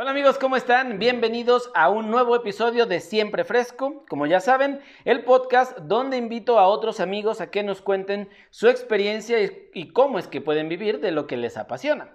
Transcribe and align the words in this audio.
Hola 0.00 0.12
amigos, 0.12 0.38
¿cómo 0.38 0.54
están? 0.54 1.00
Bienvenidos 1.00 1.72
a 1.74 1.88
un 1.90 2.08
nuevo 2.08 2.36
episodio 2.36 2.86
de 2.86 3.00
Siempre 3.00 3.42
Fresco. 3.42 4.04
Como 4.08 4.26
ya 4.26 4.38
saben, 4.38 4.80
el 5.04 5.24
podcast 5.24 5.76
donde 5.76 6.16
invito 6.16 6.60
a 6.60 6.68
otros 6.68 7.00
amigos 7.00 7.40
a 7.40 7.50
que 7.50 7.64
nos 7.64 7.82
cuenten 7.82 8.28
su 8.50 8.68
experiencia 8.68 9.38
y 9.74 9.88
cómo 9.88 10.20
es 10.20 10.28
que 10.28 10.40
pueden 10.40 10.68
vivir 10.68 11.00
de 11.00 11.10
lo 11.10 11.26
que 11.26 11.36
les 11.36 11.56
apasiona. 11.56 12.14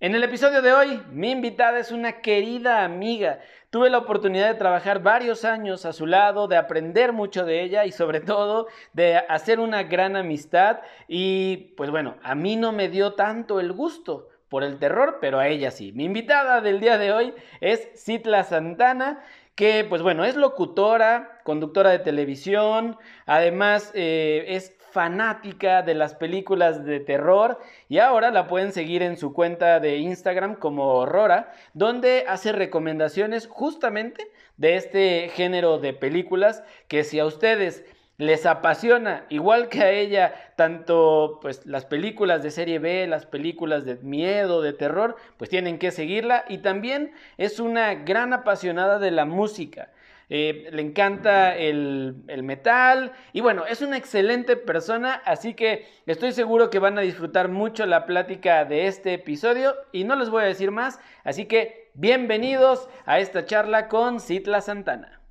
En 0.00 0.14
el 0.14 0.24
episodio 0.24 0.62
de 0.62 0.72
hoy, 0.72 1.02
mi 1.10 1.30
invitada 1.32 1.80
es 1.80 1.92
una 1.92 2.22
querida 2.22 2.82
amiga. 2.82 3.40
Tuve 3.68 3.90
la 3.90 3.98
oportunidad 3.98 4.48
de 4.48 4.58
trabajar 4.58 5.02
varios 5.02 5.44
años 5.44 5.84
a 5.84 5.92
su 5.92 6.06
lado, 6.06 6.48
de 6.48 6.56
aprender 6.56 7.12
mucho 7.12 7.44
de 7.44 7.62
ella 7.62 7.84
y 7.84 7.92
sobre 7.92 8.20
todo 8.20 8.68
de 8.94 9.18
hacer 9.18 9.60
una 9.60 9.82
gran 9.82 10.16
amistad. 10.16 10.80
Y 11.08 11.74
pues 11.76 11.90
bueno, 11.90 12.16
a 12.22 12.34
mí 12.34 12.56
no 12.56 12.72
me 12.72 12.88
dio 12.88 13.12
tanto 13.12 13.60
el 13.60 13.74
gusto 13.74 14.30
por 14.52 14.64
el 14.64 14.78
terror, 14.78 15.16
pero 15.18 15.38
a 15.38 15.48
ella 15.48 15.70
sí. 15.70 15.92
Mi 15.94 16.04
invitada 16.04 16.60
del 16.60 16.78
día 16.78 16.98
de 16.98 17.10
hoy 17.10 17.32
es 17.62 17.88
Citla 17.96 18.44
Santana, 18.44 19.24
que 19.54 19.86
pues 19.88 20.02
bueno, 20.02 20.26
es 20.26 20.36
locutora, 20.36 21.40
conductora 21.42 21.88
de 21.88 22.00
televisión, 22.00 22.98
además 23.24 23.92
eh, 23.94 24.44
es 24.48 24.76
fanática 24.90 25.80
de 25.80 25.94
las 25.94 26.14
películas 26.14 26.84
de 26.84 27.00
terror 27.00 27.60
y 27.88 27.96
ahora 27.96 28.30
la 28.30 28.46
pueden 28.46 28.72
seguir 28.72 29.02
en 29.02 29.16
su 29.16 29.32
cuenta 29.32 29.80
de 29.80 29.96
Instagram 29.96 30.56
como 30.56 31.00
Aurora, 31.00 31.54
donde 31.72 32.26
hace 32.28 32.52
recomendaciones 32.52 33.46
justamente 33.46 34.30
de 34.58 34.76
este 34.76 35.30
género 35.30 35.78
de 35.78 35.94
películas 35.94 36.62
que 36.88 37.04
si 37.04 37.18
a 37.18 37.24
ustedes 37.24 37.86
les 38.22 38.46
apasiona, 38.46 39.24
igual 39.30 39.68
que 39.68 39.82
a 39.82 39.90
ella, 39.90 40.52
tanto 40.54 41.40
pues 41.42 41.66
las 41.66 41.86
películas 41.86 42.42
de 42.42 42.52
serie 42.52 42.78
B, 42.78 43.06
las 43.08 43.26
películas 43.26 43.84
de 43.84 43.96
miedo, 43.96 44.62
de 44.62 44.72
terror, 44.72 45.16
pues 45.38 45.50
tienen 45.50 45.78
que 45.78 45.90
seguirla 45.90 46.44
y 46.48 46.58
también 46.58 47.12
es 47.36 47.58
una 47.58 47.94
gran 47.94 48.32
apasionada 48.32 49.00
de 49.00 49.10
la 49.10 49.24
música. 49.24 49.90
Eh, 50.28 50.68
le 50.70 50.82
encanta 50.82 51.56
el, 51.56 52.22
el, 52.28 52.42
metal 52.44 53.12
y 53.32 53.40
bueno, 53.40 53.66
es 53.66 53.82
una 53.82 53.98
excelente 53.98 54.56
persona, 54.56 55.20
así 55.26 55.54
que 55.54 55.86
estoy 56.06 56.32
seguro 56.32 56.70
que 56.70 56.78
van 56.78 56.96
a 56.96 57.02
disfrutar 57.02 57.48
mucho 57.48 57.84
la 57.86 58.06
plática 58.06 58.64
de 58.64 58.86
este 58.86 59.14
episodio 59.14 59.74
y 59.90 60.04
no 60.04 60.14
les 60.14 60.30
voy 60.30 60.44
a 60.44 60.46
decir 60.46 60.70
más, 60.70 61.00
así 61.24 61.46
que 61.46 61.90
bienvenidos 61.94 62.88
a 63.04 63.18
esta 63.18 63.44
charla 63.44 63.88
con 63.88 64.20
Citla 64.20 64.60
Santana. 64.62 65.21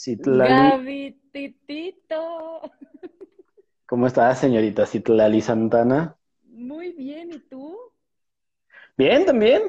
Citlali. 0.00 1.20
Titito. 1.30 2.62
¿Cómo 3.86 4.06
estás, 4.06 4.38
señorita 4.38 4.86
Citlali 4.86 5.42
Santana? 5.42 6.16
Muy 6.44 6.92
bien, 6.92 7.32
¿y 7.32 7.38
tú? 7.40 7.78
Bien, 8.96 9.26
también. 9.26 9.62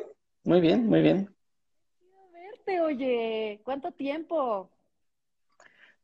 Muy 0.44 0.62
bien, 0.62 0.88
muy 0.88 1.02
bien. 1.02 1.36
Quiero 2.00 2.32
verte, 2.32 2.82
oye. 2.82 3.62
¿Cuánto 3.64 3.92
tiempo? 3.92 4.72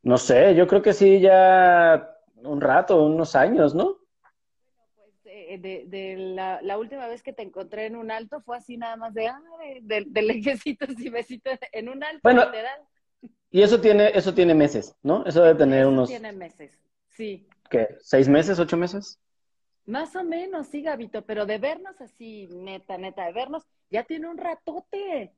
No 0.03 0.17
sé, 0.17 0.55
yo 0.55 0.67
creo 0.67 0.81
que 0.81 0.93
sí, 0.93 1.21
ya 1.21 2.13
un 2.35 2.59
rato, 2.59 3.05
unos 3.05 3.33
años, 3.35 3.73
¿no? 3.73 3.97
Bueno, 4.75 4.91
pues 4.95 5.13
eh, 5.25 5.57
de, 5.57 6.15
la, 6.17 6.77
última 6.77 7.07
vez 7.07 7.23
que 7.23 7.33
te 7.33 7.43
encontré 7.43 7.85
en 7.85 7.95
un 7.95 8.11
alto 8.11 8.41
fue 8.41 8.57
así 8.57 8.77
nada 8.77 8.97
más 8.97 9.13
de, 9.13 9.27
ah, 9.27 9.41
de, 9.81 10.03
de, 10.05 10.21
lejecitos 10.21 10.99
y 10.99 11.09
besitos 11.09 11.57
en 11.71 11.87
un 11.87 12.03
alto 12.03 12.19
bueno, 12.23 12.45
literal. 12.45 12.81
Y 13.49 13.61
eso 13.61 13.79
tiene, 13.79 14.11
eso 14.13 14.33
tiene 14.33 14.53
meses, 14.53 14.95
¿no? 15.03 15.25
Eso 15.25 15.41
debe 15.41 15.57
tener 15.57 15.81
eso 15.81 15.89
unos. 15.89 16.09
Tiene 16.09 16.31
meses, 16.31 16.77
sí. 17.07 17.47
¿Qué? 17.69 17.97
¿Seis 18.01 18.27
meses, 18.27 18.59
ocho 18.59 18.77
meses? 18.77 19.19
Más 19.85 20.15
o 20.17 20.23
menos, 20.23 20.67
sí, 20.67 20.81
Gabito, 20.81 21.21
pero 21.25 21.45
de 21.45 21.57
vernos 21.59 21.99
así, 22.01 22.47
neta, 22.51 22.97
neta, 22.97 23.25
de 23.25 23.31
vernos, 23.31 23.63
ya 23.89 24.03
tiene 24.03 24.27
un 24.27 24.37
ratote. 24.37 25.33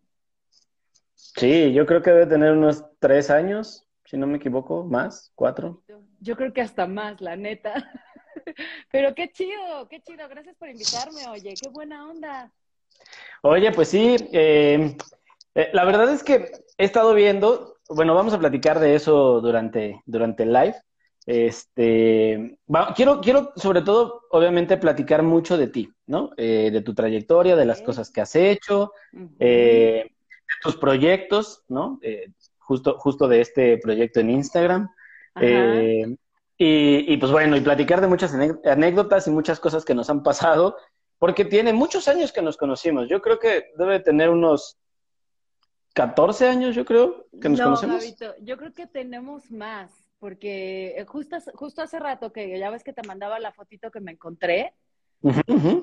Sí, 1.13 1.71
yo 1.73 1.85
creo 1.85 2.01
que 2.01 2.09
debe 2.09 2.25
tener 2.25 2.53
unos 2.53 2.83
tres 2.97 3.29
años, 3.29 3.85
si 4.05 4.17
no 4.17 4.25
me 4.25 4.37
equivoco, 4.37 4.83
más, 4.83 5.31
cuatro. 5.35 5.83
Yo 6.19 6.35
creo 6.35 6.51
que 6.51 6.61
hasta 6.61 6.87
más, 6.87 7.21
la 7.21 7.35
neta. 7.35 7.73
Pero 8.91 9.13
qué 9.13 9.31
chido, 9.31 9.87
qué 9.87 10.01
chido, 10.01 10.27
gracias 10.27 10.55
por 10.55 10.69
invitarme, 10.69 11.27
oye, 11.27 11.53
qué 11.61 11.69
buena 11.69 12.09
onda. 12.09 12.51
Oye, 13.43 13.71
pues 13.71 13.89
sí, 13.89 14.15
eh, 14.33 14.97
eh, 15.55 15.69
la 15.73 15.85
verdad 15.85 16.11
es 16.11 16.23
que 16.23 16.51
he 16.77 16.85
estado 16.85 17.13
viendo, 17.13 17.77
bueno, 17.89 18.13
vamos 18.13 18.33
a 18.33 18.39
platicar 18.39 18.79
de 18.79 18.95
eso 18.95 19.41
durante, 19.41 20.01
durante 20.05 20.43
el 20.43 20.53
live. 20.53 20.75
Este, 21.25 22.57
quiero, 22.95 23.19
quiero 23.21 23.51
sobre 23.55 23.81
todo, 23.81 24.21
obviamente, 24.31 24.77
platicar 24.77 25.21
mucho 25.23 25.57
de 25.57 25.67
ti, 25.67 25.91
¿no? 26.07 26.31
Eh, 26.37 26.69
de 26.71 26.81
tu 26.81 26.93
trayectoria, 26.93 27.55
de 27.55 27.65
las 27.65 27.81
cosas 27.81 28.09
que 28.09 28.21
has 28.21 28.35
hecho, 28.35 28.93
eh, 29.39 30.05
de 30.05 30.11
tus 30.61 30.75
proyectos, 30.77 31.63
¿no? 31.67 31.99
justo, 32.57 32.97
justo 32.97 33.27
de 33.27 33.41
este 33.41 33.77
proyecto 33.77 34.19
en 34.19 34.29
Instagram. 34.29 34.89
y, 35.41 37.13
y, 37.13 37.17
pues 37.17 37.31
bueno, 37.31 37.57
y 37.57 37.61
platicar 37.61 38.01
de 38.01 38.07
muchas 38.07 38.33
anécdotas 38.65 39.27
y 39.27 39.31
muchas 39.31 39.59
cosas 39.59 39.85
que 39.85 39.95
nos 39.95 40.09
han 40.09 40.23
pasado, 40.23 40.77
porque 41.17 41.45
tiene 41.45 41.73
muchos 41.73 42.07
años 42.07 42.31
que 42.31 42.41
nos 42.41 42.57
conocimos. 42.57 43.07
Yo 43.09 43.21
creo 43.21 43.39
que 43.39 43.65
debe 43.77 43.99
tener 43.99 44.29
unos 44.29 44.77
14 45.93 46.47
años, 46.47 46.75
yo 46.75 46.85
creo, 46.85 47.27
que 47.41 47.49
nos 47.49 47.61
conocemos. 47.61 48.15
yo 48.41 48.57
creo 48.57 48.73
que 48.73 48.87
tenemos 48.87 49.51
más, 49.51 49.91
porque 50.19 50.95
eh, 50.97 51.05
justo, 51.05 51.37
justo 51.55 51.81
hace 51.81 51.99
rato 51.99 52.31
que 52.31 52.57
ya 52.57 52.69
ves 52.69 52.83
que 52.83 52.93
te 52.93 53.07
mandaba 53.07 53.39
la 53.39 53.51
fotito 53.51 53.91
que 53.91 53.99
me 53.99 54.11
encontré. 54.11 54.73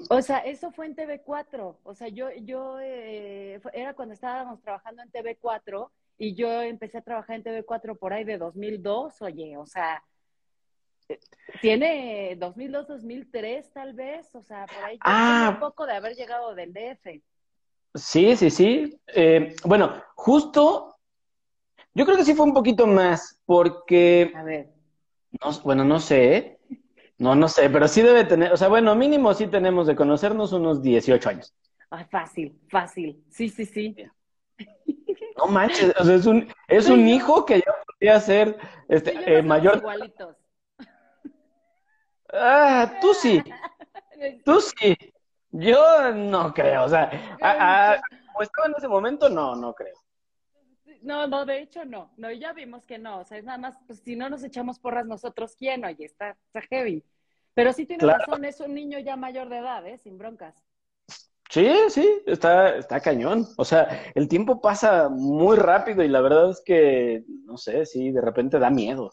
O 0.08 0.22
sea, 0.22 0.38
eso 0.38 0.70
fue 0.70 0.86
en 0.86 0.96
TV4. 0.96 1.76
O 1.82 1.94
sea, 1.94 2.08
yo, 2.08 2.30
yo 2.42 2.78
eh, 2.80 3.60
era 3.74 3.94
cuando 3.94 4.14
estábamos 4.14 4.62
trabajando 4.62 5.02
en 5.02 5.10
TV4 5.10 5.90
y 6.18 6.34
yo 6.34 6.62
empecé 6.62 6.98
a 6.98 7.02
trabajar 7.02 7.36
en 7.36 7.44
TV4 7.44 7.98
por 7.98 8.12
ahí 8.12 8.24
de 8.24 8.38
2002, 8.38 9.20
oye, 9.22 9.56
o 9.58 9.66
sea, 9.66 10.02
eh, 11.08 11.20
tiene 11.60 12.36
2002, 12.38 12.88
2003 12.88 13.72
tal 13.72 13.92
vez, 13.92 14.34
o 14.34 14.42
sea, 14.42 14.66
por 14.66 14.84
ahí 14.84 14.98
ah. 15.02 15.50
un 15.52 15.60
poco 15.60 15.86
de 15.86 15.92
haber 15.92 16.14
llegado 16.14 16.54
del 16.54 16.72
DF. 16.72 17.22
Sí, 17.94 18.36
sí, 18.36 18.50
sí. 18.50 19.00
Eh, 19.06 19.54
bueno, 19.64 20.02
justo, 20.14 20.96
yo 21.94 22.04
creo 22.04 22.16
que 22.16 22.24
sí 22.24 22.34
fue 22.34 22.46
un 22.46 22.54
poquito 22.54 22.86
más, 22.86 23.40
porque... 23.46 24.32
A 24.34 24.42
ver. 24.42 24.70
No, 25.42 25.50
bueno, 25.64 25.84
no 25.84 25.98
sé. 25.98 26.58
No, 27.18 27.34
no 27.34 27.48
sé, 27.48 27.70
pero 27.70 27.88
sí 27.88 28.02
debe 28.02 28.24
tener, 28.24 28.52
o 28.52 28.56
sea, 28.56 28.68
bueno, 28.68 28.94
mínimo 28.94 29.32
sí 29.32 29.46
tenemos 29.46 29.86
de 29.86 29.96
conocernos 29.96 30.52
unos 30.52 30.82
18 30.82 31.30
años. 31.30 31.54
Ah, 31.90 32.04
fácil, 32.04 32.58
fácil. 32.68 33.24
Sí, 33.30 33.48
sí, 33.48 33.64
sí. 33.64 33.96
No 35.38 35.46
manches, 35.46 35.94
o 35.98 36.04
sea, 36.04 36.14
es 36.14 36.26
un, 36.26 36.48
es 36.68 36.88
un 36.88 37.08
hijo 37.08 37.44
que 37.46 37.58
ya 37.58 37.74
podría 37.86 38.20
ser 38.20 38.58
este, 38.88 39.38
eh, 39.38 39.42
mayor. 39.42 39.78
Igualitos. 39.78 40.36
Ah, 42.32 42.98
tú 43.00 43.14
sí. 43.14 43.42
Tú 44.44 44.60
sí. 44.60 44.96
Yo 45.58 46.12
no 46.12 46.52
creo, 46.52 46.84
o 46.84 46.88
sea, 46.88 47.10
como 48.26 48.42
estaba 48.42 48.68
en 48.68 48.74
ese 48.76 48.88
momento, 48.88 49.28
no, 49.28 49.54
no 49.54 49.74
creo. 49.74 49.96
No, 51.02 51.26
no, 51.26 51.46
de 51.46 51.60
hecho 51.60 51.84
no, 51.84 52.10
no, 52.16 52.30
ya 52.32 52.52
vimos 52.52 52.84
que 52.84 52.98
no, 52.98 53.20
o 53.20 53.24
sea, 53.24 53.38
es 53.38 53.44
nada 53.44 53.58
más, 53.58 53.78
pues 53.86 54.00
si 54.00 54.16
no 54.16 54.28
nos 54.28 54.42
echamos 54.42 54.78
porras 54.78 55.06
nosotros, 55.06 55.54
¿quién? 55.56 55.84
Oye, 55.84 56.04
está, 56.04 56.30
está 56.30 56.60
heavy. 56.62 57.04
Pero 57.54 57.72
sí 57.72 57.86
tiene 57.86 58.04
razón, 58.04 58.44
es 58.44 58.60
un 58.60 58.74
niño 58.74 58.98
ya 58.98 59.16
mayor 59.16 59.48
de 59.48 59.58
edad, 59.58 59.86
¿eh? 59.86 59.96
Sin 59.96 60.18
broncas. 60.18 60.62
Sí, 61.48 61.70
sí, 61.88 62.22
está, 62.26 62.76
está 62.76 63.00
cañón. 63.00 63.46
O 63.56 63.64
sea, 63.64 64.12
el 64.14 64.28
tiempo 64.28 64.60
pasa 64.60 65.08
muy 65.08 65.56
rápido 65.56 66.02
y 66.02 66.08
la 66.08 66.20
verdad 66.20 66.50
es 66.50 66.60
que, 66.62 67.24
no 67.44 67.56
sé, 67.56 67.86
sí, 67.86 68.10
de 68.10 68.20
repente 68.20 68.58
da 68.58 68.68
miedo. 68.68 69.12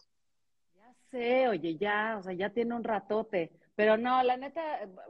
Ya 0.76 0.94
sé, 1.10 1.48
oye, 1.48 1.78
ya, 1.78 2.18
o 2.20 2.24
sea, 2.24 2.34
ya 2.34 2.50
tiene 2.50 2.76
un 2.76 2.84
ratote. 2.84 3.54
Pero 3.76 3.98
no, 3.98 4.22
la 4.24 4.38
neta, 4.38 4.62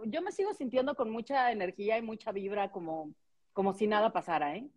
yo 0.06 0.22
me 0.22 0.32
sigo 0.32 0.54
sintiendo 0.54 0.96
con 0.96 1.10
mucha 1.10 1.52
energía 1.52 1.98
y 1.98 2.02
mucha 2.02 2.32
vibra 2.32 2.72
como, 2.72 3.14
como 3.52 3.74
si 3.74 3.88
nada 3.88 4.14
pasara, 4.14 4.56
¿eh? 4.56 4.68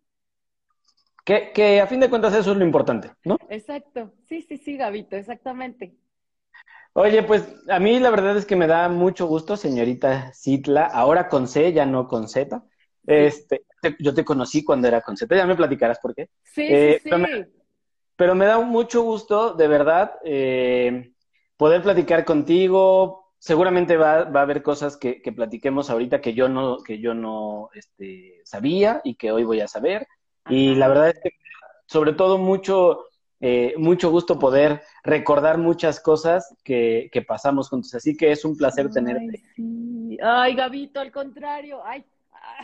Que, 1.24 1.52
que 1.52 1.80
a 1.80 1.86
fin 1.86 2.00
de 2.00 2.10
cuentas 2.10 2.34
eso 2.34 2.52
es 2.52 2.56
lo 2.56 2.64
importante, 2.64 3.10
¿no? 3.24 3.36
Exacto, 3.48 4.12
sí, 4.28 4.42
sí, 4.42 4.58
sí, 4.58 4.76
Gabito, 4.76 5.16
exactamente. 5.16 5.96
Oye, 6.92 7.22
pues 7.22 7.46
a 7.68 7.78
mí 7.78 8.00
la 8.00 8.10
verdad 8.10 8.36
es 8.36 8.46
que 8.46 8.56
me 8.56 8.66
da 8.66 8.88
mucho 8.88 9.26
gusto, 9.26 9.56
señorita 9.56 10.32
Citla, 10.32 10.86
ahora 10.86 11.28
con 11.28 11.46
C, 11.46 11.72
ya 11.72 11.84
no 11.84 12.08
con 12.08 12.26
Z. 12.26 12.64
Este, 13.06 13.66
yo 13.98 14.14
te 14.14 14.24
conocí 14.24 14.64
cuando 14.64 14.88
era 14.88 15.02
con 15.02 15.16
Z, 15.16 15.36
ya 15.36 15.46
me 15.46 15.56
platicarás 15.56 15.98
por 15.98 16.14
qué. 16.14 16.30
Sí, 16.42 16.66
sí, 16.66 16.74
eh, 16.74 17.00
sí. 17.02 17.10
Pero 18.16 18.34
me, 18.34 18.46
da 18.46 18.58
mucho 18.60 19.02
gusto, 19.02 19.52
de 19.52 19.68
verdad, 19.68 20.14
eh, 20.24 21.12
poder 21.58 21.82
platicar 21.82 22.24
contigo, 22.24 23.25
seguramente 23.46 23.96
va, 23.96 24.24
va, 24.24 24.40
a 24.40 24.42
haber 24.42 24.60
cosas 24.60 24.96
que, 24.96 25.22
que, 25.22 25.30
platiquemos 25.30 25.88
ahorita 25.88 26.20
que 26.20 26.34
yo 26.34 26.48
no, 26.48 26.82
que 26.82 26.98
yo 26.98 27.14
no 27.14 27.70
este, 27.74 28.40
sabía 28.44 29.00
y 29.04 29.14
que 29.14 29.30
hoy 29.30 29.44
voy 29.44 29.60
a 29.60 29.68
saber. 29.68 30.08
Y 30.48 30.74
la 30.74 30.88
verdad 30.88 31.10
es 31.10 31.20
que 31.22 31.30
sobre 31.86 32.12
todo 32.12 32.38
mucho, 32.38 33.04
eh, 33.38 33.74
mucho 33.78 34.10
gusto 34.10 34.36
poder 34.40 34.82
recordar 35.04 35.58
muchas 35.58 36.00
cosas 36.00 36.56
que, 36.64 37.08
que, 37.12 37.22
pasamos 37.22 37.68
juntos. 37.68 37.94
Así 37.94 38.16
que 38.16 38.32
es 38.32 38.44
un 38.44 38.56
placer 38.56 38.90
tenerte. 38.90 39.40
Sí. 39.54 40.18
Ay, 40.20 40.56
Gabito, 40.56 40.98
al 40.98 41.12
contrario. 41.12 41.82
Ay, 41.84 42.04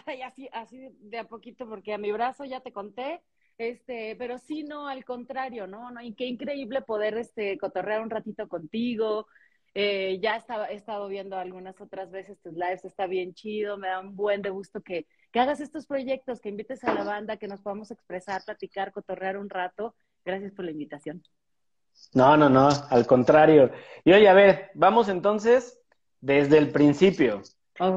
ay, 0.06 0.22
así, 0.22 0.48
así 0.52 0.88
de 1.00 1.18
a 1.20 1.28
poquito, 1.28 1.68
porque 1.68 1.94
a 1.94 1.98
mi 1.98 2.10
brazo 2.10 2.44
ya 2.44 2.58
te 2.58 2.72
conté. 2.72 3.22
Este, 3.56 4.16
pero 4.16 4.38
sí, 4.38 4.64
no, 4.64 4.88
al 4.88 5.04
contrario, 5.04 5.68
¿no? 5.68 5.92
no 5.92 6.02
y 6.02 6.14
qué 6.14 6.26
increíble 6.26 6.82
poder 6.82 7.16
este, 7.18 7.56
cotorrear 7.58 8.02
un 8.02 8.10
ratito 8.10 8.48
contigo, 8.48 9.28
eh, 9.74 10.18
ya 10.20 10.36
estaba, 10.36 10.66
he 10.66 10.74
estado 10.74 11.08
viendo 11.08 11.36
algunas 11.36 11.80
otras 11.80 12.10
veces 12.10 12.38
tus 12.40 12.52
lives, 12.52 12.84
está 12.84 13.06
bien 13.06 13.32
chido, 13.32 13.78
me 13.78 13.88
da 13.88 14.00
un 14.00 14.14
buen 14.14 14.42
de 14.42 14.50
gusto 14.50 14.82
que, 14.82 15.06
que 15.30 15.40
hagas 15.40 15.60
estos 15.60 15.86
proyectos, 15.86 16.40
que 16.40 16.50
invites 16.50 16.84
a 16.84 16.92
la 16.92 17.04
banda, 17.04 17.38
que 17.38 17.48
nos 17.48 17.60
podamos 17.60 17.90
expresar, 17.90 18.42
platicar, 18.44 18.92
cotorrear 18.92 19.38
un 19.38 19.48
rato. 19.48 19.94
Gracias 20.24 20.52
por 20.52 20.66
la 20.66 20.72
invitación. 20.72 21.22
No, 22.12 22.36
no, 22.36 22.48
no, 22.48 22.68
al 22.90 23.06
contrario. 23.06 23.70
Y 24.04 24.12
oye, 24.12 24.28
a 24.28 24.34
ver, 24.34 24.70
vamos 24.74 25.08
entonces 25.08 25.80
desde 26.20 26.58
el 26.58 26.70
principio. 26.70 27.42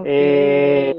Eh, 0.06 0.96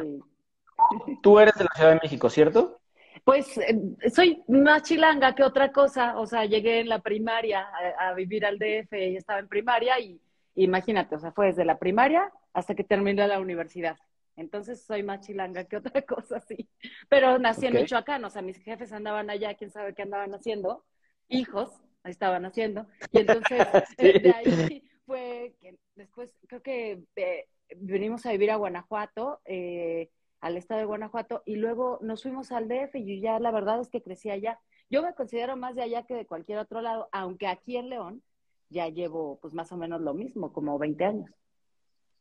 tú 1.22 1.38
eres 1.38 1.54
de 1.54 1.64
la 1.64 1.70
Ciudad 1.74 1.90
de 1.90 2.00
México, 2.02 2.28
¿cierto? 2.28 2.80
Pues 3.24 3.58
eh, 3.58 4.10
soy 4.14 4.42
más 4.46 4.82
chilanga 4.82 5.34
que 5.34 5.42
otra 5.42 5.72
cosa. 5.72 6.18
O 6.18 6.26
sea, 6.26 6.44
llegué 6.44 6.80
en 6.80 6.88
la 6.88 7.00
primaria 7.00 7.66
a, 7.98 8.08
a 8.08 8.14
vivir 8.14 8.44
al 8.44 8.58
DF 8.58 8.92
y 8.92 9.16
estaba 9.16 9.40
en 9.40 9.48
primaria 9.48 9.98
y 9.98 10.20
Imagínate, 10.56 11.14
o 11.14 11.18
sea, 11.18 11.32
fue 11.32 11.46
desde 11.46 11.64
la 11.64 11.78
primaria 11.78 12.32
hasta 12.52 12.74
que 12.74 12.82
terminé 12.82 13.28
la 13.28 13.38
universidad. 13.38 13.96
Entonces 14.36 14.82
soy 14.82 15.02
más 15.02 15.20
chilanga 15.20 15.64
que 15.64 15.76
otra 15.76 16.02
cosa, 16.06 16.40
sí. 16.40 16.68
Pero 17.08 17.38
nací 17.38 17.66
en 17.66 17.74
Michoacán, 17.74 18.24
o 18.24 18.30
sea, 18.30 18.42
mis 18.42 18.58
jefes 18.58 18.92
andaban 18.92 19.30
allá, 19.30 19.54
quién 19.54 19.70
sabe 19.70 19.94
qué 19.94 20.02
andaban 20.02 20.34
haciendo, 20.34 20.84
hijos 21.28 21.70
estaban 22.04 22.44
haciendo. 22.46 22.86
Y 23.12 23.20
entonces 23.20 23.66
de 23.98 24.34
ahí 24.34 24.82
fue 25.04 25.54
que 25.60 25.76
después 25.94 26.30
creo 26.48 26.62
que 26.62 27.02
eh, 27.16 27.48
venimos 27.76 28.26
a 28.26 28.32
vivir 28.32 28.50
a 28.50 28.56
Guanajuato, 28.56 29.40
eh, 29.44 30.10
al 30.40 30.56
estado 30.56 30.80
de 30.80 30.86
Guanajuato, 30.86 31.42
y 31.44 31.56
luego 31.56 31.98
nos 32.02 32.22
fuimos 32.22 32.52
al 32.52 32.68
DF 32.68 32.94
y 32.94 33.16
yo 33.16 33.22
ya 33.22 33.40
la 33.40 33.50
verdad 33.50 33.80
es 33.80 33.88
que 33.90 34.02
crecí 34.02 34.30
allá. 34.30 34.60
Yo 34.88 35.02
me 35.02 35.14
considero 35.14 35.56
más 35.56 35.74
de 35.74 35.82
allá 35.82 36.04
que 36.04 36.14
de 36.14 36.26
cualquier 36.26 36.58
otro 36.58 36.80
lado, 36.80 37.08
aunque 37.10 37.46
aquí 37.46 37.76
en 37.76 37.88
León 37.90 38.22
ya 38.68 38.88
llevo 38.88 39.38
pues 39.40 39.54
más 39.54 39.70
o 39.72 39.76
menos 39.76 40.00
lo 40.00 40.14
mismo, 40.14 40.52
como 40.52 40.78
20 40.78 41.04
años. 41.04 41.30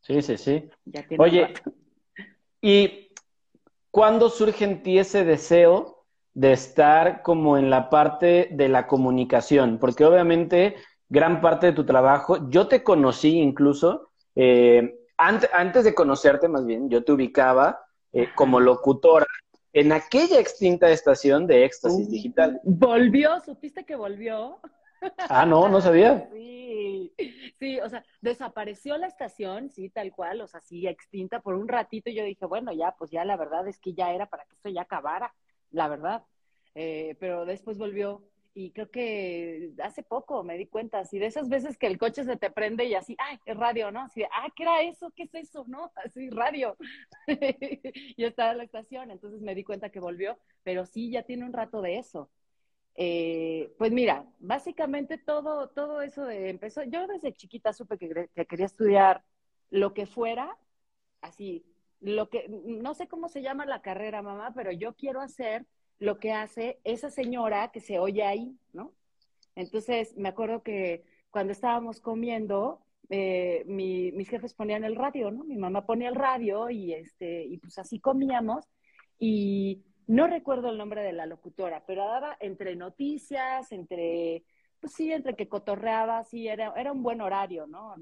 Sí, 0.02 0.22
sí, 0.22 0.38
sí. 0.38 0.70
Oye, 1.18 1.54
¿y 2.62 3.10
cuándo 3.92 4.30
surge 4.30 4.66
en 4.66 4.84
ti 4.84 5.00
ese 5.00 5.26
deseo 5.26 6.06
de 6.34 6.52
estar 6.52 7.22
como 7.24 7.58
en 7.58 7.70
la 7.70 7.90
parte 7.90 8.50
de 8.52 8.70
la 8.70 8.88
comunicación? 8.88 9.80
Porque 9.80 10.06
obviamente 10.06 10.76
gran 11.10 11.42
parte 11.42 11.68
de 11.68 11.74
tu 11.74 11.86
trabajo, 11.86 12.50
yo 12.50 12.68
te 12.68 12.84
conocí 12.84 13.40
incluso, 13.40 14.12
eh, 14.36 15.00
antes, 15.18 15.50
antes 15.54 15.84
de 15.86 15.96
conocerte 15.96 16.48
más 16.48 16.66
bien, 16.66 16.90
yo 16.90 17.04
te 17.04 17.12
ubicaba 17.12 17.86
eh, 18.14 18.30
como 18.36 18.60
locutora 18.60 19.28
en 19.74 19.92
aquella 19.92 20.40
extinta 20.40 20.90
estación 20.90 21.48
de 21.48 21.66
Éxtasis 21.66 22.08
uh, 22.08 22.12
Digital. 22.12 22.62
¿Volvió? 22.64 23.40
¿Supiste 23.42 23.86
que 23.86 23.96
volvió? 23.96 24.60
Ah, 25.30 25.46
no, 25.46 25.68
no 25.70 25.82
sabía. 25.82 26.30
Sí, 26.46 27.14
sí, 27.60 27.80
o 27.80 27.90
sea, 27.90 28.04
desapareció 28.22 28.98
la 28.98 29.08
estación, 29.08 29.70
sí, 29.70 29.90
tal 29.90 30.12
cual, 30.12 30.42
o 30.42 30.48
sea, 30.48 30.60
sí, 30.60 30.88
extinta 30.88 31.40
por 31.40 31.56
un 31.56 31.68
ratito. 31.68 32.10
Y 32.10 32.16
yo 32.16 32.24
dije, 32.24 32.46
bueno, 32.46 32.74
ya, 32.74 32.96
pues 32.98 33.12
ya 33.12 33.24
la 33.24 33.38
verdad 33.38 33.68
es 33.68 33.80
que 33.80 33.94
ya 33.94 34.12
era 34.12 34.26
para 34.26 34.44
que 34.46 34.56
esto 34.56 34.70
ya 34.70 34.82
acabara, 34.82 35.34
la 35.72 35.88
verdad. 35.88 36.24
Eh, 36.74 37.16
pero 37.20 37.46
después 37.46 37.78
volvió 37.78 38.24
y 38.58 38.72
creo 38.72 38.90
que 38.90 39.72
hace 39.84 40.02
poco 40.02 40.42
me 40.44 40.58
di 40.58 40.66
cuenta, 40.66 41.00
así 41.00 41.20
de 41.20 41.26
esas 41.26 41.50
veces 41.50 41.78
que 41.78 41.88
el 41.88 41.98
coche 41.98 42.24
se 42.24 42.38
te 42.38 42.50
prende 42.50 42.86
y 42.86 42.96
así, 42.96 43.16
ay, 43.20 43.38
es 43.46 43.58
radio, 43.58 43.92
¿no? 43.92 44.02
Así 44.02 44.22
de, 44.22 44.28
ah, 44.32 44.48
¿qué 44.56 44.64
era 44.64 44.82
eso? 44.82 45.12
¿Qué 45.14 45.24
es 45.24 45.36
eso? 45.36 45.66
¿No? 45.68 45.92
Así, 46.04 46.30
radio. 46.30 46.78
y 47.28 48.24
estaba 48.24 48.54
en 48.54 48.60
la 48.60 48.64
estación, 48.64 49.12
entonces 49.12 49.42
me 49.42 49.56
di 49.56 49.66
cuenta 49.66 49.90
que 49.90 50.00
volvió, 50.00 50.38
pero 50.64 50.86
sí, 50.86 51.12
ya 51.12 51.24
tiene 51.24 51.46
un 51.46 51.52
rato 51.52 51.82
de 51.82 51.98
eso. 51.98 52.30
Eh, 52.98 53.74
pues 53.78 53.92
mira, 53.92 54.26
básicamente 54.40 55.18
todo, 55.18 55.70
todo 55.70 56.02
eso 56.02 56.30
empezó, 56.30 56.84
yo 56.84 57.08
desde 57.08 57.34
chiquita 57.34 57.74
supe 57.74 57.98
que, 57.98 58.30
quería 58.48 58.66
estudiar 58.66 59.24
lo 59.70 59.94
que 59.94 60.06
fuera, 60.06 60.58
así, 61.22 61.66
lo 62.00 62.30
que, 62.30 62.48
no 62.50 62.94
sé 62.94 63.08
cómo 63.08 63.28
se 63.28 63.42
llama 63.42 63.66
la 63.66 63.82
carrera, 63.82 64.22
mamá, 64.22 64.54
pero 64.56 64.72
yo 64.72 64.96
quiero 64.96 65.22
hacer 65.22 65.66
lo 66.00 66.20
que 66.20 66.32
hace 66.32 66.80
esa 66.84 67.10
señora 67.10 67.72
que 67.72 67.82
se 67.82 68.00
oye 68.00 68.24
ahí, 68.24 68.58
¿no? 68.74 68.94
Entonces, 69.56 70.16
me 70.18 70.30
acuerdo 70.30 70.64
que 70.64 71.04
cuando 71.30 71.52
estábamos 71.54 72.00
comiendo, 72.02 72.86
eh, 73.10 73.64
mis 73.66 74.30
jefes 74.30 74.54
ponían 74.54 74.84
el 74.84 74.96
radio, 74.96 75.32
¿no? 75.32 75.44
Mi 75.44 75.58
mamá 75.58 75.86
ponía 75.86 76.10
el 76.10 76.16
radio 76.16 76.70
y, 76.70 76.94
este, 76.94 77.44
y 77.46 77.58
pues 77.58 77.78
así 77.78 78.00
comíamos 78.00 78.66
y 79.20 79.84
no 80.08 80.28
recuerdo 80.28 80.70
el 80.70 80.78
nombre 80.78 81.02
de 81.04 81.14
la 81.14 81.26
locutora, 81.26 81.84
pero 81.86 82.06
daba 82.06 82.38
entre 82.40 82.76
noticias, 82.76 83.72
entre, 83.72 84.44
pues 84.80 84.94
sí, 84.94 85.12
entre 85.12 85.36
que 85.36 85.48
cotorreaba, 85.48 86.24
sí, 86.24 86.48
era, 86.48 86.74
era 86.76 86.92
un 86.92 87.02
buen 87.02 87.22
horario, 87.22 87.66
¿no? 87.68 87.96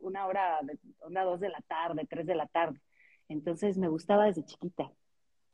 una 0.00 0.26
hora, 0.26 0.60
de, 0.62 0.78
onda 1.00 1.24
dos 1.24 1.40
de 1.40 1.48
la 1.48 1.60
tarde, 1.62 2.06
tres 2.08 2.26
de 2.26 2.34
la 2.34 2.46
tarde. 2.46 2.80
Entonces 3.28 3.78
me 3.78 3.88
gustaba 3.88 4.26
desde 4.26 4.44
chiquita. 4.44 4.92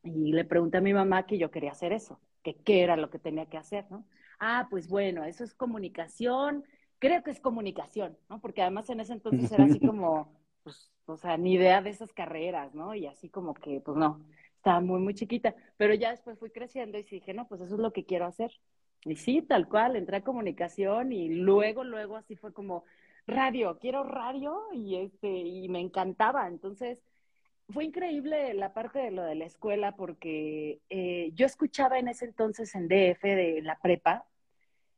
Y 0.03 0.33
le 0.33 0.45
pregunté 0.45 0.79
a 0.79 0.83
mi 0.83 0.95
mamá 0.95 1.27
que 1.27 1.39
yo 1.39 1.51
quería 1.51 1.73
hacer 1.73 1.93
eso, 1.93 2.21
que 2.43 2.55
qué 2.55 2.83
era 2.83 2.97
lo 2.97 3.11
que 3.11 3.19
tenía 3.19 3.47
que 3.47 3.57
hacer, 3.57 3.87
¿no? 3.91 4.07
Ah, 4.39 4.69
pues 4.71 4.89
bueno, 4.89 5.25
eso 5.25 5.43
es 5.43 5.55
comunicación, 5.55 6.65
creo 6.99 7.23
que 7.23 7.31
es 7.31 7.41
comunicación, 7.41 8.17
¿no? 8.29 8.41
Porque 8.41 8.63
además 8.63 8.89
en 8.91 9.01
ese 9.01 9.15
entonces 9.15 9.51
era 9.51 9.65
así 9.65 9.81
como, 9.87 10.33
pues, 10.63 10.93
o 11.07 11.17
sea, 11.17 11.37
ni 11.37 11.55
idea 11.55 11.83
de 11.83 11.91
esas 11.91 12.13
carreras, 12.13 12.75
¿no? 12.75 12.95
Y 12.95 13.07
así 13.07 13.29
como 13.29 13.55
que, 13.55 13.81
pues 13.81 13.97
no 13.97 14.25
estaba 14.59 14.81
muy, 14.81 15.01
muy 15.01 15.15
chiquita, 15.15 15.55
pero 15.77 15.95
ya 15.95 16.11
después 16.11 16.39
fui 16.39 16.51
creciendo 16.51 16.99
y 16.99 17.05
dije, 17.05 17.33
no, 17.33 17.49
pues 17.49 17.61
eso 17.61 17.75
es 17.75 17.81
lo 17.81 17.93
que 17.93 18.05
quiero 18.05 18.27
hacer. 18.27 18.53
Y 19.05 19.17
sí, 19.17 19.43
tal 19.43 19.69
cual, 19.69 19.97
entré 19.97 20.19
a 20.19 20.25
comunicación 20.25 21.13
y 21.13 21.29
luego, 21.29 21.85
luego 21.85 22.17
así 22.17 22.37
fue 22.37 22.53
como 22.53 22.85
radio, 23.27 23.79
quiero 23.81 24.03
radio 24.05 24.59
y 24.73 24.97
este, 24.97 25.29
y 25.29 25.69
me 25.69 25.81
encantaba. 25.81 26.49
Entonces, 26.49 27.03
fue 27.69 27.85
increíble 27.85 28.55
la 28.55 28.75
parte 28.75 28.99
de 28.99 29.11
lo 29.11 29.23
de 29.23 29.35
la 29.37 29.45
escuela 29.47 29.95
porque 29.97 30.81
eh, 30.91 31.31
yo 31.35 31.47
escuchaba 31.47 31.99
en 31.99 32.09
ese 32.09 32.25
entonces 32.25 32.75
en 32.75 32.89
DF 32.89 33.23
de 33.23 33.61
la 33.63 33.79
prepa, 33.81 34.27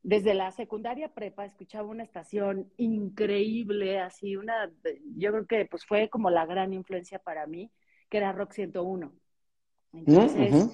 desde 0.03 0.33
la 0.33 0.51
secundaria 0.51 1.09
prepa 1.13 1.45
escuchaba 1.45 1.87
una 1.87 2.03
estación 2.03 2.71
increíble, 2.77 3.99
así 3.99 4.35
una, 4.35 4.71
yo 5.15 5.31
creo 5.31 5.45
que 5.45 5.65
pues 5.65 5.85
fue 5.85 6.09
como 6.09 6.31
la 6.31 6.45
gran 6.45 6.73
influencia 6.73 7.19
para 7.19 7.45
mí, 7.45 7.71
que 8.09 8.17
era 8.17 8.31
Rock 8.31 8.53
101. 8.53 9.13
Entonces, 9.93 10.53
uh 10.53 10.71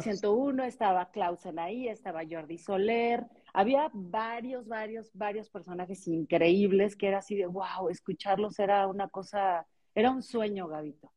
101 0.00 0.64
estaba 0.64 1.10
Clausen 1.10 1.58
ahí, 1.58 1.88
estaba 1.88 2.22
Jordi 2.28 2.58
Soler, 2.58 3.26
había 3.52 3.90
varios, 3.92 4.66
varios, 4.66 5.10
varios 5.14 5.50
personajes 5.50 6.06
increíbles 6.08 6.96
que 6.96 7.08
era 7.08 7.18
así 7.18 7.36
de, 7.36 7.46
wow, 7.46 7.88
escucharlos 7.90 8.58
era 8.58 8.86
una 8.86 9.08
cosa, 9.08 9.66
era 9.94 10.10
un 10.10 10.22
sueño, 10.22 10.68
Gabito. 10.68 11.12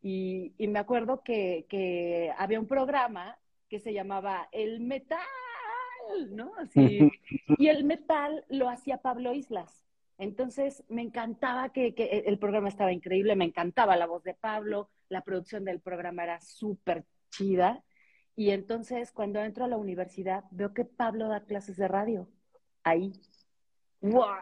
Y, 0.00 0.54
y 0.58 0.68
me 0.68 0.78
acuerdo 0.78 1.22
que, 1.24 1.66
que, 1.68 2.30
había 2.36 2.60
un 2.60 2.66
programa 2.66 3.38
que 3.68 3.80
se 3.80 3.92
llamaba 3.92 4.48
El 4.52 4.80
Metal, 4.80 5.18
¿no? 6.30 6.52
Así, 6.58 7.10
y 7.58 7.68
el 7.68 7.84
metal 7.84 8.44
lo 8.48 8.68
hacía 8.68 8.98
Pablo 8.98 9.32
Islas. 9.32 9.83
Entonces 10.18 10.84
me 10.88 11.02
encantaba 11.02 11.70
que, 11.70 11.94
que, 11.94 12.24
el 12.26 12.38
programa 12.38 12.68
estaba 12.68 12.92
increíble, 12.92 13.36
me 13.36 13.44
encantaba 13.44 13.96
la 13.96 14.06
voz 14.06 14.22
de 14.22 14.34
Pablo, 14.34 14.90
la 15.08 15.22
producción 15.22 15.64
del 15.64 15.80
programa 15.80 16.24
era 16.24 16.40
súper 16.40 17.04
chida. 17.30 17.82
Y 18.36 18.50
entonces 18.50 19.12
cuando 19.12 19.40
entro 19.40 19.64
a 19.64 19.68
la 19.68 19.76
universidad 19.76 20.44
veo 20.50 20.72
que 20.72 20.84
Pablo 20.84 21.28
da 21.28 21.44
clases 21.44 21.76
de 21.76 21.88
radio 21.88 22.28
ahí. 22.82 23.12
Wow, 24.00 24.36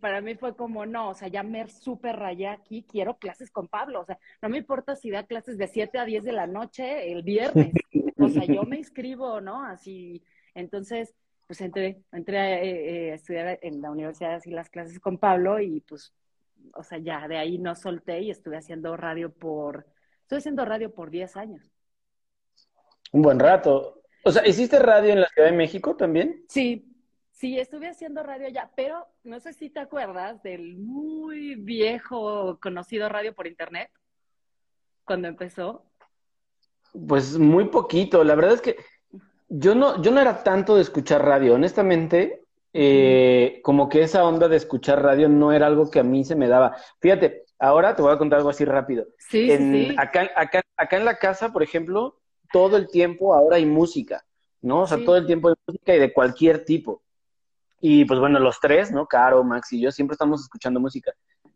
para 0.00 0.20
mí 0.20 0.36
fue 0.36 0.54
como, 0.54 0.86
no, 0.86 1.08
o 1.08 1.14
sea, 1.14 1.26
ya 1.26 1.42
me 1.42 1.66
súper 1.66 2.14
rayé 2.14 2.46
aquí, 2.46 2.86
quiero 2.88 3.18
clases 3.18 3.50
con 3.50 3.66
Pablo, 3.66 4.02
o 4.02 4.04
sea, 4.04 4.16
no 4.40 4.48
me 4.48 4.58
importa 4.58 4.94
si 4.94 5.10
da 5.10 5.26
clases 5.26 5.58
de 5.58 5.66
7 5.66 5.98
a 5.98 6.04
10 6.04 6.22
de 6.22 6.30
la 6.30 6.46
noche 6.46 7.10
el 7.10 7.24
viernes, 7.24 7.72
o 8.16 8.28
sea, 8.28 8.44
yo 8.44 8.62
me 8.62 8.76
inscribo, 8.76 9.40
¿no? 9.40 9.64
Así, 9.64 10.22
entonces, 10.54 11.16
pues 11.48 11.60
entré, 11.62 12.04
entré 12.12 12.38
a, 12.38 12.62
eh, 12.62 13.08
eh, 13.08 13.14
estudiar 13.14 13.58
en 13.62 13.82
la 13.82 13.90
universidad 13.90 14.34
así 14.34 14.50
las 14.50 14.70
clases 14.70 15.00
con 15.00 15.18
Pablo 15.18 15.58
y 15.58 15.80
pues, 15.80 16.14
o 16.74 16.84
sea, 16.84 16.98
ya 16.98 17.26
de 17.26 17.38
ahí 17.38 17.58
no 17.58 17.74
solté 17.74 18.20
y 18.20 18.30
estuve 18.30 18.58
haciendo 18.58 18.96
radio 18.96 19.32
por, 19.32 19.86
Estoy 20.28 20.38
haciendo 20.40 20.66
radio 20.66 20.92
por 20.92 21.08
10 21.08 21.38
años. 21.38 21.72
Un 23.12 23.22
buen 23.22 23.38
rato. 23.38 24.02
O 24.24 24.30
sea, 24.30 24.46
¿hiciste 24.46 24.78
radio 24.78 25.14
en 25.14 25.22
la 25.22 25.28
Ciudad 25.28 25.48
de 25.48 25.56
México 25.56 25.96
también? 25.96 26.44
Sí, 26.50 26.94
sí, 27.30 27.58
estuve 27.58 27.88
haciendo 27.88 28.22
radio 28.22 28.46
allá, 28.46 28.70
pero 28.76 29.06
no 29.24 29.40
sé 29.40 29.54
si 29.54 29.70
te 29.70 29.80
acuerdas 29.80 30.42
del 30.42 30.76
muy 30.76 31.54
viejo 31.54 32.58
conocido 32.60 33.08
radio 33.08 33.34
por 33.34 33.46
internet, 33.46 33.90
cuando 35.02 35.28
empezó. 35.28 35.90
Pues 37.08 37.38
muy 37.38 37.70
poquito, 37.70 38.22
la 38.22 38.34
verdad 38.34 38.52
es 38.52 38.60
que 38.60 38.76
yo 39.48 39.74
no, 39.74 40.02
yo 40.02 40.10
no 40.10 40.20
era 40.20 40.42
tanto 40.42 40.76
de 40.76 40.82
escuchar 40.82 41.24
radio, 41.24 41.54
honestamente, 41.54 42.44
eh, 42.72 43.60
como 43.62 43.88
que 43.88 44.02
esa 44.02 44.24
onda 44.24 44.48
de 44.48 44.56
escuchar 44.56 45.02
radio 45.02 45.28
no 45.28 45.52
era 45.52 45.66
algo 45.66 45.90
que 45.90 46.00
a 46.00 46.04
mí 46.04 46.24
se 46.24 46.36
me 46.36 46.48
daba. 46.48 46.76
Fíjate, 47.00 47.44
ahora 47.58 47.96
te 47.96 48.02
voy 48.02 48.12
a 48.12 48.18
contar 48.18 48.38
algo 48.38 48.50
así 48.50 48.64
rápido. 48.64 49.06
Sí, 49.18 49.50
sí. 49.56 49.94
Acá, 49.98 50.30
acá, 50.36 50.62
acá 50.76 50.96
en 50.96 51.04
la 51.04 51.18
casa, 51.18 51.52
por 51.52 51.62
ejemplo, 51.62 52.18
todo 52.52 52.76
el 52.76 52.88
tiempo 52.88 53.34
ahora 53.34 53.56
hay 53.56 53.66
música, 53.66 54.24
¿no? 54.60 54.82
O 54.82 54.86
sea, 54.86 54.98
todo 55.04 55.16
el 55.16 55.26
tiempo 55.26 55.48
hay 55.48 55.54
música 55.66 55.94
y 55.94 55.98
de 55.98 56.12
cualquier 56.12 56.64
tipo. 56.64 57.02
Y 57.80 58.04
pues 58.04 58.20
bueno, 58.20 58.38
los 58.38 58.60
tres, 58.60 58.90
¿no? 58.90 59.06
Caro, 59.06 59.44
Max 59.44 59.72
y 59.72 59.80
yo 59.80 59.90
siempre 59.90 60.14
estamos 60.14 60.42
escuchando 60.42 60.80
música. 60.80 61.12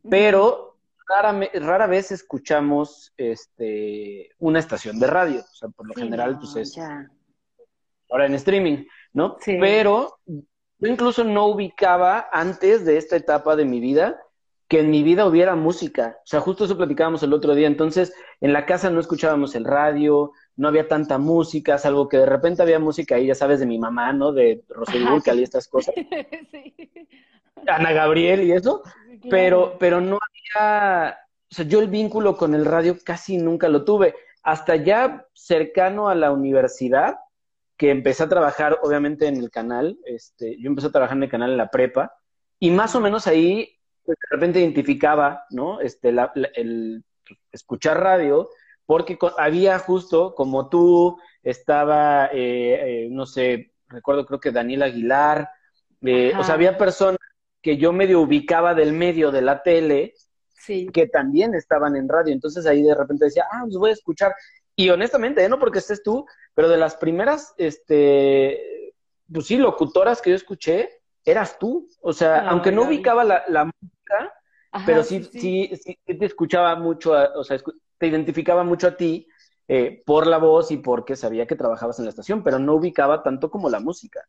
Pero 0.08 0.78
rara, 1.06 1.38
rara 1.54 1.86
vez 1.86 2.12
escuchamos 2.12 3.12
este, 3.16 4.30
una 4.38 4.60
estación 4.60 4.98
de 4.98 5.06
radio. 5.06 5.40
O 5.40 5.54
sea, 5.54 5.68
por 5.68 5.86
lo 5.86 5.94
general, 5.94 6.38
pues 6.38 6.56
es 6.56 6.78
ahora 8.12 8.26
en 8.26 8.34
streaming, 8.34 8.84
¿no? 9.12 9.36
Sí. 9.40 9.56
Pero 9.58 10.18
yo 10.26 10.88
incluso 10.88 11.24
no 11.24 11.46
ubicaba 11.46 12.28
antes 12.30 12.84
de 12.84 12.98
esta 12.98 13.16
etapa 13.16 13.56
de 13.56 13.64
mi 13.64 13.80
vida 13.80 14.20
que 14.68 14.80
en 14.80 14.90
mi 14.90 15.02
vida 15.02 15.26
hubiera 15.26 15.54
música. 15.54 16.16
O 16.20 16.26
sea, 16.26 16.40
justo 16.40 16.64
eso 16.64 16.78
platicábamos 16.78 17.22
el 17.22 17.34
otro 17.34 17.54
día. 17.54 17.66
Entonces, 17.66 18.14
en 18.40 18.54
la 18.54 18.64
casa 18.64 18.88
no 18.88 19.00
escuchábamos 19.00 19.54
el 19.54 19.64
radio, 19.64 20.32
no 20.56 20.68
había 20.68 20.88
tanta 20.88 21.18
música, 21.18 21.76
salvo 21.76 22.08
que 22.08 22.16
de 22.16 22.24
repente 22.26 22.62
había 22.62 22.78
música 22.78 23.16
ahí, 23.16 23.26
ya 23.26 23.34
sabes, 23.34 23.60
de 23.60 23.66
mi 23.66 23.78
mamá, 23.78 24.14
¿no? 24.14 24.32
De 24.32 24.64
Rosy 24.68 25.04
Burcal 25.04 25.40
y 25.40 25.42
estas 25.42 25.68
cosas. 25.68 25.94
sí. 26.50 26.74
Ana 27.66 27.92
Gabriel 27.92 28.42
y 28.44 28.52
eso. 28.52 28.82
Pero, 29.28 29.76
pero 29.78 30.00
no 30.00 30.18
había, 30.18 31.18
o 31.50 31.54
sea, 31.54 31.66
yo 31.66 31.80
el 31.80 31.88
vínculo 31.88 32.36
con 32.36 32.54
el 32.54 32.64
radio 32.64 32.96
casi 33.04 33.36
nunca 33.36 33.68
lo 33.68 33.84
tuve. 33.84 34.14
Hasta 34.42 34.76
ya 34.76 35.26
cercano 35.34 36.08
a 36.08 36.14
la 36.14 36.32
universidad, 36.32 37.16
que 37.76 37.90
empecé 37.90 38.22
a 38.22 38.28
trabajar, 38.28 38.78
obviamente, 38.82 39.26
en 39.26 39.36
el 39.36 39.50
canal, 39.50 39.98
este, 40.04 40.60
yo 40.60 40.68
empecé 40.68 40.88
a 40.88 40.92
trabajar 40.92 41.16
en 41.16 41.24
el 41.24 41.30
canal 41.30 41.50
en 41.50 41.56
la 41.56 41.70
prepa, 41.70 42.14
y 42.58 42.70
más 42.70 42.94
o 42.94 43.00
menos 43.00 43.26
ahí, 43.26 43.78
pues, 44.04 44.18
de 44.18 44.36
repente 44.36 44.60
identificaba, 44.60 45.44
¿no? 45.50 45.80
Este, 45.80 46.14
el 46.54 47.04
escuchar 47.50 48.00
radio, 48.00 48.48
porque 48.86 49.18
había 49.38 49.78
justo, 49.78 50.34
como 50.34 50.68
tú, 50.68 51.18
estaba, 51.42 52.26
eh, 52.26 53.04
eh, 53.04 53.08
no 53.10 53.26
sé, 53.26 53.72
recuerdo 53.88 54.26
creo 54.26 54.40
que 54.40 54.52
Daniel 54.52 54.82
Aguilar, 54.82 55.50
eh, 56.02 56.32
o 56.38 56.44
sea, 56.44 56.54
había 56.54 56.78
personas 56.78 57.18
que 57.60 57.76
yo 57.76 57.92
medio 57.92 58.20
ubicaba 58.20 58.74
del 58.74 58.92
medio 58.92 59.30
de 59.30 59.42
la 59.42 59.62
tele, 59.62 60.14
sí. 60.54 60.88
que 60.92 61.06
también 61.06 61.54
estaban 61.54 61.96
en 61.96 62.08
radio, 62.08 62.32
entonces 62.32 62.66
ahí 62.66 62.82
de 62.82 62.94
repente 62.94 63.26
decía, 63.26 63.44
ah, 63.50 63.62
pues 63.64 63.76
voy 63.76 63.90
a 63.90 63.94
escuchar, 63.94 64.34
y 64.74 64.90
honestamente, 64.90 65.48
no 65.48 65.58
porque 65.58 65.78
estés 65.78 66.02
tú, 66.02 66.26
pero 66.54 66.68
de 66.68 66.76
las 66.76 66.96
primeras, 66.96 67.54
este, 67.56 68.94
pues 69.32 69.46
sí, 69.46 69.56
locutoras 69.56 70.20
que 70.20 70.30
yo 70.30 70.36
escuché, 70.36 71.00
eras 71.24 71.58
tú. 71.58 71.88
O 72.00 72.12
sea, 72.12 72.48
aunque 72.48 72.72
no 72.72 72.82
ubicaba 72.82 73.24
la, 73.24 73.44
la 73.48 73.64
música, 73.64 74.34
pero 74.86 75.02
sí, 75.02 75.22
sí, 75.24 75.70
sí, 75.76 75.98
te 76.04 76.24
escuchaba 76.24 76.74
mucho, 76.76 77.12
o 77.12 77.44
sea, 77.44 77.58
te 77.98 78.06
identificaba 78.06 78.64
mucho 78.64 78.88
a 78.88 78.96
ti 78.96 79.28
eh, 79.68 80.02
por 80.04 80.26
la 80.26 80.38
voz 80.38 80.70
y 80.70 80.78
porque 80.78 81.16
sabía 81.16 81.46
que 81.46 81.56
trabajabas 81.56 81.98
en 81.98 82.06
la 82.06 82.10
estación, 82.10 82.42
pero 82.42 82.58
no 82.58 82.74
ubicaba 82.74 83.22
tanto 83.22 83.50
como 83.50 83.70
la 83.70 83.80
música. 83.80 84.26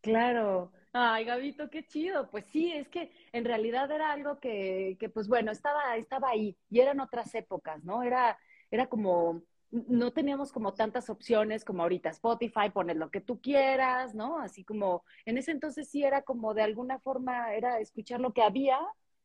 Claro. 0.00 0.72
Ay, 0.92 1.24
Gabito, 1.24 1.70
qué 1.70 1.86
chido. 1.86 2.28
Pues 2.30 2.46
sí, 2.46 2.72
es 2.72 2.88
que 2.88 3.12
en 3.32 3.44
realidad 3.44 3.90
era 3.90 4.10
algo 4.10 4.40
que, 4.40 4.96
que 4.98 5.08
pues 5.08 5.28
bueno, 5.28 5.52
estaba, 5.52 5.96
estaba 5.96 6.30
ahí 6.30 6.56
y 6.68 6.80
eran 6.80 7.00
otras 7.00 7.32
épocas, 7.34 7.84
¿no? 7.84 8.02
Era, 8.02 8.38
era 8.70 8.88
como 8.88 9.42
no 9.70 10.12
teníamos 10.12 10.52
como 10.52 10.74
tantas 10.74 11.10
opciones 11.10 11.64
como 11.64 11.82
ahorita 11.82 12.10
Spotify, 12.10 12.70
poner 12.72 12.96
lo 12.96 13.10
que 13.10 13.20
tú 13.20 13.40
quieras, 13.40 14.14
¿no? 14.14 14.38
Así 14.38 14.64
como 14.64 15.04
en 15.24 15.38
ese 15.38 15.52
entonces 15.52 15.88
sí 15.88 16.02
era 16.02 16.22
como 16.22 16.54
de 16.54 16.62
alguna 16.62 16.98
forma 16.98 17.54
era 17.54 17.78
escuchar 17.78 18.20
lo 18.20 18.32
que 18.32 18.42
había. 18.42 18.78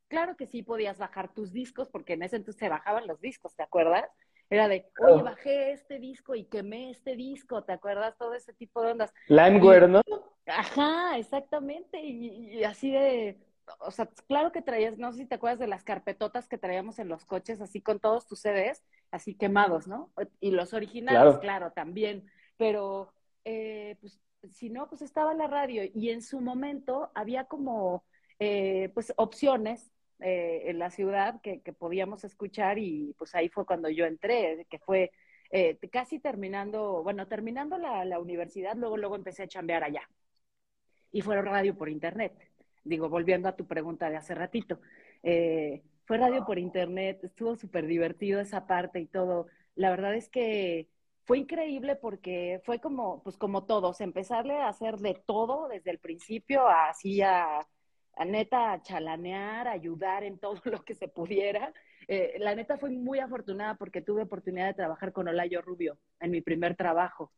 Claro 0.07 0.35
que 0.37 0.45
sí 0.45 0.61
podías 0.61 0.99
bajar 0.99 1.33
tus 1.33 1.51
discos 1.51 1.89
porque 1.89 2.13
en 2.13 2.23
ese 2.23 2.35
entonces 2.35 2.59
se 2.59 2.69
bajaban 2.69 3.07
los 3.07 3.19
discos, 3.21 3.55
¿te 3.55 3.63
acuerdas? 3.63 4.05
Era 4.49 4.67
de, 4.67 4.87
oye, 4.99 5.23
bajé 5.23 5.71
este 5.71 5.97
disco 5.97 6.35
y 6.35 6.45
quemé 6.45 6.91
este 6.91 7.15
disco, 7.15 7.63
¿te 7.63 7.73
acuerdas? 7.73 8.15
Todo 8.15 8.35
ese 8.35 8.53
tipo 8.53 8.83
de 8.83 8.91
ondas. 8.91 9.11
Limeware, 9.27 9.89
¿no? 9.89 10.01
Ajá, 10.45 11.17
exactamente. 11.17 11.99
y, 11.99 12.63
así 12.63 12.91
de, 12.91 13.39
o 13.79 13.91
sea, 13.91 14.10
claro 14.27 14.51
que 14.51 14.62
traías, 14.62 14.98
no 14.98 15.12
sé 15.12 15.19
si 15.19 15.25
te 15.25 15.36
acuerdas 15.36 15.60
de 15.60 15.67
las 15.67 15.84
carpetotas 15.84 16.48
que 16.48 16.57
traíamos 16.57 17.00
en 17.00 17.07
los 17.07 17.25
coches, 17.25 17.62
así 17.62 17.81
con 17.81 18.00
todos 18.00 18.27
tus 18.27 18.39
CDs, 18.39 18.84
así 19.12 19.36
quemados, 19.36 19.88
¿no? 19.88 20.12
Y 20.39 20.51
los 20.51 20.74
originales, 20.74 21.38
claro, 21.39 21.72
también, 21.72 22.29
pero 22.57 23.13
eh, 23.43 23.98
pues 24.01 24.19
si 24.51 24.69
no, 24.69 24.88
pues 24.88 25.01
estaba 25.01 25.34
la 25.34 25.48
radio. 25.48 25.84
Y 25.93 26.10
en 26.10 26.22
su 26.22 26.41
momento 26.41 27.12
había 27.15 27.45
como, 27.45 28.03
eh, 28.39 28.91
pues, 28.93 29.13
opciones 29.17 29.91
eh, 30.19 30.63
en 30.65 30.79
la 30.79 30.91
ciudad 30.91 31.41
que, 31.41 31.60
podíamos 31.77 32.24
escuchar. 32.24 32.77
Y 32.77 33.15
pues 33.17 33.34
ahí 33.36 33.50
fue 33.50 33.65
cuando 33.65 33.89
yo 33.89 34.05
entré, 34.05 34.65
que 34.69 34.79
fue 34.79 35.12
casi 35.91 36.19
terminando, 36.19 37.01
bueno, 37.01 37.27
terminando 37.27 37.77
la, 37.77 38.03
la 38.03 38.19
universidad, 38.19 38.75
luego, 38.75 38.98
luego 38.98 39.15
empecé 39.15 39.43
a 39.43 39.48
chambear 39.48 39.84
allá. 39.84 40.10
Y 41.12 41.22
fue 41.22 41.41
radio 41.41 41.77
por 41.77 41.89
internet 41.89 42.34
digo, 42.86 43.10
volviendo 43.10 43.50
a 43.50 43.56
tu 43.56 43.65
pregunta 43.68 44.10
de 44.10 44.15
hace 44.15 44.34
ratito, 44.34 44.80
eh, 45.24 45.84
fue 46.06 46.18
radio 46.18 46.46
por 46.46 46.60
internet, 46.60 47.24
estuvo 47.24 47.56
súper 47.56 47.88
divertido 47.88 48.39
esa 48.39 48.68
parte 48.68 49.00
y 49.00 49.08
todo. 49.08 49.48
La 49.75 49.89
verdad 49.89 50.15
es 50.15 50.30
que 50.30 50.88
fue 51.24 51.39
increíble 51.39 51.96
porque 51.96 52.62
fue 52.63 52.80
como, 52.80 53.24
pues 53.24 53.38
como 53.38 53.65
todos, 53.65 54.00
empezarle 54.01 54.54
a 54.54 54.70
hacer 54.70 54.98
de 54.98 55.15
todo 55.25 55.68
desde 55.68 55.89
el 55.89 55.98
principio, 55.98 56.68
así 56.68 57.22
a, 57.24 57.60
a 58.15 58.25
neta, 58.25 58.72
a 58.72 58.82
chalanear, 58.84 59.68
a 59.68 59.72
ayudar 59.72 60.24
en 60.24 60.38
todo 60.38 60.62
lo 60.65 60.84
que 60.84 60.94
se 60.94 61.08
pudiera. 61.08 61.74
Eh, 62.08 62.36
la 62.38 62.54
neta 62.54 62.77
fue 62.77 62.92
muy 62.92 63.18
afortunada 63.18 63.75
porque 63.75 64.01
tuve 64.01 64.22
oportunidad 64.22 64.68
de 64.68 64.75
trabajar 64.75 65.12
con 65.12 65.27
Olayo 65.27 65.62
Rubio 65.63 65.98
en 66.20 66.30
mi 66.30 66.42
primer 66.42 66.75
trabajo. 66.75 67.32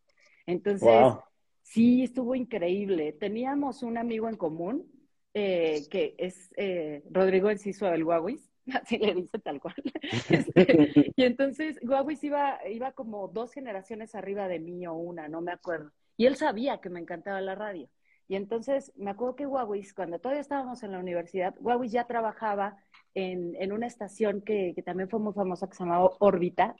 Entonces, 0.45 1.13
sí, 1.61 2.03
estuvo 2.03 2.35
increíble. 2.35 3.13
Teníamos 3.13 3.81
un 3.81 3.97
amigo 3.97 4.27
en 4.27 4.35
común 4.35 4.96
eh, 5.39 5.83
que 5.91 6.15
es 6.17 6.51
eh, 6.57 7.03
Rodrigo 7.11 7.51
Enciso 7.51 7.85
del 7.85 8.03
Guaguis, 8.03 8.49
así 8.73 8.97
le 8.97 9.13
dice 9.13 9.37
tal 9.37 9.61
cual. 9.61 9.75
Este, 10.29 11.13
y 11.15 11.23
entonces 11.23 11.79
Guaguis 11.83 12.23
iba, 12.23 12.57
iba 12.67 12.91
como 12.93 13.27
dos 13.27 13.53
generaciones 13.53 14.15
arriba 14.15 14.47
de 14.47 14.59
mí 14.59 14.87
o 14.87 14.93
una, 14.95 15.27
no 15.27 15.41
me 15.41 15.51
acuerdo. 15.51 15.91
Y 16.17 16.25
él 16.25 16.37
sabía 16.37 16.79
que 16.79 16.89
me 16.89 16.99
encantaba 16.99 17.39
la 17.39 17.53
radio. 17.53 17.87
Y 18.27 18.35
entonces 18.35 18.91
me 18.95 19.11
acuerdo 19.11 19.35
que 19.35 19.45
Guaguis, 19.45 19.93
cuando 19.93 20.17
todavía 20.17 20.41
estábamos 20.41 20.81
en 20.81 20.91
la 20.91 20.99
universidad, 20.99 21.53
Guaguis 21.59 21.91
ya 21.91 22.07
trabajaba 22.07 22.77
en, 23.13 23.55
en 23.57 23.71
una 23.71 23.85
estación 23.85 24.41
que, 24.41 24.73
que, 24.75 24.81
también 24.81 25.07
fue 25.07 25.19
muy 25.19 25.33
famosa 25.33 25.69
que 25.69 25.75
se 25.75 25.83
llamaba 25.83 26.09
Órbita, 26.17 26.75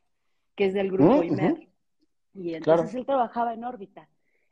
que 0.55 0.65
es 0.65 0.73
del 0.73 0.91
grupo 0.91 1.21
IMER. 1.21 1.69
Y 2.33 2.55
entonces 2.55 2.95
él 2.95 3.05
trabajaba 3.05 3.53
en 3.53 3.63
Órbita 3.63 4.09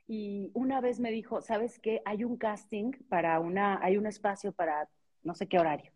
y 0.08 0.52
una 0.54 0.82
vez 0.82 1.00
me 1.00 1.12
dijo, 1.12 1.42
¿sabes 1.42 1.80
qué? 1.80 2.02
Hay 2.06 2.24
un 2.24 2.38
casting 2.38 2.92
para 3.10 3.40
una, 3.40 3.80
hay 3.84 3.98
un 3.98 4.06
espacio 4.06 4.52
para 4.52 4.90
no 5.24 5.34
sé 5.34 5.48
qué 5.48 5.60
horario 5.60 5.92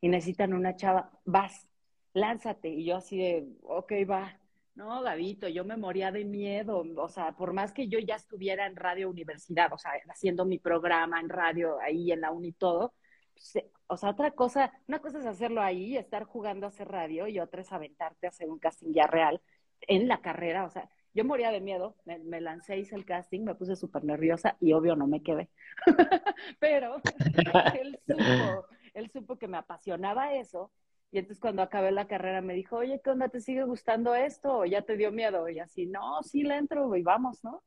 y 0.00 0.08
necesitan 0.08 0.54
una 0.54 0.76
chava, 0.76 1.10
vas, 1.24 1.68
lánzate. 2.12 2.68
Y 2.68 2.84
yo 2.84 2.96
así 2.96 3.18
de, 3.18 3.48
ok, 3.62 3.92
va. 4.08 4.38
No, 4.74 5.02
Gabito, 5.02 5.48
yo 5.48 5.64
me 5.64 5.76
moría 5.76 6.12
de 6.12 6.24
miedo, 6.24 6.84
o 6.96 7.08
sea, 7.08 7.32
por 7.32 7.52
más 7.52 7.72
que 7.72 7.88
yo 7.88 7.98
ya 7.98 8.14
estuviera 8.14 8.66
en 8.66 8.76
Radio 8.76 9.10
Universidad, 9.10 9.72
o 9.72 9.78
sea, 9.78 9.92
haciendo 10.08 10.44
mi 10.44 10.58
programa 10.58 11.18
en 11.20 11.28
radio 11.28 11.80
ahí 11.80 12.12
en 12.12 12.20
la 12.20 12.30
uni 12.30 12.52
todo, 12.52 12.94
pues, 13.34 13.64
o 13.88 13.96
sea, 13.96 14.10
otra 14.10 14.30
cosa, 14.32 14.72
una 14.86 15.00
cosa 15.00 15.18
es 15.18 15.26
hacerlo 15.26 15.62
ahí, 15.62 15.96
estar 15.96 16.22
jugando 16.24 16.66
a 16.66 16.68
hacer 16.68 16.86
radio, 16.86 17.26
y 17.26 17.40
otra 17.40 17.62
es 17.62 17.72
aventarte 17.72 18.26
a 18.26 18.30
hacer 18.30 18.48
un 18.48 18.60
casting 18.60 18.92
ya 18.92 19.08
real 19.08 19.40
en 19.80 20.06
la 20.06 20.20
carrera, 20.20 20.64
o 20.64 20.70
sea, 20.70 20.88
yo 21.18 21.24
moría 21.24 21.50
de 21.50 21.60
miedo, 21.60 21.96
me, 22.04 22.40
lancé, 22.40 22.78
hice 22.78 22.94
el 22.94 23.04
casting, 23.04 23.40
me 23.40 23.56
puse 23.56 23.74
súper 23.74 24.04
nerviosa 24.04 24.56
y 24.60 24.72
obvio 24.72 24.94
no 24.94 25.08
me 25.08 25.20
quedé. 25.20 25.50
Pero 26.60 27.00
él 27.80 27.98
supo, 28.06 28.66
él 28.94 29.10
supo 29.10 29.36
que 29.36 29.48
me 29.48 29.56
apasionaba 29.56 30.34
eso 30.34 30.70
y 31.10 31.18
entonces 31.18 31.40
cuando 31.40 31.62
acabé 31.62 31.90
la 31.90 32.06
carrera 32.06 32.40
me 32.40 32.54
dijo, 32.54 32.76
oye, 32.76 33.00
¿qué 33.02 33.10
onda? 33.10 33.28
¿Te 33.30 33.40
sigue 33.40 33.64
gustando 33.64 34.14
esto? 34.14 34.58
¿O 34.58 34.64
ya 34.64 34.82
te 34.82 34.96
dio 34.96 35.10
miedo? 35.10 35.48
Y 35.48 35.58
así, 35.58 35.86
no, 35.86 36.22
sí 36.22 36.44
le 36.44 36.54
entro 36.56 36.94
y 36.94 37.02
vamos, 37.02 37.42
¿no? 37.42 37.64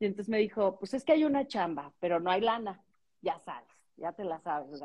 Y 0.00 0.06
entonces 0.06 0.28
me 0.28 0.38
dijo, 0.38 0.76
pues 0.80 0.92
es 0.92 1.04
que 1.04 1.12
hay 1.12 1.22
una 1.22 1.46
chamba, 1.46 1.92
pero 2.00 2.18
no 2.18 2.32
hay 2.32 2.40
lana. 2.40 2.82
Ya 3.20 3.38
sabes, 3.38 3.70
ya 3.96 4.12
te 4.12 4.24
la 4.24 4.40
sabes, 4.40 4.80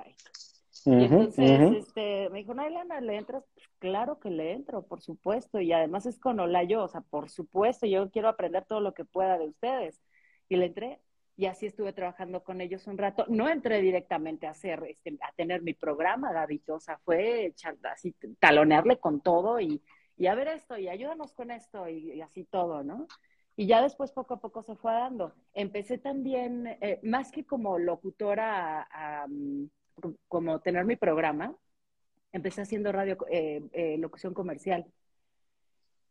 y 0.86 1.06
entonces 1.06 1.78
este, 1.78 2.30
me 2.30 2.40
dijo, 2.40 2.54
no 2.54 2.68
lana, 2.70 3.00
¿le 3.02 3.18
entras? 3.18 3.44
claro 3.84 4.18
que 4.18 4.30
le 4.30 4.54
entro, 4.54 4.84
por 4.84 5.02
supuesto, 5.02 5.60
y 5.60 5.74
además 5.74 6.06
es 6.06 6.18
con 6.18 6.40
Olayo, 6.40 6.84
o 6.84 6.88
sea, 6.88 7.02
por 7.02 7.30
supuesto, 7.30 7.86
yo 7.86 8.10
quiero 8.12 8.30
aprender 8.30 8.64
todo 8.64 8.80
lo 8.80 8.94
que 8.94 9.04
pueda 9.04 9.38
de 9.38 9.50
ustedes. 9.50 10.02
Y 10.48 10.56
le 10.56 10.68
entré, 10.68 11.02
y 11.36 11.48
así 11.48 11.66
estuve 11.66 11.92
trabajando 11.92 12.46
con 12.46 12.62
ellos 12.62 12.88
un 12.88 12.98
rato. 12.98 13.26
No 13.28 13.50
entré 13.50 13.82
directamente 13.82 14.48
a 14.48 14.52
hacer, 14.52 14.86
este, 14.88 15.18
a 15.22 15.34
tener 15.34 15.64
mi 15.64 15.74
programa, 15.74 16.32
Gabito, 16.32 16.76
o 16.76 16.80
sea, 16.80 16.98
fue 17.00 17.54
así, 17.92 18.16
talonearle 18.40 19.00
con 19.00 19.20
todo 19.20 19.60
y, 19.60 19.82
y 20.16 20.28
a 20.28 20.36
ver 20.36 20.48
esto, 20.48 20.78
y 20.78 20.88
ayúdanos 20.88 21.34
con 21.34 21.52
esto, 21.52 21.90
y, 21.90 22.22
así 22.22 22.46
todo, 22.46 22.86
¿no? 22.86 23.08
Y 23.58 23.68
ya 23.68 23.82
después 23.82 24.14
poco 24.14 24.36
a 24.36 24.40
poco 24.40 24.64
se 24.64 24.78
fue 24.78 24.94
dando. 24.94 25.34
Empecé 25.54 25.98
también, 25.98 26.68
eh, 26.80 27.02
más 27.04 27.34
que 27.34 27.46
como 27.46 27.78
locutora, 27.80 28.88
a, 28.90 29.28
mm, 29.28 29.68
como 30.28 30.60
tener 30.62 30.86
mi 30.86 30.96
programa, 30.96 31.56
empecé 32.32 32.62
haciendo 32.62 32.92
radio, 32.92 33.18
eh, 33.30 33.62
eh, 33.74 33.98
locución 33.98 34.34
comercial. 34.34 34.86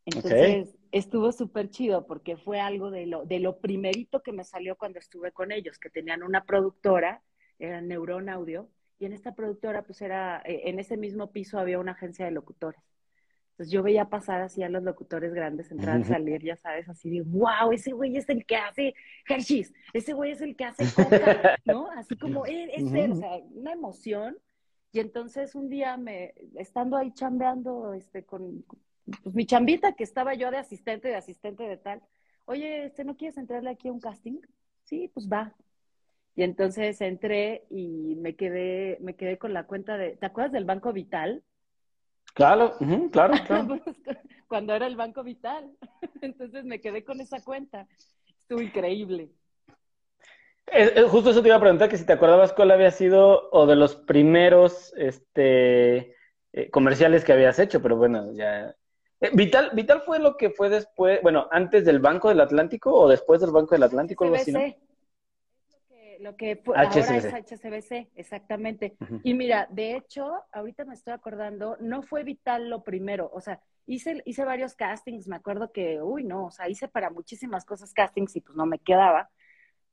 Entonces, 0.04 0.74
estuvo 0.90 1.30
súper 1.32 1.70
chido 1.70 2.06
porque 2.06 2.36
fue 2.36 2.60
algo 2.60 2.90
de 2.90 3.06
lo, 3.06 3.24
de 3.24 3.38
lo 3.38 3.58
primerito 3.58 4.22
que 4.22 4.32
me 4.32 4.44
salió 4.44 4.76
cuando 4.76 4.98
estuve 4.98 5.32
con 5.32 5.52
ellos, 5.52 5.78
que 5.78 5.90
tenían 5.90 6.22
una 6.22 6.44
productora, 6.44 7.22
era 7.58 7.80
Neuron 7.80 8.28
Audio, 8.28 8.68
y 8.98 9.06
en 9.06 9.12
esta 9.12 9.34
productora, 9.34 9.82
pues 9.84 10.00
era, 10.00 10.42
eh, 10.44 10.62
en 10.66 10.78
ese 10.78 10.96
mismo 10.96 11.32
piso 11.32 11.58
había 11.58 11.78
una 11.78 11.92
agencia 11.92 12.24
de 12.24 12.30
locutores. 12.32 12.80
Entonces 13.52 13.70
yo 13.70 13.82
veía 13.82 14.06
pasar 14.06 14.40
así 14.40 14.62
a 14.62 14.70
los 14.70 14.82
locutores 14.82 15.34
grandes, 15.34 15.70
entrar, 15.70 16.00
y 16.00 16.04
salir, 16.04 16.42
ya 16.42 16.56
sabes, 16.56 16.88
así 16.88 17.10
de, 17.10 17.20
wow, 17.20 17.70
ese 17.70 17.92
güey 17.92 18.16
es 18.16 18.26
el 18.30 18.46
que 18.46 18.56
hace 18.56 18.94
Hershey's, 19.28 19.74
ese 19.92 20.14
güey 20.14 20.32
es 20.32 20.40
el 20.40 20.56
que 20.56 20.64
hace 20.64 20.86
Coca, 20.94 21.58
¿no? 21.66 21.90
Así 21.90 22.16
como, 22.16 22.46
eh, 22.46 22.70
es 22.74 22.84
o 22.84 23.14
sea, 23.16 23.36
una 23.52 23.72
emoción. 23.72 24.38
Y 24.90 25.00
entonces 25.00 25.54
un 25.54 25.68
día 25.68 25.98
me, 25.98 26.32
estando 26.56 26.96
ahí 26.96 27.12
chambeando, 27.12 27.92
este, 27.92 28.24
con, 28.24 28.64
pues, 29.22 29.34
mi 29.34 29.44
chambita, 29.44 29.92
que 29.92 30.04
estaba 30.04 30.32
yo 30.32 30.50
de 30.50 30.56
asistente, 30.56 31.08
de 31.08 31.16
asistente 31.16 31.64
de 31.64 31.76
tal, 31.76 32.02
oye, 32.46 32.86
este, 32.86 33.04
¿no 33.04 33.18
quieres 33.18 33.36
entrarle 33.36 33.68
aquí 33.68 33.88
a 33.88 33.92
un 33.92 34.00
casting? 34.00 34.38
Sí, 34.84 35.10
pues 35.12 35.28
va. 35.30 35.54
Y 36.34 36.42
entonces 36.42 36.98
entré 37.02 37.66
y 37.68 38.16
me 38.16 38.34
quedé, 38.34 38.96
me 39.02 39.14
quedé 39.14 39.36
con 39.36 39.52
la 39.52 39.66
cuenta 39.66 39.98
de, 39.98 40.16
¿te 40.16 40.24
acuerdas 40.24 40.52
del 40.52 40.64
Banco 40.64 40.92
Vital? 40.94 41.42
Claro, 42.34 42.76
claro, 43.12 43.34
claro. 43.46 43.80
Pues, 43.84 43.96
cuando 44.48 44.74
era 44.74 44.86
el 44.86 44.96
Banco 44.96 45.22
Vital. 45.22 45.70
Entonces 46.20 46.64
me 46.64 46.80
quedé 46.80 47.04
con 47.04 47.20
esa 47.20 47.42
cuenta. 47.42 47.86
Estuvo 48.38 48.60
increíble. 48.60 49.30
justo 51.08 51.30
eso 51.30 51.42
te 51.42 51.48
iba 51.48 51.56
a 51.56 51.60
preguntar, 51.60 51.88
que 51.88 51.96
si 51.96 52.04
te 52.04 52.12
acordabas 52.12 52.52
cuál 52.52 52.70
había 52.70 52.90
sido 52.90 53.48
o 53.50 53.66
de 53.66 53.76
los 53.76 53.96
primeros 53.96 54.92
este, 54.96 56.16
eh, 56.52 56.70
comerciales 56.70 57.24
que 57.24 57.32
habías 57.32 57.58
hecho, 57.58 57.80
pero 57.80 57.96
bueno, 57.96 58.32
ya 58.32 58.74
eh, 59.22 59.30
Vital, 59.32 59.70
Vital 59.72 60.02
fue 60.04 60.18
lo 60.18 60.36
que 60.36 60.50
fue 60.50 60.68
después, 60.68 61.20
bueno, 61.22 61.48
antes 61.50 61.84
del 61.84 62.00
Banco 62.00 62.28
del 62.28 62.40
Atlántico 62.40 62.92
o 62.92 63.08
después 63.08 63.40
del 63.40 63.52
Banco 63.52 63.74
del 63.74 63.84
Atlántico, 63.84 64.24
algo 64.24 64.36
así, 64.36 64.52
¿no? 64.52 64.60
Lo 66.22 66.36
que, 66.36 66.62
ahora 66.66 67.16
es 67.16 67.24
HSBC, 67.24 68.10
exactamente. 68.14 68.94
Y 69.24 69.34
mira, 69.34 69.66
de 69.70 69.96
hecho, 69.96 70.32
ahorita 70.52 70.84
me 70.84 70.94
estoy 70.94 71.14
acordando, 71.14 71.76
no 71.80 72.02
fue 72.02 72.22
Vital 72.22 72.70
lo 72.70 72.84
primero, 72.84 73.28
o 73.34 73.40
sea, 73.40 73.60
hice, 73.86 74.22
hice 74.24 74.44
varios 74.44 74.76
castings, 74.76 75.26
me 75.26 75.34
acuerdo 75.34 75.72
que, 75.72 76.00
uy, 76.00 76.22
no, 76.22 76.46
o 76.46 76.50
sea, 76.52 76.68
hice 76.68 76.86
para 76.86 77.10
muchísimas 77.10 77.64
cosas 77.64 77.92
castings 77.92 78.36
y 78.36 78.40
pues 78.40 78.56
no 78.56 78.66
me 78.66 78.78
quedaba, 78.78 79.30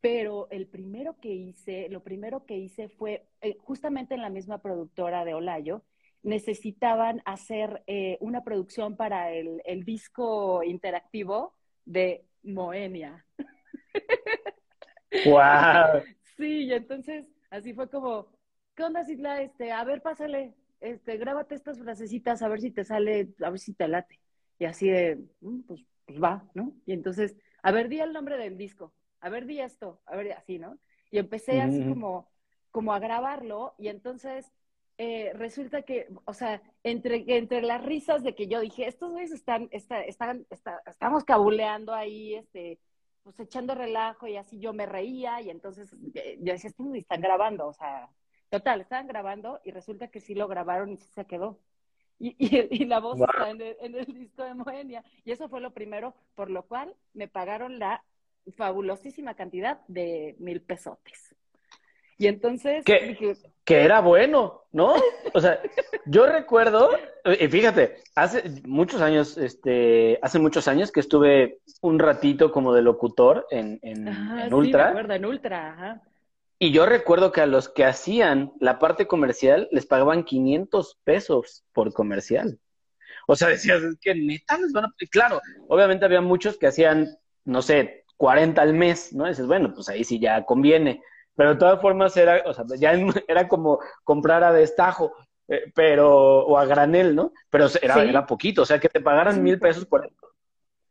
pero 0.01 0.47
el 0.51 0.67
primero 0.67 1.17
que 1.19 1.29
hice, 1.29 1.89
lo 1.89 2.03
primero 2.03 2.45
que 2.45 2.59
hice 2.59 2.89
fue 2.89 3.25
eh, 3.41 3.57
justamente 3.61 4.13
en 4.13 4.21
la 4.21 4.29
misma 4.29 4.59
productora 4.59 5.25
de 5.25 5.33
Olayo, 5.33 5.83
necesitaban 6.21 7.23
hacer 7.25 7.81
eh, 7.87 8.17
una 8.19 8.43
producción 8.43 8.95
para 8.95 9.31
el, 9.31 9.83
disco 9.83 10.61
interactivo 10.63 11.55
de 11.85 12.23
Moenia. 12.43 13.25
¡Wow! 15.25 16.03
Sí, 16.39 16.63
y 16.63 16.73
entonces 16.73 17.25
así 17.51 17.73
fue 17.73 17.89
como, 17.89 18.27
¿qué 18.75 18.83
onda, 18.83 19.03
Sidla? 19.03 19.41
Este, 19.41 19.71
a 19.71 19.83
ver, 19.83 20.01
pásale, 20.01 20.55
este, 20.79 21.17
grábate 21.17 21.55
estas 21.55 21.77
frasecitas, 21.79 22.41
a 22.41 22.47
ver 22.47 22.61
si 22.61 22.71
te 22.71 22.85
sale, 22.85 23.29
a 23.43 23.49
ver 23.49 23.59
si 23.59 23.73
te 23.73 23.87
late. 23.87 24.19
Y 24.57 24.65
así 24.65 24.89
de, 24.89 25.19
mm, 25.41 25.59
pues, 25.61 25.85
pues 26.05 26.21
va, 26.23 26.49
¿no? 26.53 26.73
Y 26.85 26.93
entonces, 26.93 27.35
a 27.61 27.71
ver, 27.71 27.89
di 27.89 27.99
el 27.99 28.13
nombre 28.13 28.37
del 28.37 28.57
disco, 28.57 28.93
a 29.19 29.29
ver, 29.29 29.45
di 29.45 29.59
esto, 29.59 30.01
a 30.05 30.15
ver, 30.15 30.31
así, 30.33 30.57
¿no? 30.57 30.79
Y 31.11 31.19
empecé 31.19 31.61
así 31.61 31.83
como, 31.87 32.29
como 32.71 32.93
a 32.93 32.99
grabarlo, 32.99 33.75
y 33.77 33.89
entonces 33.89 34.51
eh, 34.97 35.31
resulta 35.33 35.81
que, 35.81 36.07
o 36.25 36.33
sea, 36.33 36.61
entre, 36.83 37.23
entre 37.27 37.61
las 37.61 37.83
risas 37.83 38.23
de 38.23 38.35
que 38.35 38.47
yo 38.47 38.59
dije, 38.59 38.87
estos 38.87 39.11
güeyes 39.11 39.31
están, 39.31 39.67
están, 39.71 40.03
están, 40.03 40.45
estamos 40.85 41.23
cabuleando 41.23 41.93
ahí, 41.93 42.35
este, 42.35 42.79
pues 43.23 43.39
echando 43.39 43.75
relajo 43.75 44.27
y 44.27 44.37
así 44.37 44.59
yo 44.59 44.73
me 44.73 44.85
reía 44.85 45.41
y 45.41 45.49
entonces 45.49 45.93
eh, 46.15 46.37
yo 46.41 46.53
decía, 46.53 46.71
están 46.95 47.21
grabando, 47.21 47.67
o 47.67 47.73
sea, 47.73 48.09
total, 48.49 48.81
estaban 48.81 49.07
grabando 49.07 49.59
y 49.63 49.71
resulta 49.71 50.09
que 50.09 50.19
sí 50.19 50.35
lo 50.35 50.47
grabaron 50.47 50.91
y 50.91 50.97
sí 50.97 51.07
se 51.13 51.25
quedó. 51.25 51.59
Y, 52.17 52.35
y, 52.37 52.85
la 52.85 52.99
voz 52.99 53.19
está 53.21 53.49
en 53.49 53.61
el, 53.61 53.77
en 53.79 53.95
el 53.95 54.05
disco 54.05 54.43
de 54.43 54.53
Moenia. 54.53 55.03
Y 55.23 55.31
eso 55.31 55.47
fue 55.47 55.61
lo 55.61 55.73
primero, 55.73 56.13
por 56.35 56.49
lo 56.49 56.67
cual 56.67 56.95
me 57.13 57.27
pagaron 57.27 57.79
la 57.79 58.03
fabulosísima 58.57 59.35
cantidad 59.35 59.81
de 59.87 60.35
mil 60.39 60.61
pesotes. 60.61 61.35
Y 62.19 62.27
entonces 62.27 62.83
que, 62.83 63.35
que 63.63 63.81
era 63.81 64.01
bueno, 64.01 64.65
¿no? 64.71 64.93
O 65.33 65.39
sea, 65.39 65.61
yo 66.05 66.27
recuerdo, 66.27 66.91
y 67.23 67.47
fíjate, 67.47 67.95
hace 68.13 68.43
muchos 68.65 69.01
años, 69.01 69.37
este, 69.37 70.19
hace 70.21 70.37
muchos 70.37 70.67
años 70.67 70.91
que 70.91 70.99
estuve 70.99 71.59
un 71.81 71.97
ratito 71.97 72.51
como 72.51 72.73
de 72.73 72.81
locutor 72.81 73.47
en, 73.51 73.79
en, 73.83 74.53
Ultra. 74.53 74.93
Sí, 74.93 75.13
en 75.13 75.25
Ultra, 75.25 75.71
ajá. 75.71 76.01
Y 76.59 76.71
yo 76.71 76.85
recuerdo 76.85 77.31
que 77.31 77.39
a 77.39 77.45
los 77.45 77.69
que 77.69 77.85
hacían 77.85 78.51
la 78.59 78.79
parte 78.79 79.07
comercial 79.07 79.69
les 79.71 79.85
pagaban 79.85 80.25
500 80.25 80.99
pesos 81.05 81.63
por 81.71 81.93
comercial. 81.93 82.59
O 83.27 83.37
sea, 83.37 83.47
decías, 83.47 83.81
que 84.01 84.13
neta 84.13 84.57
les 84.57 84.73
van 84.73 84.85
a... 84.85 84.93
Claro, 85.09 85.39
obviamente 85.69 86.03
había 86.03 86.19
muchos 86.19 86.57
que 86.57 86.67
hacían, 86.67 87.17
no 87.45 87.61
sé, 87.61 88.03
40 88.17 88.61
al 88.61 88.73
mes, 88.73 89.13
¿no? 89.13 89.25
Y 89.25 89.29
dices, 89.29 89.47
bueno, 89.47 89.73
pues 89.73 89.87
ahí 89.87 90.03
sí 90.03 90.19
ya 90.19 90.43
conviene 90.43 91.01
pero 91.39 91.51
de 91.51 91.55
todas 91.55 91.79
formas 91.79 92.17
era, 92.17 92.43
o 92.45 92.53
sea, 92.53 92.65
ya 92.77 92.91
era 93.29 93.47
como 93.47 93.79
comprar 94.03 94.43
a 94.43 94.51
destajo, 94.51 95.13
eh, 95.47 95.71
pero, 95.73 96.45
o 96.45 96.57
a 96.57 96.65
granel, 96.65 97.15
¿no? 97.15 97.31
Pero 97.49 97.67
era, 97.81 98.03
era 98.03 98.25
poquito, 98.25 98.63
o 98.63 98.65
sea, 98.65 98.77
que 98.77 98.89
te 98.89 98.99
pagaran 98.99 99.41
mil 99.41 99.57
pesos 99.57 99.85
por. 99.85 100.11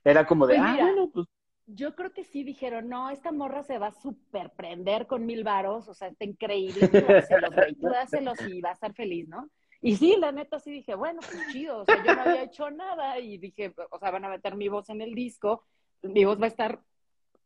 Era 0.03 0.27
como 0.27 0.47
de, 0.47 0.57
pues 0.57 0.67
ah, 0.67 0.77
bueno, 0.81 1.11
pues. 1.13 1.27
Yo 1.67 1.95
creo 1.95 2.15
que 2.15 2.25
sí 2.25 2.45
dijeron, 2.45 2.89
no, 2.89 3.11
esta 3.11 3.31
morra 3.31 3.63
se 3.63 3.77
va 3.77 3.89
a 3.89 4.01
super 4.01 4.49
prender 4.53 5.07
con 5.07 5.27
mil 5.27 5.45
varos, 5.45 5.87
o 5.87 5.93
sea, 5.93 6.09
está 6.09 6.25
increíble, 6.25 6.89
tú 6.89 7.07
dáselos, 7.07 7.51
tú 7.79 7.87
dáselos 7.87 8.41
y 8.49 8.63
va 8.63 8.71
a 8.71 8.73
estar 8.73 8.95
feliz, 8.95 9.29
¿no? 9.29 9.51
Y 9.83 9.97
sí, 9.97 10.17
la 10.19 10.33
neta 10.33 10.59
sí 10.61 10.71
dije, 10.71 10.95
bueno, 10.95 11.21
pues 11.21 11.47
chido, 11.53 11.81
o 11.81 11.85
sea, 11.85 12.03
yo 12.03 12.15
no 12.15 12.23
había 12.23 12.45
hecho 12.45 12.71
nada 12.71 13.19
y 13.19 13.37
dije, 13.37 13.75
o 13.91 13.99
sea, 13.99 14.11
van 14.11 14.25
a 14.25 14.31
meter 14.31 14.57
mi 14.57 14.69
voz 14.69 14.89
en 14.89 15.03
el 15.03 15.15
disco, 15.15 15.67
mi 16.01 16.25
voz 16.25 16.41
va 16.41 16.47
a 16.47 16.49
estar 16.49 16.81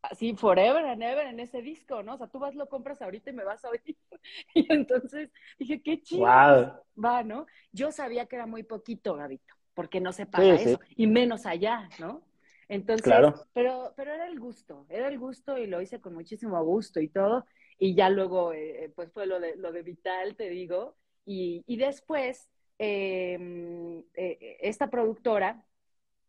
así 0.03 0.35
forever 0.35 0.85
and 0.87 1.03
ever 1.03 1.27
en 1.27 1.41
ese 1.41 1.62
disco, 1.62 2.03
¿no? 2.03 2.15
O 2.15 2.19
sea, 2.19 2.27
tú 2.27 2.38
vas, 2.38 2.55
lo 2.55 2.69
compras 2.69 3.01
ahorita 3.01 3.31
y 3.31 3.35
me 3.35 3.45
vas 3.45 3.65
a 3.65 3.71
oír. 3.71 3.97
Y 4.55 4.73
entonces 4.73 5.31
dije, 5.59 5.83
qué 5.83 6.01
chido. 6.01 6.23
Va, 6.23 7.23
¿no? 7.25 7.47
Yo 7.73 7.91
sabía 7.91 8.27
que 8.27 8.37
era 8.37 8.47
muy 8.47 8.62
poquito, 8.62 9.15
Gabito, 9.15 9.55
porque 9.75 10.01
no 10.01 10.12
se 10.12 10.27
paga 10.27 10.55
eso, 10.55 10.79
y 10.97 11.07
menos 11.07 11.47
allá, 11.47 11.88
¿no? 11.99 12.23
Entonces, 12.69 13.12
pero, 13.53 13.93
pero 13.97 14.12
era 14.12 14.27
el 14.27 14.38
gusto, 14.38 14.87
era 14.88 15.09
el 15.09 15.19
gusto 15.19 15.59
y 15.59 15.67
lo 15.67 15.81
hice 15.83 16.01
con 16.01 16.15
muchísimo 16.15 16.62
gusto 16.65 17.01
y 17.01 17.09
todo. 17.09 17.45
Y 17.79 17.95
ya 17.95 18.09
luego, 18.09 18.53
eh, 18.53 18.93
pues 18.95 19.12
fue 19.12 19.27
lo 19.27 19.41
de, 19.41 19.57
lo 19.57 19.73
de 19.73 19.83
Vital, 19.83 20.37
te 20.37 20.49
digo. 20.49 20.97
Y, 21.25 21.65
y 21.67 21.77
después, 21.77 22.49
em, 22.79 24.05
eh, 24.15 24.59
esta 24.61 24.88
productora 24.88 25.65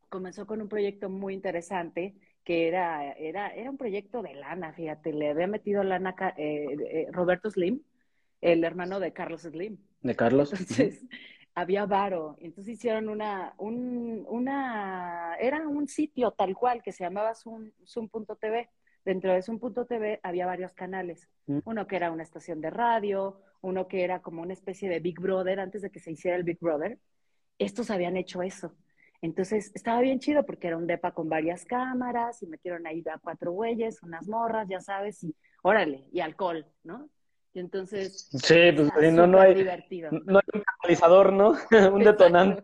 comenzó 0.10 0.46
con 0.46 0.62
un 0.62 0.68
proyecto 0.68 1.10
muy 1.10 1.34
interesante 1.34 2.16
que 2.44 2.68
era, 2.68 3.14
era, 3.14 3.50
era 3.50 3.70
un 3.70 3.78
proyecto 3.78 4.22
de 4.22 4.36
lana, 4.36 4.74
fíjate, 4.74 5.14
le 5.14 5.30
había 5.30 5.48
metido 5.48 5.84
lana 5.84 6.16
eh, 6.38 6.78
eh, 6.90 7.08
Roberto 7.12 7.50
Slim, 7.50 7.82
el 8.42 8.64
hermano 8.64 9.00
de 9.00 9.14
Carlos 9.14 9.42
Slim. 9.42 9.78
De 10.02 10.16
Carlos. 10.16 10.52
Entonces, 10.52 11.02
había 11.56 11.86
varo, 11.86 12.36
entonces 12.40 12.76
hicieron 12.76 13.10
una, 13.10 13.54
un, 13.58 14.26
una, 14.28 15.36
era 15.40 15.68
un 15.68 15.88
sitio 15.88 16.32
tal 16.32 16.56
cual 16.56 16.82
que 16.82 16.92
se 16.92 17.04
llamaba 17.04 17.36
Zoom, 17.36 17.72
Zoom.tv. 17.86 18.70
Dentro 19.06 19.34
de 19.34 19.42
Zoom.tv 19.42 20.20
había 20.24 20.46
varios 20.46 20.74
canales, 20.74 21.30
mm. 21.46 21.60
uno 21.66 21.88
que 21.88 21.98
era 21.98 22.12
una 22.12 22.24
estación 22.24 22.62
de 22.62 22.70
radio, 22.70 23.42
uno 23.62 23.88
que 23.88 24.04
era 24.04 24.22
como 24.22 24.42
una 24.42 24.54
especie 24.54 24.90
de 24.90 25.00
Big 25.00 25.20
Brother 25.20 25.60
antes 25.60 25.82
de 25.82 25.92
que 25.92 26.00
se 26.00 26.12
hiciera 26.12 26.38
el 26.38 26.44
Big 26.44 26.60
Brother. 26.60 27.00
Estos 27.60 27.92
habían 27.92 28.18
hecho 28.18 28.42
eso. 28.42 28.74
Entonces 29.24 29.72
estaba 29.74 30.02
bien 30.02 30.20
chido 30.20 30.46
porque 30.46 30.68
era 30.68 30.76
un 30.76 30.86
depa 30.86 31.14
con 31.14 31.30
varias 31.30 31.64
cámaras 31.64 32.44
y 32.44 32.48
metieron 32.48 32.86
ahí 32.86 33.02
a 33.10 33.18
cuatro 33.18 33.54
güeyes, 33.54 34.04
unas 34.04 34.28
morras, 34.28 34.68
ya 34.68 34.82
sabes, 34.82 35.24
y 35.24 35.34
órale, 35.62 36.04
y 36.12 36.20
alcohol, 36.20 36.66
¿no? 36.84 37.10
Y 37.54 37.60
entonces. 37.60 38.28
Sí, 38.32 38.74
pues 38.76 39.14
no, 39.14 39.26
no, 39.26 39.40
hay. 39.40 39.54
Divertido. 39.56 40.12
No 40.12 40.40
hay 40.40 40.46
un 40.54 40.62
catalizador, 40.62 41.32
¿no? 41.32 41.54
un 41.94 42.04
detonante. 42.04 42.64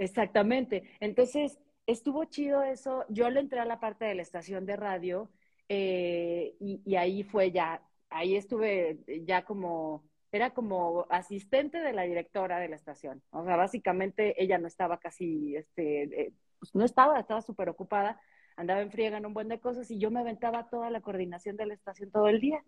Exactamente. 0.00 0.90
Entonces, 0.98 1.60
estuvo 1.86 2.24
chido 2.24 2.64
eso. 2.64 3.04
Yo 3.08 3.30
le 3.30 3.38
entré 3.38 3.60
a 3.60 3.64
la 3.64 3.78
parte 3.78 4.06
de 4.06 4.16
la 4.16 4.22
estación 4.22 4.66
de 4.66 4.74
radio 4.74 5.30
eh, 5.68 6.56
y, 6.58 6.82
y 6.84 6.96
ahí 6.96 7.22
fue 7.22 7.52
ya, 7.52 7.80
ahí 8.08 8.34
estuve 8.34 8.98
ya 9.24 9.44
como 9.44 10.09
era 10.32 10.50
como 10.50 11.06
asistente 11.10 11.80
de 11.80 11.92
la 11.92 12.02
directora 12.02 12.58
de 12.58 12.68
la 12.68 12.76
estación. 12.76 13.22
O 13.30 13.44
sea, 13.44 13.56
básicamente 13.56 14.40
ella 14.42 14.58
no 14.58 14.66
estaba 14.68 14.98
casi, 14.98 15.56
este, 15.56 16.02
eh, 16.02 16.32
pues 16.58 16.74
no 16.74 16.84
estaba, 16.84 17.18
estaba 17.18 17.42
súper 17.42 17.68
ocupada, 17.68 18.20
andaba 18.56 18.80
en 18.80 18.90
friega 18.90 19.18
en 19.18 19.26
un 19.26 19.34
buen 19.34 19.48
de 19.48 19.60
cosas 19.60 19.90
y 19.90 19.98
yo 19.98 20.10
me 20.10 20.20
aventaba 20.20 20.68
toda 20.68 20.90
la 20.90 21.00
coordinación 21.00 21.56
de 21.56 21.66
la 21.66 21.74
estación 21.74 22.10
todo 22.10 22.28
el 22.28 22.40
día. 22.40 22.62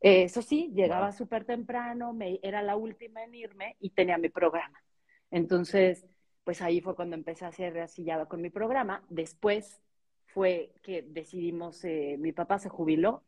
Eh, 0.00 0.24
eso 0.24 0.42
sí, 0.42 0.72
llegaba 0.74 1.12
súper 1.12 1.44
temprano, 1.44 2.12
me, 2.12 2.40
era 2.42 2.62
la 2.62 2.76
última 2.76 3.22
en 3.24 3.34
irme 3.34 3.76
y 3.80 3.90
tenía 3.90 4.18
mi 4.18 4.28
programa. 4.28 4.82
Entonces, 5.30 6.06
pues 6.44 6.60
ahí 6.60 6.80
fue 6.80 6.94
cuando 6.96 7.16
empecé 7.16 7.44
a 7.44 7.52
ser 7.52 7.78
asillada 7.80 8.26
con 8.26 8.42
mi 8.42 8.50
programa. 8.50 9.04
Después 9.08 9.80
fue 10.26 10.72
que 10.82 11.02
decidimos, 11.02 11.84
eh, 11.84 12.16
mi 12.18 12.32
papá 12.32 12.58
se 12.58 12.68
jubiló, 12.68 13.24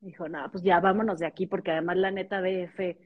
dijo, 0.00 0.28
no, 0.28 0.50
pues 0.50 0.62
ya 0.62 0.80
vámonos 0.80 1.18
de 1.18 1.26
aquí, 1.26 1.46
porque 1.46 1.72
además 1.72 1.96
la 1.96 2.10
neta 2.10 2.40
DF 2.40 2.96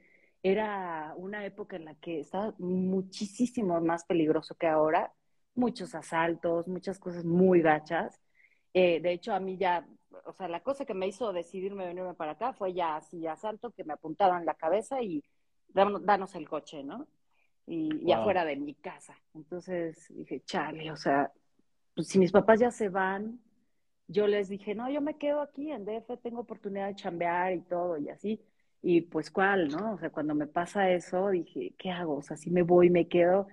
era 0.43 1.13
una 1.17 1.45
época 1.45 1.75
en 1.75 1.85
la 1.85 1.95
que 1.95 2.19
estaba 2.19 2.53
muchísimo 2.59 3.81
más 3.81 4.05
peligroso 4.05 4.55
que 4.55 4.67
ahora, 4.67 5.11
muchos 5.55 5.95
asaltos, 5.95 6.67
muchas 6.67 6.99
cosas 6.99 7.25
muy 7.25 7.61
gachas. 7.61 8.21
Eh, 8.73 8.99
de 9.01 9.11
hecho, 9.13 9.33
a 9.33 9.39
mí 9.39 9.57
ya, 9.57 9.87
o 10.25 10.33
sea, 10.33 10.47
la 10.47 10.61
cosa 10.61 10.85
que 10.85 10.93
me 10.93 11.07
hizo 11.07 11.33
decidirme 11.33 11.87
venirme 11.87 12.13
para 12.13 12.33
acá 12.33 12.53
fue 12.53 12.73
ya 12.73 12.97
así 12.97 13.25
asalto 13.25 13.71
que 13.71 13.83
me 13.83 13.93
apuntaron 13.93 14.45
la 14.45 14.53
cabeza 14.53 15.01
y 15.01 15.23
danos, 15.69 16.35
el 16.35 16.47
coche, 16.47 16.83
¿no? 16.83 17.07
Y, 17.67 18.11
afuera 18.11 18.45
de 18.45 18.55
mi 18.55 18.75
casa. 18.75 19.17
Entonces 19.33 20.05
dije, 20.09 20.43
chale, 20.45 20.91
o 20.91 20.95
sea, 20.95 21.31
pues 21.95 22.07
si 22.07 22.19
mis 22.19 22.31
papás 22.31 22.59
ya 22.59 22.69
se 22.69 22.89
van, 22.89 23.39
yo 24.07 24.27
les 24.27 24.49
dije, 24.49 24.75
no, 24.75 24.89
yo 24.89 25.01
me 25.01 25.17
quedo 25.17 25.41
aquí 25.41 25.71
en 25.71 25.85
DF, 25.85 26.17
tengo 26.17 26.41
oportunidad 26.41 26.87
de 26.87 26.95
chambear 26.95 27.53
y 27.53 27.61
todo 27.61 27.97
y 27.97 28.09
así. 28.09 28.41
Y 28.81 29.01
pues 29.01 29.31
cuál, 29.31 29.69
¿no? 29.69 29.93
O 29.93 29.97
sea, 29.97 30.11
cuando 30.11 30.35
me 30.35 30.47
pasa 30.47 30.91
eso, 30.91 31.29
dije, 31.29 31.73
¿qué 31.77 31.89
hago? 31.91 32.17
O 32.17 32.21
sea, 32.21 32.37
si 32.37 32.51
me 32.51 32.61
voy, 32.61 32.89
me 32.89 33.07
quedo. 33.07 33.47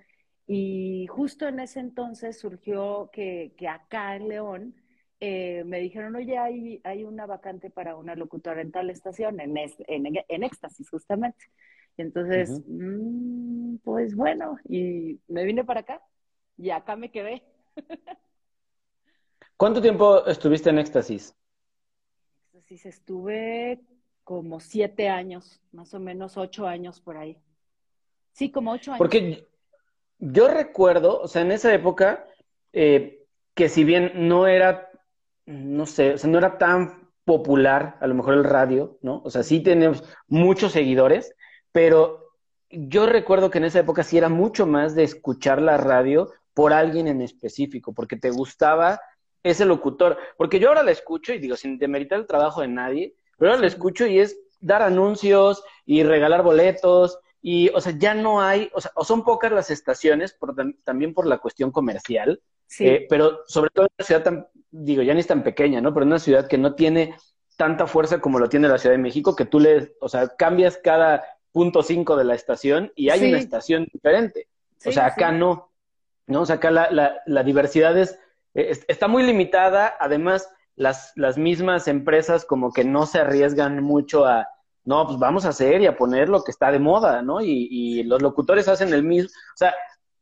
Y 0.45 1.07
justo 1.07 1.47
en 1.47 1.59
ese 1.59 1.79
entonces 1.79 2.39
surgió 2.39 3.09
que, 3.11 3.53
que 3.57 3.67
acá 3.67 4.15
en 4.15 4.27
León 4.29 4.75
eh, 5.19 5.63
me 5.65 5.79
dijeron, 5.79 6.15
oye, 6.15 6.37
hay, 6.37 6.81
hay 6.83 7.03
una 7.03 7.25
vacante 7.25 7.69
para 7.71 7.95
una 7.95 8.15
locutora 8.15 8.61
en 8.61 8.71
tal 8.71 8.89
estación, 8.89 9.39
en, 9.39 9.57
en, 9.57 10.05
en 10.27 10.43
Éxtasis, 10.43 10.89
justamente. 10.89 11.45
entonces, 11.97 12.61
mm, 12.67 13.77
pues 13.83 14.15
bueno, 14.15 14.57
y 14.67 15.19
me 15.27 15.45
vine 15.45 15.63
para 15.63 15.81
acá 15.81 16.01
y 16.57 16.69
acá 16.71 16.95
me 16.95 17.11
quedé. 17.11 17.43
¿Cuánto 19.57 19.81
tiempo 19.81 20.25
estuviste 20.25 20.69
en 20.69 20.79
Éxtasis? 20.79 21.35
Éxtasis 22.53 22.85
estuve 22.85 23.81
como 24.23 24.59
siete 24.59 25.09
años, 25.09 25.61
más 25.71 25.93
o 25.93 25.99
menos 25.99 26.37
ocho 26.37 26.67
años 26.67 26.99
por 26.99 27.17
ahí. 27.17 27.37
Sí, 28.31 28.51
como 28.51 28.71
ocho 28.71 28.91
años. 28.91 28.99
Porque 28.99 29.47
yo 30.19 30.47
recuerdo, 30.47 31.19
o 31.19 31.27
sea, 31.27 31.41
en 31.41 31.51
esa 31.51 31.73
época, 31.73 32.25
eh, 32.71 33.25
que 33.53 33.69
si 33.69 33.83
bien 33.83 34.11
no 34.27 34.47
era, 34.47 34.89
no 35.45 35.85
sé, 35.85 36.13
o 36.13 36.17
sea, 36.17 36.29
no 36.29 36.37
era 36.37 36.57
tan 36.57 37.09
popular 37.25 37.97
a 38.01 38.07
lo 38.07 38.15
mejor 38.15 38.33
el 38.33 38.43
radio, 38.43 38.97
¿no? 39.01 39.21
O 39.23 39.29
sea, 39.29 39.43
sí 39.43 39.61
tenemos 39.61 40.03
muchos 40.27 40.71
seguidores, 40.71 41.35
pero 41.71 42.31
yo 42.69 43.05
recuerdo 43.05 43.49
que 43.49 43.59
en 43.59 43.65
esa 43.65 43.79
época 43.79 44.03
sí 44.03 44.17
era 44.17 44.29
mucho 44.29 44.65
más 44.65 44.95
de 44.95 45.03
escuchar 45.03 45.61
la 45.61 45.77
radio 45.77 46.31
por 46.53 46.73
alguien 46.73 47.07
en 47.07 47.21
específico, 47.21 47.93
porque 47.93 48.17
te 48.17 48.31
gustaba 48.31 48.99
ese 49.43 49.65
locutor. 49.65 50.17
Porque 50.37 50.59
yo 50.59 50.69
ahora 50.69 50.83
la 50.83 50.91
escucho 50.91 51.33
y 51.33 51.39
digo, 51.39 51.55
sin 51.55 51.77
demeritar 51.77 52.19
el 52.19 52.27
trabajo 52.27 52.61
de 52.61 52.69
nadie, 52.69 53.15
pero 53.37 53.51
ahora 53.51 53.61
la 53.61 53.67
escucho 53.67 54.07
y 54.07 54.19
es 54.19 54.39
dar 54.59 54.81
anuncios 54.81 55.63
y 55.85 56.03
regalar 56.03 56.43
boletos 56.43 57.19
y, 57.41 57.69
o 57.69 57.81
sea, 57.81 57.93
ya 57.97 58.13
no 58.13 58.41
hay, 58.41 58.71
o 58.73 58.79
sea, 58.79 58.91
o 58.95 59.03
son 59.03 59.25
pocas 59.25 59.51
las 59.51 59.69
estaciones, 59.69 60.33
por, 60.33 60.55
también 60.85 61.13
por 61.13 61.27
la 61.27 61.39
cuestión 61.39 61.71
comercial, 61.71 62.41
sí. 62.67 62.87
Eh, 62.87 63.05
pero 63.09 63.41
sobre 63.45 63.69
todo 63.71 63.85
en 63.85 63.91
una 63.99 64.05
ciudad 64.05 64.23
tan, 64.23 64.47
digo, 64.71 65.01
ya 65.01 65.13
ni 65.13 65.19
es 65.19 65.27
tan 65.27 65.43
pequeña, 65.43 65.81
¿no? 65.81 65.93
Pero 65.93 66.03
en 66.03 66.09
una 66.09 66.19
ciudad 66.19 66.47
que 66.47 66.57
no 66.57 66.73
tiene 66.75 67.15
tanta 67.57 67.85
fuerza 67.85 68.19
como 68.19 68.39
lo 68.39 68.49
tiene 68.49 68.67
la 68.67 68.77
Ciudad 68.77 68.95
de 68.95 69.01
México, 69.01 69.35
que 69.35 69.45
tú 69.45 69.59
le, 69.59 69.93
o 69.99 70.09
sea, 70.09 70.29
cambias 70.29 70.77
cada 70.77 71.23
punto 71.51 71.83
cinco 71.83 72.15
de 72.15 72.23
la 72.23 72.33
estación 72.33 72.91
y 72.95 73.09
hay 73.09 73.29
una 73.29 73.37
estación 73.37 73.87
diferente. 73.91 74.47
o 74.85 74.91
sea, 74.91 75.07
acá 75.07 75.31
no, 75.31 75.71
¿no? 76.27 76.41
O 76.41 76.45
sea, 76.45 76.55
acá 76.55 76.71
la, 76.71 76.89
la, 76.91 77.21
la 77.25 77.43
diversidad 77.43 77.97
es, 77.97 78.17
está 78.53 79.07
muy 79.07 79.23
limitada, 79.23 79.95
además 79.99 80.49
las, 80.75 81.13
las 81.15 81.37
mismas 81.37 81.87
empresas 81.87 82.45
como 82.45 82.71
que 82.71 82.83
no 82.83 83.05
se 83.05 83.19
arriesgan 83.19 83.83
mucho 83.83 84.25
a, 84.25 84.47
no, 84.85 85.05
pues 85.05 85.19
vamos 85.19 85.45
a 85.45 85.49
hacer 85.49 85.81
y 85.81 85.87
a 85.87 85.97
poner 85.97 86.29
lo 86.29 86.43
que 86.43 86.51
está 86.51 86.71
de 86.71 86.79
moda, 86.79 87.21
¿no? 87.21 87.41
Y, 87.41 87.67
y 87.69 88.03
los 88.03 88.21
locutores 88.21 88.67
hacen 88.67 88.93
el 88.93 89.03
mismo, 89.03 89.29
o 89.29 89.57
sea, 89.57 89.73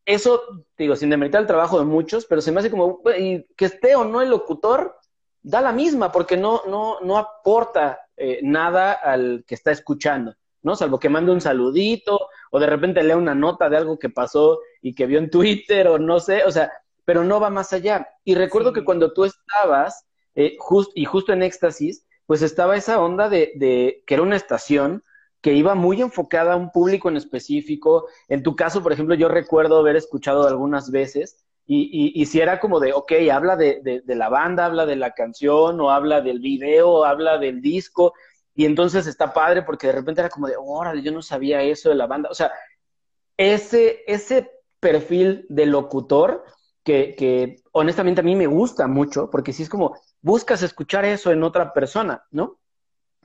eso, 0.06 0.41
digo, 0.78 0.96
sin 0.96 1.10
demeritar 1.10 1.41
el 1.41 1.48
trabajo 1.48 1.80
de 1.80 1.86
muchos, 1.86 2.26
pero 2.26 2.41
se 2.41 2.52
me 2.52 2.60
hace 2.60 2.72
como, 2.72 3.02
y 3.17 3.46
que 3.56 3.65
esté 3.65 3.96
o 3.96 4.04
no 4.04 4.22
el 4.22 4.30
locutor, 4.30 4.98
da 5.41 5.62
la 5.62 5.72
misma, 5.72 6.12
porque 6.12 6.38
no, 6.38 6.62
no, 6.67 7.00
no 7.02 7.17
aporta 7.17 8.00
eh, 8.17 8.39
nada 8.44 8.94
al 8.94 9.44
que 9.48 9.56
está 9.56 9.72
escuchando, 9.72 10.36
¿no? 10.62 10.76
Salvo 10.76 11.00
que 11.00 11.10
mande 11.10 11.32
un 11.32 11.41
saludito, 11.41 12.28
o 12.52 12.60
de 12.60 12.67
repente 12.67 13.04
lea 13.04 13.17
una 13.17 13.36
nota 13.36 13.70
de 13.70 13.78
algo 13.78 13.98
que 13.98 14.10
pasó 14.10 14.60
y 14.82 14.94
que 14.94 15.06
vio 15.06 15.20
en 15.20 15.30
Twitter, 15.30 15.88
o 15.88 15.98
no 15.98 16.20
sé, 16.20 16.44
o 16.46 16.52
sea, 16.52 16.72
pero 17.12 17.26
no 17.26 17.41
va 17.41 17.50
más 17.50 17.74
allá. 17.74 18.08
Y 18.24 18.36
recuerdo 18.36 18.71
que 18.71 18.86
cuando 18.86 19.12
tú 19.12 19.26
estabas, 19.26 20.08
eh, 20.34 20.56
y 20.95 21.04
justo 21.04 21.34
en 21.34 21.43
éxtasis, 21.43 22.08
pues 22.26 22.41
estaba 22.41 22.78
esa 22.78 23.02
onda 23.02 23.28
de, 23.28 23.52
de, 23.56 24.02
que 24.08 24.13
era 24.13 24.24
una 24.24 24.38
estación 24.38 25.04
que 25.41 25.52
iba 25.52 25.76
muy 25.76 26.00
enfocada 26.00 26.54
a 26.54 26.56
un 26.56 26.71
público 26.71 27.10
en 27.10 27.17
específico. 27.17 28.08
En 28.30 28.43
tu 28.43 28.56
caso, 28.56 28.82
por 28.82 28.93
ejemplo, 28.93 29.13
yo 29.13 29.28
recuerdo 29.28 29.80
haber 29.80 29.97
escuchado 29.97 30.47
algunas 30.47 30.89
veces 30.89 31.43
y, 31.65 31.89
y, 31.91 32.21
y 32.21 32.26
si 32.28 32.39
era 32.39 32.62
como 32.62 32.80
de, 32.80 32.93
ok, 32.93 33.12
habla 33.30 33.58
de, 33.58 33.82
de, 33.84 34.00
de, 34.00 34.15
la 34.15 34.30
banda, 34.30 34.65
habla 34.65 34.86
de 34.86 34.95
la 34.95 35.12
canción, 35.12 35.82
o 35.82 35.91
habla 35.91 36.21
del 36.21 36.39
video, 36.39 37.04
habla 37.04 37.38
del 37.39 37.62
disco, 37.62 38.13
y 38.56 38.63
entonces 38.63 39.06
está 39.06 39.34
padre 39.34 39.63
porque 39.63 39.88
de 39.88 39.93
repente 39.93 40.21
era 40.21 40.30
como 40.30 40.47
de, 40.47 40.56
órale, 40.58 41.02
yo 41.02 41.12
no 41.12 41.21
sabía 41.21 41.62
eso 41.62 41.89
de 41.89 41.95
la 41.95 42.08
banda. 42.08 42.30
O 42.32 42.36
sea, 42.36 42.54
ese, 43.36 44.06
ese 44.08 44.50
perfil 44.80 45.45
de 45.50 45.65
locutor 45.65 46.45
que, 46.84 47.15
que 47.15 47.58
honestamente 47.72 48.22
a 48.22 48.24
mí 48.24 48.36
me 48.36 48.48
gusta 48.48 48.88
mucho, 48.88 49.30
porque 49.30 49.54
si 49.54 49.63
es 49.63 49.70
como, 49.70 49.96
buscas 50.22 50.63
escuchar 50.63 51.06
eso 51.06 51.32
en 51.32 51.44
otra 51.44 51.74
persona, 51.74 52.24
¿no? 52.32 52.60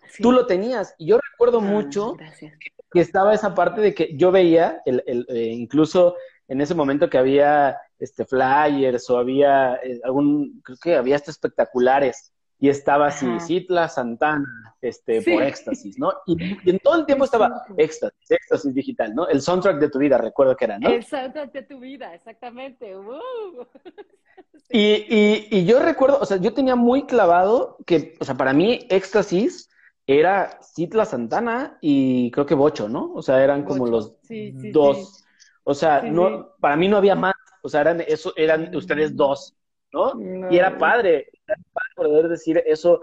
Sí. 0.09 0.23
Tú 0.23 0.33
lo 0.33 0.47
tenías. 0.47 0.95
Y 0.99 1.07
yo 1.07 1.19
recuerdo 1.33 1.59
ah, 1.59 1.63
mucho 1.63 2.15
gracias. 2.15 2.55
que 2.93 3.01
estaba 3.01 3.35
esa 3.35 3.55
parte 3.55 3.81
de 3.81 3.95
que 3.95 4.17
yo 4.17 4.31
veía, 4.31 4.83
el, 4.85 5.03
el, 5.07 5.27
eh, 5.29 5.53
incluso 5.53 6.17
en 6.49 6.61
ese 6.61 6.75
momento 6.75 7.11
que 7.11 7.19
había 7.19 7.77
este 7.99 8.25
flyers 8.25 9.09
o 9.11 9.19
había 9.19 9.77
eh, 9.83 10.01
algún, 10.05 10.61
creo 10.63 10.79
que 10.81 10.97
había 10.97 11.17
hasta 11.17 11.31
espectaculares 11.31 12.33
y 12.59 12.69
estaba 12.69 13.09
así, 13.09 13.27
Citla 13.41 13.89
Santana, 13.89 14.75
este, 14.81 15.21
sí. 15.21 15.33
por 15.33 15.43
éxtasis, 15.43 15.99
¿no? 15.99 16.13
Y, 16.27 16.43
y, 16.65 16.71
en 16.71 16.79
todo 16.79 16.97
el 16.97 17.07
tiempo 17.07 17.27
estaba 17.27 17.65
éxtasis, 17.77 18.31
éxtasis 18.31 18.75
digital, 18.75 19.15
¿no? 19.15 19.29
El 19.29 19.43
soundtrack 19.43 19.79
de 19.79 19.91
tu 19.91 19.99
vida, 19.99 20.17
recuerdo 20.17 20.57
que 20.57 20.65
era, 20.65 20.79
¿no? 20.79 20.89
El 20.89 21.05
soundtrack 21.05 21.53
de 21.53 21.63
tu 21.63 21.79
vida, 21.81 22.15
exactamente. 22.15 22.97
Uh. 22.97 23.67
Y, 24.69 25.07
y, 25.09 25.49
y, 25.51 25.65
yo 25.65 25.79
recuerdo, 25.79 26.19
o 26.21 26.27
sea, 26.27 26.39
yo 26.39 26.53
tenía 26.53 26.75
muy 26.75 27.05
clavado 27.05 27.77
que, 27.87 28.17
o 28.19 28.25
sea, 28.25 28.35
para 28.35 28.53
mí 28.53 28.85
éxtasis 28.91 29.71
era 30.09 30.59
Citla 30.61 31.05
Santana 31.05 31.79
y 31.81 32.33
creo 32.33 32.47
que 32.47 32.55
Bocho, 32.55 32.89
¿no? 32.89 33.13
O 33.15 33.23
sea, 33.23 33.43
eran 33.45 33.63
como 33.63 33.81
Bocho. 33.85 33.93
los 33.93 34.17
sí, 34.25 34.53
dos. 34.73 35.25
O 35.63 35.73
sea, 35.73 36.03
no, 36.03 36.57
para 36.59 36.77
mí 36.77 36.89
no 36.89 36.97
había 36.97 37.15
más, 37.15 37.35
o 37.63 37.69
sea, 37.69 37.83
eran, 37.83 38.01
eso, 38.07 38.33
eran 38.37 38.75
ustedes 38.75 39.15
dos. 39.15 39.55
¿no? 39.93 40.15
¿no? 40.15 40.51
Y 40.51 40.59
era 40.59 40.77
padre, 40.77 41.29
era 41.47 41.57
padre 41.73 41.86
poder 41.97 42.29
decir 42.29 42.63
eso 42.67 43.01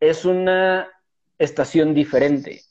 es 0.00 0.24
una 0.24 0.90
estación 1.38 1.94
diferente. 1.94 2.62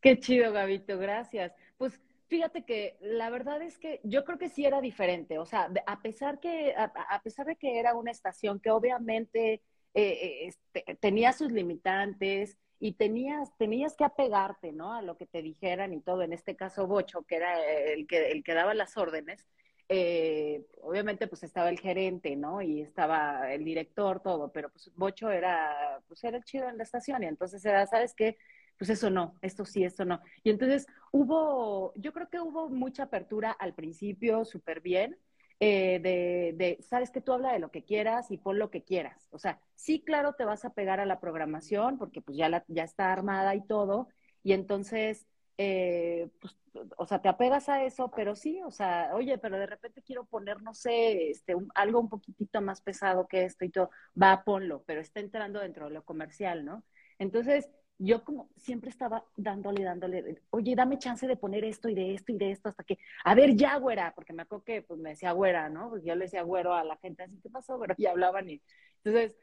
Qué 0.00 0.18
chido, 0.18 0.52
Gabito, 0.52 0.98
gracias. 0.98 1.52
Pues 1.76 2.00
fíjate 2.28 2.64
que 2.64 2.96
la 3.00 3.28
verdad 3.28 3.60
es 3.60 3.78
que 3.78 4.00
yo 4.04 4.24
creo 4.24 4.38
que 4.38 4.48
sí 4.48 4.64
era 4.64 4.80
diferente, 4.80 5.38
o 5.38 5.44
sea, 5.44 5.70
a 5.86 6.00
pesar 6.00 6.40
que 6.40 6.74
a, 6.74 7.20
pesar 7.22 7.46
de 7.46 7.56
que 7.56 7.78
era 7.78 7.94
una 7.94 8.10
estación 8.10 8.58
que 8.58 8.70
obviamente 8.70 9.60
eh, 9.94 10.46
este, 10.46 10.96
tenía 10.96 11.32
sus 11.32 11.52
limitantes 11.52 12.56
y 12.80 12.92
tenías 12.92 13.56
tenías 13.58 13.94
que 13.94 14.04
apegarte, 14.04 14.72
¿no? 14.72 14.94
A 14.94 15.02
lo 15.02 15.16
que 15.16 15.26
te 15.26 15.42
dijeran 15.42 15.92
y 15.92 16.00
todo. 16.00 16.22
En 16.22 16.32
este 16.32 16.56
caso, 16.56 16.86
Bocho, 16.86 17.22
que 17.22 17.36
era 17.36 17.60
el 17.64 18.06
que 18.06 18.30
el 18.30 18.42
que 18.42 18.54
daba 18.54 18.74
las 18.74 18.96
órdenes 18.96 19.46
eh, 19.88 20.66
obviamente 20.82 21.26
pues 21.28 21.42
estaba 21.42 21.68
el 21.68 21.78
gerente, 21.80 22.36
¿no? 22.36 22.62
Y 22.62 22.80
estaba 22.82 23.52
el 23.52 23.64
director, 23.64 24.20
todo, 24.20 24.50
pero 24.52 24.70
pues 24.70 24.90
Bocho 24.96 25.30
era, 25.30 26.00
pues 26.08 26.22
era 26.24 26.36
el 26.36 26.44
chido 26.44 26.68
en 26.68 26.78
la 26.78 26.84
estación 26.84 27.22
y 27.22 27.26
entonces 27.26 27.64
era, 27.64 27.86
¿sabes 27.86 28.14
qué? 28.14 28.36
Pues 28.78 28.90
eso 28.90 29.10
no, 29.10 29.38
esto 29.42 29.64
sí, 29.64 29.84
esto 29.84 30.04
no. 30.04 30.20
Y 30.42 30.50
entonces 30.50 30.86
hubo, 31.12 31.92
yo 31.96 32.12
creo 32.12 32.28
que 32.28 32.40
hubo 32.40 32.68
mucha 32.68 33.04
apertura 33.04 33.52
al 33.52 33.74
principio, 33.74 34.44
súper 34.44 34.80
bien, 34.80 35.18
eh, 35.60 36.00
de, 36.02 36.54
de, 36.56 36.82
sabes 36.82 37.10
que 37.10 37.20
tú 37.20 37.32
habla 37.32 37.52
de 37.52 37.60
lo 37.60 37.70
que 37.70 37.84
quieras 37.84 38.30
y 38.30 38.38
pon 38.38 38.58
lo 38.58 38.70
que 38.70 38.82
quieras. 38.82 39.28
O 39.30 39.38
sea, 39.38 39.60
sí, 39.76 40.02
claro, 40.04 40.34
te 40.34 40.44
vas 40.44 40.64
a 40.64 40.74
pegar 40.74 40.98
a 41.00 41.06
la 41.06 41.20
programación 41.20 41.98
porque 41.98 42.20
pues 42.20 42.36
ya, 42.36 42.48
la, 42.48 42.64
ya 42.68 42.82
está 42.84 43.12
armada 43.12 43.54
y 43.54 43.64
todo, 43.66 44.08
y 44.42 44.52
entonces 44.54 45.26
eh, 45.58 46.30
pues, 46.40 46.56
o 46.96 47.06
sea, 47.06 47.20
te 47.20 47.28
apegas 47.28 47.68
a 47.68 47.84
eso, 47.84 48.10
pero 48.14 48.34
sí, 48.34 48.60
o 48.62 48.70
sea, 48.70 49.10
oye, 49.14 49.38
pero 49.38 49.58
de 49.58 49.66
repente 49.66 50.02
quiero 50.02 50.24
poner, 50.24 50.62
no 50.62 50.74
sé, 50.74 51.30
este, 51.30 51.54
algo 51.74 52.00
un 52.00 52.08
poquitito 52.08 52.60
más 52.62 52.80
pesado 52.80 53.26
que 53.28 53.44
esto 53.44 53.64
y 53.64 53.70
todo, 53.70 53.90
va, 54.20 54.42
ponlo, 54.44 54.82
pero 54.86 55.00
está 55.00 55.20
entrando 55.20 55.60
dentro 55.60 55.86
de 55.86 55.94
lo 55.94 56.04
comercial, 56.04 56.64
¿no? 56.64 56.84
Entonces, 57.18 57.68
yo 57.98 58.24
como 58.24 58.48
siempre 58.56 58.90
estaba 58.90 59.24
dándole, 59.36 59.84
dándole, 59.84 60.42
oye, 60.50 60.74
dame 60.74 60.98
chance 60.98 61.26
de 61.26 61.36
poner 61.36 61.64
esto 61.64 61.88
y 61.88 61.94
de 61.94 62.14
esto 62.14 62.32
y 62.32 62.38
de 62.38 62.50
esto 62.50 62.68
hasta 62.68 62.84
que, 62.84 62.98
a 63.24 63.34
ver, 63.34 63.54
ya, 63.54 63.76
güera, 63.76 64.12
porque 64.14 64.32
me 64.32 64.42
acuerdo 64.42 64.64
que 64.64 64.82
pues 64.82 64.98
me 64.98 65.10
decía 65.10 65.32
güera, 65.32 65.68
¿no? 65.68 65.90
Porque 65.90 66.06
yo 66.06 66.14
le 66.16 66.24
decía 66.24 66.42
güero 66.42 66.74
a 66.74 66.84
la 66.84 66.96
gente, 66.96 67.22
así, 67.22 67.38
¿qué 67.40 67.50
pasó, 67.50 67.76
güero? 67.76 67.94
Y 67.98 68.06
hablaban 68.06 68.50
y, 68.50 68.60
entonces, 69.04 69.36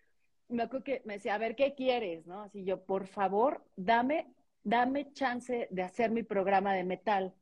me 0.50 0.64
acuerdo 0.64 0.84
que 0.84 1.02
me 1.06 1.14
decía, 1.16 1.36
a 1.36 1.38
ver, 1.38 1.56
¿qué 1.56 1.76
quieres, 1.76 2.26
no? 2.26 2.42
Así 2.42 2.64
yo, 2.66 2.84
por 2.84 3.08
favor, 3.08 3.64
dame, 3.76 4.28
dame 4.70 5.12
chance 5.14 5.68
de 5.70 5.84
hacer 5.84 6.12
mi 6.12 6.24
programa 6.24 6.74
de 6.74 6.84
metal, 6.84 7.34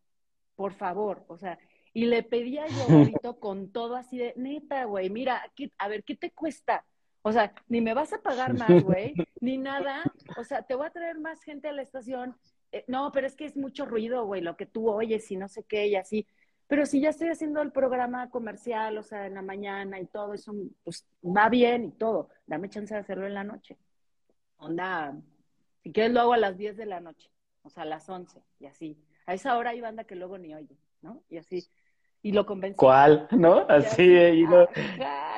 por 0.55 0.73
favor, 0.73 1.25
o 1.27 1.37
sea, 1.37 1.59
y 1.93 2.05
le 2.05 2.23
pedía 2.23 2.65
yo 2.89 2.95
ahorita 2.95 3.33
con 3.33 3.71
todo 3.71 3.95
así 3.95 4.17
de, 4.17 4.33
neta, 4.37 4.85
güey, 4.85 5.09
mira, 5.09 5.43
a 5.77 5.87
ver, 5.87 6.03
¿qué 6.03 6.15
te 6.15 6.31
cuesta? 6.31 6.85
O 7.23 7.31
sea, 7.31 7.53
ni 7.67 7.81
me 7.81 7.93
vas 7.93 8.13
a 8.13 8.21
pagar 8.21 8.57
más, 8.57 8.83
güey, 8.83 9.13
ni 9.41 9.57
nada. 9.57 10.03
O 10.37 10.45
sea, 10.45 10.61
te 10.61 10.75
voy 10.75 10.87
a 10.87 10.91
traer 10.91 11.19
más 11.19 11.43
gente 11.43 11.67
a 11.67 11.73
la 11.73 11.81
estación. 11.81 12.37
Eh, 12.71 12.85
no, 12.87 13.11
pero 13.11 13.27
es 13.27 13.35
que 13.35 13.43
es 13.43 13.57
mucho 13.57 13.85
ruido, 13.85 14.25
güey, 14.25 14.41
lo 14.41 14.55
que 14.55 14.65
tú 14.65 14.89
oyes 14.89 15.29
y 15.29 15.35
no 15.35 15.49
sé 15.49 15.63
qué 15.63 15.87
y 15.87 15.95
así. 15.95 16.25
Pero 16.67 16.85
si 16.85 17.01
ya 17.01 17.09
estoy 17.09 17.27
haciendo 17.27 17.61
el 17.61 17.73
programa 17.73 18.29
comercial, 18.29 18.97
o 18.97 19.03
sea, 19.03 19.25
en 19.25 19.33
la 19.33 19.41
mañana 19.41 19.99
y 19.99 20.05
todo 20.05 20.33
eso, 20.33 20.53
pues 20.85 21.05
va 21.21 21.49
bien 21.49 21.85
y 21.85 21.91
todo. 21.91 22.29
Dame 22.45 22.69
chance 22.69 22.93
de 22.93 23.01
hacerlo 23.01 23.27
en 23.27 23.33
la 23.33 23.43
noche. 23.43 23.77
Onda, 24.57 25.13
si 25.87 25.93
quieres 25.93 26.11
lo 26.11 26.19
hago 26.19 26.33
a 26.33 26.37
las 26.37 26.57
10 26.57 26.75
de 26.75 26.85
la 26.85 26.99
noche, 26.99 27.31
o 27.61 27.69
sea, 27.69 27.83
a 27.83 27.85
las 27.85 28.09
11 28.09 28.43
y 28.59 28.65
así. 28.65 29.01
A 29.25 29.33
esa 29.33 29.57
hora 29.57 29.69
hay 29.69 29.79
banda 29.79 30.03
que 30.03 30.17
luego 30.17 30.37
ni 30.37 30.53
oye, 30.53 30.77
¿no? 31.01 31.23
Y 31.29 31.37
así 31.37 31.65
y 32.21 32.33
lo 32.33 32.45
convencí. 32.45 32.75
¿Cuál? 32.75 33.25
¿No? 33.31 33.59
Así, 33.69 34.03
y, 34.03 34.45
lo... 34.45 34.67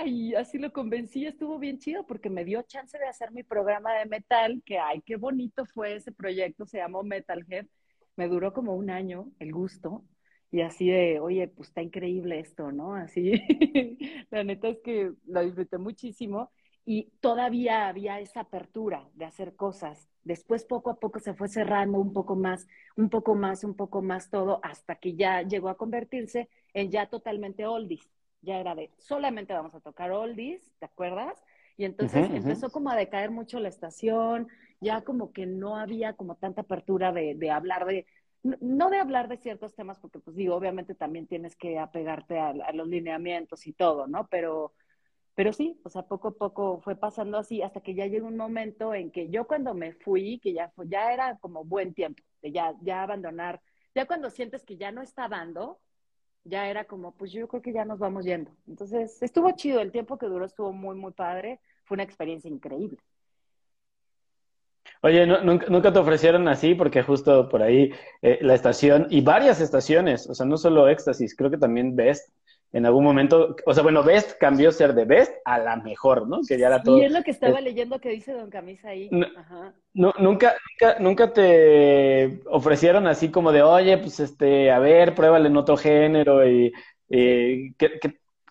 y 0.05 0.33
así 0.33 0.57
lo 0.57 0.73
convencí, 0.73 1.23
estuvo 1.27 1.59
bien 1.59 1.77
chido 1.77 2.03
porque 2.07 2.31
me 2.31 2.45
dio 2.45 2.63
chance 2.63 2.97
de 2.97 3.05
hacer 3.05 3.31
mi 3.31 3.43
programa 3.43 3.93
de 3.93 4.07
metal, 4.07 4.63
que 4.65 4.79
ay, 4.79 5.03
qué 5.05 5.17
bonito 5.17 5.67
fue 5.67 5.97
ese 5.97 6.11
proyecto, 6.11 6.65
se 6.65 6.79
llamó 6.79 7.03
Metalhead. 7.03 7.67
Me 8.15 8.27
duró 8.27 8.51
como 8.51 8.73
un 8.73 8.89
año 8.89 9.29
el 9.37 9.51
gusto 9.51 10.03
y 10.49 10.61
así 10.61 10.89
de, 10.89 11.19
oye, 11.19 11.47
pues 11.47 11.69
está 11.69 11.83
increíble 11.83 12.39
esto, 12.39 12.71
¿no? 12.71 12.95
Así, 12.95 13.33
la 14.31 14.43
neta 14.43 14.69
es 14.69 14.79
que 14.79 15.11
lo 15.27 15.41
disfruté 15.43 15.77
muchísimo 15.77 16.49
y 16.85 17.11
todavía 17.19 17.87
había 17.87 18.19
esa 18.19 18.39
apertura 18.39 19.07
de 19.13 19.25
hacer 19.25 19.55
cosas 19.55 20.09
Después 20.29 20.63
poco 20.63 20.91
a 20.91 20.99
poco 20.99 21.19
se 21.19 21.33
fue 21.33 21.47
cerrando 21.47 21.97
un 21.97 22.13
poco 22.13 22.35
más, 22.35 22.67
un 22.95 23.09
poco 23.09 23.33
más, 23.33 23.63
un 23.63 23.73
poco 23.75 24.03
más 24.03 24.29
todo, 24.29 24.59
hasta 24.63 24.93
que 24.93 25.15
ya 25.15 25.41
llegó 25.41 25.69
a 25.69 25.75
convertirse 25.75 26.49
en 26.75 26.91
ya 26.91 27.07
totalmente 27.09 27.65
oldies. 27.65 28.07
Ya 28.43 28.59
era 28.59 28.75
de, 28.75 28.91
solamente 28.99 29.53
vamos 29.53 29.73
a 29.73 29.79
tocar 29.79 30.11
oldies, 30.11 30.71
¿te 30.77 30.85
acuerdas? 30.85 31.43
Y 31.77 31.85
entonces 31.85 32.29
empezó 32.31 32.71
como 32.71 32.91
a 32.91 32.95
decaer 32.95 33.31
mucho 33.31 33.59
la 33.59 33.69
estación, 33.69 34.49
ya 34.79 35.01
como 35.01 35.33
que 35.33 35.47
no 35.47 35.77
había 35.77 36.13
como 36.13 36.35
tanta 36.35 36.61
apertura 36.61 37.11
de, 37.11 37.33
de 37.33 37.49
hablar 37.49 37.87
de, 37.87 38.05
no 38.43 38.91
de 38.91 38.99
hablar 38.99 39.29
de 39.29 39.37
ciertos 39.37 39.73
temas, 39.73 39.97
porque 39.97 40.19
pues 40.19 40.35
digo, 40.35 40.55
obviamente 40.55 40.93
también 40.93 41.25
tienes 41.25 41.55
que 41.55 41.79
apegarte 41.79 42.37
a, 42.37 42.49
a 42.49 42.71
los 42.73 42.87
lineamientos 42.87 43.65
y 43.65 43.73
todo, 43.73 44.05
¿no? 44.05 44.27
Pero 44.27 44.73
pero 45.39 45.53
sí, 45.53 45.79
o 45.85 45.89
sea, 45.89 46.01
poco 46.01 46.27
a 46.27 46.31
poco 46.31 46.81
fue 46.81 46.97
pasando 46.97 47.37
así 47.37 47.61
hasta 47.61 47.79
que 47.79 47.95
ya 47.95 48.07
llegó 48.07 48.27
un 48.27 48.35
momento 48.35 48.93
en 48.93 49.09
que 49.09 49.29
yo 49.29 49.47
cuando 49.47 49.73
me 49.73 49.93
fui, 49.93 50.37
que 50.39 50.51
ya 50.51 50.67
fue, 50.75 50.85
ya 50.89 51.13
era 51.13 51.37
como 51.37 51.63
buen 51.63 51.93
tiempo 51.93 52.21
de 52.41 52.51
ya, 52.51 52.73
ya 52.81 53.03
abandonar, 53.03 53.61
ya 53.95 54.05
cuando 54.05 54.29
sientes 54.29 54.65
que 54.65 54.75
ya 54.75 54.91
no 54.91 55.01
está 55.01 55.29
dando, 55.29 55.79
ya 56.43 56.67
era 56.67 56.83
como, 56.83 57.15
pues 57.15 57.31
yo 57.31 57.47
creo 57.47 57.61
que 57.61 57.71
ya 57.71 57.85
nos 57.85 57.99
vamos 57.99 58.25
yendo. 58.25 58.51
Entonces, 58.67 59.21
estuvo 59.21 59.49
chido, 59.51 59.79
el 59.79 59.93
tiempo 59.93 60.17
que 60.17 60.25
duró 60.25 60.43
estuvo 60.43 60.73
muy, 60.73 60.97
muy 60.97 61.13
padre, 61.13 61.61
fue 61.85 61.95
una 61.95 62.03
experiencia 62.03 62.49
increíble. 62.49 62.97
Oye, 65.01 65.25
¿nunca, 65.25 65.93
te 65.93 65.99
ofrecieron 65.99 66.49
así? 66.49 66.75
Porque 66.75 67.01
justo 67.01 67.47
por 67.47 67.63
ahí 67.63 67.93
eh, 68.21 68.39
la 68.41 68.55
estación, 68.55 69.07
y 69.09 69.21
varias 69.21 69.61
estaciones, 69.61 70.29
o 70.29 70.33
sea, 70.33 70.45
no 70.45 70.57
solo 70.57 70.89
Éxtasis, 70.89 71.33
creo 71.33 71.49
que 71.49 71.57
también 71.57 71.95
Best, 71.95 72.29
en 72.71 72.85
algún 72.85 73.03
momento, 73.03 73.55
o 73.65 73.73
sea, 73.73 73.81
bueno, 73.81 74.03
Best 74.03 74.37
cambió 74.37 74.71
ser 74.71 74.93
de 74.93 75.05
Best 75.05 75.33
a 75.43 75.57
la 75.57 75.75
mejor, 75.77 76.27
¿no? 76.27 76.41
Que 76.47 76.57
ya 76.57 76.67
era 76.67 76.83
todo. 76.83 76.99
Y 76.99 77.05
es 77.05 77.11
lo 77.11 77.23
que 77.23 77.31
estaba 77.31 77.59
leyendo 77.61 77.99
que 77.99 78.09
dice 78.09 78.33
Don 78.33 78.49
Camisa 78.51 78.89
ahí. 78.89 79.09
Ajá. 79.35 79.73
No, 79.93 80.13
nunca, 80.19 80.55
nunca, 80.69 80.99
nunca 80.99 81.33
te 81.33 82.41
ofrecieron 82.45 83.07
así 83.07 83.31
como 83.31 83.51
de, 83.51 83.63
oye, 83.63 83.97
pues 83.97 84.19
este, 84.19 84.71
a 84.71 84.77
ver, 84.77 85.15
pruébale 85.15 85.47
en 85.47 85.57
otro 85.57 85.77
género 85.77 86.47
y, 86.47 86.71
¿qué, 87.09 87.99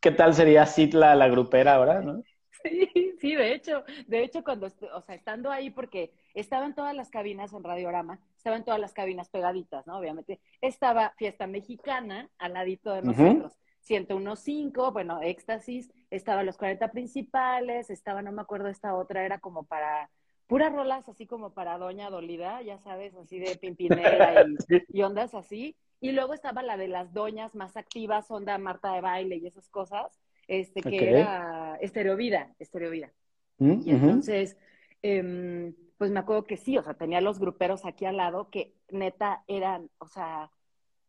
qué, 0.01 0.11
tal 0.11 0.35
sería 0.35 0.67
Citla 0.67 1.15
la 1.15 1.29
grupera 1.29 1.75
ahora, 1.75 2.01
no? 2.01 2.23
Sí, 2.65 3.15
sí, 3.21 3.37
de 3.37 3.55
hecho, 3.55 3.85
de 4.09 4.25
hecho 4.25 4.43
cuando, 4.43 4.67
o 4.67 5.01
sea, 5.03 5.15
estando 5.15 5.53
ahí 5.53 5.71
porque 5.71 6.11
estaban 6.35 6.75
todas 6.75 6.93
las 6.93 7.09
cabinas 7.09 7.53
en 7.53 7.63
Radiorama, 7.63 8.19
estaban 8.37 8.65
todas 8.65 8.81
las 8.81 8.93
cabinas 8.93 9.29
pegaditas, 9.29 9.87
¿no? 9.87 9.97
Obviamente, 9.97 10.41
estaba 10.61 11.15
Fiesta 11.17 11.47
Mexicana 11.47 12.29
al 12.37 12.55
ladito 12.55 12.93
de 12.93 13.03
nosotros. 13.03 13.57
101.5, 13.89 14.93
bueno, 14.93 15.21
Éxtasis, 15.23 15.91
estaban 16.11 16.47
los 16.47 16.57
40 16.57 16.91
principales, 16.91 17.91
estaba, 17.91 18.23
no 18.23 18.33
me 18.33 18.43
acuerdo, 18.43 18.69
esta 18.69 18.95
otra 18.95 19.25
era 19.25 19.39
como 19.39 19.65
para 19.65 20.11
puras 20.47 20.73
rolas, 20.73 21.09
así 21.09 21.27
como 21.27 21.53
para 21.53 21.79
Doña 21.79 22.11
Dolida, 22.11 22.63
ya 22.63 22.79
sabes, 22.79 23.15
así 23.15 23.39
de 23.39 23.57
Pimpinela 23.57 24.45
y, 24.89 25.03
ondas 25.03 25.35
así. 25.35 25.77
Y 26.01 26.13
luego 26.13 26.33
estaba 26.33 26.63
la 26.63 26.77
de 26.77 26.89
las 26.89 27.13
doñas 27.13 27.55
más 27.55 27.77
activas, 27.77 28.31
onda 28.31 28.57
Marta 28.59 28.93
de 28.95 29.01
baile 29.01 29.37
y 29.37 29.47
esas 29.47 29.69
cosas, 29.69 30.19
este, 30.47 30.81
que 30.81 31.11
era 31.11 31.77
Estereovida, 31.81 32.55
Estereovida. 32.59 33.13
Mm, 33.59 33.81
y 33.85 33.91
entonces, 33.91 34.57
em, 35.03 35.75
pues 35.99 36.11
me 36.11 36.21
acuerdo 36.21 36.45
que 36.45 36.57
sí, 36.57 36.79
o 36.79 36.83
sea, 36.83 36.95
tenía 36.95 37.21
los 37.21 37.39
gruperos 37.39 37.85
aquí 37.85 38.05
al 38.05 38.17
lado 38.17 38.49
que 38.51 38.75
neta 38.91 39.43
eran, 39.49 39.91
o 39.99 40.07
sea, 40.07 40.51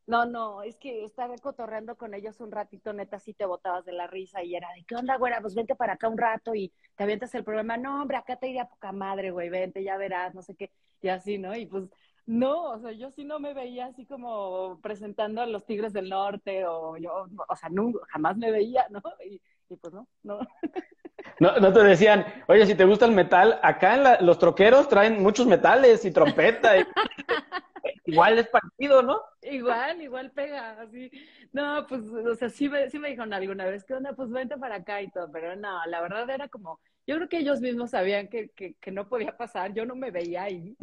no, 0.10 0.26
no, 0.26 0.64
es 0.64 0.76
que 0.78 1.04
estaba 1.06 1.36
cotorreando 1.38 1.96
con 1.96 2.16
ellos 2.16 2.42
un 2.42 2.52
ratito, 2.52 2.94
neta, 2.94 3.20
sí 3.20 3.36
te 3.36 3.46
botabas 3.46 3.86
de 3.86 3.92
la 3.92 4.08
risa 4.08 4.44
y 4.44 4.56
era 4.56 4.68
de, 4.74 4.84
¿qué 4.84 4.96
onda, 4.96 5.18
güera? 5.18 5.40
Pues 5.40 5.54
vente 5.54 5.76
para 5.76 5.94
acá 5.94 6.08
un 6.10 6.18
rato 6.18 6.56
y 6.56 6.74
te 6.96 7.04
avientas 7.04 7.36
el 7.36 7.44
programa. 7.44 7.78
No, 7.78 8.02
hombre, 8.02 8.18
acá 8.18 8.36
te 8.36 8.48
iría 8.50 8.66
poca 8.66 8.92
madre, 8.92 9.30
güey, 9.30 9.50
vente, 9.50 9.84
ya 9.84 9.98
verás, 9.98 10.34
no 10.34 10.42
sé 10.42 10.56
qué. 10.56 10.72
Y 11.02 11.10
así, 11.10 11.38
¿no? 11.38 11.56
Y 11.56 11.68
pues, 11.68 11.86
no, 12.26 12.72
o 12.72 12.80
sea, 12.80 12.92
yo 12.92 13.12
sí 13.12 13.24
no 13.24 13.40
me 13.40 13.54
veía 13.54 13.86
así 13.86 14.08
como 14.08 14.80
presentando 14.82 15.42
a 15.42 15.46
los 15.46 15.66
Tigres 15.68 15.94
del 15.94 16.10
Norte 16.10 16.66
o 16.66 16.98
yo, 16.98 17.28
o 17.48 17.56
sea, 17.56 17.70
nunca, 17.70 18.00
jamás 18.10 18.36
me 18.36 18.52
veía, 18.52 18.88
¿no? 18.90 19.02
Y, 19.24 19.40
pues 19.78 19.94
no, 19.94 20.08
no. 20.24 20.40
No, 21.40 21.58
no 21.58 21.72
te 21.72 21.84
decían, 21.84 22.26
oye, 22.48 22.66
si 22.66 22.76
te 22.76 22.86
gusta 22.86 23.06
el 23.06 23.12
metal, 23.12 23.60
acá 23.64 24.18
en 24.20 24.26
los 24.26 24.40
troqueros 24.40 24.90
traen 24.90 25.22
muchos 25.22 25.48
metales 25.48 26.04
y 26.06 26.12
trompeta. 26.12 26.78
Y... 26.78 26.84
igual 28.06 28.40
es 28.40 28.48
partido, 28.50 29.02
¿no? 29.02 29.22
Igual, 29.42 30.02
igual 30.02 30.32
pega, 30.32 30.82
así. 30.82 31.12
No, 31.54 31.86
pues, 31.88 32.02
o 32.04 32.36
sea, 32.36 32.50
sí 32.50 32.70
me, 32.70 32.90
sí 32.90 33.00
me 33.00 33.10
dijeron 33.10 33.34
alguna 33.34 33.66
vez, 33.66 33.84
¿qué 33.84 33.94
onda? 33.94 34.14
Pues 34.14 34.30
vente 34.30 34.58
para 34.58 34.76
acá 34.76 35.02
y 35.02 35.10
todo, 35.10 35.32
pero 35.32 35.56
no, 35.56 35.86
la 35.86 36.02
verdad 36.02 36.30
era 36.30 36.48
como, 36.48 36.80
yo 37.08 37.16
creo 37.16 37.30
que 37.30 37.40
ellos 37.40 37.62
mismos 37.62 37.92
sabían 37.92 38.28
que, 38.28 38.50
que, 38.50 38.76
que 38.76 38.92
no 38.92 39.08
podía 39.08 39.36
pasar, 39.36 39.74
yo 39.74 39.86
no 39.86 39.96
me 39.96 40.12
veía 40.12 40.44
ahí. 40.44 40.76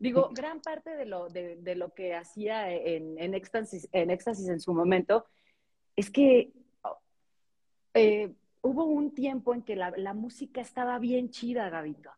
Digo, 0.00 0.30
gran 0.34 0.60
parte 0.60 0.90
de 0.96 1.06
lo, 1.06 1.28
de, 1.28 1.56
de 1.56 1.74
lo 1.74 1.94
que 1.94 2.14
hacía 2.14 2.70
en, 2.72 3.18
en, 3.18 3.34
éxtasis, 3.34 3.88
en 3.92 4.10
éxtasis 4.10 4.48
en 4.48 4.60
su 4.60 4.74
momento 4.74 5.26
es 5.96 6.10
que 6.10 6.52
eh, 7.94 8.32
hubo 8.62 8.84
un 8.84 9.14
tiempo 9.14 9.54
en 9.54 9.62
que 9.62 9.76
la, 9.76 9.92
la 9.96 10.14
música 10.14 10.60
estaba 10.60 10.98
bien 10.98 11.30
chida, 11.30 11.68
Gavito 11.70 12.10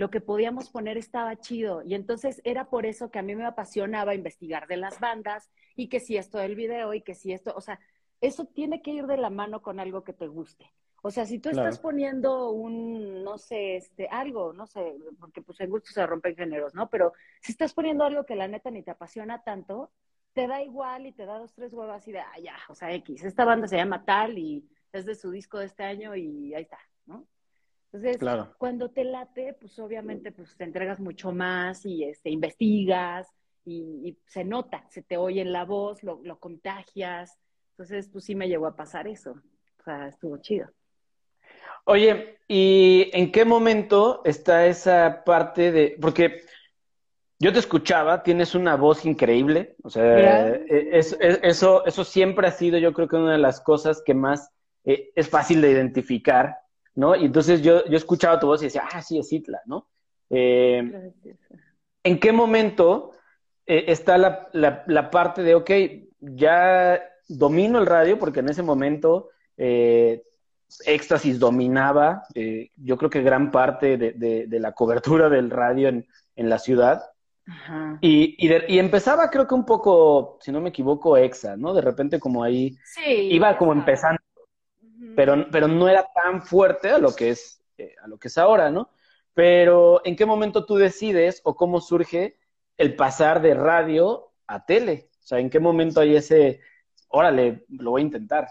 lo 0.00 0.10
que 0.10 0.22
podíamos 0.22 0.70
poner 0.70 0.96
estaba 0.96 1.36
chido. 1.36 1.82
Y 1.82 1.94
entonces 1.94 2.40
era 2.44 2.70
por 2.70 2.86
eso 2.86 3.10
que 3.10 3.18
a 3.18 3.22
mí 3.22 3.36
me 3.36 3.44
apasionaba 3.44 4.14
investigar 4.14 4.66
de 4.66 4.78
las 4.78 4.98
bandas 4.98 5.50
y 5.76 5.88
que 5.88 6.00
si 6.00 6.16
esto 6.16 6.38
del 6.38 6.54
video 6.54 6.94
y 6.94 7.02
que 7.02 7.14
si 7.14 7.34
esto, 7.34 7.52
o 7.54 7.60
sea, 7.60 7.78
eso 8.22 8.46
tiene 8.46 8.80
que 8.80 8.92
ir 8.92 9.06
de 9.06 9.18
la 9.18 9.28
mano 9.28 9.60
con 9.60 9.78
algo 9.78 10.02
que 10.02 10.14
te 10.14 10.26
guste. 10.26 10.72
O 11.02 11.10
sea, 11.10 11.26
si 11.26 11.38
tú 11.38 11.50
estás 11.50 11.78
poniendo 11.78 12.50
un, 12.50 13.22
no 13.22 13.36
sé, 13.36 13.76
este, 13.76 14.08
algo, 14.08 14.54
no 14.54 14.66
sé, 14.66 14.96
porque 15.18 15.42
pues 15.42 15.60
en 15.60 15.68
gusto 15.68 15.90
se 15.92 16.06
rompen 16.06 16.34
géneros, 16.34 16.74
¿no? 16.74 16.88
Pero 16.88 17.12
si 17.42 17.52
estás 17.52 17.74
poniendo 17.74 18.04
algo 18.04 18.24
que 18.24 18.36
la 18.36 18.48
neta 18.48 18.70
ni 18.70 18.82
te 18.82 18.90
apasiona 18.90 19.42
tanto, 19.42 19.90
te 20.32 20.46
da 20.46 20.62
igual 20.62 21.06
y 21.06 21.12
te 21.12 21.26
da 21.26 21.38
dos, 21.38 21.52
tres 21.52 21.74
huevas 21.74 22.08
y 22.08 22.12
de, 22.12 22.20
ah, 22.20 22.38
ya, 22.42 22.56
o 22.70 22.74
sea, 22.74 22.90
X, 22.94 23.24
esta 23.24 23.44
banda 23.44 23.66
se 23.66 23.76
llama 23.76 24.02
tal 24.04 24.38
y 24.38 24.66
es 24.92 25.06
de 25.06 25.14
su 25.14 25.30
disco 25.30 25.58
de 25.58 25.66
este 25.66 25.84
año 25.84 26.14
y 26.16 26.54
ahí 26.54 26.62
está, 26.62 26.78
¿no? 27.06 27.26
Entonces, 27.92 28.18
cuando 28.58 28.90
te 28.90 29.02
late, 29.02 29.56
pues 29.60 29.76
obviamente 29.80 30.30
pues 30.30 30.56
te 30.56 30.62
entregas 30.62 31.00
mucho 31.00 31.32
más 31.32 31.84
y 31.84 32.04
este, 32.04 32.30
investigas 32.30 33.28
y, 33.64 34.16
se 34.26 34.44
nota, 34.44 34.84
se 34.88 35.02
te 35.02 35.16
oye 35.16 35.40
en 35.40 35.52
la 35.52 35.64
voz, 35.64 36.02
lo, 36.02 36.20
lo, 36.22 36.38
contagias. 36.38 37.36
Entonces, 37.72 38.08
pues 38.08 38.24
sí 38.24 38.34
me 38.34 38.48
llegó 38.48 38.66
a 38.66 38.76
pasar 38.76 39.08
eso. 39.08 39.32
O 39.80 39.82
sea, 39.82 40.06
estuvo 40.06 40.38
chido. 40.38 40.68
Oye, 41.84 42.38
¿y 42.46 43.10
en 43.12 43.32
qué 43.32 43.44
momento 43.44 44.22
está 44.24 44.66
esa 44.66 45.24
parte 45.24 45.72
de...? 45.72 45.96
Porque 46.00 46.42
yo 47.40 47.52
te 47.52 47.58
escuchaba, 47.58 48.22
tienes 48.22 48.54
una 48.54 48.76
voz 48.76 49.04
increíble, 49.04 49.74
o 49.82 49.90
sea, 49.90 50.50
e, 50.54 50.90
eso, 50.92 51.84
eso 51.86 52.04
siempre 52.04 52.46
ha 52.46 52.52
sido 52.52 52.78
yo 52.78 52.92
creo 52.92 53.08
que 53.08 53.16
una 53.16 53.32
de 53.32 53.38
las 53.38 53.62
cosas 53.62 54.02
que 54.04 54.12
más 54.12 54.50
eh, 54.84 55.10
es 55.14 55.28
fácil 55.28 55.60
de 55.60 55.70
identificar 55.70 56.60
¿no? 56.94 57.16
Y 57.16 57.24
entonces 57.26 57.62
yo, 57.62 57.84
yo 57.86 57.96
escuchaba 57.96 58.38
tu 58.38 58.46
voz 58.46 58.62
y 58.62 58.66
decía, 58.66 58.84
ah, 58.92 59.02
sí, 59.02 59.18
es 59.18 59.32
Itla, 59.32 59.60
¿no? 59.66 59.88
Eh, 60.28 61.12
¿en 62.04 62.20
qué 62.20 62.32
momento 62.32 63.12
eh, 63.66 63.84
está 63.88 64.18
la, 64.18 64.48
la, 64.52 65.10
parte 65.10 65.42
de, 65.42 65.54
ok, 65.54 65.70
ya 66.20 67.00
domino 67.28 67.78
el 67.78 67.86
radio, 67.86 68.18
porque 68.18 68.40
en 68.40 68.48
ese 68.48 68.62
momento 68.62 69.30
eh, 69.56 70.22
Éxtasis 70.84 71.38
dominaba, 71.38 72.24
eh, 72.34 72.70
yo 72.76 72.96
creo 72.96 73.10
que 73.10 73.22
gran 73.22 73.50
parte 73.50 73.96
de, 73.96 74.12
de, 74.46 74.60
la 74.60 74.72
cobertura 74.72 75.28
del 75.28 75.50
radio 75.50 75.88
en, 75.88 76.06
en 76.36 76.48
la 76.48 76.58
ciudad. 76.58 77.02
Y, 78.00 78.36
y, 78.38 78.78
empezaba, 78.78 79.28
creo 79.28 79.48
que 79.48 79.54
un 79.54 79.66
poco, 79.66 80.38
si 80.40 80.52
no 80.52 80.60
me 80.60 80.68
equivoco, 80.68 81.16
Exa, 81.16 81.56
¿no? 81.56 81.74
De 81.74 81.80
repente 81.80 82.20
como 82.20 82.44
ahí 82.44 82.76
iba 83.06 83.56
como 83.56 83.72
empezando, 83.72 84.20
pero, 85.16 85.46
pero 85.50 85.68
no 85.68 85.88
era 85.88 86.06
tan 86.14 86.42
fuerte 86.42 86.90
a 86.90 86.98
lo 86.98 87.14
que 87.14 87.30
es, 87.30 87.62
eh, 87.78 87.94
a 88.02 88.08
lo 88.08 88.18
que 88.18 88.28
es 88.28 88.38
ahora, 88.38 88.70
¿no? 88.70 88.90
Pero 89.34 90.00
¿en 90.04 90.16
qué 90.16 90.26
momento 90.26 90.66
tú 90.66 90.76
decides 90.76 91.40
o 91.44 91.54
cómo 91.54 91.80
surge 91.80 92.36
el 92.76 92.96
pasar 92.96 93.40
de 93.40 93.54
radio 93.54 94.32
a 94.46 94.64
tele? 94.64 95.08
O 95.22 95.26
sea, 95.26 95.38
¿en 95.38 95.50
qué 95.50 95.60
momento 95.60 96.00
hay 96.00 96.16
ese, 96.16 96.60
órale, 97.08 97.64
lo 97.68 97.92
voy 97.92 98.02
a 98.02 98.04
intentar? 98.04 98.48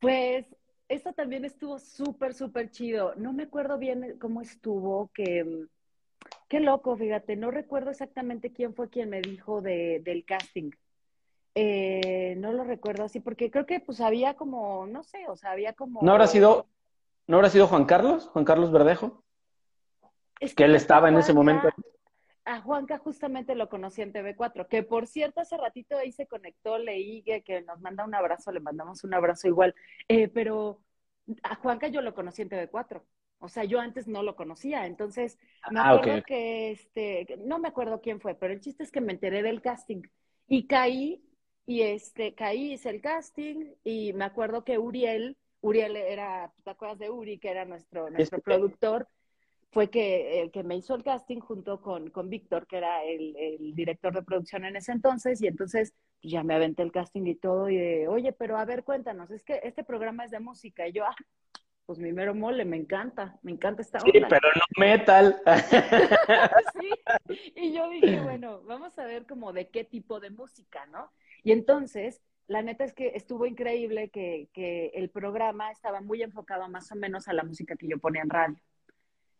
Pues 0.00 0.46
esto 0.88 1.12
también 1.12 1.44
estuvo 1.44 1.78
súper, 1.78 2.34
súper 2.34 2.70
chido. 2.70 3.14
No 3.16 3.32
me 3.32 3.44
acuerdo 3.44 3.78
bien 3.78 4.18
cómo 4.18 4.40
estuvo, 4.40 5.10
que 5.14 5.66
qué 6.48 6.60
loco, 6.60 6.96
fíjate, 6.96 7.36
no 7.36 7.50
recuerdo 7.50 7.90
exactamente 7.90 8.52
quién 8.52 8.74
fue 8.74 8.88
quien 8.88 9.10
me 9.10 9.20
dijo 9.20 9.60
de, 9.60 10.00
del 10.04 10.24
casting. 10.24 10.70
Eh, 11.58 12.34
no 12.36 12.52
lo 12.52 12.64
recuerdo 12.64 13.04
así, 13.04 13.18
porque 13.18 13.50
creo 13.50 13.64
que 13.64 13.80
pues 13.80 14.02
había 14.02 14.34
como, 14.34 14.86
no 14.86 15.02
sé, 15.02 15.26
o 15.26 15.36
sea, 15.36 15.52
había 15.52 15.72
como... 15.72 16.02
¿No 16.02 16.12
habrá 16.12 16.26
sido, 16.26 16.66
¿no 17.26 17.36
habrá 17.38 17.48
sido 17.48 17.66
Juan 17.66 17.86
Carlos? 17.86 18.28
Juan 18.28 18.44
Carlos 18.44 18.70
Verdejo. 18.70 19.24
Es 20.38 20.54
que, 20.54 20.64
él 20.64 20.74
estaba 20.74 21.08
en 21.08 21.16
ese 21.16 21.32
momento. 21.32 21.70
A 22.44 22.60
Juanca 22.60 22.98
justamente 22.98 23.54
lo 23.54 23.70
conocí 23.70 24.02
en 24.02 24.12
TV4, 24.12 24.68
que 24.68 24.82
por 24.82 25.06
cierto 25.06 25.40
hace 25.40 25.56
ratito 25.56 25.96
ahí 25.96 26.12
se 26.12 26.26
conectó, 26.26 26.76
leí 26.76 27.22
que, 27.22 27.62
nos 27.62 27.80
manda 27.80 28.04
un 28.04 28.14
abrazo, 28.14 28.52
le 28.52 28.60
mandamos 28.60 29.02
un 29.02 29.14
abrazo 29.14 29.48
igual, 29.48 29.74
eh, 30.08 30.28
pero 30.28 30.82
a 31.42 31.54
Juanca 31.54 31.88
yo 31.88 32.02
lo 32.02 32.14
conocí 32.14 32.42
en 32.42 32.50
TV4. 32.50 33.00
O 33.38 33.48
sea, 33.48 33.64
yo 33.64 33.80
antes 33.80 34.06
no 34.06 34.22
lo 34.22 34.36
conocía, 34.36 34.84
entonces 34.84 35.38
me 35.70 35.80
ah, 35.80 35.92
acuerdo 35.92 36.22
que 36.26 36.72
este, 36.72 37.38
no 37.46 37.58
me 37.58 37.68
acuerdo 37.68 38.02
quién 38.02 38.20
fue, 38.20 38.34
pero 38.34 38.52
el 38.52 38.60
chiste 38.60 38.82
es 38.82 38.92
que 38.92 39.00
me 39.00 39.14
enteré 39.14 39.42
del 39.42 39.62
casting 39.62 40.02
y 40.48 40.66
caí 40.66 41.25
y 41.66 41.82
este, 41.82 42.34
caí, 42.34 42.74
hice 42.74 42.90
el 42.90 43.00
casting 43.00 43.72
y 43.84 44.12
me 44.12 44.24
acuerdo 44.24 44.64
que 44.64 44.78
Uriel, 44.78 45.36
Uriel 45.60 45.96
era, 45.96 46.52
¿te 46.62 46.70
acuerdas 46.70 46.98
de 46.98 47.10
Uri, 47.10 47.38
que 47.38 47.50
era 47.50 47.64
nuestro, 47.64 48.08
nuestro 48.08 48.40
productor? 48.40 49.08
Fue 49.72 49.90
que 49.90 50.40
el 50.40 50.52
que 50.52 50.62
me 50.62 50.76
hizo 50.76 50.94
el 50.94 51.02
casting 51.02 51.40
junto 51.40 51.82
con, 51.82 52.08
con 52.10 52.30
Víctor, 52.30 52.66
que 52.66 52.78
era 52.78 53.04
el, 53.04 53.36
el, 53.36 53.74
director 53.74 54.14
de 54.14 54.22
producción 54.22 54.64
en 54.64 54.76
ese 54.76 54.92
entonces, 54.92 55.42
y 55.42 55.48
entonces 55.48 55.92
pues, 56.20 56.32
ya 56.32 56.44
me 56.44 56.54
aventé 56.54 56.82
el 56.82 56.92
casting 56.92 57.26
y 57.26 57.34
todo, 57.34 57.68
y 57.68 57.76
de, 57.76 58.08
oye, 58.08 58.32
pero 58.32 58.56
a 58.56 58.64
ver, 58.64 58.84
cuéntanos, 58.84 59.30
es 59.32 59.42
que 59.42 59.60
este 59.64 59.82
programa 59.82 60.24
es 60.24 60.30
de 60.30 60.40
música, 60.40 60.86
y 60.86 60.92
yo, 60.92 61.04
ah, 61.04 61.16
pues 61.84 61.98
mi 61.98 62.12
mero 62.12 62.34
mole, 62.34 62.64
me 62.64 62.76
encanta, 62.76 63.38
me 63.42 63.52
encanta 63.52 63.82
esta 63.82 63.98
onda. 63.98 64.12
Sí, 64.12 64.24
pero 64.28 64.48
no 64.54 64.62
metal. 64.76 65.42
sí, 66.80 66.90
y 67.54 67.72
yo 67.72 67.88
dije, 67.90 68.20
bueno, 68.22 68.62
vamos 68.62 68.98
a 68.98 69.04
ver 69.04 69.26
como 69.26 69.52
de 69.52 69.68
qué 69.68 69.84
tipo 69.84 70.20
de 70.20 70.30
música, 70.30 70.86
¿no? 70.86 71.10
Y 71.46 71.52
entonces, 71.52 72.20
la 72.48 72.60
neta 72.60 72.82
es 72.82 72.92
que 72.92 73.12
estuvo 73.14 73.46
increíble 73.46 74.08
que, 74.08 74.48
que 74.52 74.88
el 74.94 75.10
programa 75.10 75.70
estaba 75.70 76.00
muy 76.00 76.20
enfocado 76.20 76.68
más 76.68 76.90
o 76.90 76.96
menos 76.96 77.28
a 77.28 77.32
la 77.32 77.44
música 77.44 77.76
que 77.76 77.86
yo 77.86 77.98
ponía 77.98 78.22
en 78.22 78.30
radio. 78.30 78.56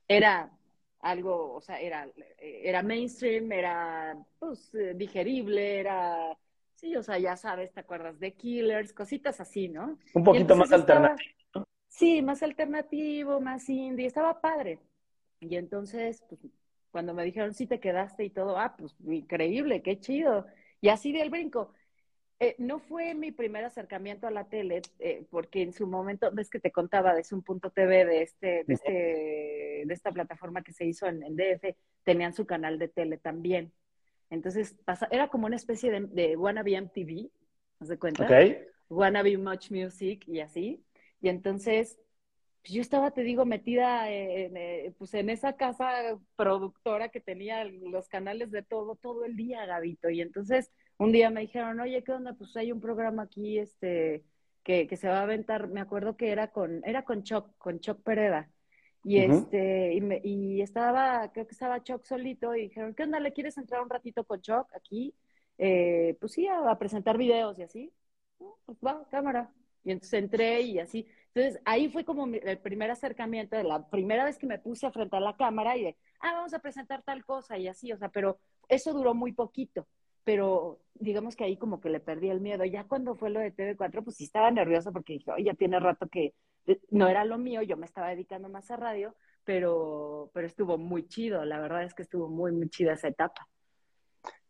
Era 0.07 0.53
algo, 1.01 1.53
o 1.55 1.61
sea, 1.61 1.81
era, 1.81 2.09
era 2.39 2.85
mainstream, 2.85 3.51
era 3.51 4.17
pues 4.39 4.71
digerible, 4.95 5.81
era, 5.81 6.39
sí, 6.77 6.95
o 6.95 7.03
sea, 7.03 7.19
ya 7.19 7.37
sabes, 7.37 7.73
te 7.73 7.81
acuerdas 7.81 8.21
de 8.21 8.35
Killers, 8.35 8.93
cositas 8.93 9.41
así, 9.41 9.67
¿no? 9.67 9.99
Un 10.15 10.23
poquito 10.23 10.55
más 10.55 10.71
alternativo. 10.71 11.67
Sí, 11.89 12.23
más 12.23 12.41
alternativo, 12.45 13.41
más 13.41 13.69
indie, 13.69 14.07
estaba 14.07 14.41
padre. 14.41 14.79
Y 15.41 15.57
entonces, 15.57 16.23
pues, 16.29 16.41
cuando 16.93 17.15
me 17.15 17.25
dijeron, 17.25 17.53
sí 17.53 17.67
te 17.67 17.81
quedaste 17.81 18.25
y 18.25 18.31
todo, 18.31 18.59
ah, 18.59 18.77
pues 18.79 18.95
increíble, 19.05 19.83
qué 19.83 19.99
chido. 19.99 20.47
Y 20.81 20.89
así 20.89 21.11
del 21.11 21.31
brinco. 21.31 21.73
Eh, 22.39 22.55
no 22.59 22.81
fue 22.81 23.15
mi 23.15 23.33
primer 23.33 23.65
acercamiento 23.65 24.27
a 24.27 24.31
la 24.31 24.45
tele, 24.45 24.83
eh, 24.99 25.25
porque 25.31 25.63
en 25.63 25.73
su 25.73 25.87
momento, 25.87 26.31
ves 26.33 26.51
que 26.51 26.61
te 26.61 26.71
contaba 26.71 27.15
de 27.15 27.25
un 27.33 27.43
punto 27.43 27.71
TV, 27.71 28.05
de, 28.05 28.23
este, 28.23 28.65
de, 28.67 28.75
este, 28.75 28.93
de 29.87 29.95
esta 29.95 30.13
plataforma 30.13 30.63
que 30.63 30.73
se 30.73 30.85
hizo 30.85 31.07
en, 31.07 31.21
DF, 31.21 31.75
tenían 32.05 32.35
su 32.35 32.45
canal 32.45 32.79
de 32.79 32.89
tele 32.89 33.17
también. 33.17 33.73
Entonces, 34.29 34.77
pasa, 34.85 35.09
era 35.11 35.29
como 35.29 35.47
una 35.47 35.57
especie 35.57 35.91
de, 35.91 36.01
de 36.09 36.37
Wannabe 36.37 36.77
MTV, 36.77 37.31
¿no 37.81 37.87
se 37.87 37.99
cuenta? 37.99 38.25
Okay. 38.25 38.67
Wannabe 38.91 39.39
Much 39.39 39.71
Music 39.71 40.25
y 40.29 40.41
así. 40.41 40.85
Y 41.23 41.31
entonces, 41.31 41.99
pues, 42.67 42.75
yo 42.75 42.83
estaba, 42.83 43.13
te 43.13 43.23
digo, 43.23 43.47
metida 43.47 44.11
en, 44.11 44.57
eh, 44.57 44.93
pues 44.99 45.15
en 45.15 45.31
esa 45.31 45.57
casa 45.57 46.19
productora 46.37 47.09
que 47.09 47.21
tenía 47.21 47.65
los 47.65 48.09
canales 48.09 48.51
de 48.51 48.63
todo, 48.63 48.97
todo 48.97 49.25
el 49.25 49.37
día, 49.37 49.65
Gabito. 49.67 50.11
Y 50.11 50.21
entonces, 50.21 50.71
un 50.99 51.13
día 51.13 51.31
me 51.31 51.43
dijeron, 51.43 51.81
oye, 51.81 52.03
¿qué 52.03 52.13
onda? 52.13 52.35
Pues 52.35 52.57
hay 52.57 52.73
un 52.73 52.81
programa 52.81 53.25
aquí, 53.25 53.59
este, 53.59 54.25
que, 54.63 54.87
que 54.87 54.97
se 54.97 55.09
va 55.09 55.21
a 55.21 55.23
aventar, 55.23 55.69
me 55.69 55.81
acuerdo 55.81 56.17
que 56.17 56.31
era 56.31 56.49
con, 56.51 56.83
era 56.85 57.05
con 57.05 57.23
Choc, 57.23 57.57
con 57.59 57.81
Choc 57.81 58.03
Pereda. 58.03 58.51
Y 59.05 59.19
este, 59.19 59.95
y, 59.95 60.01
me, 60.01 60.21
y, 60.25 60.63
estaba, 60.63 61.31
creo 61.33 61.47
que 61.47 61.53
estaba 61.53 61.83
Choc 61.83 62.05
solito, 62.05 62.55
y 62.57 62.63
dijeron, 62.63 62.95
¿qué 62.95 63.05
onda? 63.05 63.21
¿Le 63.21 63.33
quieres 63.33 63.57
entrar 63.57 63.81
un 63.83 63.91
ratito 63.91 64.25
con 64.25 64.41
Choc 64.41 64.69
aquí? 64.75 65.15
Eh, 65.59 66.17
pues 66.21 66.33
sí, 66.33 66.47
a, 66.49 66.71
a, 66.71 66.79
presentar 66.79 67.17
videos 67.17 67.59
y 67.59 67.63
así. 67.63 67.93
Pues 68.39 68.79
va, 68.85 69.07
cámara. 69.11 69.53
Y 69.85 69.93
entonces 69.93 70.15
entré 70.15 70.61
y 70.63 70.79
así. 70.81 71.07
Entonces 71.35 71.63
ahí 71.65 71.89
fue 71.89 72.05
como 72.05 72.27
el 72.27 72.59
primer 72.59 72.91
acercamiento, 72.91 73.57
de 73.57 73.65
la 73.65 73.89
primera 73.89 74.25
vez 74.25 74.39
que 74.39 74.47
me 74.47 74.59
puse 74.59 74.87
a 74.87 74.91
frente 74.91 75.17
a 75.17 75.21
la 75.21 75.37
cámara 75.37 75.77
y 75.77 75.85
de, 75.85 75.97
ah, 76.21 76.33
vamos 76.33 76.55
a 76.55 76.59
presentar 76.59 77.03
tal 77.03 77.25
cosa 77.25 77.59
y 77.59 77.69
así, 77.69 77.93
o 77.93 77.99
sea, 77.99 78.09
pero 78.09 78.41
eso 78.69 78.93
duró 78.93 79.15
muy 79.15 79.33
poquito. 79.33 79.87
Pero 80.27 80.81
digamos 80.95 81.37
que 81.37 81.45
ahí 81.45 81.57
como 81.57 81.81
que 81.81 81.89
le 81.89 82.01
perdí 82.01 82.29
el 82.29 82.41
miedo. 82.41 82.65
Ya 82.65 82.85
cuando 82.85 83.15
fue 83.15 83.31
lo 83.31 83.41
de 83.41 83.55
TV4, 83.55 84.03
pues 84.03 84.17
sí 84.17 84.25
estaba 84.25 84.51
nerviosa 84.51 84.91
porque 84.91 85.15
dije, 85.15 85.31
oye, 85.31 85.45
ya 85.45 85.55
tiene 85.55 85.79
rato 85.79 86.09
que 86.09 86.35
eh, 86.67 86.81
no 86.91 87.09
era 87.09 87.25
lo 87.25 87.39
mío, 87.39 87.63
yo 87.63 87.77
me 87.77 87.87
estaba 87.87 88.09
dedicando 88.09 88.49
más 88.49 88.71
a 88.71 88.77
radio, 88.77 89.15
pero, 89.45 90.31
pero 90.35 90.47
estuvo 90.47 90.79
muy 90.79 91.07
chido, 91.07 91.45
la 91.45 91.61
verdad 91.61 91.85
es 91.85 91.95
que 91.95 92.03
estuvo 92.03 92.29
muy, 92.29 92.51
muy 92.53 92.69
chida 92.69 92.95
esa 92.95 93.09
etapa. 93.09 93.47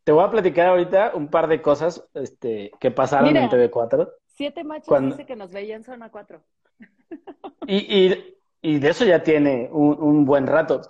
Te 0.03 0.12
voy 0.12 0.25
a 0.25 0.31
platicar 0.31 0.69
ahorita 0.69 1.12
un 1.15 1.29
par 1.29 1.49
de 1.49 1.61
cosas 1.61 2.09
este, 2.15 2.71
que 2.81 2.91
pasaron 2.91 3.37
en 3.37 3.51
TV4. 3.51 4.11
Siete 4.29 4.65
machos 4.65 5.01
dice 5.03 5.27
que 5.27 5.37
nos 5.37 5.53
veían 5.53 5.83
zona 5.85 6.11
4. 6.11 6.41
Y, 7.67 8.15
y, 8.62 8.79
de 8.79 8.89
eso 8.89 9.05
ya 9.05 9.23
tiene 9.25 9.69
un, 9.73 10.25
buen 10.25 10.47
rato. 10.47 10.83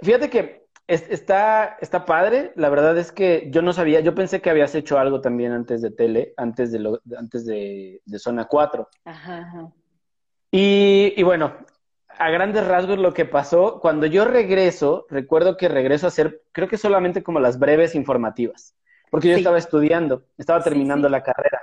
Fíjate 0.00 0.30
que 0.30 0.67
está, 0.88 1.76
está 1.80 2.04
padre. 2.04 2.52
La 2.56 2.70
verdad 2.70 2.96
es 2.98 3.12
que 3.12 3.48
yo 3.50 3.62
no 3.62 3.72
sabía, 3.72 4.00
yo 4.00 4.14
pensé 4.14 4.40
que 4.40 4.50
habías 4.50 4.74
hecho 4.74 4.98
algo 4.98 5.20
también 5.20 5.52
antes 5.52 5.82
de 5.82 5.90
tele, 5.90 6.34
antes 6.36 6.72
de, 6.72 6.78
lo, 6.80 7.00
antes 7.16 7.46
de, 7.46 8.00
zona 8.16 8.46
4. 8.46 8.88
Ajá, 9.04 9.70
Y, 10.50 11.12
y 11.16 11.22
bueno, 11.22 11.54
a 12.18 12.30
grandes 12.30 12.66
rasgos 12.66 12.98
lo 12.98 13.14
que 13.14 13.26
pasó, 13.26 13.78
cuando 13.80 14.06
yo 14.06 14.24
regreso, 14.24 15.06
recuerdo 15.08 15.56
que 15.56 15.68
regreso 15.68 16.06
a 16.06 16.08
hacer, 16.08 16.42
creo 16.52 16.68
que 16.68 16.78
solamente 16.78 17.22
como 17.22 17.38
las 17.38 17.58
breves 17.58 17.94
informativas, 17.94 18.74
porque 19.10 19.28
yo 19.28 19.36
estaba 19.36 19.58
estudiando, 19.58 20.24
estaba 20.36 20.62
terminando 20.62 21.08
la 21.08 21.22
carrera. 21.22 21.60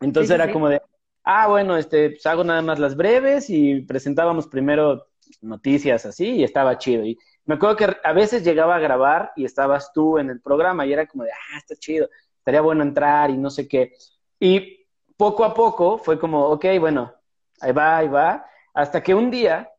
Entonces 0.00 0.34
era 0.34 0.50
como 0.50 0.68
de, 0.68 0.80
ah, 1.24 1.46
bueno, 1.46 1.76
este, 1.76 2.10
pues 2.10 2.26
hago 2.26 2.42
nada 2.42 2.62
más 2.62 2.78
las 2.78 2.96
breves 2.96 3.50
y 3.50 3.82
presentábamos 3.82 4.48
primero 4.48 5.06
noticias 5.42 6.06
así 6.06 6.36
y 6.36 6.44
estaba 6.44 6.78
chido. 6.78 7.04
Y 7.04 7.18
me 7.44 7.54
acuerdo 7.54 7.76
que 7.76 7.96
a 8.02 8.12
veces 8.12 8.44
llegaba 8.44 8.76
a 8.76 8.80
grabar 8.80 9.32
y 9.36 9.44
estabas 9.44 9.92
tú 9.92 10.18
en 10.18 10.30
el 10.30 10.40
programa 10.40 10.86
y 10.86 10.92
era 10.92 11.06
como 11.06 11.24
de, 11.24 11.30
ah, 11.32 11.58
está 11.58 11.74
chido, 11.76 12.08
estaría 12.38 12.60
bueno 12.60 12.82
entrar 12.82 13.30
y 13.30 13.36
no 13.36 13.50
sé 13.50 13.66
qué. 13.66 13.92
Y 14.38 14.86
poco 15.16 15.44
a 15.44 15.54
poco 15.54 15.98
fue 15.98 16.18
como, 16.18 16.46
ok, 16.46 16.66
bueno, 16.78 17.14
ahí 17.60 17.72
va, 17.72 17.98
ahí 17.98 18.08
va, 18.08 18.46
hasta 18.74 19.02
que 19.02 19.14
un 19.14 19.30
día, 19.30 19.70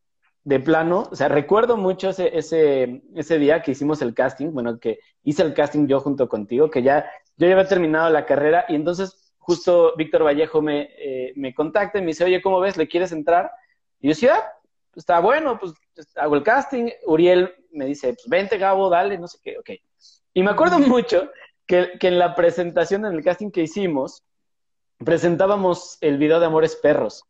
de 0.44 0.58
plano, 0.58 1.08
o 1.10 1.14
sea, 1.14 1.28
recuerdo 1.28 1.76
mucho 1.76 2.10
ese, 2.10 2.36
ese, 2.36 3.02
ese 3.14 3.38
día 3.38 3.62
que 3.62 3.70
hicimos 3.70 4.02
el 4.02 4.12
casting, 4.12 4.50
bueno, 4.50 4.78
que 4.80 4.98
hice 5.22 5.42
el 5.42 5.54
casting 5.54 5.86
yo 5.86 6.00
junto 6.00 6.28
contigo, 6.28 6.70
que 6.70 6.82
ya 6.82 7.08
yo 7.36 7.46
ya 7.46 7.54
había 7.54 7.68
terminado 7.68 8.10
la 8.10 8.26
carrera 8.26 8.64
y 8.68 8.74
entonces 8.74 9.34
justo 9.38 9.94
Víctor 9.96 10.24
Vallejo 10.24 10.60
me, 10.62 10.88
eh, 10.98 11.32
me 11.36 11.54
contacta 11.54 11.98
y 11.98 12.02
me 12.02 12.08
dice, 12.08 12.24
oye, 12.24 12.42
¿cómo 12.42 12.60
ves? 12.60 12.76
¿Le 12.76 12.88
quieres 12.88 13.12
entrar? 13.12 13.50
Y 14.00 14.08
yo 14.08 14.10
decía, 14.10 14.34
ah, 14.36 14.52
está 14.94 15.20
bueno, 15.20 15.58
pues 15.58 15.72
hago 16.16 16.36
el 16.36 16.42
casting. 16.42 16.90
Uriel 17.06 17.52
me 17.72 17.86
dice, 17.86 18.08
pues 18.08 18.26
vente, 18.28 18.58
Gabo, 18.58 18.88
dale, 18.88 19.18
no 19.18 19.28
sé 19.28 19.38
qué, 19.42 19.58
ok. 19.58 19.70
Y 20.34 20.42
me 20.42 20.50
acuerdo 20.50 20.78
mucho 20.78 21.30
que, 21.66 21.92
que 21.98 22.08
en 22.08 22.18
la 22.18 22.34
presentación, 22.34 23.04
en 23.04 23.14
el 23.14 23.24
casting 23.24 23.50
que 23.50 23.62
hicimos, 23.62 24.24
presentábamos 25.04 25.98
el 26.00 26.18
video 26.18 26.40
de 26.40 26.46
Amores 26.46 26.76
Perros. 26.76 27.24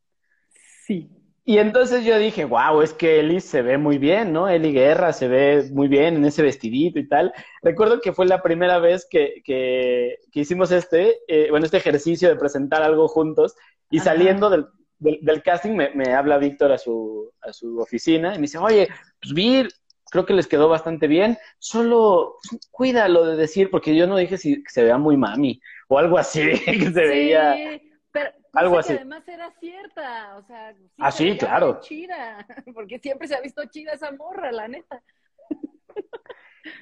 Sí. 0.84 1.08
y 1.44 1.58
entonces 1.58 2.04
yo 2.04 2.18
dije, 2.18 2.44
wow, 2.44 2.82
es 2.82 2.92
que 2.92 3.20
Eli 3.20 3.40
se 3.40 3.62
ve 3.62 3.78
muy 3.78 3.98
bien, 3.98 4.32
¿no? 4.32 4.48
Eli 4.48 4.72
Guerra 4.72 5.12
se 5.12 5.28
ve 5.28 5.68
muy 5.72 5.88
bien 5.88 6.16
en 6.16 6.24
ese 6.24 6.42
vestidito 6.42 6.98
y 6.98 7.08
tal. 7.08 7.32
Recuerdo 7.62 8.00
que 8.00 8.12
fue 8.12 8.26
la 8.26 8.42
primera 8.42 8.78
vez 8.78 9.06
que, 9.08 9.42
que, 9.44 10.18
hicimos 10.34 10.72
este, 10.72 11.18
eh, 11.28 11.48
bueno, 11.50 11.64
este 11.64 11.78
ejercicio 11.78 12.28
de 12.28 12.36
presentar 12.36 12.82
algo 12.82 13.08
juntos 13.08 13.54
y 13.90 14.00
saliendo 14.00 14.50
del, 14.50 14.66
del, 15.02 15.42
casting 15.42 15.72
me, 15.72 15.90
me, 15.90 16.14
habla 16.14 16.38
Víctor 16.38 16.72
a 16.72 16.78
su, 16.78 17.30
a 17.40 17.52
su 17.52 17.78
oficina 17.78 18.34
y 18.34 18.36
me 18.36 18.42
dice, 18.42 18.58
oye, 18.58 18.88
pues 19.20 19.34
vi, 19.34 19.66
creo 20.10 20.24
que 20.24 20.34
les 20.34 20.46
quedó 20.46 20.68
bastante 20.68 21.08
bien, 21.08 21.38
solo 21.58 22.36
pues, 22.48 22.68
cuídalo 22.70 23.26
de 23.26 23.36
decir, 23.36 23.70
porque 23.70 23.96
yo 23.96 24.06
no 24.06 24.16
dije 24.16 24.38
si 24.38 24.62
se 24.68 24.84
vea 24.84 24.98
muy 24.98 25.16
mami 25.16 25.60
o 25.88 25.98
algo 25.98 26.18
así, 26.18 26.40
que 26.64 26.90
se 26.90 27.06
veía 27.06 27.80
pero 28.12 28.30
algo 28.52 28.78
así. 28.78 28.92
Que 28.92 29.00
además 29.00 29.26
era 29.26 29.50
cierta, 29.58 30.36
o 30.36 30.42
sea, 30.42 30.74
sí 30.74 30.90
ah, 30.98 31.10
sí, 31.10 31.38
claro. 31.38 31.80
Chida, 31.80 32.46
porque 32.74 32.98
siempre 32.98 33.26
se 33.26 33.34
ha 33.34 33.40
visto 33.40 33.64
chida 33.66 33.92
esa 33.92 34.12
morra, 34.12 34.52
la 34.52 34.68
neta. 34.68 35.02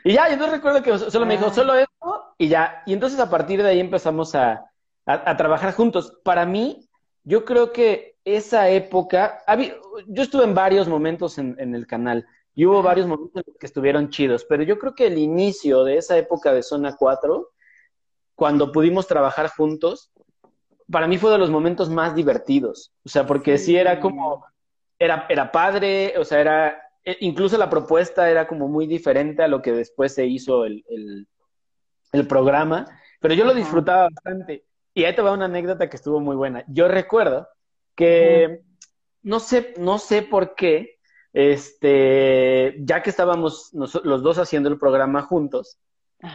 Y 0.04 0.12
ya, 0.12 0.28
yo 0.28 0.36
no 0.36 0.50
recuerdo 0.50 0.82
que 0.82 0.98
solo 0.98 1.24
me 1.24 1.38
dijo, 1.38 1.46
ah. 1.46 1.54
solo 1.54 1.74
esto, 1.74 2.34
y 2.36 2.48
ya. 2.48 2.82
Y 2.84 2.92
entonces 2.92 3.18
a 3.18 3.30
partir 3.30 3.62
de 3.62 3.70
ahí 3.70 3.80
empezamos 3.80 4.34
a, 4.34 4.70
a, 5.06 5.36
trabajar 5.38 5.72
juntos. 5.72 6.20
Para 6.22 6.44
mí, 6.44 6.86
yo 7.24 7.46
creo 7.46 7.72
que 7.72 8.09
esa 8.24 8.68
época, 8.68 9.42
yo 10.06 10.22
estuve 10.22 10.44
en 10.44 10.54
varios 10.54 10.88
momentos 10.88 11.38
en, 11.38 11.56
en 11.58 11.74
el 11.74 11.86
canal, 11.86 12.26
y 12.54 12.66
hubo 12.66 12.82
varios 12.82 13.06
momentos 13.06 13.42
que 13.58 13.66
estuvieron 13.66 14.10
chidos, 14.10 14.44
pero 14.44 14.62
yo 14.62 14.78
creo 14.78 14.94
que 14.94 15.06
el 15.06 15.18
inicio 15.18 15.84
de 15.84 15.96
esa 15.96 16.18
época 16.18 16.52
de 16.52 16.62
Zona 16.62 16.96
4, 16.96 17.48
cuando 18.34 18.72
pudimos 18.72 19.06
trabajar 19.06 19.48
juntos, 19.48 20.12
para 20.90 21.06
mí 21.06 21.18
fue 21.18 21.30
de 21.30 21.38
los 21.38 21.50
momentos 21.50 21.88
más 21.88 22.14
divertidos. 22.14 22.92
O 23.04 23.08
sea, 23.08 23.26
porque 23.26 23.58
sí, 23.58 23.76
era 23.76 24.00
como, 24.00 24.44
era, 24.98 25.26
era 25.28 25.52
padre, 25.52 26.14
o 26.18 26.24
sea, 26.24 26.40
era, 26.40 26.82
e, 27.04 27.16
incluso 27.20 27.56
la 27.56 27.70
propuesta 27.70 28.28
era 28.30 28.46
como 28.46 28.68
muy 28.68 28.86
diferente 28.86 29.42
a 29.42 29.48
lo 29.48 29.62
que 29.62 29.72
después 29.72 30.14
se 30.14 30.26
hizo 30.26 30.64
el, 30.64 30.84
el, 32.12 32.26
programa, 32.26 32.86
pero 33.20 33.34
yo 33.34 33.44
lo 33.44 33.54
disfrutaba 33.54 34.08
bastante. 34.12 34.64
Y 34.92 35.04
ahí 35.04 35.14
te 35.14 35.22
va 35.22 35.32
una 35.32 35.44
anécdota 35.44 35.88
que 35.88 35.96
estuvo 35.96 36.20
muy 36.20 36.34
buena. 36.34 36.64
Yo 36.66 36.88
recuerdo 36.88 37.48
que, 37.94 38.60
no 39.22 39.40
sé, 39.40 39.74
no 39.78 39.98
sé 39.98 40.22
por 40.22 40.54
qué, 40.54 40.98
este, 41.32 42.76
ya 42.80 43.02
que 43.02 43.10
estábamos 43.10 43.70
los 43.72 44.22
dos 44.22 44.38
haciendo 44.38 44.68
el 44.68 44.78
programa 44.78 45.22
juntos, 45.22 45.78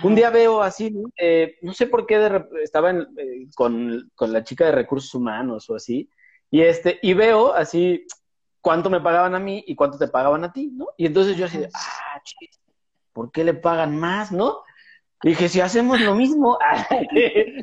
un 0.02 0.16
día 0.16 0.32
veo 0.32 0.62
así, 0.64 0.96
eh, 1.16 1.58
no 1.62 1.74
sé 1.74 1.86
por 1.86 2.08
qué 2.08 2.44
estaba 2.64 2.92
eh, 2.92 3.48
con, 3.56 4.10
la 4.20 4.44
chica 4.44 4.66
de 4.66 4.72
recursos 4.72 5.14
humanos 5.14 5.70
o 5.70 5.76
así, 5.76 6.10
y 6.50 6.62
este, 6.62 7.00
y 7.04 7.14
veo 7.14 7.54
así 7.54 8.06
cuánto 8.62 8.90
me 8.90 9.02
pagaban 9.02 9.36
a 9.36 9.40
mí 9.40 9.64
y 9.68 9.76
cuánto 9.76 10.00
te 10.00 10.08
pagaban 10.08 10.44
a 10.44 10.52
ti, 10.52 10.72
¿no? 10.74 10.88
Y 10.98 11.06
entonces 11.06 11.38
yo 11.38 11.46
así 11.46 11.60
de, 11.60 11.70
ah, 11.74 12.22
¿por 13.14 13.32
qué 13.32 13.44
le 13.44 13.54
pagan 13.54 13.96
más, 13.98 14.32
no? 14.32 14.64
Y 15.22 15.30
dije, 15.30 15.50
si 15.50 15.62
hacemos 15.62 16.02
lo 16.02 16.16
mismo. 16.16 16.58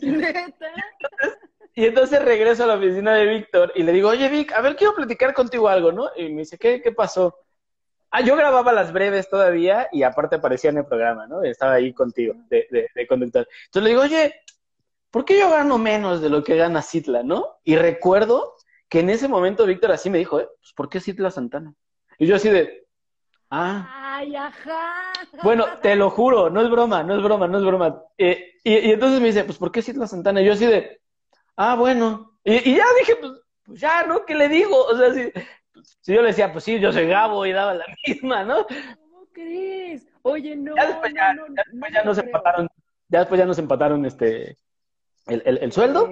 y 1.74 1.86
entonces 1.86 2.22
regreso 2.24 2.64
a 2.64 2.66
la 2.66 2.74
oficina 2.74 3.14
de 3.14 3.26
Víctor 3.26 3.72
y 3.74 3.82
le 3.82 3.92
digo, 3.92 4.10
oye 4.10 4.28
Vic, 4.28 4.52
a 4.52 4.60
ver, 4.60 4.76
quiero 4.76 4.94
platicar 4.94 5.34
contigo 5.34 5.68
algo, 5.68 5.92
¿no? 5.92 6.10
Y 6.16 6.28
me 6.30 6.40
dice, 6.40 6.58
¿qué, 6.58 6.80
qué 6.82 6.92
pasó? 6.92 7.36
Ah, 8.10 8.20
yo 8.20 8.36
grababa 8.36 8.72
las 8.72 8.92
breves 8.92 9.28
todavía 9.28 9.88
y 9.90 10.02
aparte 10.02 10.36
aparecía 10.36 10.70
en 10.70 10.78
el 10.78 10.86
programa, 10.86 11.26
¿no? 11.26 11.42
Estaba 11.42 11.74
ahí 11.74 11.94
contigo, 11.94 12.34
de, 12.50 12.66
de, 12.70 12.88
de 12.94 13.06
conductor. 13.06 13.48
Entonces 13.66 13.82
le 13.82 13.88
digo, 13.88 14.02
oye, 14.02 14.34
¿por 15.10 15.24
qué 15.24 15.38
yo 15.38 15.50
gano 15.50 15.78
menos 15.78 16.20
de 16.20 16.28
lo 16.28 16.42
que 16.42 16.56
gana 16.56 16.82
Citla, 16.82 17.22
no? 17.22 17.58
Y 17.64 17.76
recuerdo 17.76 18.54
que 18.88 19.00
en 19.00 19.10
ese 19.10 19.28
momento 19.28 19.64
Víctor 19.64 19.92
así 19.92 20.10
me 20.10 20.18
dijo, 20.18 20.40
¿eh? 20.40 20.48
Pues, 20.58 20.72
¿por 20.74 20.88
qué 20.88 21.00
Citla 21.00 21.30
Santana? 21.30 21.74
Y 22.18 22.26
yo 22.26 22.36
así 22.36 22.50
de, 22.50 22.86
ah. 23.50 24.16
Ay, 24.18 24.36
ajá. 24.36 25.12
Bueno, 25.42 25.66
te 25.80 25.96
lo 25.96 26.10
juro, 26.10 26.50
no 26.50 26.60
es 26.60 26.70
broma, 26.70 27.02
no 27.02 27.16
es 27.16 27.22
broma, 27.22 27.48
no 27.48 27.58
es 27.58 27.64
broma. 27.64 28.02
Eh, 28.18 28.54
y, 28.64 28.90
entonces 28.90 29.20
me 29.20 29.28
dice, 29.28 29.44
pues, 29.44 29.58
¿por 29.58 29.70
qué 29.70 29.82
Citla 29.82 30.06
Santana? 30.06 30.42
Y 30.42 30.46
yo 30.46 30.54
así 30.54 30.66
de, 30.66 31.01
ah, 31.56 31.76
bueno. 31.76 32.38
Y, 32.44 32.70
y 32.70 32.76
ya 32.76 32.84
dije, 33.00 33.16
pues, 33.16 33.32
pues 33.64 33.80
ya, 33.80 34.04
¿no? 34.04 34.24
¿Qué 34.24 34.34
le 34.34 34.48
digo? 34.48 34.84
O 34.84 34.96
sea, 34.96 35.12
sí, 35.12 35.30
si 36.00 36.14
yo 36.14 36.22
le 36.22 36.28
decía, 36.28 36.52
pues 36.52 36.64
sí, 36.64 36.78
yo 36.78 36.92
soy 36.92 37.06
Gabo 37.06 37.46
y 37.46 37.52
daba 37.52 37.74
la 37.74 37.84
misma, 38.06 38.44
¿no? 38.44 38.66
¿Cómo 38.66 39.26
crees? 39.32 40.06
Oye, 40.22 40.56
no. 40.56 40.74
Ya 40.76 40.86
después 40.86 41.12
ya, 41.14 41.34
no, 41.34 41.46
ya, 41.48 41.62
después 41.70 41.92
ya 41.92 42.04
nos 42.04 42.18
empataron, 42.18 42.68
ya 43.08 43.18
después 43.20 43.38
ya 43.38 43.46
nos 43.46 43.58
empataron 43.58 44.04
este 44.06 44.56
el, 45.26 45.42
el, 45.44 45.58
el 45.58 45.72
sueldo. 45.72 46.08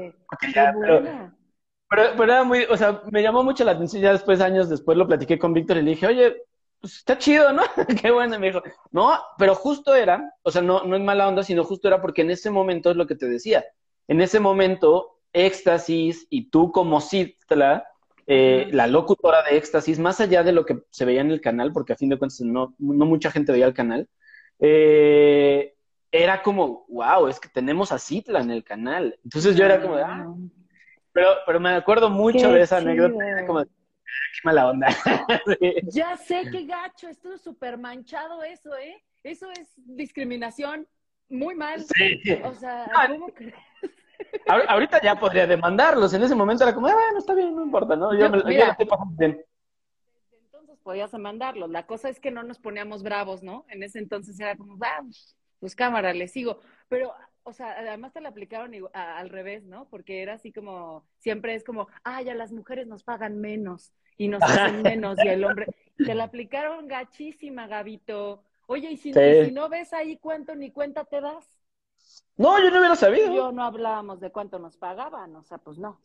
pero, 1.88 2.12
pero, 2.16 2.24
era 2.24 2.44
muy, 2.44 2.64
o 2.64 2.76
sea, 2.76 3.02
me 3.10 3.22
llamó 3.22 3.42
mucho 3.42 3.64
la 3.64 3.72
atención, 3.72 4.02
ya 4.02 4.12
después, 4.12 4.40
años 4.40 4.68
después, 4.68 4.96
lo 4.96 5.06
platiqué 5.06 5.38
con 5.38 5.52
Víctor 5.52 5.78
y 5.78 5.82
le 5.82 5.90
dije, 5.90 6.06
oye, 6.06 6.36
pues 6.80 6.96
está 6.96 7.18
chido, 7.18 7.52
¿no? 7.52 7.62
Qué 8.02 8.10
bueno, 8.10 8.38
me 8.38 8.48
dijo, 8.48 8.62
no, 8.90 9.18
pero 9.38 9.54
justo 9.54 9.94
era, 9.94 10.34
o 10.42 10.50
sea, 10.50 10.62
no, 10.62 10.84
no 10.84 10.96
es 10.96 11.02
mala 11.02 11.28
onda, 11.28 11.42
sino 11.42 11.64
justo 11.64 11.88
era 11.88 12.00
porque 12.00 12.22
en 12.22 12.30
ese 12.30 12.50
momento 12.50 12.90
es 12.90 12.96
lo 12.96 13.06
que 13.06 13.16
te 13.16 13.26
decía, 13.26 13.64
en 14.08 14.20
ese 14.20 14.40
momento, 14.40 15.19
Éxtasis 15.32 16.26
y 16.30 16.50
tú 16.50 16.72
como 16.72 17.00
Citla 17.00 17.86
eh, 18.26 18.68
la 18.70 18.86
locutora 18.86 19.42
de 19.42 19.56
Éxtasis, 19.56 19.98
más 19.98 20.20
allá 20.20 20.42
de 20.42 20.52
lo 20.52 20.64
que 20.64 20.84
se 20.90 21.04
veía 21.04 21.20
en 21.20 21.32
el 21.32 21.40
canal, 21.40 21.72
porque 21.72 21.94
a 21.94 21.96
fin 21.96 22.08
de 22.10 22.18
cuentas 22.18 22.40
no, 22.42 22.74
no 22.78 23.04
mucha 23.04 23.30
gente 23.30 23.50
veía 23.50 23.66
el 23.66 23.74
canal, 23.74 24.08
eh, 24.60 25.74
era 26.12 26.42
como, 26.42 26.84
wow, 26.88 27.28
es 27.28 27.40
que 27.40 27.48
tenemos 27.48 27.92
a 27.92 27.98
Citla 27.98 28.40
en 28.40 28.50
el 28.50 28.62
canal. 28.62 29.18
Entonces 29.24 29.56
yo 29.56 29.64
era 29.64 29.80
como, 29.80 29.96
ah, 29.96 30.32
pero, 31.12 31.30
pero 31.44 31.58
me 31.58 31.70
acuerdo 31.70 32.08
mucho 32.08 32.52
de 32.52 32.62
esa 32.62 32.76
anécdota, 32.76 33.26
era 33.26 33.46
como, 33.46 33.60
ah, 33.60 33.64
qué 33.64 34.40
mala 34.44 34.68
onda. 34.68 34.88
Ya 35.92 36.16
sé 36.16 36.44
qué 36.52 36.66
gacho, 36.66 37.08
estuvo 37.08 37.36
súper 37.36 37.78
manchado 37.78 38.42
eso, 38.44 38.76
¿eh? 38.76 39.02
Eso 39.22 39.50
es 39.50 39.72
discriminación 39.76 40.86
muy 41.28 41.54
mal. 41.54 41.84
O 42.44 42.54
sea, 42.54 42.90
¿cómo 43.08 43.26
crees? 43.28 43.54
Ahorita 44.46 45.00
ya 45.02 45.16
podría 45.16 45.46
demandarlos. 45.46 46.12
En 46.14 46.22
ese 46.22 46.34
momento 46.34 46.64
era 46.64 46.74
como, 46.74 46.86
ah, 46.86 46.94
bueno, 46.94 47.18
está 47.18 47.34
bien, 47.34 47.54
no 47.54 47.64
importa, 47.64 47.96
¿no? 47.96 48.12
Yo, 48.18 48.30
me, 48.30 48.38
estoy 48.38 48.86
pasando 48.86 49.14
bien. 49.18 49.44
Entonces 50.32 50.78
podías 50.82 51.12
demandarlos. 51.12 51.70
La 51.70 51.86
cosa 51.86 52.08
es 52.08 52.20
que 52.20 52.30
no 52.30 52.42
nos 52.42 52.58
poníamos 52.58 53.02
bravos, 53.02 53.42
¿no? 53.42 53.64
En 53.68 53.82
ese 53.82 53.98
entonces 53.98 54.38
era 54.40 54.56
como, 54.56 54.76
vamos, 54.76 55.36
pues 55.58 55.74
cámara, 55.74 56.12
le 56.12 56.28
sigo. 56.28 56.58
Pero, 56.88 57.14
o 57.44 57.52
sea, 57.52 57.72
además 57.78 58.12
te 58.12 58.20
la 58.20 58.30
aplicaron 58.30 58.72
al 58.92 59.28
revés, 59.28 59.64
¿no? 59.64 59.88
Porque 59.88 60.22
era 60.22 60.34
así 60.34 60.52
como, 60.52 61.04
siempre 61.18 61.54
es 61.54 61.64
como, 61.64 61.88
ah, 62.04 62.22
ya 62.22 62.34
las 62.34 62.52
mujeres 62.52 62.86
nos 62.86 63.04
pagan 63.04 63.40
menos 63.40 63.92
y 64.16 64.28
nos 64.28 64.42
hacen 64.42 64.82
menos 64.82 65.18
y 65.22 65.28
el 65.28 65.44
hombre. 65.44 65.66
Te 65.96 66.14
la 66.14 66.24
aplicaron 66.24 66.88
gachísima, 66.88 67.66
Gabito. 67.66 68.42
Oye, 68.66 68.90
y 68.90 68.96
si, 68.96 69.10
y 69.10 69.44
si 69.44 69.52
no 69.52 69.68
ves 69.68 69.92
ahí 69.92 70.16
cuánto 70.16 70.54
ni 70.54 70.70
cuenta 70.70 71.04
te 71.04 71.20
das. 71.20 71.59
No, 72.36 72.58
yo 72.58 72.70
no 72.70 72.78
hubiera 72.78 72.96
sabido. 72.96 73.34
Yo 73.34 73.52
no 73.52 73.64
hablábamos 73.64 74.20
de 74.20 74.30
cuánto 74.30 74.58
nos 74.58 74.76
pagaban, 74.76 75.36
o 75.36 75.42
sea, 75.42 75.58
pues 75.58 75.78
no. 75.78 76.00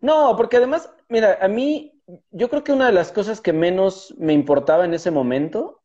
No, 0.00 0.36
porque 0.36 0.58
además, 0.58 0.92
mira, 1.08 1.38
a 1.40 1.48
mí, 1.48 2.00
yo 2.30 2.48
creo 2.48 2.62
que 2.62 2.72
una 2.72 2.86
de 2.86 2.92
las 2.92 3.10
cosas 3.10 3.40
que 3.40 3.52
menos 3.52 4.14
me 4.18 4.32
importaba 4.32 4.84
en 4.84 4.94
ese 4.94 5.10
momento 5.10 5.82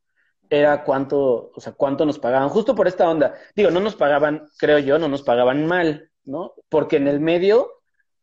era 0.49 0.84
cuánto, 0.84 1.51
o 1.55 1.59
sea, 1.59 1.73
cuánto 1.73 2.05
nos 2.05 2.19
pagaban, 2.19 2.49
justo 2.49 2.75
por 2.75 2.88
esta 2.88 3.09
onda. 3.09 3.34
Digo, 3.55 3.71
no 3.71 3.79
nos 3.79 3.95
pagaban, 3.95 4.47
creo 4.57 4.77
yo, 4.77 4.99
no 4.99 5.07
nos 5.07 5.23
pagaban 5.23 5.65
mal, 5.65 6.11
¿no? 6.25 6.53
Porque 6.69 6.97
en 6.97 7.07
el 7.07 7.19
medio 7.19 7.71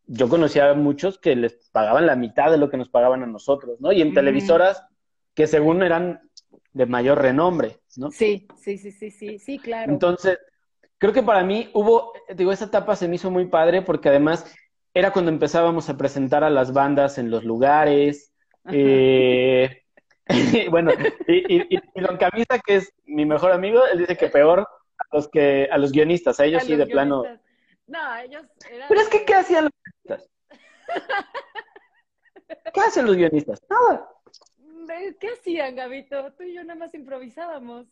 yo 0.07 0.29
conocía 0.29 0.71
a 0.71 0.75
muchos 0.75 1.19
que 1.19 1.35
les 1.35 1.71
pagaban 1.73 2.07
la 2.07 2.17
mitad 2.17 2.51
de 2.51 2.59
lo 2.59 2.71
que 2.71 2.77
nos 2.77 2.89
pagaban 2.89 3.23
a 3.25 3.27
nosotros, 3.27 3.81
¿no? 3.81 3.91
Y 3.91 4.03
en 4.03 4.15
televisoras 4.15 4.85
que 5.35 5.47
según 5.47 5.83
eran 5.83 6.21
de 6.73 6.87
mayor 6.87 7.21
renombre, 7.21 7.81
¿no? 7.97 8.11
Sí, 8.11 8.47
sí, 8.57 8.79
sí, 8.79 8.93
sí, 8.93 9.11
sí, 9.11 9.39
sí, 9.39 9.59
claro. 9.59 9.91
Entonces, 9.91 10.39
creo 11.01 11.13
que 11.13 11.23
para 11.23 11.43
mí 11.43 11.71
hubo, 11.73 12.13
digo, 12.37 12.53
esa 12.53 12.67
etapa 12.67 12.95
se 12.95 13.09
me 13.09 13.17
hizo 13.17 13.31
muy 13.31 13.47
padre 13.47 13.83
porque 13.83 14.11
además 14.11 14.55
era 14.95 15.13
cuando 15.13 15.31
empezábamos 15.31 15.89
a 15.89 15.97
presentar 15.97 16.45
a 16.45 16.51
las 16.51 16.73
bandas 16.73 17.19
en 17.19 17.31
los 17.31 17.43
lugares. 17.43 18.33
Eh, 18.71 19.83
bueno, 20.71 20.93
y, 21.27 22.01
Don 22.01 22.19
Camisa, 22.19 22.59
que 22.65 22.77
es 22.77 22.93
mi 23.07 23.25
mejor 23.25 23.51
amigo, 23.53 23.81
él 23.87 24.01
dice 24.01 24.17
que 24.17 24.29
peor 24.29 24.61
a 24.61 25.17
los 25.17 25.29
que 25.29 25.69
a 25.73 25.79
los 25.79 25.91
guionistas, 25.91 26.39
a 26.39 26.45
ellos 26.45 26.63
sí 26.65 26.77
de 26.77 26.87
plano. 26.87 27.25
No, 27.87 28.17
ellos 28.17 28.45
eran... 28.71 28.89
Pero 28.89 29.01
es 29.01 29.09
que 29.09 29.25
¿qué 29.25 29.35
hacían 29.35 29.65
los 29.65 29.73
guionistas? 30.07 30.31
¿Qué 32.75 32.81
hacen 32.81 33.07
los 33.07 33.17
guionistas? 33.17 33.63
Nada. 33.69 34.09
¿Qué 35.19 35.29
hacían, 35.29 35.77
Gabito? 35.77 36.33
Tú 36.33 36.43
y 36.43 36.55
yo 36.55 36.65
nada 36.65 36.79
más 36.79 36.95
improvisábamos. 36.95 37.87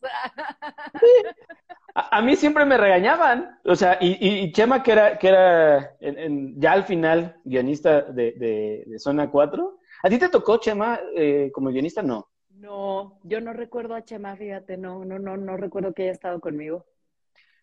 A, 1.94 2.22
mí 2.22 2.36
siempre 2.36 2.64
me 2.64 2.76
regañaban. 2.76 3.58
O 3.64 3.74
sea, 3.76 3.98
y, 4.00 4.50
Chema, 4.52 4.82
que 4.82 4.92
era, 4.92 5.18
que 5.18 5.28
era 5.28 5.96
ya 6.00 6.72
al 6.72 6.84
final 6.84 7.36
guionista 7.44 8.02
de, 8.02 8.84
Zona 8.98 9.30
4. 9.30 9.78
¿A 10.02 10.08
ti 10.08 10.18
te 10.18 10.28
tocó, 10.28 10.58
Chema, 10.58 11.00
eh, 11.16 11.50
como 11.52 11.70
guionista? 11.70 12.02
No. 12.02 12.28
No, 12.50 13.20
yo 13.22 13.40
no 13.40 13.52
recuerdo 13.52 13.94
a 13.94 14.04
Chema, 14.04 14.34
fíjate, 14.34 14.76
no, 14.76 15.04
no, 15.04 15.18
no, 15.18 15.36
no 15.36 15.56
recuerdo 15.56 15.94
que 15.94 16.02
haya 16.02 16.12
estado 16.12 16.40
conmigo. 16.40 16.84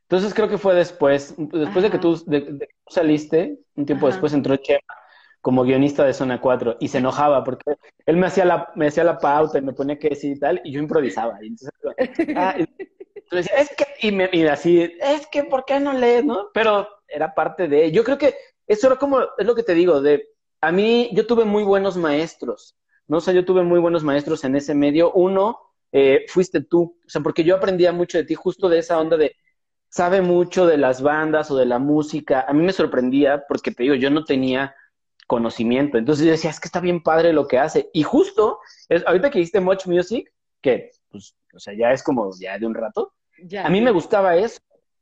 Entonces 0.03 0.33
creo 0.33 0.47
que 0.47 0.57
fue 0.57 0.73
después, 0.73 1.36
después 1.38 1.83
de 1.83 1.91
que 1.91 1.97
tú 1.97 2.15
saliste, 2.88 3.59
un 3.75 3.86
tiempo 3.86 4.07
después 4.07 4.33
entró 4.33 4.55
Chema 4.55 4.81
como 5.45 5.63
guionista 5.63 6.03
de 6.03 6.15
Zona 6.15 6.41
4 6.41 6.77
y 6.79 6.87
se 6.87 6.97
enojaba 6.97 7.43
porque 7.43 7.75
él 8.07 8.17
me 8.17 8.25
hacía 8.25 8.45
la, 8.45 8.71
me 8.73 8.87
hacía 8.87 9.03
la 9.03 9.19
pauta 9.19 9.59
y 9.59 9.61
me 9.61 9.73
ponía 9.73 9.99
que 9.99 10.09
decir 10.09 10.35
y 10.35 10.39
tal, 10.39 10.59
y 10.63 10.71
yo 10.71 10.79
improvisaba. 10.79 11.37
Y 11.43 11.49
entonces, 11.49 11.71
ah, 12.35 12.55
es 13.31 13.75
que, 13.77 13.85
y, 14.07 14.11
me, 14.11 14.27
y 14.33 14.47
así, 14.47 14.81
es 14.99 15.27
que, 15.27 15.43
¿por 15.43 15.63
qué 15.63 15.79
no 15.79 15.93
lees, 15.93 16.25
no? 16.25 16.47
Pero 16.51 16.87
era 17.07 17.35
parte 17.35 17.67
de, 17.67 17.91
yo 17.91 18.03
creo 18.03 18.17
que 18.17 18.33
eso 18.65 18.87
era 18.87 18.95
como, 18.95 19.19
es 19.37 19.45
lo 19.45 19.53
que 19.53 19.61
te 19.61 19.75
digo, 19.75 20.01
de, 20.01 20.29
a 20.61 20.71
mí, 20.71 21.11
yo 21.13 21.27
tuve 21.27 21.45
muy 21.45 21.61
buenos 21.61 21.95
maestros, 21.95 22.75
¿no? 23.07 23.17
O 23.17 23.21
sea, 23.21 23.31
yo 23.31 23.45
tuve 23.45 23.61
muy 23.61 23.79
buenos 23.79 24.03
maestros 24.03 24.43
en 24.45 24.55
ese 24.55 24.73
medio. 24.73 25.11
Uno, 25.13 25.59
eh, 25.91 26.25
fuiste 26.27 26.61
tú, 26.61 26.97
o 27.05 27.07
sea, 27.07 27.21
porque 27.21 27.43
yo 27.43 27.55
aprendía 27.55 27.91
mucho 27.91 28.17
de 28.17 28.23
ti, 28.23 28.33
justo 28.33 28.67
de 28.67 28.79
esa 28.79 28.99
onda 28.99 29.15
de, 29.15 29.35
sabe 29.89 30.23
mucho 30.23 30.65
de 30.65 30.79
las 30.79 31.03
bandas 31.03 31.51
o 31.51 31.55
de 31.55 31.67
la 31.67 31.77
música. 31.77 32.45
A 32.47 32.53
mí 32.53 32.63
me 32.63 32.73
sorprendía 32.73 33.43
porque 33.47 33.69
te 33.69 33.83
digo, 33.83 33.93
yo 33.93 34.09
no 34.09 34.23
tenía 34.23 34.73
conocimiento. 35.28 35.97
Entonces 35.97 36.26
yo 36.26 36.32
decía, 36.32 36.49
es 36.49 36.59
que 36.59 36.67
está 36.67 36.80
bien 36.80 37.01
padre 37.01 37.34
lo 37.34 37.47
que 37.47 37.57
hace. 37.57 37.89
Y 37.93 38.03
justo, 38.03 38.59
es, 38.89 39.05
ahorita 39.05 39.30
que 39.30 39.39
hiciste 39.39 39.59
Much 39.59 39.88
Music, 39.88 40.32
que, 40.61 40.91
pues, 41.09 41.36
o 41.53 41.59
sea, 41.59 41.73
ya 41.73 41.91
es 41.91 42.03
como 42.03 42.32
ya 42.39 42.57
de 42.57 42.65
un 42.65 42.76
rato, 42.76 43.13
a 43.63 43.69
mí 43.69 43.82
me 43.82 43.91
gustaba 43.91 44.36
eso. 44.38 44.59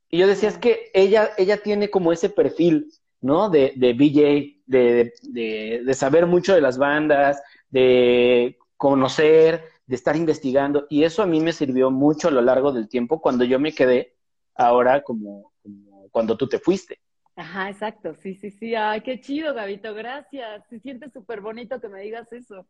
Y 0.09 0.19
yo 0.19 0.28
decía, 0.28 0.49
es 0.49 0.57
que 0.57 0.91
ella, 0.93 1.32
ella 1.38 1.57
tiene 1.57 1.89
como 1.89 2.11
ese 2.11 2.30
perfil, 2.30 2.91
¿no? 3.21 3.49
De, 3.49 3.74
de 3.76 3.93
BJ, 3.93 4.61
de, 4.65 5.13
de, 5.24 5.82
de 5.86 5.93
saber 5.93 6.28
mucho 6.28 6.53
de 6.53 6.61
las 6.61 6.78
bandas, 6.78 7.41
de 7.69 8.57
conocer, 8.78 9.63
de 9.86 9.95
estar 9.95 10.15
investigando. 10.15 10.86
Y 10.89 11.03
eso 11.03 11.24
a 11.24 11.26
mí 11.26 11.39
me 11.39 11.53
sirvió 11.53 11.89
mucho 11.89 12.28
a 12.28 12.32
lo 12.32 12.41
largo 12.41 12.71
del 12.71 12.88
tiempo 12.88 13.21
cuando 13.21 13.43
yo 13.43 13.59
me 13.59 13.74
quedé 13.74 14.15
ahora 14.55 15.01
como, 15.01 15.53
como 15.61 16.07
cuando 16.09 16.38
tú 16.38 16.47
te 16.47 16.59
fuiste. 16.59 16.99
Ajá, 17.36 17.69
exacto, 17.69 18.13
sí, 18.15 18.36
sí, 18.36 18.51
sí. 18.51 18.75
Ay, 18.75 19.01
qué 19.01 19.19
chido, 19.19 19.53
Gabito, 19.53 19.93
gracias. 19.93 20.67
Se 20.69 20.79
siente 20.79 21.09
súper 21.09 21.41
bonito 21.41 21.81
que 21.81 21.89
me 21.89 22.01
digas 22.01 22.31
eso. 22.31 22.67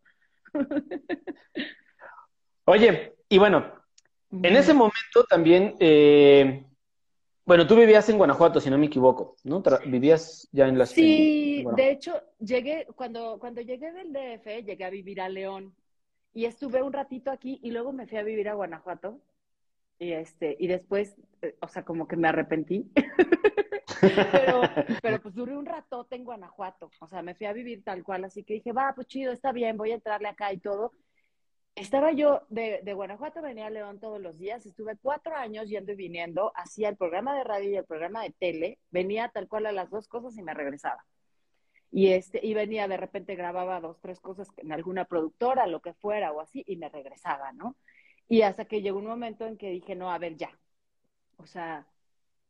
Oye, 2.66 3.14
y 3.28 3.38
bueno, 3.38 3.74
en 4.32 4.56
ese 4.56 4.74
momento 4.74 5.26
también, 5.30 5.76
eh, 5.80 6.66
bueno, 7.46 7.68
tú 7.68 7.76
vivías 7.76 8.08
en 8.08 8.18
Guanajuato, 8.18 8.62
si 8.62 8.70
no 8.70 8.78
me 8.78 8.86
equivoco, 8.86 9.36
¿no? 9.44 9.62
vivías 9.86 10.48
ya 10.54 10.68
en 10.70 10.78
la 10.78 10.86
ciudad. 10.86 11.10
Sí, 11.10 11.66
de 11.76 11.92
hecho, 11.92 12.22
llegué, 12.40 12.88
cuando, 12.96 13.38
cuando 13.40 13.60
llegué 13.60 13.92
del 13.92 14.14
DF, 14.14 14.64
llegué 14.64 14.86
a 14.86 14.90
vivir 14.90 15.20
a 15.20 15.28
León 15.28 15.76
y 16.34 16.46
estuve 16.46 16.82
un 16.82 16.94
ratito 16.94 17.32
aquí 17.32 17.60
y 17.62 17.72
luego 17.72 17.92
me 17.92 18.08
fui 18.08 18.18
a 18.18 18.24
vivir 18.24 18.48
a 18.48 18.54
Guanajuato 18.54 19.20
y 20.00 20.14
este, 20.14 20.56
y 20.58 20.68
después, 20.68 21.16
eh, 21.42 21.58
o 21.60 21.68
sea, 21.68 21.84
como 21.84 22.08
que 22.08 22.16
me 22.16 22.30
arrepentí. 22.30 22.90
pero, 24.32 24.62
pero 25.02 25.22
pues 25.22 25.36
duré 25.36 25.56
un 25.56 25.66
ratote 25.66 26.16
en 26.16 26.24
Guanajuato, 26.24 26.92
o 27.00 27.08
sea, 27.08 27.22
me 27.22 27.36
fui 27.36 27.46
a 27.46 27.54
vivir 27.54 27.84
tal 27.84 28.04
cual, 28.04 28.26
así 28.26 28.44
que 28.44 28.56
dije, 28.56 28.72
va, 28.72 28.94
pues 28.96 29.08
chido, 29.08 29.32
está 29.32 29.52
bien, 29.52 29.78
voy 29.78 29.92
a 29.92 29.96
entrarle 29.96 30.28
acá 30.28 30.52
y 30.54 30.58
todo. 30.58 30.94
Estaba 31.76 32.12
yo 32.12 32.44
de, 32.50 32.82
de 32.84 32.94
Guanajuato, 32.94 33.42
venía 33.42 33.66
a 33.66 33.72
León 33.72 34.00
todos 34.00 34.22
los 34.22 34.38
días, 34.38 34.66
estuve 34.66 34.96
cuatro 35.02 35.36
años 35.36 35.68
yendo 35.68 35.92
y 35.92 35.96
viniendo, 35.96 36.52
hacía 36.56 36.90
el 36.90 36.98
programa 36.98 37.36
de 37.36 37.44
radio 37.44 37.72
y 37.72 37.76
el 37.78 37.86
programa 37.86 38.24
de 38.24 38.32
tele, 38.32 38.80
venía 38.92 39.30
tal 39.30 39.48
cual 39.48 39.66
a 39.66 39.72
las 39.72 39.90
dos 39.90 40.08
cosas 40.08 40.38
y 40.38 40.44
me 40.44 40.54
regresaba. 40.54 41.04
Y, 41.90 42.12
este, 42.14 42.40
y 42.44 42.56
venía, 42.56 42.88
de 42.88 42.98
repente 42.98 43.36
grababa 43.36 43.80
dos, 43.80 44.00
tres 44.02 44.20
cosas 44.20 44.50
en 44.58 44.72
alguna 44.72 45.06
productora, 45.06 45.68
lo 45.68 45.80
que 45.82 45.94
fuera 45.94 46.32
o 46.32 46.42
así, 46.42 46.64
y 46.68 46.76
me 46.76 46.90
regresaba, 46.90 47.52
¿no? 47.54 47.76
Y 48.28 48.42
hasta 48.42 48.66
que 48.66 48.82
llegó 48.82 48.98
un 49.00 49.06
momento 49.06 49.46
en 49.46 49.58
que 49.58 49.70
dije, 49.70 49.96
no, 49.96 50.12
a 50.12 50.18
ver, 50.18 50.36
ya. 50.36 50.50
O 51.38 51.46
sea, 51.46 51.88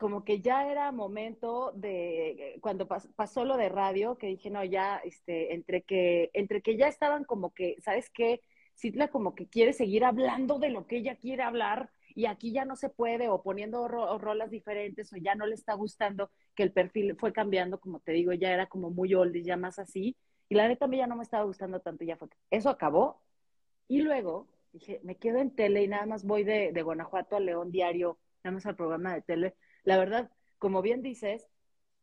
como 0.04 0.26
que 0.26 0.41
ya 0.41 0.70
era 0.70 0.91
momento 0.91 1.72
de, 1.78 2.58
cuando 2.60 2.89
pasó 2.89 3.45
lo 3.45 3.56
de 3.56 3.70
radio, 3.70 4.18
que 4.18 4.28
dije, 4.28 4.49
no, 4.49 4.62
ya, 4.62 4.97
este, 4.97 5.54
entre 5.54 5.84
que, 5.84 6.30
entre 6.34 6.62
que 6.62 6.76
ya 6.76 6.89
estaban 6.89 7.24
como 7.24 7.54
que, 7.54 7.78
¿sabes 7.80 8.10
qué? 8.10 8.41
Citla 8.76 9.08
como 9.08 9.34
que 9.34 9.47
quiere 9.47 9.72
seguir 9.72 10.04
hablando 10.04 10.60
de 10.60 10.72
lo 10.72 10.88
que 10.88 10.97
ella 10.97 11.16
quiere 11.16 11.43
hablar 11.43 11.89
y 12.16 12.26
aquí 12.26 12.51
ya 12.51 12.66
no 12.66 12.76
se 12.76 12.89
puede, 12.89 13.30
o 13.30 13.43
poniendo 13.43 13.88
rolas 13.88 14.51
diferentes, 14.51 15.14
o 15.14 15.16
ya 15.16 15.36
no 15.36 15.45
le 15.45 15.56
está 15.56 15.74
gustando, 15.74 16.30
que 16.54 16.64
el 16.64 16.74
perfil 16.74 17.16
fue 17.18 17.32
cambiando, 17.32 17.80
como 17.80 18.01
te 18.01 18.12
digo, 18.12 18.34
ya 18.34 18.51
era 18.51 18.68
como 18.68 18.89
muy 18.89 19.14
old 19.14 19.34
y 19.38 19.43
ya 19.43 19.56
más 19.56 19.80
así, 19.80 20.18
y 20.49 20.56
la 20.56 20.68
neta 20.68 20.84
a 20.84 20.88
mí 20.89 20.97
ya 20.97 21.08
no 21.08 21.16
me 21.16 21.24
estaba 21.24 21.45
gustando 21.45 21.80
tanto, 21.80 22.04
ya 22.04 22.18
fue, 22.18 22.28
eso 22.51 22.70
acabó, 22.70 23.22
y 23.88 24.01
luego 24.01 24.49
dije, 24.74 24.99
me 25.04 25.16
quedo 25.16 25.38
en 25.38 25.56
tele 25.56 25.82
y 25.82 25.88
nada 25.88 26.06
más 26.06 26.26
voy 26.26 26.43
de, 26.43 26.74
de 26.74 26.82
Guanajuato 26.82 27.38
a 27.38 27.39
León 27.39 27.72
diario, 27.72 28.20
nada 28.43 28.56
más 28.56 28.66
al 28.66 28.76
programa 28.76 29.14
de 29.14 29.22
tele. 29.22 29.56
La 29.84 29.97
verdad, 29.97 30.31
como 30.57 30.81
bien 30.81 31.01
dices, 31.01 31.47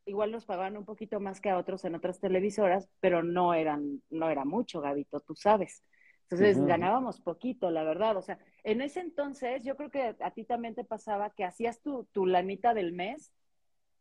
igual 0.05 0.33
nos 0.33 0.45
pagaban 0.45 0.77
un 0.77 0.85
poquito 0.85 1.21
más 1.21 1.41
que 1.41 1.51
a 1.51 1.59
otros 1.59 1.85
en 1.85 1.95
otras 1.95 2.21
televisoras, 2.21 2.89
pero 3.01 3.23
no 3.23 3.55
eran, 3.55 4.03
no 4.11 4.31
era 4.31 4.45
mucho, 4.45 4.81
Gabito, 4.81 5.21
tú 5.21 5.35
sabes. 5.35 5.85
Entonces 6.23 6.65
ganábamos 6.65 7.21
poquito, 7.21 7.71
la 7.71 7.83
verdad. 7.83 8.17
O 8.17 8.23
sea, 8.23 8.39
en 8.63 8.83
ese 8.83 9.01
entonces 9.01 9.65
yo 9.65 9.77
creo 9.77 9.91
que 9.91 10.15
a 10.21 10.31
ti 10.31 10.45
también 10.45 10.75
te 10.75 10.85
pasaba 10.85 11.31
que 11.31 11.45
hacías 11.45 11.81
tu, 11.81 12.05
tu 12.13 12.25
lanita 12.25 12.73
del 12.73 12.93
mes, 12.93 13.33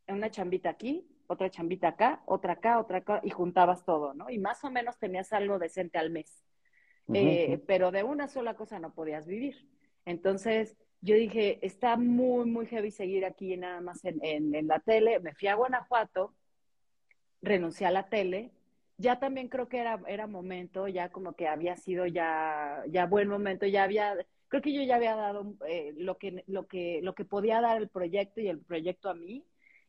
una 0.06 0.30
chambita 0.30 0.70
aquí, 0.70 1.08
otra 1.26 1.50
chambita 1.50 1.88
acá, 1.88 2.22
otra 2.26 2.54
acá, 2.54 2.78
otra 2.78 2.98
acá, 2.98 3.20
y 3.24 3.30
juntabas 3.30 3.84
todo, 3.84 4.14
¿no? 4.14 4.30
Y 4.30 4.38
más 4.38 4.62
o 4.64 4.70
menos 4.70 4.98
tenías 4.98 5.32
algo 5.32 5.58
decente 5.58 5.98
al 5.98 6.10
mes. 6.10 6.44
Eh, 7.12 7.60
pero 7.66 7.90
de 7.90 8.04
una 8.04 8.28
sola 8.28 8.54
cosa 8.54 8.78
no 8.78 8.94
podías 8.94 9.26
vivir. 9.26 9.68
Entonces, 10.04 10.76
yo 11.02 11.14
dije, 11.14 11.58
está 11.62 11.96
muy, 11.96 12.48
muy 12.50 12.66
heavy 12.66 12.90
seguir 12.90 13.24
aquí 13.24 13.56
nada 13.56 13.80
más 13.80 14.04
en, 14.04 14.54
en, 14.54 14.66
la 14.66 14.80
tele. 14.80 15.20
Me 15.20 15.34
fui 15.34 15.48
a 15.48 15.54
Guanajuato, 15.54 16.34
renuncié 17.42 17.86
a 17.86 17.90
la 17.90 18.08
tele. 18.08 18.52
Ya 18.98 19.18
también 19.18 19.48
creo 19.48 19.68
que 19.68 19.78
era, 19.78 20.00
era 20.06 20.26
momento, 20.26 20.86
ya 20.88 21.10
como 21.10 21.32
que 21.34 21.48
había 21.48 21.76
sido 21.76 22.06
ya, 22.06 22.84
ya 22.88 23.06
buen 23.06 23.28
momento, 23.28 23.66
ya 23.66 23.84
había, 23.84 24.14
creo 24.48 24.62
que 24.62 24.74
yo 24.74 24.82
ya 24.82 24.96
había 24.96 25.16
dado 25.16 25.54
eh, 25.66 25.94
lo, 25.96 26.18
que, 26.18 26.44
lo, 26.46 26.66
que, 26.68 27.00
lo 27.02 27.14
que 27.14 27.24
podía 27.24 27.62
dar 27.62 27.78
el 27.78 27.88
proyecto 27.88 28.40
y 28.42 28.48
el 28.48 28.60
proyecto 28.60 29.08
a 29.08 29.14
mí. 29.14 29.46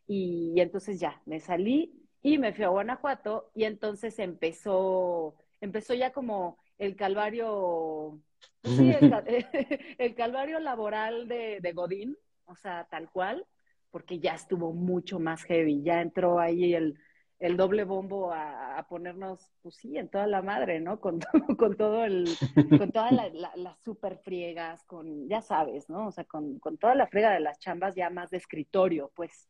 Y, 0.07 0.53
y 0.55 0.61
entonces 0.61 0.99
ya, 0.99 1.21
me 1.25 1.39
salí 1.41 2.01
y 2.21 2.37
me 2.37 2.53
fui 2.53 2.63
a 2.63 2.69
Guanajuato 2.69 3.51
y 3.53 3.65
entonces 3.65 4.17
empezó, 4.19 5.35
empezó 5.59 5.93
ya 5.93 6.13
como 6.13 6.57
el 6.77 6.95
calvario, 6.95 8.19
sí, 8.63 8.91
el, 9.97 10.15
calvario 10.15 10.59
laboral 10.59 11.27
de, 11.27 11.59
de, 11.61 11.71
Godín, 11.73 12.17
o 12.45 12.55
sea, 12.55 12.87
tal 12.89 13.09
cual, 13.09 13.45
porque 13.89 14.19
ya 14.19 14.35
estuvo 14.35 14.73
mucho 14.73 15.19
más 15.19 15.43
heavy, 15.43 15.81
ya 15.83 16.01
entró 16.01 16.39
ahí 16.39 16.73
el, 16.73 16.97
el 17.41 17.57
doble 17.57 17.83
bombo 17.83 18.31
a, 18.31 18.85
ponernos, 18.87 19.51
pues 19.61 19.75
sí, 19.75 19.97
en 19.97 20.09
toda 20.09 20.27
la 20.27 20.41
madre, 20.41 20.79
¿no? 20.79 20.99
Con, 20.99 21.19
con 21.57 21.75
todo 21.75 22.05
el, 22.05 22.29
con 22.77 22.91
todas 22.91 23.11
las 23.11 23.79
super 23.83 24.19
friegas, 24.19 24.83
con, 24.83 25.27
ya 25.27 25.41
sabes, 25.41 25.89
¿no? 25.89 26.07
O 26.07 26.11
sea, 26.11 26.23
con, 26.23 26.59
con, 26.59 26.77
toda 26.77 26.93
la 26.95 27.07
frega 27.07 27.31
de 27.31 27.39
las 27.39 27.59
chambas 27.59 27.95
ya 27.95 28.09
más 28.09 28.29
de 28.29 28.37
escritorio, 28.37 29.11
pues. 29.15 29.49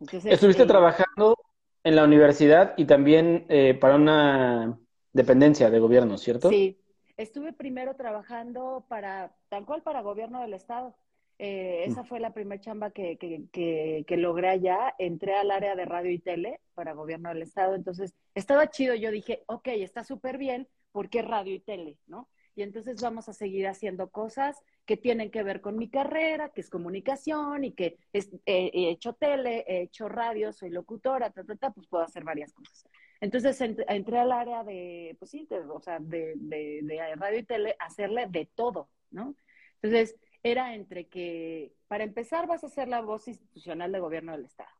Estuviste 0.00 0.62
eh, 0.62 0.66
trabajando 0.66 1.36
en 1.84 1.96
la 1.96 2.04
universidad 2.04 2.74
y 2.76 2.86
también 2.86 3.46
eh, 3.48 3.74
para 3.74 3.96
una 3.96 4.78
dependencia 5.12 5.70
de 5.70 5.78
gobierno, 5.78 6.18
¿cierto? 6.18 6.48
Sí, 6.48 6.78
estuve 7.22 7.52
primero 7.52 7.94
trabajando 7.96 8.84
para, 8.88 9.34
tal 9.48 9.64
cual 9.66 9.82
para 9.82 10.02
gobierno 10.02 10.40
del 10.40 10.54
estado. 10.54 10.96
Eh, 11.38 11.84
esa 11.86 12.02
mm. 12.02 12.06
fue 12.06 12.20
la 12.20 12.34
primera 12.34 12.60
chamba 12.60 12.90
que, 12.90 13.16
que, 13.16 14.04
que, 14.06 14.16
logré 14.16 14.48
allá. 14.48 14.94
Entré 14.98 15.34
al 15.36 15.50
área 15.50 15.74
de 15.74 15.86
radio 15.86 16.10
y 16.10 16.18
tele 16.18 16.60
para 16.74 16.92
gobierno 16.92 17.30
del 17.30 17.42
estado. 17.42 17.74
Entonces, 17.74 18.14
estaba 18.34 18.68
chido. 18.68 18.94
Yo 18.94 19.10
dije, 19.10 19.42
ok, 19.46 19.68
está 19.68 20.04
súper 20.04 20.36
bien 20.38 20.68
porque 20.92 21.20
es 21.20 21.26
radio 21.26 21.54
y 21.54 21.60
tele, 21.60 21.96
¿no? 22.06 22.28
Y 22.56 22.62
entonces 22.62 23.00
vamos 23.00 23.28
a 23.28 23.32
seguir 23.32 23.68
haciendo 23.68 24.10
cosas 24.10 24.60
que 24.84 24.96
tienen 24.96 25.30
que 25.30 25.42
ver 25.42 25.60
con 25.60 25.78
mi 25.78 25.88
carrera, 25.88 26.50
que 26.50 26.60
es 26.60 26.68
comunicación 26.68 27.64
y 27.64 27.72
que 27.72 27.96
he 28.12 28.90
hecho 28.90 29.14
tele, 29.14 29.64
he 29.66 29.82
hecho 29.82 30.08
radio, 30.08 30.52
soy 30.52 30.70
locutora, 30.70 31.30
ta, 31.30 31.44
ta, 31.44 31.54
ta, 31.56 31.70
pues 31.70 31.86
puedo 31.86 32.02
hacer 32.04 32.24
varias 32.24 32.52
cosas. 32.52 32.84
Entonces 33.20 33.60
entré 33.60 34.18
al 34.18 34.32
área 34.32 34.64
de, 34.64 35.14
pues 35.18 35.30
sí, 35.30 35.46
o 35.50 35.80
sea, 35.80 35.98
de, 36.00 36.34
de, 36.36 37.14
radio 37.16 37.38
y 37.38 37.42
tele, 37.44 37.76
hacerle 37.78 38.26
de 38.28 38.46
todo, 38.54 38.88
¿no? 39.10 39.34
Entonces, 39.82 40.16
era 40.42 40.74
entre 40.74 41.06
que, 41.06 41.74
para 41.86 42.04
empezar, 42.04 42.46
vas 42.46 42.64
a 42.64 42.70
ser 42.70 42.88
la 42.88 43.02
voz 43.02 43.28
institucional 43.28 43.92
de 43.92 44.00
gobierno 44.00 44.32
del 44.32 44.46
Estado. 44.46 44.70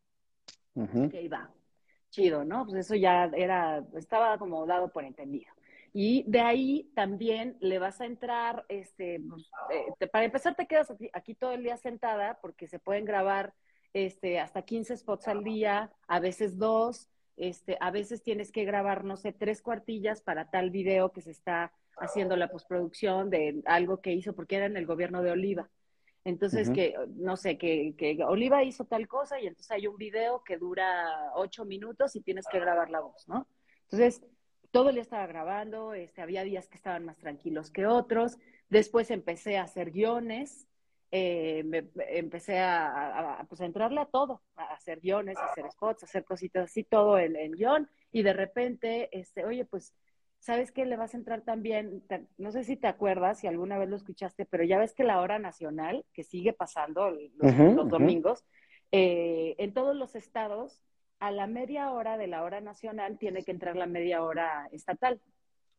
Ok, 0.75 1.15
va. 1.31 1.51
Chido, 2.11 2.45
¿no? 2.45 2.65
Pues 2.65 2.87
eso 2.87 2.95
ya 2.95 3.31
era, 3.37 3.85
estaba 3.95 4.39
como 4.39 4.67
dado 4.67 4.91
por 4.91 5.05
entendido. 5.05 5.53
Y 5.93 6.25
de 6.27 6.41
ahí 6.41 6.91
también 6.95 7.57
le 7.61 7.79
vas 7.79 8.01
a 8.01 8.07
entrar, 8.07 8.65
este, 8.69 9.21
pues, 9.29 9.51
eh, 9.71 10.07
para 10.07 10.25
empezar 10.25 10.55
te 10.55 10.67
quedas 10.67 10.91
aquí, 10.91 11.11
aquí, 11.13 11.35
todo 11.35 11.53
el 11.53 11.63
día 11.63 11.77
sentada 11.77 12.39
porque 12.41 12.69
se 12.69 12.79
pueden 12.79 13.05
grabar 13.05 13.55
este, 13.93 14.39
hasta 14.39 14.63
15 14.63 14.97
spots 14.97 15.29
al 15.29 15.43
día, 15.43 15.93
a 16.07 16.21
veces 16.21 16.59
dos, 16.59 17.09
este, 17.41 17.77
a 17.81 17.91
veces 17.91 18.23
tienes 18.23 18.53
que 18.53 18.65
grabar, 18.65 19.05
no 19.05 19.17
sé, 19.17 19.33
tres 19.33 19.63
cuartillas 19.63 20.21
para 20.21 20.51
tal 20.51 20.71
video 20.71 21.11
que 21.13 21.23
se 21.23 21.31
está 21.31 21.73
haciendo 21.99 22.37
la 22.37 22.51
postproducción 22.51 23.31
de 23.31 23.63
algo 23.67 24.01
que 24.01 24.13
hizo, 24.13 24.35
porque 24.35 24.57
era 24.57 24.67
en 24.67 24.77
el 24.77 24.87
gobierno 24.87 25.23
de 25.23 25.31
Oliva. 25.31 25.71
Entonces, 26.25 26.71
que, 26.71 26.95
no 27.17 27.37
sé, 27.37 27.57
que, 27.57 27.95
que, 27.97 28.23
Oliva 28.25 28.63
hizo 28.63 28.85
tal 28.85 29.09
cosa 29.09 29.41
y 29.41 29.47
entonces 29.47 29.71
hay 29.71 29.87
un 29.87 29.97
video 29.97 30.43
que 30.45 30.59
dura 30.59 31.33
ocho 31.35 31.65
minutos 31.65 32.15
y 32.15 32.21
tienes 32.21 32.45
que 32.51 32.61
grabar 32.61 32.91
la 32.91 33.01
voz, 33.01 33.27
¿no? 33.27 33.47
Entonces, 33.85 34.23
todo 34.71 34.91
el 34.91 34.97
día 34.97 35.03
estaba 35.03 35.27
grabando, 35.27 35.95
este, 35.95 36.21
había 36.21 36.45
días 36.45 36.69
que 36.69 36.77
estaban 36.77 37.07
más 37.07 37.17
tranquilos 37.17 37.71
que 37.71 37.87
otros. 37.87 38.39
Después 38.69 39.11
empecé 39.11 39.57
a 39.57 39.63
hacer 39.63 39.91
guiones, 39.91 40.69
eh, 41.11 41.65
empecé 42.09 42.61
a, 42.61 43.45
pues, 43.49 43.61
a, 43.61 43.67
entrarle 43.67 44.01
a 44.01 44.07
todo, 44.07 44.43
a 44.57 44.75
hacer 44.75 45.01
guiones, 45.01 45.37
a 45.39 45.47
hacer 45.47 45.71
spots, 45.71 46.03
a 46.03 46.07
hacer 46.07 46.25
cositas 46.25 46.71
así, 46.71 46.85
todo 46.85 47.19
en, 47.19 47.37
en 47.37 47.53
guion. 47.53 47.89
Y 48.13 48.23
de 48.23 48.33
repente, 48.33 49.09
este, 49.13 49.45
oye, 49.45 49.65
pues, 49.65 49.95
¿sabes 50.41 50.73
qué? 50.73 50.87
Le 50.87 50.97
vas 50.97 51.15
a 51.15 51.19
entrar 51.19 51.43
también, 51.43 52.03
no 52.39 52.51
sé 52.51 52.65
si 52.65 52.77
te 52.77 52.87
acuerdas, 52.87 53.39
si 53.39 53.47
alguna 53.47 53.79
vez 53.79 53.89
lo 53.89 53.97
escuchaste, 53.97 54.47
pero 54.47 54.65
ya 54.65 54.79
ves 54.79 54.95
que 54.95 55.05
la 55.05 55.21
hora 55.21 55.39
nacional, 55.39 56.05
que 56.13 56.25
sigue 56.25 56.53
pasando 56.53 57.11
los, 57.11 57.89
domingos, 57.89 58.45
eh, 58.91 59.55
en 59.59 59.73
todos 59.73 59.95
los 59.95 60.15
estados 60.15 60.83
a 61.21 61.31
la 61.31 61.47
media 61.47 61.93
hora 61.93 62.17
de 62.17 62.27
la 62.27 62.43
hora 62.43 62.63
nacional 62.63 63.19
tiene 63.19 63.45
que 63.45 63.51
entrar 63.51 63.77
la 63.77 63.87
media 63.87 64.23
hora 64.25 64.69
estatal. 64.73 65.21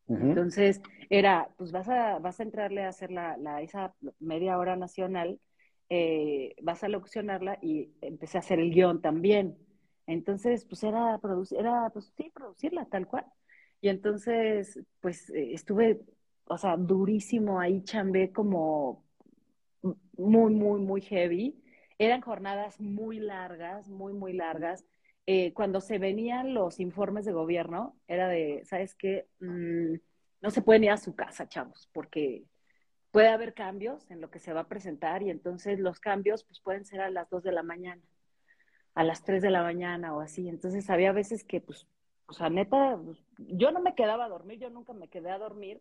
Entonces, 0.08 0.82
era, 1.08 1.48
pues 1.56 1.72
vas 1.72 1.88
a, 1.88 2.18
vas 2.18 2.38
a 2.38 2.42
entrarle 2.42 2.84
a 2.84 2.88
hacer 2.88 3.10
la, 3.10 3.62
esa 3.62 3.94
media 4.20 4.58
hora 4.58 4.76
nacional, 4.76 5.40
eh, 5.88 6.54
vas 6.62 6.84
a 6.84 6.88
locucionarla 6.88 7.58
y 7.62 7.92
empecé 8.00 8.38
a 8.38 8.40
hacer 8.40 8.58
el 8.58 8.70
guion 8.72 9.00
también. 9.00 9.56
Entonces, 10.06 10.64
pues 10.66 10.82
era, 10.82 11.18
producir, 11.18 11.58
era 11.58 11.90
pues 11.90 12.12
sí, 12.16 12.30
producirla 12.34 12.86
tal 12.86 13.06
cual. 13.06 13.26
Y 13.80 13.88
entonces, 13.88 14.80
pues 15.00 15.30
eh, 15.30 15.54
estuve, 15.54 16.00
o 16.46 16.58
sea, 16.58 16.76
durísimo 16.76 17.60
ahí, 17.60 17.82
chambé 17.82 18.32
como 18.32 19.04
muy, 20.16 20.54
muy, 20.54 20.80
muy 20.80 21.00
heavy. 21.00 21.62
Eran 21.98 22.20
jornadas 22.20 22.80
muy 22.80 23.18
largas, 23.18 23.88
muy, 23.88 24.12
muy 24.12 24.32
largas. 24.32 24.84
Eh, 25.26 25.52
cuando 25.54 25.80
se 25.80 25.98
venían 25.98 26.52
los 26.52 26.80
informes 26.80 27.24
de 27.24 27.32
gobierno, 27.32 27.96
era 28.08 28.28
de, 28.28 28.62
¿sabes 28.64 28.94
qué? 28.94 29.28
Mm, 29.40 29.94
no 30.40 30.50
se 30.50 30.62
pueden 30.62 30.84
ir 30.84 30.90
a 30.90 30.96
su 30.96 31.14
casa, 31.14 31.48
chavos, 31.48 31.88
porque 31.92 32.44
puede 33.12 33.28
haber 33.28 33.54
cambios 33.54 34.10
en 34.10 34.20
lo 34.20 34.30
que 34.30 34.40
se 34.40 34.52
va 34.52 34.60
a 34.62 34.68
presentar 34.68 35.22
y 35.22 35.30
entonces 35.30 35.78
los 35.78 36.00
cambios 36.00 36.44
pues 36.44 36.60
pueden 36.60 36.84
ser 36.84 37.00
a 37.02 37.10
las 37.10 37.30
2 37.30 37.44
de 37.44 37.52
la 37.52 37.62
mañana, 37.62 38.02
a 38.94 39.04
las 39.04 39.22
3 39.22 39.42
de 39.42 39.50
la 39.50 39.62
mañana 39.62 40.14
o 40.16 40.20
así. 40.20 40.48
Entonces 40.48 40.90
había 40.90 41.12
veces 41.12 41.44
que 41.44 41.60
pues, 41.60 41.86
o 42.26 42.32
sea, 42.32 42.50
neta, 42.50 42.98
pues, 43.04 43.18
yo 43.38 43.70
no 43.70 43.80
me 43.80 43.94
quedaba 43.94 44.24
a 44.24 44.28
dormir, 44.28 44.58
yo 44.58 44.70
nunca 44.70 44.92
me 44.92 45.08
quedé 45.08 45.30
a 45.30 45.38
dormir 45.38 45.80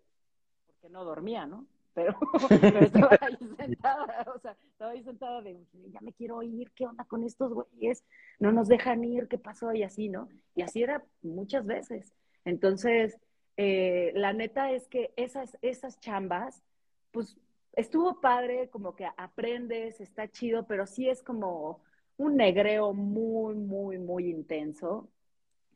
porque 0.68 0.90
no 0.90 1.04
dormía, 1.04 1.48
¿no? 1.48 1.66
pero, 1.94 2.80
estaba 2.80 3.18
ahí 3.22 3.38
sentada, 3.58 4.26
o 4.34 4.40
sea, 4.40 4.56
estaba 4.70 4.92
ahí 4.92 5.04
sentada 5.04 5.42
de, 5.42 5.60
ya 5.92 6.00
me 6.02 6.14
quiero 6.14 6.42
ir, 6.42 6.72
¿qué 6.72 6.86
onda 6.86 7.04
con 7.06 7.24
estos 7.24 7.54
güeyes? 7.54 8.04
No 8.40 8.52
nos 8.52 8.68
dejan 8.68 9.04
ir, 9.04 9.28
¿qué 9.28 9.38
pasó? 9.38 9.74
Y 9.74 9.84
así, 9.84 10.10
¿no? 10.10 10.30
Y 10.56 10.62
así 10.62 10.84
era 10.84 11.04
muchas 11.22 11.66
veces. 11.66 12.14
Entonces, 12.46 13.18
eh, 13.58 14.12
la 14.16 14.34
neta 14.34 14.72
es 14.72 14.88
que 14.88 15.14
esas, 15.16 15.58
esas 15.62 16.00
chambas, 16.00 16.64
pues 17.12 17.38
estuvo 17.74 18.22
padre, 18.22 18.70
como 18.70 18.96
que 18.96 19.08
aprendes, 19.18 20.00
está 20.02 20.30
chido, 20.30 20.66
pero 20.66 20.88
sí 20.88 21.10
es 21.10 21.22
como 21.22 21.82
un 22.18 22.38
negreo 22.38 22.94
muy, 22.94 23.56
muy, 23.56 23.98
muy 23.98 24.30
intenso. 24.30 25.10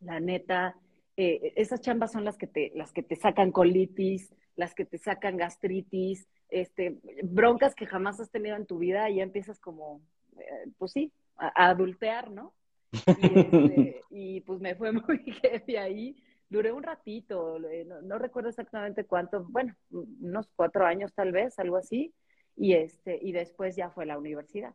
La 0.01 0.19
neta, 0.19 0.77
eh, 1.17 1.53
esas 1.55 1.81
chambas 1.81 2.11
son 2.11 2.25
las 2.25 2.37
que 2.37 2.47
te, 2.47 2.71
las 2.75 2.91
que 2.91 3.03
te 3.03 3.15
sacan 3.15 3.51
colitis, 3.51 4.33
las 4.55 4.73
que 4.73 4.85
te 4.85 4.97
sacan 4.97 5.37
gastritis, 5.37 6.27
este, 6.49 6.99
broncas 7.23 7.75
que 7.75 7.85
jamás 7.85 8.19
has 8.19 8.31
tenido 8.31 8.55
en 8.55 8.65
tu 8.65 8.77
vida 8.77 9.09
y 9.09 9.15
ya 9.15 9.23
empiezas 9.23 9.59
como, 9.59 10.01
eh, 10.37 10.69
pues 10.77 10.91
sí, 10.91 11.11
a, 11.37 11.69
adultear, 11.69 12.31
¿no? 12.31 12.53
Y, 12.91 13.39
este, 13.39 14.01
y, 14.09 14.41
pues 14.41 14.59
me 14.59 14.75
fue 14.75 14.91
muy 14.91 15.17
heavy 15.41 15.75
ahí. 15.75 16.23
Duré 16.47 16.71
un 16.71 16.83
ratito, 16.83 17.57
eh, 17.69 17.85
no, 18.03 18.17
recuerdo 18.19 18.49
exactamente 18.49 19.05
cuánto, 19.05 19.43
bueno, 19.45 19.75
unos 19.89 20.47
cuatro 20.55 20.85
años 20.85 21.11
tal 21.13 21.31
vez, 21.31 21.57
algo 21.57 21.75
así, 21.75 22.13
y 22.55 22.73
este, 22.73 23.19
y 23.21 23.31
después 23.31 23.75
ya 23.75 23.89
fue 23.89 24.05
la 24.05 24.17
universidad. 24.17 24.73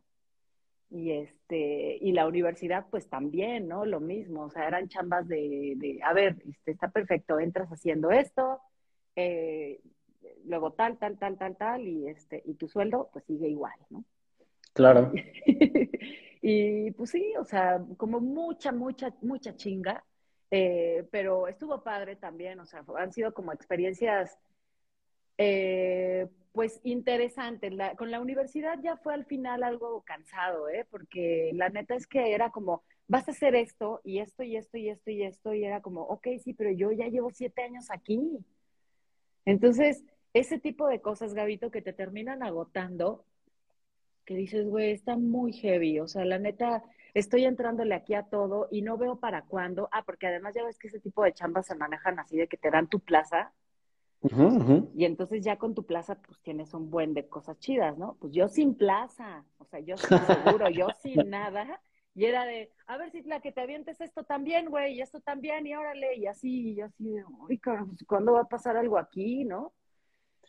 Y 0.89 1.11
este, 1.11 1.97
y 2.01 2.11
la 2.11 2.27
universidad, 2.27 2.87
pues 2.91 3.07
también, 3.07 3.69
¿no? 3.69 3.85
Lo 3.85 4.01
mismo, 4.01 4.43
o 4.43 4.49
sea, 4.49 4.67
eran 4.67 4.89
chambas 4.89 5.25
de, 5.29 5.73
de 5.77 5.99
a 6.03 6.11
ver, 6.11 6.35
este, 6.45 6.71
está 6.71 6.91
perfecto, 6.91 7.39
entras 7.39 7.69
haciendo 7.69 8.11
esto, 8.11 8.59
eh, 9.15 9.81
luego 10.45 10.71
tal, 10.71 10.97
tal, 10.97 11.17
tal, 11.17 11.37
tal, 11.37 11.57
tal, 11.57 11.87
y, 11.87 12.07
este, 12.07 12.41
y 12.45 12.53
tu 12.55 12.67
sueldo 12.67 13.09
pues 13.11 13.25
sigue 13.25 13.47
igual, 13.47 13.77
¿no? 13.89 14.03
Claro. 14.73 15.11
y 16.41 16.91
pues 16.91 17.11
sí, 17.11 17.33
o 17.39 17.43
sea, 17.43 17.83
como 17.97 18.19
mucha, 18.19 18.71
mucha, 18.71 19.13
mucha 19.21 19.55
chinga, 19.55 20.03
eh, 20.49 21.07
pero 21.11 21.47
estuvo 21.47 21.83
padre 21.83 22.15
también, 22.15 22.59
o 22.59 22.65
sea, 22.65 22.83
han 22.97 23.11
sido 23.11 23.33
como 23.33 23.53
experiencias 23.53 24.37
eh, 25.37 26.27
pues 26.51 26.81
interesantes. 26.83 27.73
con 27.97 28.11
la 28.11 28.19
universidad 28.19 28.77
ya 28.83 28.97
fue 28.97 29.13
al 29.13 29.25
final 29.25 29.63
algo 29.63 30.01
cansado, 30.01 30.69
¿eh? 30.69 30.85
Porque 30.89 31.51
la 31.53 31.69
neta 31.69 31.95
es 31.95 32.05
que 32.07 32.33
era 32.33 32.49
como, 32.49 32.83
vas 33.07 33.27
a 33.27 33.31
hacer 33.31 33.55
esto 33.55 34.01
y 34.03 34.19
esto 34.19 34.43
y 34.43 34.57
esto 34.57 34.77
y 34.77 34.89
esto 34.89 35.11
y 35.11 35.23
esto, 35.23 35.53
y 35.53 35.63
era 35.63 35.81
como, 35.81 36.01
ok, 36.01 36.27
sí, 36.43 36.53
pero 36.53 36.71
yo 36.71 36.91
ya 36.91 37.07
llevo 37.07 37.31
siete 37.31 37.63
años 37.63 37.89
aquí. 37.89 38.39
Entonces, 39.45 40.03
ese 40.33 40.59
tipo 40.59 40.87
de 40.87 41.01
cosas, 41.01 41.33
Gabito, 41.33 41.71
que 41.71 41.81
te 41.81 41.93
terminan 41.93 42.43
agotando, 42.43 43.25
que 44.25 44.35
dices, 44.35 44.67
güey, 44.67 44.91
está 44.91 45.17
muy 45.17 45.53
heavy, 45.53 45.99
o 45.99 46.07
sea, 46.07 46.25
la 46.25 46.39
neta, 46.39 46.83
estoy 47.13 47.45
entrándole 47.45 47.95
aquí 47.95 48.13
a 48.13 48.23
todo 48.23 48.67
y 48.71 48.81
no 48.81 48.97
veo 48.97 49.19
para 49.19 49.43
cuándo. 49.43 49.89
Ah, 49.91 50.03
porque 50.05 50.27
además 50.27 50.53
ya 50.55 50.63
ves 50.63 50.77
que 50.77 50.87
ese 50.87 50.99
tipo 50.99 51.23
de 51.23 51.33
chambas 51.33 51.65
se 51.65 51.75
manejan 51.75 52.19
así 52.19 52.37
de 52.37 52.47
que 52.47 52.57
te 52.57 52.71
dan 52.71 52.87
tu 52.87 52.99
plaza. 52.99 53.51
Y 54.95 55.05
entonces 55.05 55.43
ya 55.43 55.57
con 55.57 55.73
tu 55.73 55.83
plaza, 55.85 56.15
pues 56.21 56.39
tienes 56.41 56.73
un 56.75 56.91
buen 56.91 57.13
de 57.15 57.27
cosas 57.27 57.57
chidas, 57.59 57.97
¿no? 57.97 58.17
Pues 58.19 58.31
yo 58.31 58.47
sin 58.47 58.75
plaza, 58.75 59.43
o 59.57 59.65
sea, 59.65 59.79
yo 59.79 59.97
sin 59.97 60.19
seguro, 60.19 60.69
yo 60.69 60.87
sin 61.01 61.29
nada. 61.29 61.81
Y 62.13 62.25
era 62.25 62.45
de, 62.45 62.69
a 62.87 62.97
ver 62.97 63.11
si 63.11 63.21
la 63.23 63.39
que 63.39 63.51
te 63.51 63.61
avientes 63.61 64.01
esto 64.01 64.23
también, 64.23 64.69
güey, 64.69 64.95
y 64.95 65.01
esto 65.01 65.21
también, 65.21 65.65
y 65.65 65.75
órale, 65.75 66.15
y 66.17 66.27
así, 66.27 66.73
y 66.73 66.81
así, 66.81 67.15
uy, 67.47 67.57
pues, 67.57 67.79
¿cuándo 68.05 68.33
va 68.33 68.41
a 68.41 68.49
pasar 68.49 68.75
algo 68.75 68.97
aquí, 68.97 69.45
no? 69.45 69.71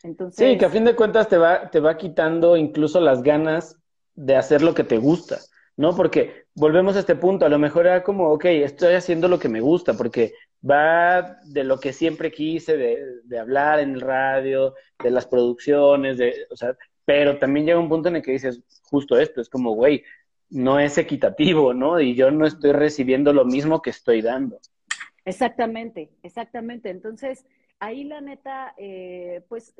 Entonces... 0.02 0.44
Sí, 0.44 0.58
que 0.58 0.64
a 0.64 0.70
fin 0.70 0.84
de 0.84 0.96
cuentas 0.96 1.28
te 1.28 1.38
va, 1.38 1.70
te 1.70 1.78
va 1.78 1.96
quitando 1.96 2.56
incluso 2.56 3.00
las 3.00 3.22
ganas 3.22 3.78
de 4.14 4.36
hacer 4.36 4.62
lo 4.62 4.74
que 4.74 4.82
te 4.82 4.98
gusta, 4.98 5.38
¿no? 5.76 5.94
Porque 5.94 6.46
volvemos 6.54 6.96
a 6.96 7.00
este 7.00 7.14
punto, 7.14 7.46
a 7.46 7.48
lo 7.48 7.60
mejor 7.60 7.86
era 7.86 8.02
como, 8.02 8.30
ok, 8.32 8.46
estoy 8.46 8.94
haciendo 8.94 9.28
lo 9.28 9.38
que 9.38 9.48
me 9.48 9.60
gusta, 9.60 9.94
porque 9.94 10.32
va 10.68 11.38
de 11.44 11.62
lo 11.62 11.78
que 11.78 11.92
siempre 11.92 12.32
quise, 12.32 12.76
de, 12.76 13.20
de 13.22 13.38
hablar 13.38 13.78
en 13.78 13.94
el 13.94 14.00
radio, 14.00 14.74
de 15.02 15.10
las 15.12 15.26
producciones, 15.26 16.18
de, 16.18 16.46
o 16.50 16.56
sea, 16.56 16.76
pero 17.04 17.38
también 17.38 17.66
llega 17.66 17.78
un 17.78 17.88
punto 17.88 18.08
en 18.08 18.16
el 18.16 18.22
que 18.22 18.32
dices 18.32 18.60
justo 18.90 19.18
esto, 19.18 19.40
es 19.40 19.48
como, 19.48 19.72
güey, 19.72 20.04
no 20.52 20.78
es 20.78 20.98
equitativo, 20.98 21.72
¿no? 21.72 21.98
Y 21.98 22.14
yo 22.14 22.30
no 22.30 22.46
estoy 22.46 22.72
recibiendo 22.72 23.32
lo 23.32 23.44
mismo 23.44 23.80
que 23.80 23.90
estoy 23.90 24.20
dando. 24.20 24.60
Exactamente, 25.24 26.10
exactamente. 26.22 26.90
Entonces, 26.90 27.46
ahí 27.80 28.04
la 28.04 28.20
neta, 28.20 28.74
eh, 28.76 29.42
pues 29.48 29.74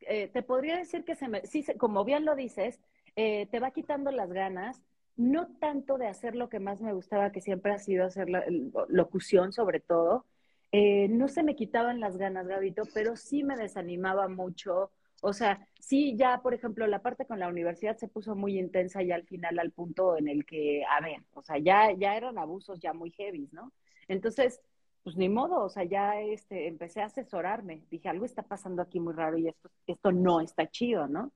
eh, 0.00 0.28
te 0.28 0.42
podría 0.42 0.78
decir 0.78 1.04
que 1.04 1.14
se 1.14 1.28
me, 1.28 1.44
sí, 1.46 1.64
como 1.76 2.04
bien 2.04 2.24
lo 2.24 2.34
dices, 2.34 2.80
eh, 3.14 3.46
te 3.50 3.60
va 3.60 3.72
quitando 3.72 4.10
las 4.10 4.32
ganas, 4.32 4.82
no 5.16 5.48
tanto 5.58 5.98
de 5.98 6.06
hacer 6.06 6.34
lo 6.34 6.48
que 6.48 6.60
más 6.60 6.80
me 6.80 6.94
gustaba, 6.94 7.30
que 7.30 7.42
siempre 7.42 7.72
ha 7.72 7.78
sido 7.78 8.06
hacer 8.06 8.30
la, 8.30 8.44
locución 8.88 9.52
sobre 9.52 9.80
todo. 9.80 10.24
no 10.72 11.28
se 11.28 11.42
me 11.42 11.56
quitaban 11.56 12.00
las 12.00 12.16
ganas, 12.16 12.46
Gabito, 12.46 12.84
pero 12.94 13.16
sí 13.16 13.42
me 13.42 13.56
desanimaba 13.56 14.28
mucho 14.28 14.90
o 15.22 15.32
sea, 15.32 15.66
sí, 15.80 16.16
ya, 16.16 16.40
por 16.42 16.54
ejemplo, 16.54 16.86
la 16.86 17.02
parte 17.02 17.26
con 17.26 17.38
la 17.38 17.48
universidad 17.48 17.96
se 17.96 18.08
puso 18.08 18.34
muy 18.36 18.58
intensa 18.58 19.02
y 19.02 19.12
al 19.12 19.24
final 19.24 19.58
al 19.58 19.72
punto 19.72 20.16
en 20.16 20.28
el 20.28 20.44
que, 20.44 20.84
a 20.84 21.00
ver, 21.00 21.22
o 21.34 21.42
sea, 21.42 21.58
ya, 21.58 21.92
ya 21.92 22.16
eran 22.16 22.38
abusos 22.38 22.80
ya 22.80 22.92
muy 22.92 23.10
heavy, 23.12 23.48
¿no? 23.52 23.72
Entonces, 24.08 24.60
pues 25.02 25.16
ni 25.16 25.28
modo, 25.28 25.62
o 25.62 25.68
sea, 25.68 25.84
ya 25.84 26.20
este, 26.20 26.66
empecé 26.68 27.00
a 27.00 27.06
asesorarme. 27.06 27.84
Dije, 27.90 28.08
algo 28.08 28.24
está 28.24 28.42
pasando 28.42 28.82
aquí 28.82 29.00
muy 29.00 29.14
raro 29.14 29.38
y 29.38 29.48
esto, 29.48 29.70
esto 29.86 30.12
no 30.12 30.40
está 30.40 30.68
chido, 30.70 31.08
¿no? 31.08 31.32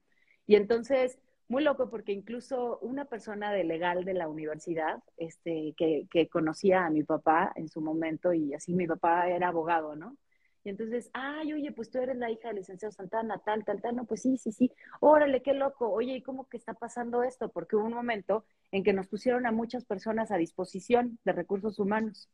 Y 0.47 0.57
entonces, 0.57 1.19
muy 1.49 1.63
loco 1.65 1.91
porque 1.91 2.13
incluso 2.13 2.79
una 2.81 3.05
persona 3.07 3.53
de 3.53 3.65
legal 3.65 4.05
de 4.05 4.15
la 4.15 4.29
universidad, 4.29 5.03
este, 5.17 5.75
que, 5.77 6.07
que 6.11 6.29
conocía 6.29 6.85
a 6.87 6.91
mi 6.91 7.03
papá 7.05 7.53
en 7.57 7.69
su 7.69 7.81
momento 7.81 8.33
y 8.33 8.55
así 8.55 8.75
mi 8.75 8.87
papá 8.87 9.29
era 9.29 9.49
abogado, 9.49 9.97
¿no? 9.97 10.17
Y 10.63 10.69
entonces, 10.69 11.11
ay, 11.15 11.55
oye, 11.55 11.73
pues 11.73 11.91
tú 11.91 11.99
eres 11.99 12.17
la 12.17 12.31
hija 12.31 12.49
del 12.49 12.59
licenciado 12.59 12.93
Santana, 12.93 13.39
tal, 13.45 13.65
tal, 13.65 13.81
tal, 13.81 13.97
no, 13.97 14.05
pues 14.05 14.23
sí, 14.23 14.37
sí, 14.37 14.53
sí, 14.53 14.71
órale, 15.01 15.41
qué 15.43 15.55
loco, 15.55 15.91
oye, 15.91 16.17
¿y 16.17 16.23
cómo 16.23 16.49
que 16.49 16.59
está 16.59 16.75
pasando 16.75 17.23
esto? 17.23 17.49
Porque 17.49 17.77
hubo 17.77 17.87
un 17.87 17.95
momento 17.95 18.45
en 18.71 18.85
que 18.85 18.93
nos 18.93 19.09
pusieron 19.09 19.47
a 19.47 19.53
muchas 19.53 19.85
personas 19.87 20.31
a 20.31 20.37
disposición 20.37 21.19
de 21.25 21.33
recursos 21.33 21.79
humanos. 21.79 22.29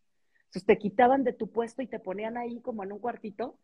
Entonces 0.46 0.66
te 0.66 0.78
quitaban 0.78 1.22
de 1.22 1.32
tu 1.32 1.50
puesto 1.50 1.82
y 1.82 1.86
te 1.86 2.00
ponían 2.00 2.36
ahí 2.36 2.60
como 2.60 2.82
en 2.82 2.92
un 2.92 2.98
cuartito, 2.98 3.58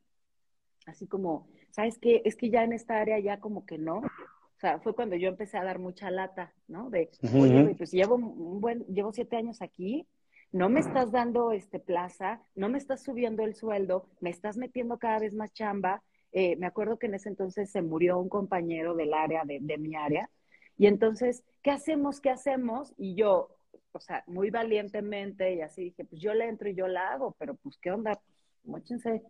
así 0.86 1.06
como, 1.06 1.48
¿sabes 1.70 1.98
qué? 1.98 2.22
Es 2.24 2.36
que 2.36 2.50
ya 2.50 2.62
en 2.62 2.72
esta 2.72 3.00
área 3.00 3.18
ya 3.18 3.40
como 3.40 3.66
que 3.66 3.78
no. 3.78 3.98
O 3.98 4.60
sea, 4.60 4.78
fue 4.78 4.94
cuando 4.94 5.16
yo 5.16 5.28
empecé 5.28 5.58
a 5.58 5.64
dar 5.64 5.80
mucha 5.80 6.08
lata, 6.12 6.52
¿no? 6.68 6.88
De, 6.88 7.10
oye, 7.34 7.74
pues 7.76 7.90
llevo 7.90 8.14
un 8.14 8.60
buen, 8.60 8.86
llevo 8.86 9.12
siete 9.12 9.36
años 9.36 9.60
aquí, 9.60 10.06
no 10.52 10.68
me 10.68 10.80
estás 10.80 11.10
dando 11.10 11.52
este 11.52 11.80
plaza, 11.80 12.42
no 12.54 12.68
me 12.68 12.78
estás 12.78 13.02
subiendo 13.02 13.42
el 13.42 13.54
sueldo, 13.54 14.06
me 14.20 14.30
estás 14.30 14.56
metiendo 14.56 14.98
cada 14.98 15.18
vez 15.18 15.34
más 15.34 15.52
chamba. 15.52 16.02
Eh, 16.32 16.56
me 16.56 16.66
acuerdo 16.66 16.98
que 16.98 17.06
en 17.06 17.14
ese 17.14 17.28
entonces 17.28 17.70
se 17.70 17.82
murió 17.82 18.18
un 18.18 18.28
compañero 18.28 18.94
del 18.94 19.12
área, 19.12 19.42
de, 19.44 19.58
de 19.60 19.78
mi 19.78 19.96
área, 19.96 20.30
y 20.76 20.86
entonces, 20.86 21.44
¿qué 21.62 21.70
hacemos? 21.70 22.20
¿Qué 22.20 22.30
hacemos? 22.30 22.94
Y 22.96 23.14
yo, 23.14 23.56
o 23.92 24.00
sea, 24.00 24.24
muy 24.26 24.50
valientemente 24.50 25.54
y 25.54 25.60
así 25.60 25.84
dije, 25.84 26.04
pues 26.04 26.20
yo 26.20 26.34
le 26.34 26.48
entro 26.48 26.68
y 26.68 26.74
yo 26.74 26.88
la 26.88 27.12
hago, 27.12 27.36
pero 27.38 27.54
pues, 27.54 27.78
¿qué 27.78 27.90
onda? 27.90 28.20
Mochense, 28.64 29.22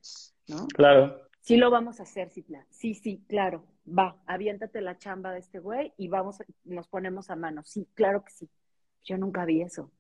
¿no? 0.49 0.67
Claro. 0.69 1.17
Sí 1.41 1.57
lo 1.57 1.71
vamos 1.71 1.99
a 1.99 2.05
hacer, 2.05 2.31
Citla. 2.31 2.65
Sí, 2.71 2.95
sí, 2.95 3.25
claro. 3.29 3.65
Va, 3.87 4.17
aviéntate 4.27 4.81
la 4.81 4.97
chamba 4.97 5.33
de 5.33 5.41
este 5.41 5.59
güey 5.59 5.93
y 5.97 6.07
vamos, 6.07 6.39
nos 6.65 6.87
ponemos 6.87 7.31
a 7.31 7.37
mano. 7.37 7.63
Sí, 7.65 7.89
claro 7.95 8.25
que 8.25 8.31
sí. 8.31 8.49
Yo 9.03 9.19
nunca 9.19 9.45
vi 9.45 9.63
eso. 9.63 9.91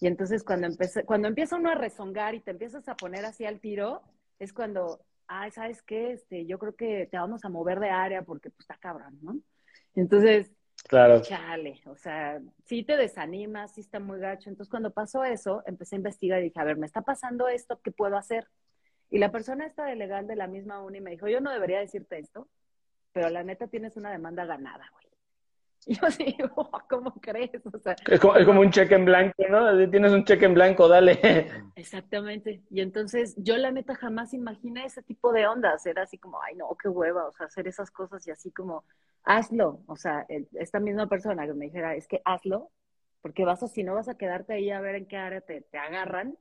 Y 0.00 0.06
entonces 0.06 0.42
cuando, 0.42 0.66
empecé, 0.66 1.04
cuando 1.04 1.28
empieza 1.28 1.56
uno 1.56 1.70
a 1.70 1.74
rezongar 1.74 2.34
y 2.34 2.40
te 2.40 2.50
empiezas 2.50 2.88
a 2.88 2.96
poner 2.96 3.24
así 3.26 3.44
al 3.44 3.60
tiro, 3.60 4.02
es 4.38 4.54
cuando, 4.54 5.04
ay, 5.26 5.50
¿sabes 5.50 5.82
qué? 5.82 6.12
Este, 6.12 6.46
yo 6.46 6.58
creo 6.58 6.74
que 6.74 7.06
te 7.10 7.18
vamos 7.18 7.44
a 7.44 7.50
mover 7.50 7.80
de 7.80 7.90
área 7.90 8.22
porque 8.22 8.48
pues 8.48 8.60
está 8.60 8.76
cabrón, 8.76 9.18
¿no? 9.20 9.38
Entonces, 9.94 10.50
claro. 10.88 11.20
chale, 11.20 11.82
o 11.84 11.96
sea, 11.96 12.40
sí 12.64 12.82
te 12.82 12.96
desanimas, 12.96 13.74
sí 13.74 13.82
está 13.82 14.00
muy 14.00 14.18
gacho. 14.18 14.48
Entonces 14.48 14.70
cuando 14.70 14.90
pasó 14.90 15.22
eso, 15.22 15.62
empecé 15.66 15.96
a 15.96 15.98
investigar 15.98 16.40
y 16.40 16.44
dije, 16.44 16.60
a 16.60 16.64
ver, 16.64 16.78
me 16.78 16.86
está 16.86 17.02
pasando 17.02 17.48
esto, 17.48 17.78
¿qué 17.82 17.90
puedo 17.90 18.16
hacer? 18.16 18.46
Y 19.10 19.18
la 19.18 19.30
persona 19.30 19.66
esta 19.66 19.84
de 19.84 19.96
legal 19.96 20.26
de 20.26 20.36
la 20.36 20.46
misma 20.46 20.80
uni 20.82 21.02
me 21.02 21.10
dijo, 21.10 21.28
yo 21.28 21.42
no 21.42 21.52
debería 21.52 21.80
decirte 21.80 22.18
esto, 22.18 22.48
pero 23.12 23.28
la 23.28 23.42
neta 23.42 23.66
tienes 23.66 23.96
una 23.98 24.10
demanda 24.10 24.46
ganada, 24.46 24.88
güey. 24.92 25.09
Y 25.86 25.94
yo 26.00 26.06
así, 26.06 26.36
¿cómo 26.88 27.14
crees? 27.20 27.64
O 27.72 27.78
sea, 27.78 27.96
es, 28.06 28.20
como, 28.20 28.60
un 28.60 28.70
cheque 28.70 28.94
en 28.94 29.04
blanco, 29.04 29.42
¿no? 29.48 29.90
Tienes 29.90 30.12
un 30.12 30.24
cheque 30.24 30.44
en 30.44 30.54
blanco, 30.54 30.88
dale. 30.88 31.18
Exactamente. 31.76 32.62
Y 32.70 32.80
entonces 32.80 33.34
yo 33.38 33.56
la 33.56 33.70
neta 33.70 33.94
jamás 33.94 34.34
imaginé 34.34 34.84
ese 34.84 35.02
tipo 35.02 35.32
de 35.32 35.46
ondas. 35.46 35.86
Era 35.86 36.02
así 36.02 36.18
como, 36.18 36.40
ay, 36.42 36.54
no, 36.56 36.76
qué 36.80 36.88
hueva, 36.88 37.26
o 37.26 37.32
sea, 37.32 37.46
hacer 37.46 37.66
esas 37.66 37.90
cosas 37.90 38.26
y 38.26 38.30
así 38.30 38.50
como, 38.50 38.84
hazlo. 39.24 39.82
O 39.86 39.96
sea, 39.96 40.26
esta 40.54 40.80
misma 40.80 41.08
persona 41.08 41.46
que 41.46 41.54
me 41.54 41.66
dijera, 41.66 41.94
es 41.94 42.06
que 42.06 42.20
hazlo, 42.24 42.70
porque 43.22 43.44
vas 43.44 43.62
a, 43.62 43.68
si 43.68 43.82
no 43.82 43.94
vas 43.94 44.08
a 44.08 44.16
quedarte 44.16 44.54
ahí 44.54 44.70
a 44.70 44.80
ver 44.80 44.96
en 44.96 45.06
qué 45.06 45.16
área 45.16 45.40
te, 45.40 45.62
te 45.62 45.78
agarran, 45.78 46.36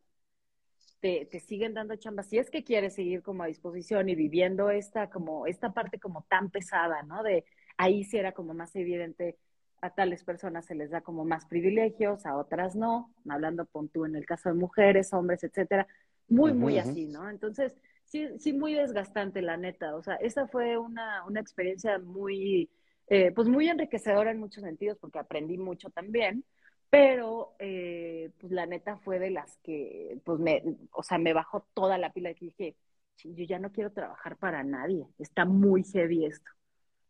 te, 1.00 1.26
te, 1.26 1.40
siguen 1.40 1.74
dando 1.74 1.96
chamba. 1.96 2.24
Si 2.24 2.38
es 2.38 2.50
que 2.50 2.66
quieres 2.66 2.96
seguir 2.96 3.24
como 3.24 3.44
a 3.44 3.48
disposición 3.48 4.10
y 4.10 4.16
viviendo 4.16 4.70
esta, 4.70 5.10
como, 5.10 5.48
esta 5.48 5.72
parte 5.72 5.98
como 5.98 6.26
tan 6.30 6.50
pesada, 6.50 7.04
¿no? 7.04 7.24
De 7.24 7.46
ahí 7.80 8.04
sí 8.04 8.18
era 8.18 8.34
como 8.34 8.54
más 8.54 8.76
evidente, 8.76 9.38
a 9.82 9.90
tales 9.92 10.24
personas 10.26 10.66
se 10.66 10.76
les 10.76 10.92
da 10.92 11.02
como 11.02 11.24
más 11.24 11.46
privilegios, 11.46 12.26
a 12.26 12.36
otras 12.36 12.76
no, 12.76 13.14
hablando 13.30 13.66
con 13.68 13.88
tú 13.88 14.06
en 14.06 14.16
el 14.18 14.26
caso 14.26 14.50
de 14.50 14.56
mujeres, 14.56 15.14
hombres, 15.14 15.44
etcétera, 15.46 15.88
muy, 16.28 16.54
muy 16.54 16.78
así, 16.78 17.08
¿no? 17.08 17.30
Entonces, 17.30 17.74
sí, 18.06 18.28
sí, 18.38 18.52
muy 18.54 18.74
desgastante, 18.76 19.42
la 19.42 19.56
neta. 19.56 19.96
O 19.96 20.04
sea, 20.04 20.16
esa 20.16 20.48
fue 20.48 20.78
una, 20.78 21.26
una 21.26 21.40
experiencia 21.40 22.00
muy, 22.00 22.70
eh, 23.08 23.32
pues 23.32 23.48
muy 23.48 23.70
enriquecedora 23.70 24.32
en 24.32 24.40
muchos 24.40 24.64
sentidos, 24.64 24.98
porque 25.00 25.20
aprendí 25.20 25.58
mucho 25.58 25.90
también, 25.90 26.44
pero 26.90 27.56
eh, 27.60 28.32
pues 28.40 28.52
la 28.52 28.66
neta 28.66 28.98
fue 28.98 29.20
de 29.20 29.32
las 29.32 29.58
que, 29.64 30.20
pues 30.26 30.40
me, 30.40 30.62
o 30.92 31.02
sea, 31.04 31.18
me 31.18 31.32
bajó 31.34 31.66
toda 31.74 31.98
la 31.98 32.12
pila 32.12 32.32
y 32.32 32.36
dije, 32.36 32.76
yo 33.24 33.46
ya 33.46 33.58
no 33.58 33.72
quiero 33.72 33.92
trabajar 33.94 34.36
para 34.36 34.64
nadie, 34.66 35.08
está 35.18 35.46
muy 35.46 35.84
heavy 35.84 36.26
esto, 36.26 36.52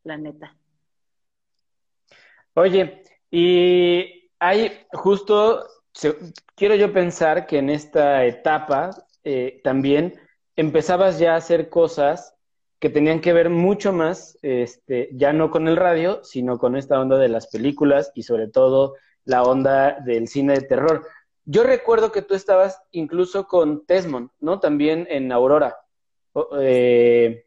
la 0.04 0.18
neta. 0.18 0.56
Oye, 2.56 3.04
y 3.32 4.32
hay 4.40 4.86
justo, 4.94 5.66
quiero 6.56 6.76
yo 6.76 6.92
pensar 6.92 7.46
que 7.46 7.60
en 7.60 7.70
esta 7.70 8.26
etapa 8.26 8.92
eh, 9.24 9.62
también 9.64 10.20
empezabas 10.56 11.20
ya 11.20 11.34
a 11.34 11.38
hacer 11.38 11.70
cosas 11.70 12.36
que 12.80 12.90
tenían 12.90 13.20
que 13.20 13.34
ver 13.34 13.50
mucho 13.50 13.92
más, 13.92 14.38
este, 14.42 15.10
ya 15.14 15.34
no 15.34 15.52
con 15.52 15.68
el 15.68 15.76
radio, 15.76 16.24
sino 16.24 16.58
con 16.58 16.78
esta 16.78 17.00
onda 17.00 17.18
de 17.18 17.28
las 17.28 17.48
películas 17.48 18.12
y 18.16 18.24
sobre 18.24 18.48
todo 18.48 18.96
la 19.26 19.44
onda 19.44 20.00
del 20.06 20.28
cine 20.28 20.54
de 20.54 20.62
terror. 20.62 21.06
Yo 21.44 21.64
recuerdo 21.64 22.12
que 22.12 22.22
tú 22.22 22.36
estabas 22.36 22.82
incluso 22.92 23.48
con 23.48 23.86
Tesmond, 23.86 24.30
¿no? 24.40 24.60
También 24.60 25.08
en 25.10 25.32
Aurora. 25.32 25.78
Eh, 26.60 27.46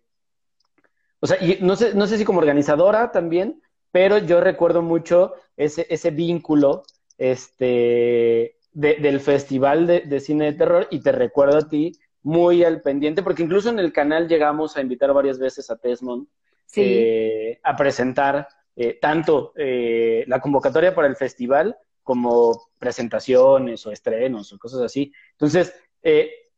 o 1.21 1.27
sea, 1.27 1.43
y 1.43 1.59
no 1.63 1.77
sé, 1.77 1.95
no 1.95 2.07
sé 2.07 2.19
si 2.19 2.25
como 2.25 2.41
organizadora 2.41 3.11
también, 3.11 3.62
pero 3.93 4.19
yo 4.19 4.41
recuerdo 4.41 4.83
mucho 4.83 5.35
ese, 5.57 5.87
ese 5.89 6.11
vínculo 6.11 6.83
este, 7.19 8.57
del 8.73 9.21
Festival 9.21 9.87
de, 9.87 10.21
Cine 10.21 10.47
de 10.47 10.59
Terror 10.59 10.89
y 10.91 11.01
te 11.01 11.13
recuerdo 11.13 11.59
a 11.59 11.69
ti 11.69 11.93
muy 12.23 12.65
al 12.65 12.81
pendiente, 12.81 13.23
porque 13.23 13.43
incluso 13.43 13.69
en 13.69 13.79
el 13.79 13.93
canal 13.93 14.29
llegamos 14.29 14.77
a 14.77 14.81
invitar 14.81 15.13
varias 15.13 15.39
veces 15.39 15.71
a 15.71 15.77
Tesmond 15.77 16.27
eh, 16.75 17.61
a 17.63 17.77
presentar 17.77 18.49
eh, 18.75 18.99
tanto 19.01 19.53
eh, 19.57 20.25
la 20.27 20.41
convocatoria 20.41 20.95
para 20.95 21.09
el 21.09 21.17
festival 21.17 21.77
como 22.03 22.71
presentaciones 22.79 23.85
o 23.87 23.93
estrenos 23.93 24.53
o 24.53 24.59
cosas 24.59 24.81
así. 24.81 25.13
Entonces, 25.33 25.75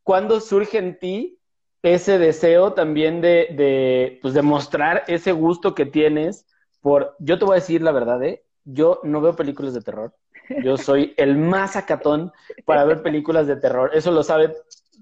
¿cuándo 0.03 0.41
surge 0.41 0.78
en 0.78 0.99
ti 0.99 1.39
ese 1.82 2.18
deseo 2.18 2.72
también 2.72 3.20
de, 3.20 3.49
de, 3.57 4.18
pues, 4.22 4.41
mostrar 4.43 5.05
ese 5.09 5.32
gusto 5.32 5.74
que 5.74 5.85
tienes 5.85 6.47
por, 6.85 7.16
yo 7.18 7.39
te 7.39 7.47
voy 7.47 7.53
a 7.53 7.61
decir 7.61 7.80
la 7.80 7.93
verdad, 7.93 8.22
¿eh? 8.22 8.45
yo 8.66 9.01
no 9.05 9.22
veo 9.22 9.35
películas 9.35 9.72
de 9.72 9.80
terror. 9.80 10.12
Yo 10.62 10.76
soy 10.76 11.14
el 11.16 11.39
más 11.39 11.76
acatón 11.76 12.30
para 12.66 12.85
ver 12.85 13.03
películas 13.03 13.47
de 13.47 13.57
terror. 13.57 13.91
Eso 13.95 14.11
lo 14.11 14.22
sabe 14.22 14.55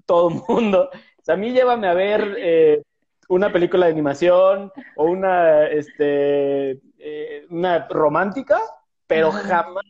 todo 0.05 0.29
el 0.29 0.35
mundo. 0.47 0.89
O 0.93 1.23
sea, 1.25 1.35
a 1.35 1.37
mí 1.37 1.51
llévame 1.51 1.89
a 1.89 1.93
ver 1.93 2.85
una 3.27 3.51
película 3.51 3.85
de 3.85 3.91
animación 3.91 4.71
o 4.95 5.03
una, 5.03 5.67
este, 5.67 6.79
eh, 6.99 7.45
una 7.49 7.85
romántica, 7.89 8.61
pero 9.05 9.33
jamás 9.33 9.83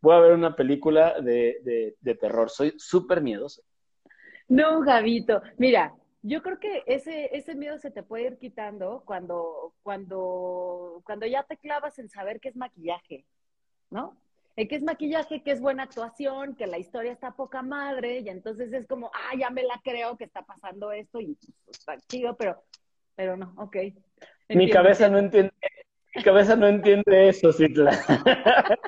voy 0.00 0.16
a 0.16 0.20
ver 0.20 0.32
una 0.32 0.56
película 0.56 1.20
de, 1.20 1.94
de, 2.00 2.14
terror. 2.16 2.50
Soy 2.50 2.74
súper 2.78 3.20
miedoso. 3.20 3.62
No, 4.48 4.80
Gavito. 4.80 5.40
Mira, 5.56 5.94
yo 6.22 6.42
creo 6.42 6.58
que 6.58 6.82
ese, 6.86 7.36
ese 7.36 7.54
miedo 7.54 7.78
se 7.78 7.90
te 7.90 8.02
puede 8.02 8.24
ir 8.24 8.38
quitando 8.38 9.02
cuando, 9.04 9.74
cuando, 9.82 11.02
cuando 11.04 11.26
ya 11.26 11.42
te 11.44 11.56
clavas 11.56 11.98
en 11.98 12.08
saber 12.08 12.40
qué 12.40 12.48
es 12.48 12.56
maquillaje, 12.56 13.24
¿no? 13.90 14.20
En 14.56 14.66
qué 14.66 14.74
es 14.74 14.82
maquillaje, 14.82 15.42
que 15.42 15.52
es 15.52 15.60
buena 15.60 15.84
actuación, 15.84 16.56
que 16.56 16.66
la 16.66 16.78
historia 16.78 17.12
está 17.12 17.30
poca 17.32 17.62
madre, 17.62 18.18
y 18.20 18.28
entonces 18.28 18.72
es 18.72 18.86
como, 18.88 19.10
ah, 19.14 19.36
ya 19.38 19.50
me 19.50 19.62
la 19.62 19.80
creo 19.84 20.16
que 20.16 20.24
está 20.24 20.42
pasando 20.42 20.90
esto, 20.90 21.20
y 21.20 21.38
pues, 21.64 21.78
está 21.78 21.96
chido, 22.08 22.36
pero, 22.36 22.64
pero 23.14 23.36
no, 23.36 23.54
ok. 23.56 23.76
Mi 24.48 24.68
cabeza 24.68 25.08
no 25.08 25.18
entiende 25.18 25.52
mi 26.18 26.22
cabeza 26.22 26.56
no 26.56 26.66
entiende 26.66 27.28
eso, 27.28 27.52
Citla. 27.52 27.90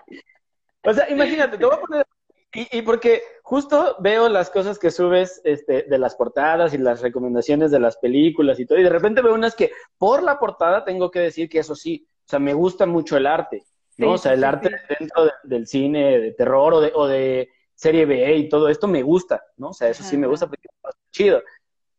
o 0.83 0.93
sea, 0.93 1.09
imagínate, 1.11 1.59
te 1.59 1.64
voy 1.64 1.74
a 1.74 1.81
poner... 1.81 2.07
Y, 2.53 2.83
porque 2.83 3.22
justo 3.51 3.96
veo 3.98 4.28
las 4.28 4.48
cosas 4.48 4.78
que 4.78 4.92
subes 4.92 5.40
este, 5.42 5.82
de 5.82 5.98
las 5.98 6.14
portadas 6.14 6.72
y 6.72 6.78
las 6.78 7.03
recomendaciones 7.03 7.72
de 7.72 7.80
las 7.80 7.96
películas 7.96 8.61
y 8.61 8.64
todo, 8.64 8.78
y 8.78 8.84
de 8.84 8.88
repente 8.88 9.22
veo 9.22 9.34
unas 9.34 9.57
que 9.57 9.72
por 9.98 10.22
la 10.22 10.38
portada 10.38 10.84
tengo 10.84 11.11
que 11.11 11.18
decir 11.18 11.48
que 11.48 11.59
eso 11.59 11.74
sí, 11.74 12.07
o 12.09 12.28
sea, 12.28 12.38
me 12.38 12.55
gusta 12.55 12.86
mucho 12.86 13.16
el 13.16 13.26
arte, 13.26 13.64
¿no? 13.96 14.12
o 14.12 14.18
sea, 14.18 14.34
el 14.34 14.44
arte 14.44 14.70
dentro 14.96 15.28
del 15.42 15.66
cine 15.66 16.20
de 16.20 16.30
terror 16.30 16.74
o 16.74 16.80
de, 16.80 16.92
o 16.94 17.09
de 17.09 17.48
serie 17.74 18.07
B 18.07 18.36
y 18.36 18.48
todo 18.48 18.68
esto 18.68 18.86
me 18.86 19.03
gusta, 19.03 19.42
¿no? 19.57 19.70
O 19.70 19.74
sea, 19.74 19.88
eso 19.88 20.05
sí 20.05 20.16
me 20.16 20.28
gusta 20.28 20.46
porque 20.46 20.68
es 20.68 20.94
chido. 21.11 21.42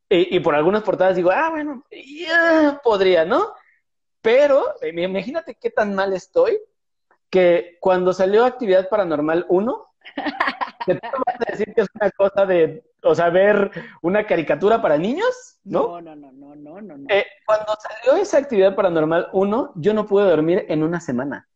Y, 0.08 0.38
y, 0.38 0.39
por 0.39 0.56
algunas 0.56 0.84
portadas 0.84 1.18
digo, 1.18 1.32
ah, 1.32 1.49
bueno, 1.49 1.84
ya 1.91 2.80
podría, 2.82 3.26
¿no? 3.26 3.54
Pero 4.22 4.82
eh, 4.82 4.93
imagínate 4.95 5.58
qué 5.60 5.70
tan 5.70 5.95
mal 5.95 6.14
estoy 6.14 6.62
que 7.30 7.78
cuando 7.82 8.14
salió 8.14 8.45
Actividad 8.45 8.88
Paranormal 8.88 9.45
1, 9.49 9.88
te 10.86 10.96
tengo 10.96 11.24
que 11.26 11.52
decir 11.52 11.74
que 11.74 11.82
es 11.82 11.88
una 11.94 12.12
cosa 12.12 12.46
de, 12.46 12.84
o 13.04 13.16
sea, 13.16 13.30
ver 13.30 13.72
una 14.02 14.26
caricatura 14.26 14.82
para 14.82 14.98
niños, 14.98 15.60
¿no? 15.64 16.02
No, 16.02 16.16
no, 16.16 16.16
no, 16.16 16.56
no, 16.56 16.82
no, 16.82 16.98
no. 16.98 17.06
Eh, 17.10 17.26
cuando 17.46 17.74
salió 17.80 18.22
esa 18.22 18.38
Actividad 18.38 18.76
Paranormal 18.76 19.30
1, 19.34 19.74
yo 19.76 19.94
no 19.94 20.06
pude 20.06 20.30
dormir 20.30 20.66
en 20.70 20.84
una 20.84 21.00
semana. 21.00 21.48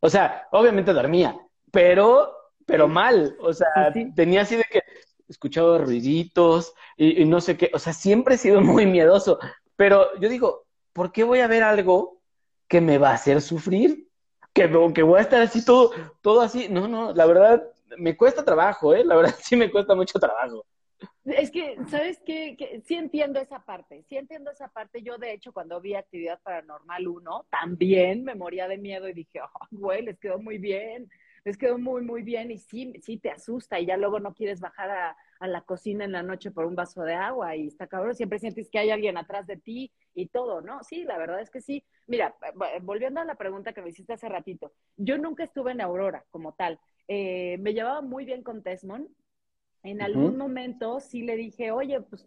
O 0.00 0.08
sea, 0.08 0.46
obviamente 0.52 0.92
dormía, 0.92 1.36
pero, 1.70 2.32
pero 2.66 2.88
mal. 2.88 3.36
O 3.40 3.52
sea, 3.52 3.92
tenía 4.14 4.42
así 4.42 4.56
de 4.56 4.64
que 4.64 4.82
escuchaba 5.28 5.78
ruiditos 5.78 6.74
y, 6.96 7.22
y 7.22 7.24
no 7.24 7.40
sé 7.40 7.56
qué. 7.56 7.70
O 7.72 7.78
sea, 7.78 7.92
siempre 7.92 8.34
he 8.34 8.38
sido 8.38 8.60
muy 8.62 8.86
miedoso. 8.86 9.38
Pero 9.76 10.18
yo 10.20 10.28
digo, 10.28 10.66
¿por 10.92 11.12
qué 11.12 11.24
voy 11.24 11.40
a 11.40 11.46
ver 11.46 11.62
algo 11.62 12.20
que 12.68 12.80
me 12.80 12.98
va 12.98 13.10
a 13.10 13.14
hacer 13.14 13.40
sufrir? 13.40 14.08
Que, 14.52 14.70
que 14.94 15.02
voy 15.02 15.18
a 15.18 15.22
estar 15.22 15.40
así 15.40 15.64
todo, 15.64 15.92
todo 16.20 16.40
así. 16.40 16.68
No, 16.68 16.88
no, 16.88 17.12
la 17.12 17.26
verdad, 17.26 17.62
me 17.98 18.16
cuesta 18.16 18.44
trabajo, 18.44 18.94
¿eh? 18.94 19.04
La 19.04 19.16
verdad 19.16 19.34
sí 19.42 19.56
me 19.56 19.70
cuesta 19.70 19.94
mucho 19.94 20.18
trabajo. 20.18 20.64
Es 21.24 21.50
que, 21.50 21.76
¿sabes 21.88 22.20
qué? 22.26 22.82
sí 22.84 22.94
entiendo 22.94 23.40
esa 23.40 23.64
parte, 23.64 24.02
sí 24.08 24.16
entiendo 24.16 24.50
esa 24.50 24.68
parte. 24.68 25.02
Yo, 25.02 25.16
de 25.16 25.32
hecho, 25.32 25.52
cuando 25.52 25.80
vi 25.80 25.94
Actividad 25.94 26.40
Paranormal 26.42 27.08
1, 27.08 27.46
también 27.50 28.24
me 28.24 28.34
moría 28.34 28.68
de 28.68 28.78
miedo 28.78 29.08
y 29.08 29.14
dije, 29.14 29.40
oh, 29.40 29.66
güey, 29.70 30.02
les 30.02 30.18
quedó 30.18 30.38
muy 30.38 30.58
bien. 30.58 31.08
les 31.44 31.56
quedó 31.56 31.78
muy, 31.78 32.02
muy 32.02 32.22
bien 32.22 32.50
y 32.50 32.58
sí, 32.58 32.92
sí 33.02 33.18
te 33.18 33.30
asusta 33.30 33.80
y 33.80 33.86
ya 33.86 33.96
luego 33.96 34.20
no 34.20 34.34
quieres 34.34 34.60
bajar 34.60 34.90
a, 34.90 35.16
a 35.40 35.48
la 35.48 35.62
cocina 35.62 36.04
en 36.04 36.12
la 36.12 36.22
noche 36.22 36.50
por 36.50 36.66
un 36.66 36.76
vaso 36.76 37.02
de 37.02 37.14
agua 37.14 37.56
y 37.56 37.66
está 37.66 37.86
cabrón, 37.86 38.14
siempre 38.14 38.38
sientes 38.38 38.68
que 38.70 38.78
hay 38.78 38.90
alguien 38.90 39.16
atrás 39.16 39.46
de 39.46 39.56
ti 39.56 39.90
y 40.14 40.28
todo, 40.28 40.60
¿no? 40.60 40.82
Sí, 40.84 41.04
la 41.04 41.16
verdad 41.16 41.40
es 41.40 41.50
que 41.50 41.62
sí. 41.62 41.82
Mira, 42.06 42.36
volviendo 42.82 43.20
a 43.20 43.24
la 43.24 43.36
pregunta 43.36 43.72
que 43.72 43.80
me 43.80 43.88
hiciste 43.88 44.12
hace 44.12 44.28
ratito, 44.28 44.72
yo 44.96 45.16
nunca 45.16 45.44
estuve 45.44 45.72
en 45.72 45.80
Aurora 45.80 46.24
como 46.30 46.52
tal. 46.52 46.78
Eh, 47.12 47.58
me 47.58 47.74
llevaba 47.74 48.02
muy 48.02 48.24
bien 48.24 48.44
con 48.44 48.62
Tesmond. 48.62 49.08
En 49.82 50.00
algún 50.00 50.36
momento 50.36 51.00
sí 51.00 51.22
le 51.22 51.36
dije, 51.36 51.72
oye, 51.72 52.00
pues, 52.02 52.24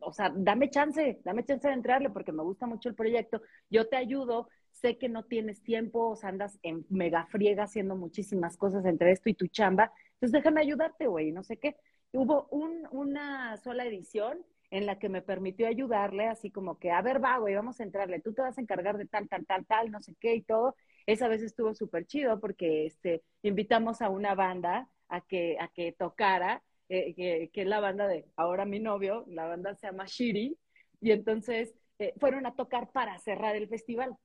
o 0.00 0.12
sea, 0.12 0.30
dame 0.36 0.70
chance, 0.70 1.18
dame 1.24 1.44
chance 1.44 1.66
de 1.66 1.74
entrarle 1.74 2.10
porque 2.10 2.30
me 2.30 2.42
gusta 2.42 2.66
mucho 2.66 2.90
el 2.90 2.94
proyecto, 2.94 3.40
yo 3.70 3.88
te 3.88 3.96
ayudo, 3.96 4.48
sé 4.70 4.98
que 4.98 5.08
no 5.08 5.24
tienes 5.24 5.62
tiempo, 5.62 6.10
o 6.10 6.16
sea, 6.16 6.28
andas 6.28 6.58
en 6.62 6.84
mega 6.90 7.26
friega 7.26 7.64
haciendo 7.64 7.96
muchísimas 7.96 8.58
cosas 8.58 8.84
entre 8.84 9.12
esto 9.12 9.30
y 9.30 9.34
tu 9.34 9.46
chamba, 9.46 9.90
entonces 10.12 10.32
déjame 10.32 10.60
ayudarte, 10.60 11.06
güey, 11.06 11.32
no 11.32 11.42
sé 11.42 11.56
qué 11.56 11.74
hubo 12.12 12.48
una 12.50 13.56
sola 13.58 13.86
edición 13.86 14.44
en 14.70 14.86
la 14.86 14.98
que 14.98 15.08
me 15.08 15.22
permitió 15.22 15.66
ayudarle, 15.66 16.28
así 16.28 16.50
como 16.50 16.78
que, 16.78 16.90
a 16.92 17.02
ver, 17.02 17.22
va, 17.22 17.38
güey, 17.38 17.54
vamos 17.54 17.80
a 17.80 17.82
entrarle, 17.82 18.20
tú 18.20 18.32
te 18.32 18.42
vas 18.42 18.56
a 18.56 18.60
encargar 18.60 18.96
de 18.98 19.06
tal, 19.06 19.28
tal, 19.28 19.44
tal, 19.46 19.66
tal, 19.66 19.90
no 19.90 20.00
sé 20.00 20.14
qué 20.20 20.34
y 20.36 20.42
todo. 20.42 20.76
Esa 21.06 21.28
vez 21.28 21.42
estuvo 21.42 21.74
súper 21.74 22.06
chido 22.06 22.40
porque 22.40 22.86
este, 22.86 23.22
invitamos 23.42 24.02
a 24.02 24.08
una 24.10 24.34
banda 24.34 24.88
a 25.08 25.20
que, 25.22 25.56
a 25.60 25.68
que 25.68 25.92
tocara, 25.92 26.62
eh, 26.88 27.14
que, 27.14 27.50
que, 27.52 27.62
es 27.62 27.66
la 27.66 27.80
banda 27.80 28.06
de 28.06 28.26
ahora 28.36 28.64
mi 28.64 28.80
novio, 28.80 29.24
la 29.28 29.46
banda 29.46 29.74
se 29.74 29.86
llama 29.86 30.06
Shiri, 30.06 30.56
y 31.00 31.10
entonces 31.12 31.74
eh, 31.98 32.14
fueron 32.18 32.46
a 32.46 32.54
tocar 32.54 32.90
para 32.92 33.18
cerrar 33.18 33.56
el 33.56 33.68
festival. 33.68 34.16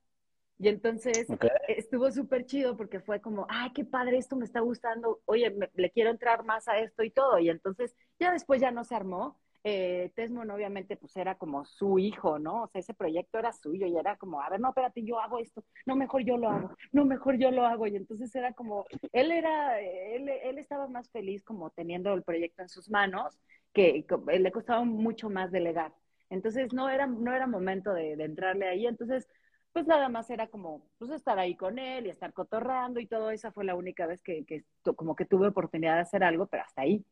Y 0.57 0.69
entonces 0.69 1.27
estuvo 1.67 2.09
súper 2.11 2.45
chido 2.45 2.77
porque 2.77 3.01
fue 3.01 3.19
como, 3.19 3.45
ay, 3.49 3.71
qué 3.73 3.83
padre, 3.83 4.17
esto 4.17 4.37
me 4.37 4.45
está 4.45 4.61
gustando, 4.61 5.21
oye, 5.25 5.53
le 5.73 5.91
quiero 5.91 6.11
entrar 6.11 6.45
más 6.45 6.67
a 6.69 6.79
esto 6.79 7.03
y 7.03 7.11
todo. 7.11 7.39
Y 7.39 7.49
entonces 7.49 7.93
ya 8.19 8.31
después 8.31 8.61
ya 8.61 8.71
no 8.71 8.85
se 8.85 8.95
armó. 8.95 9.37
Eh, 9.67 10.11
Tesmon 10.15 10.51
obviamente 10.51 10.95
pues 10.95 11.17
era 11.17 11.39
como 11.39 11.65
su 11.65 11.97
hijo, 11.97 12.37
¿no? 12.37 12.63
O 12.63 12.67
sea, 12.67 12.81
ese 12.81 12.93
proyecto 12.93 13.39
era 13.39 13.51
suyo 13.51 13.87
y 13.87 13.97
era 13.97 14.15
como, 14.15 14.39
a 14.39 14.47
ver, 14.47 14.59
no, 14.59 14.69
espérate, 14.69 15.03
yo 15.03 15.19
hago 15.19 15.39
esto, 15.39 15.63
no, 15.87 15.95
mejor 15.95 16.21
yo 16.21 16.37
lo 16.37 16.51
hago, 16.51 16.69
no, 16.91 17.03
mejor 17.03 17.39
yo 17.39 17.49
lo 17.49 17.65
hago. 17.65 17.87
Y 17.87 17.95
entonces 17.95 18.33
era 18.35 18.53
como, 18.53 18.85
él 19.11 19.31
era, 19.31 19.81
él, 19.81 20.29
estaba 20.59 20.87
más 20.87 21.09
feliz 21.09 21.43
como 21.43 21.71
teniendo 21.71 22.13
el 22.13 22.21
proyecto 22.21 22.61
en 22.61 22.69
sus 22.69 22.91
manos, 22.91 23.39
que, 23.73 24.05
le 24.37 24.51
costaba 24.51 24.83
mucho 24.83 25.31
más 25.31 25.51
delegar. 25.51 25.95
Entonces 26.29 26.71
no 26.71 26.87
era, 26.87 27.07
no 27.07 27.33
era 27.33 27.47
momento 27.47 27.91
de, 27.91 28.15
de 28.17 28.23
entrarle 28.23 28.67
ahí. 28.67 28.85
Entonces 28.85 29.27
pues 29.73 29.87
nada 29.87 30.09
más 30.09 30.29
era 30.29 30.47
como, 30.47 30.87
pues 30.99 31.11
estar 31.11 31.37
ahí 31.39 31.57
con 31.57 31.79
él 31.79 32.05
y 32.05 32.09
estar 32.09 32.33
cotorrando 32.33 32.99
y 32.99 33.07
todo. 33.07 33.31
Esa 33.31 33.51
fue 33.51 33.65
la 33.65 33.75
única 33.75 34.05
vez 34.05 34.21
que, 34.21 34.45
que 34.45 34.63
como 34.95 35.15
que 35.15 35.25
tuve 35.25 35.47
oportunidad 35.47 35.95
de 35.95 36.01
hacer 36.01 36.23
algo, 36.23 36.45
pero 36.45 36.63
hasta 36.63 36.83
ahí. 36.83 37.03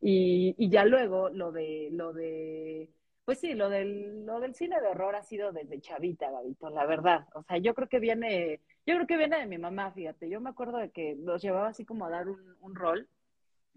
Y, 0.00 0.54
y 0.58 0.70
ya 0.70 0.84
luego 0.84 1.28
lo 1.28 1.52
de, 1.52 1.88
lo 1.92 2.12
de, 2.12 2.88
pues 3.24 3.40
sí, 3.40 3.54
lo 3.54 3.68
del, 3.68 4.24
lo 4.24 4.40
del 4.40 4.54
cine 4.54 4.80
de 4.80 4.88
horror 4.88 5.14
ha 5.14 5.22
sido 5.22 5.52
desde 5.52 5.80
chavita, 5.80 6.30
Gabito, 6.30 6.70
la 6.70 6.86
verdad. 6.86 7.26
O 7.34 7.42
sea, 7.42 7.58
yo 7.58 7.74
creo 7.74 7.88
que 7.88 8.00
viene, 8.00 8.60
yo 8.86 8.94
creo 8.94 9.06
que 9.06 9.16
viene 9.16 9.38
de 9.38 9.46
mi 9.46 9.58
mamá, 9.58 9.92
fíjate. 9.92 10.28
Yo 10.28 10.40
me 10.40 10.50
acuerdo 10.50 10.78
de 10.78 10.90
que 10.90 11.16
los 11.16 11.42
llevaba 11.42 11.68
así 11.68 11.84
como 11.84 12.06
a 12.06 12.10
dar 12.10 12.28
un, 12.28 12.74
rol 12.74 13.08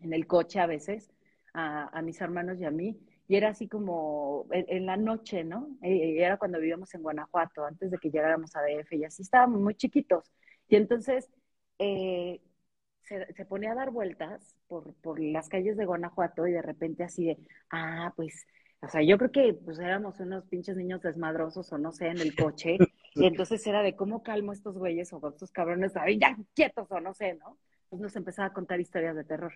en 0.02 0.14
el 0.14 0.28
coche 0.28 0.60
a 0.60 0.68
veces, 0.68 1.12
a, 1.54 1.90
a 1.98 2.02
mis 2.02 2.20
hermanos 2.22 2.60
y 2.60 2.66
a 2.66 2.72
mí 2.72 2.98
y 3.28 3.36
era 3.36 3.50
así 3.50 3.68
como 3.68 4.48
en, 4.52 4.86
la 4.86 4.98
noche, 4.98 5.44
¿no? 5.44 5.70
Eh, 5.82 6.16
era 6.20 6.38
cuando 6.38 6.60
vivíamos 6.60 6.94
en 6.94 7.02
Guanajuato, 7.02 7.66
antes 7.66 7.90
de 7.92 7.98
que 7.98 8.10
llegáramos 8.10 8.56
a 8.56 8.62
DF, 8.62 8.94
y 8.94 9.06
así 9.06 9.22
estábamos 9.22 9.62
muy 9.62 9.76
chiquitos. 9.76 10.30
Y 10.68 10.76
entonces 10.76 11.30
eh, 11.80 12.42
se, 13.04 13.46
ponía 13.46 13.72
a 13.74 13.76
dar 13.76 13.92
vueltas 13.92 14.56
por, 14.68 14.94
por 14.96 15.20
las 15.20 15.50
calles 15.50 15.78
de 15.78 15.86
Guanajuato 15.86 16.48
y 16.48 16.52
de 16.52 16.62
repente 16.62 17.04
así 17.04 17.26
de, 17.26 17.38
ah, 17.72 18.14
pues, 18.16 18.46
o 18.82 18.88
sea, 18.88 19.02
yo 19.02 19.18
creo 19.18 19.32
que 19.32 19.54
pues 19.54 19.80
éramos 19.80 20.20
unos 20.20 20.46
pinches 20.48 20.76
niños 20.76 21.02
desmadrosos 21.02 21.72
o 21.72 21.78
no 21.78 21.92
sé, 21.92 22.08
en 22.08 22.20
el 22.20 22.36
coche, 22.36 22.78
y 23.16 23.26
entonces 23.26 23.66
era 23.68 23.82
de 23.82 23.96
cómo 23.96 24.24
calmo 24.24 24.54
estos 24.54 24.78
güeyes 24.78 25.12
o 25.14 25.28
estos 25.30 25.52
cabrones, 25.52 25.94
ya 26.20 26.38
quietos 26.54 26.92
o 26.92 27.00
no 27.00 27.14
sé, 27.14 27.36
¿no? 27.36 27.58
Pues 27.90 28.02
nos 28.02 28.16
empezaba 28.16 28.48
a 28.48 28.54
contar 28.54 28.80
historias 28.80 29.16
de 29.16 29.24
terror. 29.24 29.54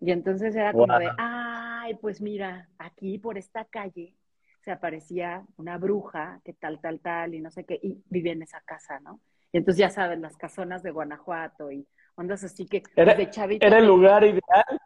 Y 0.00 0.12
entonces 0.12 0.54
era 0.54 0.72
como 0.72 0.98
de, 0.98 1.08
ay, 1.18 1.94
pues 2.00 2.20
mira, 2.20 2.68
aquí 2.78 3.18
por 3.18 3.38
esta 3.38 3.64
calle 3.64 4.14
se 4.60 4.70
aparecía 4.70 5.44
una 5.56 5.78
bruja, 5.78 6.40
que 6.44 6.52
tal, 6.52 6.80
tal, 6.80 7.00
tal, 7.00 7.34
y 7.34 7.40
no 7.40 7.50
sé 7.50 7.64
qué, 7.64 7.80
y 7.82 8.02
vivía 8.08 8.32
en 8.32 8.42
esa 8.42 8.60
casa, 8.60 9.00
¿no? 9.00 9.20
Y 9.50 9.58
entonces 9.58 9.78
ya 9.78 9.90
saben, 9.90 10.20
las 10.20 10.36
casonas 10.36 10.82
de 10.82 10.90
Guanajuato 10.90 11.72
y 11.72 11.86
ondas 12.18 12.44
así 12.44 12.66
que 12.66 12.82
era, 12.96 13.14
de 13.14 13.30
chavito. 13.30 13.64
Era 13.64 13.78
el 13.78 13.86
lugar 13.86 14.24
ideal, 14.24 14.80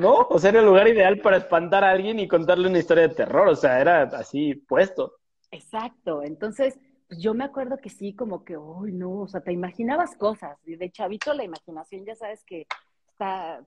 ¿no? 0.00 0.26
O 0.30 0.38
sea, 0.38 0.50
era 0.50 0.60
el 0.60 0.66
lugar 0.66 0.88
ideal 0.88 1.18
para 1.20 1.36
espantar 1.36 1.84
a 1.84 1.90
alguien 1.90 2.18
y 2.18 2.26
contarle 2.26 2.68
una 2.68 2.78
historia 2.78 3.06
de 3.06 3.14
terror, 3.14 3.48
o 3.48 3.56
sea, 3.56 3.80
era 3.80 4.02
así 4.02 4.54
puesto. 4.54 5.16
Exacto, 5.50 6.22
entonces 6.22 6.78
pues 7.08 7.20
yo 7.20 7.34
me 7.34 7.42
acuerdo 7.44 7.78
que 7.78 7.90
sí, 7.90 8.14
como 8.14 8.44
que, 8.44 8.56
uy, 8.56 8.92
no, 8.92 9.22
o 9.22 9.28
sea, 9.28 9.40
te 9.40 9.52
imaginabas 9.52 10.14
cosas, 10.16 10.56
y 10.64 10.76
de 10.76 10.90
chavito 10.90 11.34
la 11.34 11.42
imaginación 11.42 12.04
ya 12.04 12.14
sabes 12.14 12.44
que 12.44 12.66
está 13.10 13.66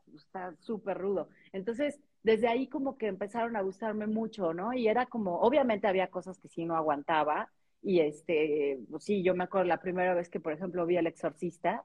súper 0.61 0.97
rudo. 0.97 1.27
Entonces, 1.51 1.99
desde 2.23 2.47
ahí 2.47 2.67
como 2.67 2.97
que 2.97 3.07
empezaron 3.07 3.55
a 3.55 3.61
gustarme 3.61 4.07
mucho, 4.07 4.53
¿no? 4.53 4.73
Y 4.73 4.87
era 4.87 5.05
como, 5.05 5.41
obviamente 5.41 5.87
había 5.87 6.07
cosas 6.07 6.39
que 6.39 6.47
sí 6.47 6.65
no 6.65 6.75
aguantaba. 6.75 7.49
Y 7.81 7.99
este, 7.99 8.79
pues 8.89 9.03
sí, 9.03 9.23
yo 9.23 9.35
me 9.35 9.43
acuerdo 9.43 9.67
la 9.67 9.81
primera 9.81 10.13
vez 10.13 10.29
que, 10.29 10.39
por 10.39 10.53
ejemplo, 10.53 10.85
vi 10.85 10.95
El 10.95 11.07
Exorcista, 11.07 11.83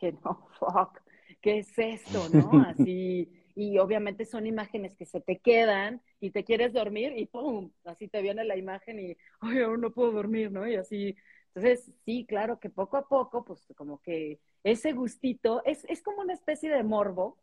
dije, 0.00 0.16
no, 0.24 0.48
fuck, 0.58 1.00
¿qué 1.40 1.58
es 1.58 1.78
esto, 1.78 2.28
no? 2.32 2.62
Así, 2.62 3.30
y 3.54 3.78
obviamente 3.78 4.24
son 4.24 4.46
imágenes 4.46 4.94
que 4.94 5.04
se 5.04 5.20
te 5.20 5.38
quedan 5.38 6.00
y 6.20 6.30
te 6.30 6.44
quieres 6.44 6.72
dormir 6.72 7.12
y 7.16 7.26
¡pum! 7.26 7.70
Así 7.84 8.08
te 8.08 8.22
viene 8.22 8.44
la 8.44 8.56
imagen 8.56 9.00
y, 9.00 9.16
ay, 9.40 9.62
aún 9.62 9.80
no 9.80 9.90
puedo 9.90 10.12
dormir, 10.12 10.52
¿no? 10.52 10.68
Y 10.68 10.76
así, 10.76 11.16
entonces, 11.54 11.92
sí, 12.04 12.24
claro 12.26 12.60
que 12.60 12.70
poco 12.70 12.96
a 12.96 13.08
poco, 13.08 13.44
pues 13.44 13.66
como 13.76 14.00
que 14.00 14.38
ese 14.62 14.92
gustito 14.92 15.62
es, 15.64 15.84
es 15.88 16.02
como 16.02 16.20
una 16.20 16.34
especie 16.34 16.70
de 16.70 16.84
morbo, 16.84 17.38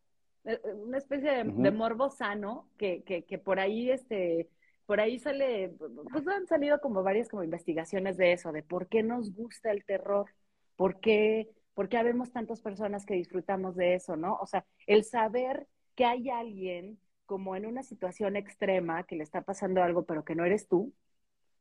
eh, 0.45 0.59
eh, 0.63 0.73
una 0.73 0.97
especie 0.97 1.43
de, 1.43 1.71
morbo 1.71 2.09
sano 2.09 2.69
que, 2.77 3.03
que, 3.03 3.25
que, 3.25 3.37
por 3.37 3.59
ahí, 3.59 3.89
este, 3.89 4.49
por 4.85 4.99
ahí 4.99 5.19
sale, 5.19 5.73
pues 6.11 6.27
han 6.27 6.47
salido 6.47 6.79
como 6.79 7.03
varias 7.03 7.27
como 7.27 7.43
investigaciones 7.43 8.17
de 8.17 8.33
eso, 8.33 8.51
de 8.51 8.63
por 8.63 8.87
qué 8.87 9.03
nos 9.03 9.33
gusta 9.33 9.71
el 9.71 9.83
terror, 9.83 10.27
por 10.75 10.99
qué, 10.99 11.49
por 11.75 11.89
qué 11.89 11.97
habemos 11.97 12.31
tantas 12.31 12.61
personas 12.61 13.05
que 13.05 13.13
disfrutamos 13.13 13.75
de 13.75 13.95
eso, 13.95 14.15
¿no? 14.15 14.37
O 14.41 14.47
sea, 14.47 14.65
el 14.87 15.03
saber 15.03 15.67
que 15.95 16.05
hay 16.05 16.29
alguien 16.29 16.99
como 17.25 17.55
en 17.55 17.65
una 17.65 17.83
situación 17.83 18.35
extrema 18.35 19.03
que 19.03 19.15
le 19.15 19.23
está 19.23 19.41
pasando 19.43 19.83
algo, 19.83 20.05
pero 20.05 20.23
que 20.25 20.35
no 20.35 20.45
eres 20.45 20.67
tú, 20.67 20.93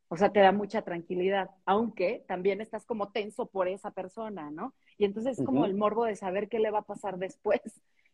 o 0.07 0.17
sea, 0.17 0.31
te 0.31 0.39
da 0.39 0.51
mucha 0.51 0.83
tranquilidad, 0.83 1.49
aunque 1.65 2.23
también 2.27 2.61
estás 2.61 2.85
como 2.85 3.11
tenso 3.11 3.47
por 3.47 3.67
esa 3.67 3.91
persona, 3.91 4.51
¿no? 4.51 4.73
Y 4.97 5.05
entonces 5.05 5.39
es 5.39 5.45
como 5.45 5.65
el 5.65 5.73
morbo 5.73 6.05
de 6.05 6.15
saber 6.15 6.47
qué 6.47 6.59
le 6.59 6.71
va 6.71 6.79
a 6.79 6.85
pasar 6.85 7.17
después. 7.17 7.61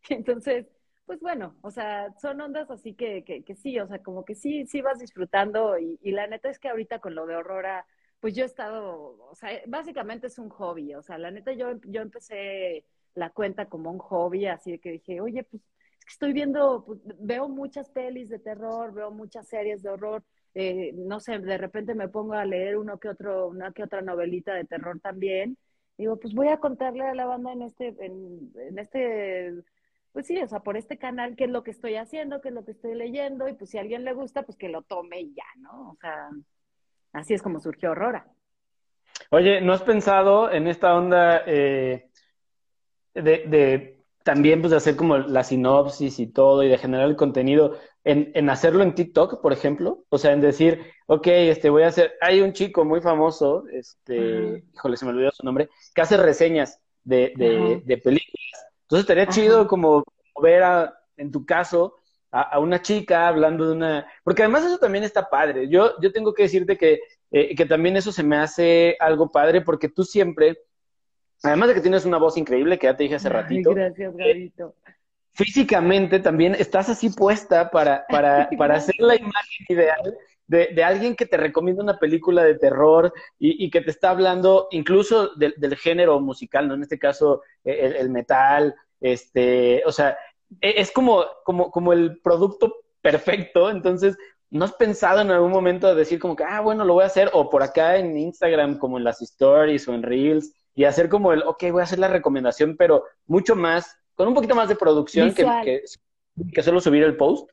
entonces, 0.09 0.67
pues 1.05 1.19
bueno, 1.19 1.55
o 1.61 1.71
sea, 1.71 2.13
son 2.21 2.39
ondas 2.41 2.71
así 2.71 2.93
que, 2.93 3.23
que, 3.23 3.43
que, 3.43 3.55
sí, 3.55 3.77
o 3.79 3.87
sea, 3.87 3.99
como 3.99 4.23
que 4.23 4.35
sí, 4.35 4.65
sí 4.65 4.81
vas 4.81 4.99
disfrutando 4.99 5.77
y, 5.77 5.99
y, 6.01 6.11
la 6.11 6.27
neta 6.27 6.49
es 6.49 6.59
que 6.59 6.69
ahorita 6.69 6.99
con 6.99 7.15
lo 7.15 7.25
de 7.25 7.35
Aurora, 7.35 7.85
pues 8.21 8.35
yo 8.35 8.43
he 8.43 8.47
estado, 8.47 9.17
o 9.29 9.35
sea, 9.35 9.49
básicamente 9.67 10.27
es 10.27 10.39
un 10.39 10.49
hobby, 10.49 10.93
o 10.95 11.01
sea, 11.03 11.17
la 11.17 11.31
neta 11.31 11.53
yo, 11.53 11.79
yo 11.83 12.01
empecé 12.01 12.85
la 13.15 13.31
cuenta 13.31 13.67
como 13.67 13.91
un 13.91 13.99
hobby, 13.99 14.45
así 14.45 14.79
que 14.79 14.91
dije, 14.91 15.19
oye, 15.21 15.43
pues 15.43 15.61
es 15.63 16.05
que 16.05 16.11
estoy 16.11 16.33
viendo, 16.33 16.85
pues, 16.85 16.99
veo 17.19 17.49
muchas 17.49 17.89
pelis 17.89 18.29
de 18.29 18.39
terror, 18.39 18.93
veo 18.93 19.11
muchas 19.11 19.47
series 19.47 19.81
de 19.83 19.89
horror, 19.89 20.23
eh, 20.53 20.93
no 20.95 21.19
sé, 21.19 21.39
de 21.39 21.57
repente 21.57 21.95
me 21.95 22.09
pongo 22.09 22.33
a 22.33 22.45
leer 22.45 22.77
uno 22.77 22.99
que 22.99 23.09
otro, 23.09 23.47
una 23.47 23.71
que 23.73 23.83
otra 23.83 24.01
novelita 24.01 24.53
de 24.53 24.65
terror 24.65 24.99
también. 24.99 25.57
Digo, 25.97 26.17
pues 26.19 26.33
voy 26.33 26.47
a 26.49 26.59
contarle 26.59 27.03
a 27.05 27.15
la 27.15 27.25
banda 27.25 27.53
en 27.53 27.61
este, 27.63 27.95
en, 27.99 28.77
este, 28.77 29.53
pues 30.11 30.27
sí, 30.27 30.37
o 30.41 30.47
sea, 30.47 30.59
por 30.61 30.77
este 30.77 30.97
canal 30.97 31.35
qué 31.35 31.45
es 31.45 31.49
lo 31.51 31.63
que 31.63 31.71
estoy 31.71 31.95
haciendo, 31.95 32.41
qué 32.41 32.49
es 32.49 32.53
lo 32.55 32.65
que 32.65 32.71
estoy 32.71 32.95
leyendo, 32.95 33.47
y 33.47 33.53
pues 33.53 33.69
si 33.71 33.77
a 33.77 33.81
alguien 33.81 34.03
le 34.05 34.13
gusta, 34.13 34.43
pues 34.43 34.57
que 34.57 34.69
lo 34.69 34.83
tome 34.83 35.21
y 35.21 35.33
ya, 35.33 35.45
¿no? 35.59 35.91
O 35.91 35.95
sea, 36.01 36.29
así 37.13 37.33
es 37.33 37.41
como 37.41 37.59
surgió 37.59 37.89
Aurora. 37.89 38.25
Oye, 39.29 39.61
¿no 39.61 39.73
has 39.73 39.83
pensado 39.83 40.51
en 40.51 40.67
esta 40.67 40.95
onda 40.95 41.43
eh, 41.45 42.09
de, 43.13 43.21
de, 43.21 44.03
también 44.23 44.61
pues 44.61 44.71
de 44.71 44.77
hacer 44.77 44.95
como 44.95 45.17
la 45.17 45.43
sinopsis 45.43 46.19
y 46.19 46.27
todo 46.27 46.63
y 46.63 46.69
de 46.69 46.77
generar 46.77 47.07
el 47.07 47.15
contenido? 47.15 47.77
en, 48.03 48.31
en, 48.33 48.49
hacerlo 48.49 48.83
en 48.83 48.95
TikTok, 48.95 49.41
por 49.41 49.53
ejemplo, 49.53 50.05
o 50.09 50.17
sea, 50.17 50.33
en 50.33 50.41
decir, 50.41 50.81
ok, 51.05 51.27
este, 51.27 51.69
voy 51.69 51.83
a 51.83 51.87
hacer, 51.87 52.13
hay 52.21 52.41
un 52.41 52.53
chico 52.53 52.83
muy 52.83 53.01
famoso, 53.01 53.65
este, 53.71 54.63
híjole, 54.73 54.97
se 54.97 55.05
me 55.05 55.11
olvidó 55.11 55.31
su 55.31 55.45
nombre, 55.45 55.69
que 55.93 56.01
hace 56.01 56.17
reseñas 56.17 56.79
de, 57.03 57.33
de, 57.85 57.97
películas. 57.97 58.67
Entonces 58.83 59.03
estaría 59.03 59.27
chido 59.27 59.67
como 59.67 60.03
ver 60.41 60.63
a, 60.63 60.93
en 61.17 61.31
tu 61.31 61.45
caso, 61.45 61.95
a, 62.31 62.59
una 62.59 62.81
chica 62.81 63.27
hablando 63.27 63.67
de 63.67 63.73
una, 63.73 64.07
porque 64.23 64.43
además 64.43 64.65
eso 64.65 64.77
también 64.77 65.03
está 65.03 65.29
padre. 65.29 65.67
Yo, 65.69 65.99
yo 66.01 66.11
tengo 66.11 66.33
que 66.33 66.43
decirte 66.43 66.77
que, 66.77 67.01
eh, 67.31 67.55
que 67.55 67.65
también 67.65 67.97
eso 67.97 68.11
se 68.11 68.23
me 68.23 68.37
hace 68.37 68.95
algo 68.99 69.31
padre 69.31 69.61
porque 69.61 69.89
tú 69.89 70.03
siempre 70.03 70.57
además 71.43 71.69
de 71.69 71.75
que 71.75 71.81
tienes 71.81 72.05
una 72.05 72.17
voz 72.17 72.37
increíble, 72.37 72.77
que 72.77 72.87
ya 72.87 72.95
te 72.95 73.03
dije 73.03 73.15
hace 73.15 73.29
ratito. 73.29 73.73
Gracias, 73.73 74.15
Gabito. 74.15 74.75
Físicamente 75.33 76.19
también 76.19 76.55
estás 76.55 76.89
así 76.89 77.09
puesta 77.09 77.71
para, 77.71 78.05
para, 78.07 78.49
para 78.57 78.75
hacer 78.75 78.95
la 78.99 79.15
imagen 79.15 79.65
ideal 79.69 80.17
de, 80.47 80.69
de, 80.75 80.83
alguien 80.83 81.15
que 81.15 81.25
te 81.25 81.37
recomienda 81.37 81.81
una 81.81 81.97
película 81.97 82.43
de 82.43 82.55
terror 82.55 83.13
y, 83.39 83.65
y 83.65 83.69
que 83.69 83.79
te 83.79 83.89
está 83.89 84.09
hablando 84.09 84.67
incluso 84.71 85.33
de, 85.35 85.53
del 85.55 85.77
género 85.77 86.19
musical, 86.19 86.67
¿no? 86.67 86.73
En 86.73 86.81
este 86.81 86.99
caso, 86.99 87.41
e, 87.63 87.85
el, 87.85 87.95
el, 87.95 88.09
metal, 88.09 88.75
este, 88.99 89.81
o 89.85 89.93
sea, 89.93 90.17
es 90.59 90.91
como, 90.91 91.25
como, 91.45 91.71
como 91.71 91.93
el 91.93 92.19
producto 92.21 92.75
perfecto, 93.01 93.69
entonces, 93.69 94.17
¿no 94.49 94.65
has 94.65 94.73
pensado 94.73 95.21
en 95.21 95.31
algún 95.31 95.51
momento 95.51 95.87
de 95.87 95.95
decir 95.95 96.19
como 96.19 96.35
que, 96.35 96.43
ah, 96.43 96.61
bueno, 96.61 96.83
lo 96.83 96.93
voy 96.93 97.03
a 97.03 97.07
hacer, 97.07 97.29
o 97.33 97.49
por 97.49 97.63
acá 97.63 97.97
en 97.97 98.17
Instagram, 98.17 98.77
como 98.77 98.97
en 98.97 99.03
las 99.03 99.21
stories 99.21 99.87
o 99.87 99.93
en 99.93 100.03
Reels, 100.03 100.53
y 100.75 100.83
hacer 100.83 101.09
como 101.09 101.33
el, 101.33 101.43
ok, 101.43 101.63
voy 101.71 101.81
a 101.81 101.85
hacer 101.85 101.99
la 101.99 102.07
recomendación, 102.07 102.75
pero 102.77 103.05
mucho 103.25 103.55
más, 103.55 103.97
con 104.15 104.27
un 104.27 104.33
poquito 104.33 104.55
más 104.55 104.69
de 104.69 104.75
producción 104.75 105.33
que, 105.33 105.45
que, 105.63 105.83
que 106.53 106.63
solo 106.63 106.79
subir 106.79 107.03
el 107.03 107.17
post? 107.17 107.49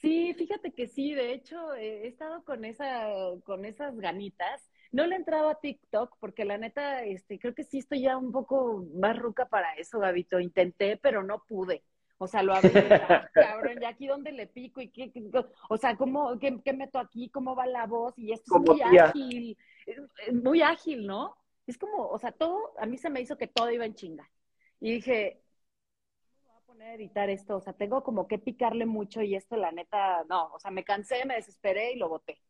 Sí, 0.00 0.32
fíjate 0.34 0.72
que 0.72 0.86
sí, 0.86 1.14
de 1.14 1.34
hecho 1.34 1.74
he 1.74 2.06
estado 2.06 2.42
con 2.44 2.64
esa, 2.64 3.06
con 3.44 3.66
esas 3.66 3.98
ganitas. 3.98 4.62
No 4.92 5.06
le 5.06 5.14
he 5.14 5.18
entrado 5.18 5.50
a 5.50 5.60
TikTok 5.60 6.16
porque 6.18 6.46
la 6.46 6.56
neta, 6.56 7.04
este, 7.04 7.38
creo 7.38 7.54
que 7.54 7.64
sí 7.64 7.78
estoy 7.78 8.02
ya 8.02 8.16
un 8.16 8.32
poco 8.32 8.86
más 8.94 9.18
ruca 9.18 9.46
para 9.46 9.74
eso, 9.74 10.00
Gabito. 10.00 10.40
Intenté, 10.40 10.96
pero 10.96 11.22
no 11.22 11.44
pude. 11.46 11.84
O 12.22 12.26
sea, 12.26 12.42
lo 12.42 12.52
abrí, 12.52 12.70
cabrón, 13.34 13.80
ya 13.80 13.88
aquí 13.88 14.06
donde 14.06 14.30
le 14.30 14.46
pico 14.46 14.82
y 14.82 14.88
qué, 14.90 15.10
qué 15.10 15.30
o 15.70 15.76
sea, 15.78 15.96
¿cómo, 15.96 16.38
qué, 16.38 16.60
qué, 16.62 16.74
meto 16.74 16.98
aquí? 16.98 17.30
¿Cómo 17.30 17.56
va 17.56 17.66
la 17.66 17.86
voz? 17.86 18.12
Y 18.18 18.32
esto 18.32 18.56
es 18.56 18.62
muy 18.62 18.76
tía. 18.76 19.04
ágil, 19.04 19.56
muy 20.30 20.60
ágil, 20.60 21.06
¿no? 21.06 21.34
Es 21.66 21.78
como, 21.78 22.08
o 22.08 22.18
sea, 22.18 22.32
todo, 22.32 22.74
a 22.78 22.84
mí 22.84 22.98
se 22.98 23.08
me 23.08 23.22
hizo 23.22 23.38
que 23.38 23.46
todo 23.46 23.70
iba 23.70 23.86
en 23.86 23.94
chinga. 23.94 24.30
Y 24.80 24.92
dije, 24.96 25.40
a 26.80 26.94
editar 26.94 27.30
esto, 27.30 27.56
o 27.56 27.60
sea, 27.60 27.72
tengo 27.72 28.02
como 28.02 28.26
que 28.26 28.38
picarle 28.38 28.86
mucho 28.86 29.22
y 29.22 29.34
esto 29.34 29.56
la 29.56 29.72
neta, 29.72 30.24
no, 30.28 30.52
o 30.52 30.58
sea, 30.58 30.70
me 30.70 30.84
cansé, 30.84 31.24
me 31.24 31.36
desesperé 31.36 31.92
y 31.92 31.96
lo 31.96 32.08
boté. 32.08 32.40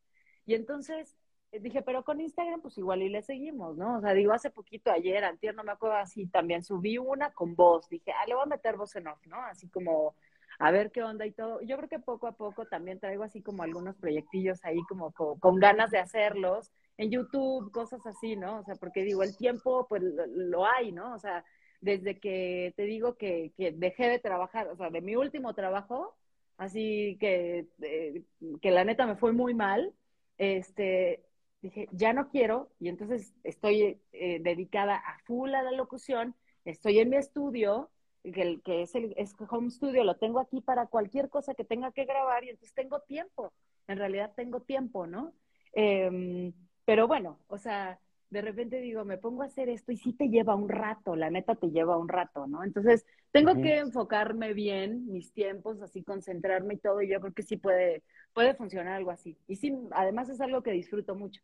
Y 0.46 0.54
entonces 0.54 1.16
dije, 1.52 1.82
pero 1.82 2.04
con 2.04 2.20
Instagram 2.20 2.60
pues 2.60 2.78
igual 2.78 3.02
y 3.02 3.08
le 3.08 3.22
seguimos, 3.22 3.76
¿no? 3.76 3.98
O 3.98 4.00
sea, 4.00 4.12
digo, 4.14 4.32
hace 4.32 4.50
poquito, 4.50 4.90
ayer, 4.90 5.24
antier, 5.24 5.54
no 5.54 5.64
me 5.64 5.72
acuerdo 5.72 5.96
así, 5.96 6.26
también 6.26 6.62
subí 6.62 6.98
una 6.98 7.32
con 7.32 7.56
voz, 7.56 7.88
dije, 7.88 8.12
ah, 8.12 8.26
le 8.26 8.34
voy 8.34 8.44
a 8.44 8.46
meter 8.46 8.76
voz 8.76 8.94
en 8.96 9.08
off, 9.08 9.26
¿no? 9.26 9.36
Así 9.42 9.68
como 9.68 10.14
a 10.60 10.70
ver 10.70 10.92
qué 10.92 11.02
onda 11.02 11.26
y 11.26 11.32
todo. 11.32 11.60
Yo 11.62 11.76
creo 11.78 11.88
que 11.88 11.98
poco 11.98 12.26
a 12.26 12.32
poco 12.32 12.66
también 12.66 13.00
traigo 13.00 13.24
así 13.24 13.42
como 13.42 13.62
algunos 13.62 13.96
proyectillos 13.96 14.64
ahí 14.64 14.78
como 14.88 15.12
con, 15.12 15.58
ganas 15.58 15.90
de 15.90 15.98
hacerlos 15.98 16.70
en 16.98 17.10
YouTube, 17.10 17.72
cosas 17.72 18.06
así, 18.06 18.36
¿no? 18.36 18.60
O 18.60 18.64
sea, 18.64 18.74
porque 18.76 19.02
digo, 19.02 19.22
el 19.22 19.36
tiempo 19.36 19.86
pues 19.88 20.02
lo 20.02 20.66
hay, 20.66 20.92
¿no? 20.92 21.14
O 21.14 21.18
sea, 21.18 21.44
desde 21.80 22.20
que 22.20 22.74
te 22.76 22.82
digo 22.84 23.16
que, 23.16 23.52
que, 23.56 23.72
dejé 23.72 24.08
de 24.08 24.18
trabajar, 24.18 24.68
o 24.68 24.76
sea, 24.76 24.90
de 24.90 25.00
mi 25.00 25.16
último 25.16 25.54
trabajo, 25.54 26.14
así 26.58 27.16
que, 27.18 27.66
eh, 27.80 28.22
que 28.60 28.70
la 28.70 28.84
neta 28.84 29.06
me 29.06 29.16
fue 29.16 29.32
muy 29.32 29.54
mal, 29.54 29.94
este, 30.36 31.24
dije, 31.62 31.88
ya 31.92 32.12
no 32.12 32.28
quiero, 32.28 32.70
y 32.78 32.88
entonces 32.88 33.34
estoy 33.44 34.00
eh, 34.12 34.40
dedicada 34.40 34.96
a 34.96 35.18
full 35.24 35.54
a 35.54 35.62
la 35.62 35.72
locución, 35.72 36.34
estoy 36.64 36.98
en 36.98 37.10
mi 37.10 37.16
estudio, 37.16 37.90
que, 38.22 38.42
el, 38.42 38.62
que 38.62 38.82
es 38.82 38.94
el 38.94 39.14
es 39.16 39.34
home 39.48 39.70
studio, 39.70 40.04
lo 40.04 40.16
tengo 40.16 40.40
aquí 40.40 40.60
para 40.60 40.86
cualquier 40.86 41.28
cosa 41.28 41.54
que 41.54 41.64
tenga 41.64 41.92
que 41.92 42.04
grabar, 42.04 42.44
y 42.44 42.50
entonces 42.50 42.74
tengo 42.74 43.00
tiempo, 43.00 43.52
en 43.88 43.98
realidad 43.98 44.32
tengo 44.36 44.60
tiempo, 44.60 45.06
¿no? 45.06 45.32
Eh, 45.74 46.52
pero 46.84 47.06
bueno, 47.06 47.38
o 47.48 47.58
sea, 47.58 48.00
de 48.30 48.40
repente 48.40 48.80
digo, 48.80 49.04
me 49.04 49.18
pongo 49.18 49.42
a 49.42 49.46
hacer 49.46 49.68
esto 49.68 49.90
y 49.90 49.96
sí 49.96 50.12
te 50.12 50.28
lleva 50.28 50.54
un 50.54 50.68
rato, 50.68 51.16
la 51.16 51.30
neta 51.30 51.56
te 51.56 51.70
lleva 51.70 51.98
un 51.98 52.08
rato, 52.08 52.46
¿no? 52.46 52.62
Entonces, 52.62 53.04
tengo 53.32 53.60
que 53.60 53.78
enfocarme 53.78 54.54
bien 54.54 55.10
mis 55.10 55.32
tiempos, 55.32 55.82
así 55.82 56.04
concentrarme 56.04 56.74
y 56.74 56.78
todo, 56.78 57.02
y 57.02 57.08
yo 57.08 57.20
creo 57.20 57.32
que 57.32 57.42
sí 57.42 57.56
puede, 57.56 58.04
puede 58.32 58.54
funcionar 58.54 58.94
algo 58.94 59.10
así. 59.10 59.36
Y 59.48 59.56
sí, 59.56 59.76
además 59.90 60.28
es 60.28 60.40
algo 60.40 60.62
que 60.62 60.70
disfruto 60.70 61.16
mucho. 61.16 61.42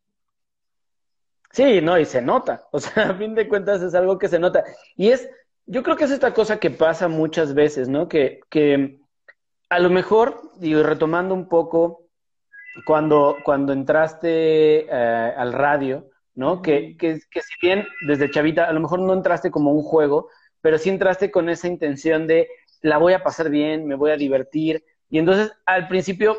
Sí, 1.50 1.80
no, 1.80 1.98
y 1.98 2.04
se 2.04 2.22
nota, 2.22 2.68
o 2.70 2.78
sea, 2.78 3.10
a 3.10 3.14
fin 3.14 3.34
de 3.34 3.48
cuentas 3.48 3.82
es 3.82 3.94
algo 3.94 4.18
que 4.18 4.28
se 4.28 4.38
nota. 4.38 4.64
Y 4.96 5.08
es, 5.08 5.28
yo 5.66 5.82
creo 5.82 5.96
que 5.96 6.04
es 6.04 6.12
esta 6.12 6.32
cosa 6.34 6.58
que 6.58 6.70
pasa 6.70 7.08
muchas 7.08 7.52
veces, 7.54 7.88
¿no? 7.88 8.08
Que, 8.08 8.40
que 8.48 9.00
a 9.68 9.80
lo 9.80 9.90
mejor, 9.90 10.52
digo, 10.58 10.84
retomando 10.84 11.34
un 11.34 11.48
poco, 11.48 12.06
cuando, 12.84 13.36
cuando 13.42 13.72
entraste 13.72 14.86
eh, 14.86 15.34
al 15.36 15.52
radio, 15.52 16.10
¿no? 16.36 16.62
Que, 16.62 16.96
que, 16.96 17.18
que, 17.30 17.40
si 17.40 17.54
bien 17.60 17.86
desde 18.06 18.30
chavita 18.30 18.66
a 18.66 18.72
lo 18.72 18.80
mejor 18.80 19.00
no 19.00 19.12
entraste 19.12 19.50
como 19.50 19.72
un 19.72 19.82
juego, 19.82 20.28
pero 20.60 20.78
sí 20.78 20.90
entraste 20.90 21.30
con 21.30 21.48
esa 21.48 21.66
intención 21.66 22.26
de 22.28 22.48
la 22.82 22.98
voy 22.98 23.14
a 23.14 23.24
pasar 23.24 23.50
bien, 23.50 23.86
me 23.86 23.96
voy 23.96 24.12
a 24.12 24.16
divertir. 24.16 24.84
Y 25.08 25.18
entonces 25.18 25.52
al 25.64 25.88
principio 25.88 26.38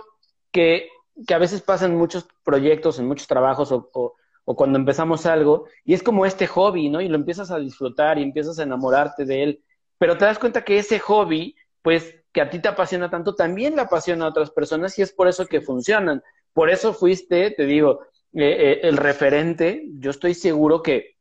que, 0.51 0.87
que 1.27 1.33
a 1.33 1.39
veces 1.39 1.61
pasan 1.61 1.95
muchos 1.95 2.27
proyectos, 2.45 2.99
en 2.99 3.07
muchos 3.07 3.27
trabajos 3.27 3.71
o, 3.71 3.89
o, 3.93 4.15
o, 4.45 4.55
cuando 4.55 4.77
empezamos 4.77 5.25
algo, 5.25 5.65
y 5.83 5.93
es 5.93 6.03
como 6.03 6.25
este 6.25 6.47
hobby, 6.47 6.89
¿no? 6.89 7.01
Y 7.01 7.09
lo 7.09 7.15
empiezas 7.15 7.51
a 7.51 7.59
disfrutar 7.59 8.19
y 8.19 8.23
empiezas 8.23 8.59
a 8.59 8.63
enamorarte 8.63 9.25
de 9.25 9.43
él, 9.43 9.63
pero 9.97 10.17
te 10.17 10.25
das 10.25 10.39
cuenta 10.39 10.63
que 10.63 10.77
ese 10.77 10.99
hobby, 10.99 11.55
pues 11.81 12.15
que 12.31 12.41
a 12.41 12.49
ti 12.49 12.59
te 12.59 12.67
apasiona 12.67 13.09
tanto, 13.09 13.33
también 13.33 13.75
le 13.75 13.81
apasiona 13.81 14.25
a 14.25 14.29
otras 14.29 14.51
personas 14.51 14.97
y 14.99 15.01
es 15.01 15.11
por 15.11 15.27
eso 15.27 15.47
que 15.47 15.61
funcionan. 15.61 16.21
Por 16.53 16.69
eso 16.69 16.93
fuiste, 16.93 17.51
te 17.51 17.65
digo, 17.65 18.01
eh, 18.33 18.71
eh, 18.73 18.79
el 18.83 18.97
referente, 18.97 19.85
yo 19.99 20.11
estoy 20.11 20.33
seguro 20.33 20.81
que, 20.81 21.17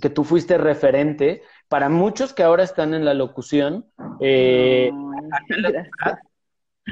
que 0.00 0.10
tú 0.10 0.24
fuiste 0.24 0.58
referente 0.58 1.42
para 1.68 1.88
muchos 1.88 2.32
que 2.32 2.42
ahora 2.42 2.62
están 2.62 2.94
en 2.94 3.04
la 3.04 3.14
locución. 3.14 3.90
Eh, 4.20 4.90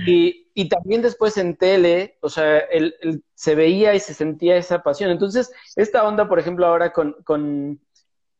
y, 0.07 0.51
y, 0.55 0.69
también 0.69 1.03
después 1.03 1.37
en 1.39 1.57
tele, 1.57 2.19
o 2.21 2.29
sea, 2.29 2.59
él, 2.59 2.95
él, 3.01 3.25
se 3.35 3.55
veía 3.55 3.95
y 3.95 4.01
se 4.01 4.15
sentía 4.15 4.57
esa 4.57 4.83
pasión. 4.83 5.11
Entonces, 5.11 5.51
esta 5.77 6.07
onda, 6.07 6.29
por 6.29 6.39
ejemplo, 6.39 6.67
ahora 6.67 6.93
con, 6.93 7.17
con, 7.25 7.81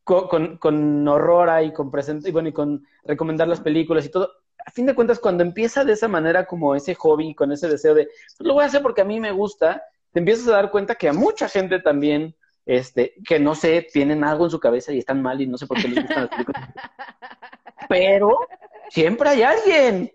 con, 0.03 0.57
con 0.57 1.07
Aurora 1.07 1.63
y 1.63 1.73
con 1.73 1.89
present, 1.89 2.27
y 2.27 2.31
bueno, 2.31 2.49
y 2.49 2.53
con 2.53 2.85
recomendar 3.03 3.47
las 3.47 3.61
películas 3.61 4.05
y 4.05 4.09
todo, 4.09 4.31
a 4.65 4.71
fin 4.71 4.85
de 4.85 4.95
cuentas, 4.95 5.19
cuando 5.19 5.43
empieza 5.43 5.85
de 5.85 5.93
esa 5.93 6.07
manera 6.07 6.45
como 6.45 6.75
ese 6.75 6.93
hobby, 6.93 7.33
con 7.33 7.51
ese 7.51 7.69
deseo 7.69 7.93
de, 7.93 8.05
pues 8.05 8.47
lo 8.47 8.53
voy 8.53 8.63
a 8.63 8.67
hacer 8.67 8.81
porque 8.81 9.01
a 9.01 9.05
mí 9.05 9.19
me 9.19 9.31
gusta, 9.31 9.81
te 10.11 10.19
empiezas 10.19 10.47
a 10.47 10.53
dar 10.53 10.71
cuenta 10.71 10.95
que 10.95 11.09
a 11.09 11.13
mucha 11.13 11.47
gente 11.49 11.79
también, 11.79 12.35
este, 12.65 13.13
que 13.25 13.39
no 13.39 13.55
sé, 13.55 13.87
tienen 13.91 14.23
algo 14.23 14.45
en 14.45 14.51
su 14.51 14.59
cabeza 14.59 14.91
y 14.91 14.99
están 14.99 15.21
mal 15.21 15.41
y 15.41 15.47
no 15.47 15.57
sé 15.57 15.67
por 15.67 15.81
qué 15.81 15.87
les 15.87 16.03
gustan 16.03 16.21
las 16.21 16.29
películas. 16.29 16.69
Pero 17.89 18.37
siempre 18.89 19.29
hay 19.29 19.43
alguien. 19.43 20.11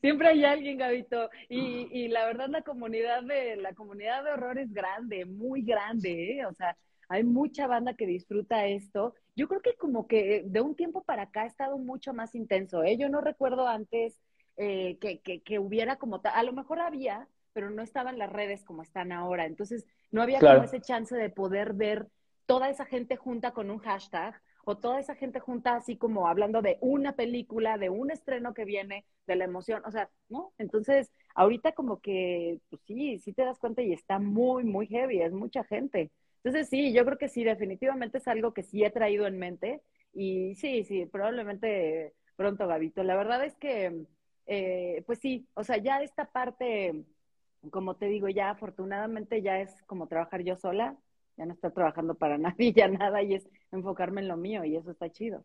Siempre 0.00 0.28
hay 0.28 0.44
alguien, 0.44 0.78
Gabito. 0.78 1.28
Y, 1.48 1.88
y, 1.90 2.08
la 2.08 2.26
verdad, 2.26 2.48
la 2.48 2.62
comunidad 2.62 3.22
de 3.22 3.56
la 3.56 3.74
comunidad 3.74 4.24
de 4.24 4.30
horror 4.30 4.58
es 4.58 4.72
grande, 4.72 5.24
muy 5.24 5.62
grande, 5.62 6.38
¿eh? 6.38 6.46
O 6.46 6.54
sea, 6.54 6.76
hay 7.08 7.24
mucha 7.24 7.66
banda 7.66 7.94
que 7.94 8.06
disfruta 8.06 8.66
esto. 8.66 9.14
Yo 9.34 9.48
creo 9.48 9.60
que 9.60 9.74
como 9.74 10.06
que 10.06 10.44
de 10.46 10.60
un 10.60 10.76
tiempo 10.76 11.02
para 11.02 11.22
acá 11.22 11.42
ha 11.42 11.46
estado 11.46 11.78
mucho 11.78 12.12
más 12.12 12.34
intenso, 12.34 12.82
¿eh? 12.82 12.96
Yo 12.96 13.08
no 13.08 13.20
recuerdo 13.20 13.66
antes 13.66 14.18
eh, 14.58 14.98
que, 15.00 15.20
que, 15.20 15.40
que, 15.40 15.58
hubiera 15.58 15.96
como 15.96 16.20
tal, 16.20 16.34
a 16.34 16.42
lo 16.42 16.52
mejor 16.52 16.80
había, 16.80 17.28
pero 17.52 17.70
no 17.70 17.82
estaban 17.82 18.18
las 18.18 18.30
redes 18.30 18.64
como 18.64 18.82
están 18.82 19.12
ahora. 19.12 19.46
Entonces, 19.46 19.86
no 20.10 20.20
había 20.20 20.40
claro. 20.40 20.58
como 20.58 20.66
ese 20.66 20.80
chance 20.80 21.16
de 21.16 21.30
poder 21.30 21.74
ver 21.74 22.08
toda 22.44 22.68
esa 22.68 22.84
gente 22.84 23.16
junta 23.16 23.52
con 23.52 23.70
un 23.70 23.78
hashtag 23.78 24.34
o 24.64 24.76
toda 24.76 25.00
esa 25.00 25.14
gente 25.14 25.40
junta 25.40 25.76
así 25.76 25.96
como 25.96 26.28
hablando 26.28 26.60
de 26.60 26.76
una 26.80 27.14
película, 27.14 27.78
de 27.78 27.88
un 27.88 28.10
estreno 28.10 28.52
que 28.52 28.64
viene, 28.64 29.06
de 29.26 29.36
la 29.36 29.44
emoción, 29.44 29.82
o 29.86 29.90
sea, 29.90 30.10
¿no? 30.28 30.52
Entonces, 30.58 31.10
ahorita 31.34 31.72
como 31.72 32.00
que, 32.00 32.58
pues 32.68 32.82
sí, 32.86 33.18
sí 33.18 33.32
te 33.32 33.44
das 33.44 33.58
cuenta 33.58 33.80
y 33.82 33.92
está 33.92 34.18
muy, 34.18 34.64
muy 34.64 34.86
heavy, 34.86 35.22
es 35.22 35.32
mucha 35.32 35.64
gente. 35.64 36.10
Entonces, 36.42 36.68
sí, 36.68 36.92
yo 36.92 37.04
creo 37.04 37.16
que 37.16 37.28
sí, 37.28 37.44
definitivamente 37.44 38.18
es 38.18 38.28
algo 38.28 38.52
que 38.52 38.62
sí 38.62 38.84
he 38.84 38.90
traído 38.90 39.26
en 39.26 39.38
mente 39.38 39.82
y 40.12 40.54
sí, 40.56 40.84
sí, 40.84 41.06
probablemente 41.06 42.14
pronto, 42.36 42.66
Gabito. 42.66 43.02
La 43.02 43.16
verdad 43.16 43.44
es 43.44 43.56
que, 43.56 44.04
eh, 44.48 45.02
pues 45.06 45.18
sí, 45.18 45.46
o 45.54 45.62
sea, 45.62 45.76
ya 45.76 46.02
esta 46.02 46.24
parte, 46.24 47.04
como 47.70 47.96
te 47.96 48.06
digo, 48.06 48.28
ya 48.28 48.50
afortunadamente 48.50 49.42
ya 49.42 49.60
es 49.60 49.82
como 49.86 50.08
trabajar 50.08 50.42
yo 50.42 50.56
sola, 50.56 50.96
ya 51.36 51.44
no 51.44 51.52
está 51.52 51.70
trabajando 51.70 52.14
para 52.14 52.38
nadie, 52.38 52.72
ya 52.72 52.88
nada, 52.88 53.22
y 53.22 53.34
es 53.34 53.48
enfocarme 53.70 54.22
en 54.22 54.28
lo 54.28 54.38
mío, 54.38 54.64
y 54.64 54.74
eso 54.76 54.90
está 54.90 55.10
chido. 55.10 55.44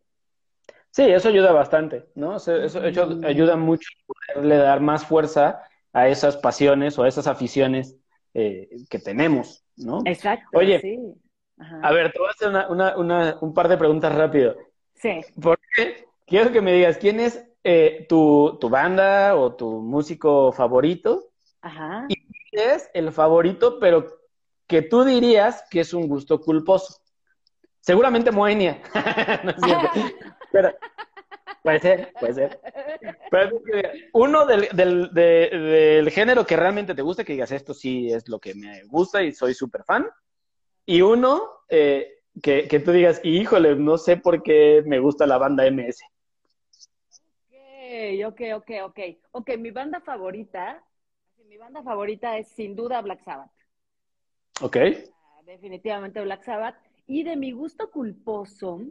Sí, 0.89 1.03
eso 1.03 1.27
ayuda 1.27 1.51
bastante, 1.51 2.05
¿no? 2.15 2.37
Eso, 2.37 2.55
eso 2.55 2.79
ayuda 2.79 3.57
mucho 3.57 3.89
a 3.89 4.13
poderle 4.33 4.57
dar 4.57 4.79
más 4.79 5.05
fuerza 5.05 5.63
a 5.91 6.07
esas 6.07 6.37
pasiones 6.37 6.97
o 6.97 7.03
a 7.03 7.07
esas 7.07 7.27
aficiones 7.27 7.97
eh, 8.33 8.69
que 8.89 8.99
tenemos, 8.99 9.65
¿no? 9.75 10.01
Exacto. 10.05 10.57
Oye, 10.57 10.79
sí. 10.79 10.99
a 11.57 11.91
ver, 11.91 12.11
te 12.13 12.19
voy 12.19 12.29
a 12.29 12.31
hacer 12.31 12.47
una, 12.47 12.69
una, 12.69 12.97
una, 12.97 13.37
un 13.41 13.53
par 13.53 13.67
de 13.67 13.77
preguntas 13.77 14.15
rápido. 14.15 14.55
Sí. 14.93 15.21
Porque 15.41 16.05
quiero 16.25 16.51
que 16.51 16.61
me 16.61 16.71
digas 16.71 16.97
quién 16.97 17.19
es 17.19 17.43
eh, 17.63 18.05
tu, 18.09 18.57
tu 18.59 18.69
banda 18.69 19.35
o 19.35 19.55
tu 19.55 19.79
músico 19.79 20.51
favorito. 20.51 21.29
Ajá. 21.61 22.05
Y 22.09 22.15
es 22.51 22.89
el 22.93 23.11
favorito, 23.11 23.79
pero 23.79 24.05
que 24.67 24.81
tú 24.81 25.03
dirías 25.03 25.63
que 25.69 25.81
es 25.81 25.93
un 25.93 26.07
gusto 26.07 26.41
culposo. 26.41 27.01
Seguramente 27.79 28.31
Moenia. 28.31 28.81
no 29.43 29.51
es 29.51 29.57
cierto. 29.61 29.89
Pero, 30.51 30.73
puede 31.61 31.79
ser, 31.79 32.13
puede 32.19 32.33
ser. 32.33 32.59
Pero, 33.29 33.61
uno 34.13 34.45
del, 34.45 34.69
del, 34.73 35.13
del, 35.13 36.09
género 36.11 36.45
que 36.45 36.55
realmente 36.55 36.95
te 36.95 37.01
gusta, 37.01 37.23
que 37.23 37.33
digas 37.33 37.51
esto 37.51 37.73
sí 37.73 38.11
es 38.11 38.27
lo 38.29 38.39
que 38.39 38.55
me 38.55 38.83
gusta 38.85 39.23
y 39.23 39.33
soy 39.33 39.53
súper 39.53 39.83
fan. 39.83 40.07
Y 40.85 41.01
uno 41.01 41.43
eh, 41.69 42.19
que, 42.41 42.67
que, 42.67 42.79
tú 42.79 42.91
digas, 42.91 43.21
híjole, 43.23 43.75
no 43.75 43.97
sé 43.97 44.17
por 44.17 44.43
qué 44.43 44.83
me 44.85 44.99
gusta 44.99 45.25
la 45.25 45.37
banda 45.37 45.69
MS. 45.69 46.01
Ok, 47.93 48.25
ok, 48.25 48.41
ok, 48.55 48.69
ok. 48.85 48.99
Ok, 49.31 49.57
mi 49.59 49.69
banda 49.69 50.01
favorita, 50.01 50.83
mi 51.47 51.57
banda 51.57 51.83
favorita 51.83 52.39
es 52.39 52.47
sin 52.47 52.75
duda 52.75 52.99
Black 53.03 53.21
Sabbath. 53.23 53.51
Ok. 54.61 54.77
Definitivamente 55.45 56.19
Black 56.21 56.43
Sabbath. 56.43 56.75
Y 57.05 57.23
de 57.23 57.35
mi 57.35 57.51
gusto 57.51 57.91
culposo, 57.91 58.81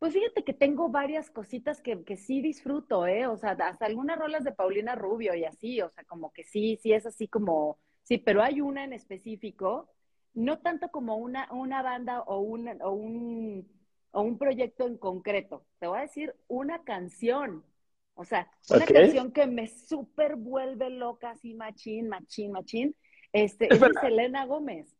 pues 0.00 0.14
fíjate 0.14 0.42
que 0.42 0.52
tengo 0.52 0.88
varias 0.88 1.30
cositas 1.30 1.80
que, 1.80 2.02
que, 2.02 2.16
sí 2.16 2.40
disfruto, 2.40 3.06
¿eh? 3.06 3.28
O 3.28 3.36
sea, 3.36 3.52
hasta 3.52 3.86
algunas 3.86 4.18
rolas 4.18 4.42
de 4.42 4.50
Paulina 4.50 4.96
Rubio 4.96 5.36
y 5.36 5.44
así, 5.44 5.80
o 5.80 5.90
sea, 5.90 6.02
como 6.02 6.32
que 6.32 6.42
sí, 6.42 6.76
sí 6.82 6.92
es 6.92 7.06
así 7.06 7.28
como, 7.28 7.78
sí, 8.02 8.18
pero 8.18 8.42
hay 8.42 8.60
una 8.60 8.82
en 8.82 8.94
específico, 8.94 9.88
no 10.32 10.58
tanto 10.58 10.88
como 10.90 11.18
una, 11.18 11.52
una 11.52 11.82
banda 11.82 12.22
o, 12.22 12.40
una, 12.40 12.72
o, 12.80 12.90
un, 12.90 13.68
o 14.10 14.22
un 14.22 14.38
proyecto 14.38 14.88
en 14.88 14.98
concreto, 14.98 15.64
te 15.78 15.86
voy 15.86 15.98
a 15.98 16.02
decir 16.02 16.34
una 16.48 16.82
canción, 16.82 17.62
o 18.14 18.24
sea, 18.24 18.48
una 18.70 18.86
canción 18.86 19.32
que 19.32 19.46
me 19.46 19.66
súper 19.68 20.36
vuelve 20.36 20.90
loca, 20.90 21.30
así 21.30 21.54
machín, 21.54 22.08
machín, 22.08 22.52
machín, 22.52 22.96
este, 23.32 23.72
es 23.72 23.80
de 23.80 23.90
Selena 24.00 24.46
Gómez. 24.46 24.96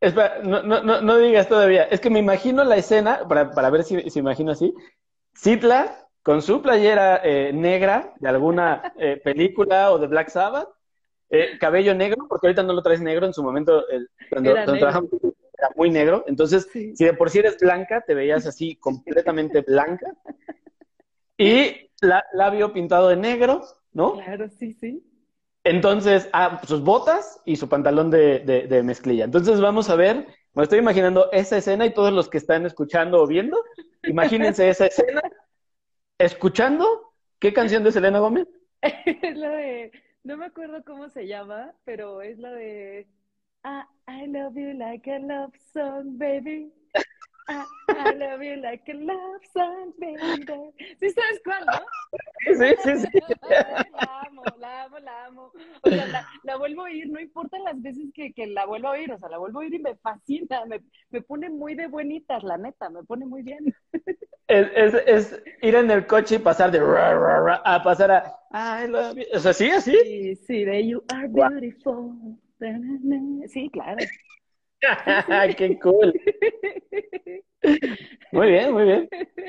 Espera, 0.00 0.40
no, 0.42 0.62
no, 0.62 1.00
no, 1.00 1.18
digas 1.18 1.48
todavía. 1.48 1.84
Es 1.84 2.00
que 2.00 2.10
me 2.10 2.18
imagino 2.18 2.64
la 2.64 2.76
escena, 2.76 3.26
para, 3.28 3.50
para 3.52 3.70
ver 3.70 3.84
si, 3.84 4.10
si 4.10 4.18
imagino 4.18 4.52
así. 4.52 4.74
Citla 5.34 6.06
con 6.22 6.42
su 6.42 6.60
playera 6.60 7.20
eh, 7.22 7.52
negra 7.52 8.12
de 8.18 8.28
alguna 8.28 8.92
eh, 8.98 9.20
película 9.22 9.92
o 9.92 9.98
de 9.98 10.08
Black 10.08 10.28
Sabbath, 10.28 10.68
eh, 11.30 11.56
cabello 11.58 11.94
negro, 11.94 12.26
porque 12.28 12.48
ahorita 12.48 12.64
no 12.64 12.72
lo 12.72 12.82
traes 12.82 13.00
negro, 13.00 13.26
en 13.26 13.32
su 13.32 13.42
momento 13.42 13.84
cuando, 14.28 14.50
era, 14.50 14.64
trabajamos 14.64 15.10
era 15.12 15.70
muy 15.76 15.88
negro. 15.88 16.24
Entonces, 16.26 16.68
si 16.72 17.04
de 17.04 17.14
por 17.14 17.30
sí 17.30 17.38
eres 17.38 17.58
blanca, 17.58 18.00
te 18.00 18.14
veías 18.14 18.44
así 18.46 18.76
completamente 18.76 19.60
blanca. 19.60 20.12
Y 21.38 21.85
la, 22.00 22.24
labio 22.32 22.72
pintado 22.72 23.08
de 23.08 23.16
negro, 23.16 23.62
¿no? 23.92 24.14
Claro, 24.14 24.48
sí, 24.48 24.72
sí. 24.72 25.02
Entonces, 25.64 26.28
ah, 26.32 26.60
sus 26.64 26.82
botas 26.82 27.40
y 27.44 27.56
su 27.56 27.68
pantalón 27.68 28.10
de, 28.10 28.38
de, 28.40 28.82
mezclilla. 28.84 29.24
Entonces 29.24 29.60
vamos 29.60 29.90
a 29.90 29.96
ver, 29.96 30.26
me 30.54 30.62
estoy 30.62 30.78
imaginando 30.78 31.30
esa 31.32 31.56
escena 31.56 31.86
y 31.86 31.92
todos 31.92 32.12
los 32.12 32.28
que 32.28 32.38
están 32.38 32.66
escuchando 32.66 33.20
o 33.20 33.26
viendo, 33.26 33.58
imagínense 34.04 34.68
esa 34.68 34.86
escena, 34.86 35.22
escuchando, 36.18 37.12
¿qué 37.40 37.52
canción 37.52 37.82
de 37.82 37.90
Selena 37.90 38.20
Gómez? 38.20 38.46
es 38.80 39.36
la 39.36 39.50
de, 39.50 39.90
no 40.22 40.36
me 40.36 40.46
acuerdo 40.46 40.84
cómo 40.84 41.08
se 41.08 41.26
llama, 41.26 41.72
pero 41.84 42.22
es 42.22 42.38
la 42.38 42.52
de 42.52 43.08
ah, 43.64 43.88
I 44.06 44.26
love 44.26 44.54
you 44.54 44.72
like 44.74 45.10
a 45.10 45.18
love 45.18 45.52
song, 45.72 46.16
baby. 46.16 46.72
I, 47.48 47.64
love 48.16 48.42
you 48.42 48.56
like 48.56 48.82
a 48.88 48.94
love 48.94 49.40
song, 49.52 49.92
baby. 49.98 50.44
¿Sí 50.98 51.10
sabes 51.10 51.40
cuál, 51.44 51.64
no? 51.66 51.80
Sí, 52.44 52.74
sí, 52.82 53.06
sí. 53.06 53.20
La 53.48 54.22
amo, 54.26 54.42
la 54.58 54.84
amo, 54.84 54.98
la 54.98 55.26
amo. 55.26 55.52
O 55.82 55.88
sea, 55.88 56.06
la, 56.06 56.28
la 56.42 56.56
vuelvo 56.56 56.82
a 56.82 56.84
oír, 56.84 57.08
no 57.08 57.20
importa 57.20 57.58
las 57.60 57.80
veces 57.80 58.06
que, 58.14 58.32
que, 58.32 58.46
la 58.46 58.66
vuelvo 58.66 58.88
a 58.88 58.92
oír, 58.92 59.12
o 59.12 59.18
sea, 59.18 59.28
la 59.28 59.38
vuelvo 59.38 59.60
a 59.60 59.62
oír 59.62 59.74
y 59.74 59.78
me 59.78 59.94
fascina, 59.96 60.64
me, 60.66 60.80
me 61.10 61.22
pone 61.22 61.48
muy 61.48 61.74
de 61.74 61.86
buenitas, 61.86 62.42
la 62.42 62.58
neta, 62.58 62.90
me 62.90 63.04
pone 63.04 63.26
muy 63.26 63.42
bien. 63.42 63.74
Es, 64.48 64.68
es, 64.76 64.94
es 65.06 65.42
ir 65.60 65.74
en 65.74 65.90
el 65.90 66.06
coche 66.06 66.36
y 66.36 66.38
pasar 66.38 66.70
de 66.70 66.78
ra, 66.78 67.14
ra, 67.14 67.40
ra, 67.40 67.62
a 67.64 67.82
pasar 67.82 68.12
a 68.12 68.38
I 68.52 68.88
love 68.88 69.16
you. 69.16 69.24
O 69.34 69.38
sea, 69.40 69.52
¿sí, 69.52 69.70
así? 69.70 69.96
Sí, 70.04 70.36
sí, 70.36 70.64
de 70.64 70.86
You 70.86 71.02
Are 71.08 71.28
Beautiful. 71.28 72.38
Sí, 73.48 73.68
claro. 73.70 73.98
¡Qué 75.56 75.78
cool! 75.80 76.12
Muy 78.32 78.50
bien, 78.50 78.72
muy 78.72 78.84
bien. 78.84 79.08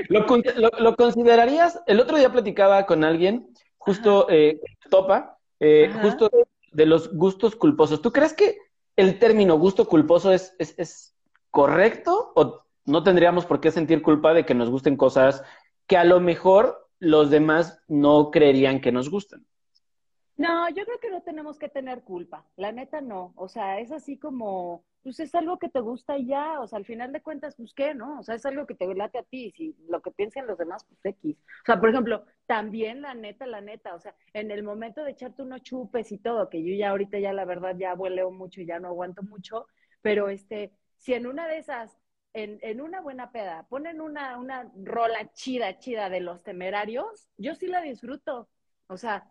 ¿Lo, 0.10 0.96
considerarías? 0.96 1.82
El 1.86 2.00
otro 2.00 2.18
día 2.18 2.32
platicaba 2.32 2.86
con 2.86 3.04
alguien, 3.04 3.48
justo 3.78 4.28
eh, 4.30 4.60
Topa, 4.90 5.38
eh, 5.60 5.92
justo 6.02 6.30
de, 6.72 6.86
los 6.86 7.14
gustos 7.14 7.56
culposos. 7.56 8.02
¿Tú 8.02 8.12
crees 8.12 8.34
que 8.34 8.58
el 8.96 9.20
término 9.20 9.58
gusto 9.58 9.88
culposo 9.88 10.32
es, 10.32 10.56
es, 10.58 10.74
es 10.78 11.16
correcto 11.52 12.32
o 12.36 12.64
no 12.86 13.04
tendríamos 13.04 13.46
por 13.46 13.60
qué 13.60 13.72
sentir 13.72 14.02
culpa 14.02 14.34
de 14.34 14.46
que 14.46 14.56
nos 14.56 14.70
gusten 14.70 14.96
cosas 14.96 15.44
que 15.86 15.98
a 15.98 16.04
lo 16.04 16.20
mejor 16.20 16.88
los 17.00 17.30
demás 17.30 17.82
no 17.88 18.32
creerían 18.32 18.82
que 18.82 18.92
nos 18.92 19.10
gustan? 19.10 19.46
No, 20.38 20.70
yo 20.70 20.86
creo 20.86 21.00
que 21.00 21.10
no 21.10 21.22
tenemos 21.24 21.58
que 21.58 21.68
tener 21.68 22.04
culpa. 22.04 22.46
La 22.58 22.72
neta 22.72 23.02
no. 23.02 23.34
O 23.36 23.48
sea, 23.48 23.80
es 23.80 23.92
así 23.92 24.18
como, 24.20 24.86
pues 25.02 25.20
es 25.20 25.34
algo 25.34 25.58
que 25.58 25.68
te 25.68 25.80
gusta 25.80 26.18
y 26.18 26.28
ya. 26.28 26.60
O 26.60 26.68
sea, 26.68 26.78
al 26.78 26.86
final 26.86 27.12
de 27.12 27.22
cuentas, 27.22 27.56
pues 27.56 27.74
qué, 27.74 27.96
¿no? 27.96 28.20
O 28.20 28.24
sea, 28.24 28.36
es 28.36 28.46
algo 28.46 28.68
que 28.68 28.76
te 28.76 28.86
late 28.94 29.18
a 29.18 29.24
ti. 29.24 29.52
Si 29.58 29.76
lo 29.90 30.02
que 30.02 30.12
piensan 30.12 30.46
los 30.46 30.60
demás, 30.60 30.86
pues 30.86 31.00
X. 31.16 31.38
O 31.40 31.66
sea, 31.66 31.80
por 31.80 31.90
ejemplo, 31.90 32.24
también 32.46 33.02
la 33.02 33.16
neta, 33.16 33.48
la 33.48 33.62
neta. 33.62 33.96
O 33.96 34.00
sea, 34.00 34.16
en 34.34 34.52
el 34.52 34.62
momento 34.64 35.04
de 35.04 35.12
echarte 35.12 35.42
unos 35.42 35.64
chupes 35.64 36.12
y 36.12 36.20
todo, 36.20 36.50
que 36.50 36.64
yo 36.64 36.76
ya 36.76 36.92
ahorita 36.92 37.18
ya 37.20 37.34
la 37.34 37.46
verdad 37.46 37.76
ya 37.78 37.96
vueleo 37.96 38.30
mucho 38.32 38.62
y 38.62 38.68
ya 38.68 38.80
no 38.80 38.90
aguanto 38.90 39.24
mucho. 39.24 39.68
Pero 40.02 40.30
este, 40.30 40.72
si 40.98 41.14
en 41.16 41.26
una 41.26 41.48
de 41.48 41.58
esas 41.58 41.98
en, 42.34 42.60
en, 42.62 42.82
una 42.82 43.02
buena 43.02 43.32
peda 43.32 43.66
ponen 43.70 44.00
una, 44.02 44.38
una 44.38 44.72
rola 44.76 45.32
chida, 45.34 45.80
chida 45.80 46.10
de 46.10 46.20
los 46.20 46.44
temerarios, 46.44 47.28
yo 47.38 47.56
sí 47.56 47.66
la 47.68 47.82
disfruto. 47.82 48.50
O 48.88 48.98
sea, 48.98 49.28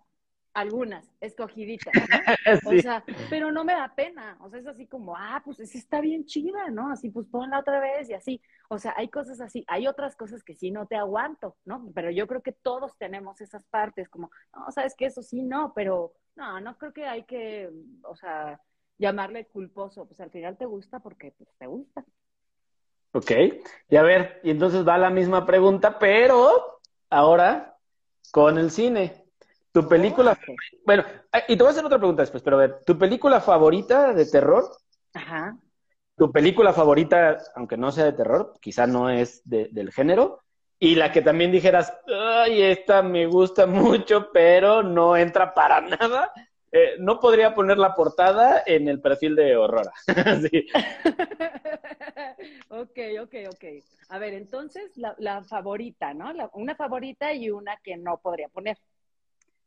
algunas, 0.57 1.07
escogiditas, 1.21 1.93
¿no? 1.95 2.01
O 2.79 2.81
sea, 2.81 3.05
pero 3.29 3.53
no 3.53 3.63
me 3.63 3.75
da 3.75 3.95
pena, 3.95 4.39
o 4.41 4.49
sea, 4.49 4.59
es 4.59 4.67
así 4.67 4.87
como, 4.87 5.15
ah, 5.15 5.43
pues 5.45 5.59
sí 5.59 5.77
está 5.77 6.01
bien 6.01 6.25
chida, 6.25 6.71
¿no? 6.71 6.91
Así, 6.91 7.11
pues 7.11 7.27
ponla 7.27 7.61
otra 7.61 7.79
vez 7.79 8.09
y 8.09 8.15
así. 8.15 8.41
O 8.71 8.79
sea, 8.79 8.95
hay 8.97 9.09
cosas 9.09 9.41
así, 9.43 9.65
hay 9.69 9.87
otras 9.87 10.17
cosas 10.17 10.43
que 10.43 10.55
sí 10.55 10.71
no 10.71 10.87
te 10.87 10.97
aguanto, 10.97 11.57
¿no? 11.67 11.91
Pero 11.95 12.11
yo 12.11 12.27
creo 12.27 12.43
que 12.43 12.53
todos 12.53 12.97
tenemos 12.97 13.41
esas 13.43 13.65
partes, 13.67 14.09
como, 14.09 14.31
no, 14.55 14.71
sabes 14.73 14.95
que 14.97 15.05
eso 15.05 15.23
sí, 15.23 15.43
no, 15.43 15.73
pero 15.75 16.15
no, 16.37 16.59
no 16.61 16.79
creo 16.79 16.93
que 16.95 17.05
hay 17.05 17.25
que, 17.25 17.71
o 18.03 18.17
sea, 18.17 18.59
llamarle 18.97 19.47
culposo, 19.49 20.07
pues 20.07 20.21
al 20.21 20.31
final 20.31 20.57
te 20.57 20.65
gusta 20.65 21.01
porque 21.01 21.33
pues, 21.37 21.51
te 21.59 21.67
gusta. 21.67 22.03
Ok, 23.13 23.31
y 23.91 23.97
a 23.97 24.03
ver, 24.03 24.41
y 24.43 24.51
entonces 24.51 24.89
va 24.89 24.97
la 24.97 25.11
misma 25.11 25.45
pregunta, 25.45 25.99
pero 25.99 26.81
ahora 27.11 27.77
con 28.31 28.57
el 28.57 28.71
cine. 28.71 29.26
Tu 29.77 29.87
película. 29.87 30.39
Bueno, 30.87 31.05
ah, 31.31 31.43
y 31.47 31.55
te 31.55 31.63
voy 31.63 31.67
a 31.67 31.71
hacer 31.73 31.85
otra 31.85 31.99
pregunta 31.99 32.23
después, 32.23 32.43
pero 32.43 32.57
a 32.57 32.61
ver, 32.61 32.83
¿tu 32.87 32.97
película 32.97 33.43
favorita 33.43 34.15
de 34.15 34.25
terror? 34.25 34.65
Ajá. 35.13 35.55
¿Tu 36.17 36.33
película 36.33 36.73
favorita, 36.73 37.37
aunque 37.55 37.77
no 37.77 37.93
sea 37.93 38.07
de 38.07 38.15
terror, 38.15 38.55
quizá 38.59 38.87
no 38.87 39.11
es 39.11 39.43
del 39.45 39.93
género? 39.93 40.41
Y 40.79 40.95
la 40.95 41.13
que 41.13 41.21
también 41.21 41.53
dijeras, 41.53 41.93
ay, 42.09 42.63
esta 42.63 43.03
me 43.03 43.27
gusta 43.27 43.67
mucho, 43.67 44.31
pero 44.33 44.83
no 44.83 45.15
entra 45.15 45.53
para 45.53 45.83
nada. 45.83 46.33
Eh, 46.73 46.97
no 46.99 47.21
podría 47.21 47.55
poner 47.55 47.77
la 47.77 47.95
portada 47.95 48.63
en 48.65 48.89
el 48.89 49.03
perfil 49.03 49.37
de 49.37 49.53
Aurora. 49.53 49.93
sí. 50.51 50.69
ok, 52.71 52.99
ok, 53.21 53.35
ok. 53.53 53.65
A 54.09 54.19
ver, 54.19 54.33
entonces 54.33 54.91
la, 54.97 55.45
favorita, 55.45 56.15
¿no? 56.15 56.33
una 56.55 56.75
favorita 56.75 57.35
y 57.35 57.51
una 57.51 57.77
que 57.85 57.99
no 57.99 58.17
podría 58.17 58.49
poner. 58.49 58.79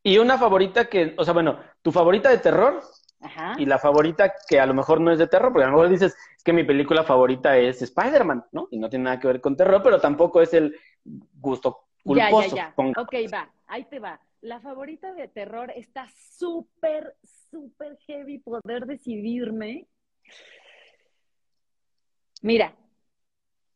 Y 0.04 0.18
una 0.18 0.38
favorita 0.38 0.86
que, 0.86 1.14
o 1.18 1.24
sea, 1.24 1.34
bueno, 1.34 1.60
tu 1.82 1.92
favorita 1.92 2.30
de 2.30 2.38
terror 2.38 2.82
Ajá. 3.22 3.56
y 3.58 3.66
la 3.66 3.78
favorita 3.78 4.34
que 4.48 4.60
a 4.60 4.66
lo 4.66 4.74
mejor 4.74 5.02
no 5.02 5.12
es 5.12 5.20
de 5.20 5.28
terror, 5.28 5.52
porque 5.52 5.66
a 5.66 5.68
lo 5.68 5.74
mejor 5.74 5.90
dices, 5.90 6.16
es 6.36 6.44
que 6.44 6.54
mi 6.54 6.64
película 6.64 7.04
favorita 7.04 7.58
es 7.58 7.82
Spider-Man, 7.82 8.46
¿no? 8.52 8.68
Y 8.72 8.80
no 8.80 8.90
tiene 8.90 9.06
nada 9.06 9.20
que 9.20 9.28
ver 9.28 9.42
con 9.42 9.58
terror, 9.58 9.82
pero 9.84 10.00
tampoco 10.00 10.42
es 10.42 10.54
el 10.54 10.76
gusto 11.04 11.88
culposo. 12.04 12.56
Ya, 12.56 12.74
ya, 12.76 12.76
ya. 12.78 13.02
Ok, 13.02 13.14
va, 13.34 13.52
ahí 13.68 13.84
te 13.86 14.00
va. 14.00 14.20
La 14.42 14.62
favorita 14.62 15.14
de 15.14 15.28
terror 15.28 15.72
está 15.76 16.08
súper, 16.38 17.18
súper 17.52 17.98
heavy 18.08 18.38
poder 18.38 18.86
decidirme. 18.86 19.86
Mira, 22.42 22.74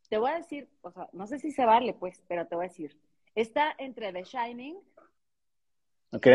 te 0.08 0.16
voy 0.16 0.30
a 0.30 0.36
decir, 0.36 0.68
o 0.80 0.90
sea, 0.90 1.08
no 1.12 1.26
sé 1.26 1.38
si 1.38 1.50
se 1.50 1.66
vale, 1.66 1.92
pues, 1.92 2.22
pero 2.28 2.46
te 2.46 2.54
voy 2.54 2.64
a 2.64 2.68
decir. 2.68 2.96
Está 3.34 3.74
entre 3.78 4.12
The 4.12 4.22
Shining 4.22 4.78
Ok. 6.14 6.26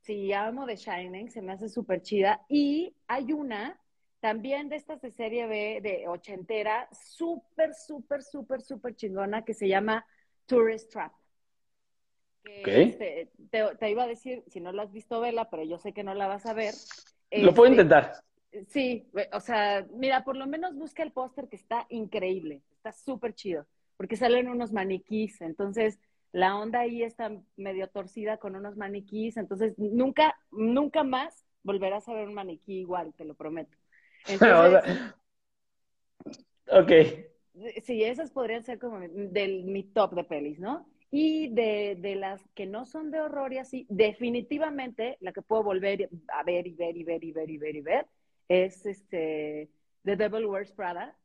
Sí, 0.00 0.32
amo 0.32 0.66
The 0.66 0.76
Shining, 0.76 1.30
se 1.30 1.40
me 1.40 1.52
hace 1.52 1.68
súper 1.68 2.02
chida. 2.02 2.44
Y 2.48 2.96
hay 3.06 3.32
una 3.32 3.78
también 4.18 4.68
de 4.68 4.76
estas 4.76 5.00
de 5.00 5.12
serie 5.12 5.46
B, 5.46 5.80
de 5.82 6.08
ochentera, 6.08 6.88
súper, 6.92 7.74
súper, 7.74 8.22
súper, 8.22 8.60
súper 8.60 8.96
chingona, 8.96 9.44
que 9.44 9.54
se 9.54 9.68
llama 9.68 10.04
Tourist 10.46 10.90
Trap. 10.90 11.12
Este, 12.44 13.30
te, 13.50 13.90
iba 13.90 14.02
a 14.02 14.08
decir, 14.08 14.42
si 14.48 14.60
no 14.60 14.72
la 14.72 14.82
has 14.82 14.92
visto, 14.92 15.20
vela, 15.20 15.48
pero 15.48 15.62
yo 15.62 15.78
sé 15.78 15.92
que 15.92 16.02
no 16.02 16.14
la 16.14 16.26
vas 16.26 16.46
a 16.46 16.54
ver. 16.54 16.74
Lo 17.30 17.54
puedo 17.54 17.70
este, 17.70 17.82
intentar. 17.82 18.14
Sí, 18.68 19.08
o 19.32 19.40
sea, 19.40 19.86
mira, 19.92 20.24
por 20.24 20.36
lo 20.36 20.46
menos 20.46 20.74
busca 20.74 21.04
el 21.04 21.12
póster 21.12 21.48
que 21.48 21.56
está 21.56 21.86
increíble, 21.88 22.62
está 22.72 22.90
súper 22.90 23.34
chido, 23.34 23.66
porque 23.96 24.16
salen 24.16 24.48
unos 24.48 24.72
maniquís, 24.72 25.40
entonces 25.40 26.00
la 26.32 26.56
onda 26.56 26.80
ahí 26.80 27.02
está 27.02 27.30
medio 27.56 27.88
torcida 27.88 28.36
con 28.36 28.56
unos 28.56 28.76
maniquís, 28.76 29.36
entonces 29.36 29.74
nunca, 29.78 30.34
nunca 30.50 31.02
más 31.04 31.44
volverás 31.62 32.08
a 32.08 32.14
ver 32.14 32.28
un 32.28 32.34
maniquí 32.34 32.80
igual, 32.80 33.12
te 33.14 33.24
lo 33.24 33.34
prometo. 33.34 33.76
ok. 36.70 36.92
Sí, 37.82 38.04
esas 38.04 38.30
podrían 38.30 38.64
ser 38.64 38.78
como 38.78 39.00
del, 39.00 39.64
mi 39.64 39.82
top 39.82 40.14
de 40.14 40.24
pelis, 40.24 40.58
¿no? 40.58 40.88
Y 41.10 41.48
de, 41.48 41.96
de, 41.98 42.14
las 42.14 42.40
que 42.54 42.66
no 42.66 42.86
son 42.86 43.10
de 43.10 43.20
horror 43.20 43.52
y 43.52 43.58
así, 43.58 43.86
definitivamente 43.88 45.16
la 45.20 45.32
que 45.32 45.42
puedo 45.42 45.64
volver 45.64 46.08
a 46.32 46.44
ver 46.44 46.68
y 46.68 46.74
ver 46.74 46.96
y 46.96 47.02
ver 47.02 47.24
y 47.24 47.32
ver 47.32 47.50
y 47.50 47.58
ver 47.58 47.76
y 47.76 47.80
ver 47.80 48.06
es 48.48 48.86
este 48.86 49.70
The 50.04 50.16
Devil 50.16 50.46
Wears 50.46 50.72
Prada. 50.72 51.16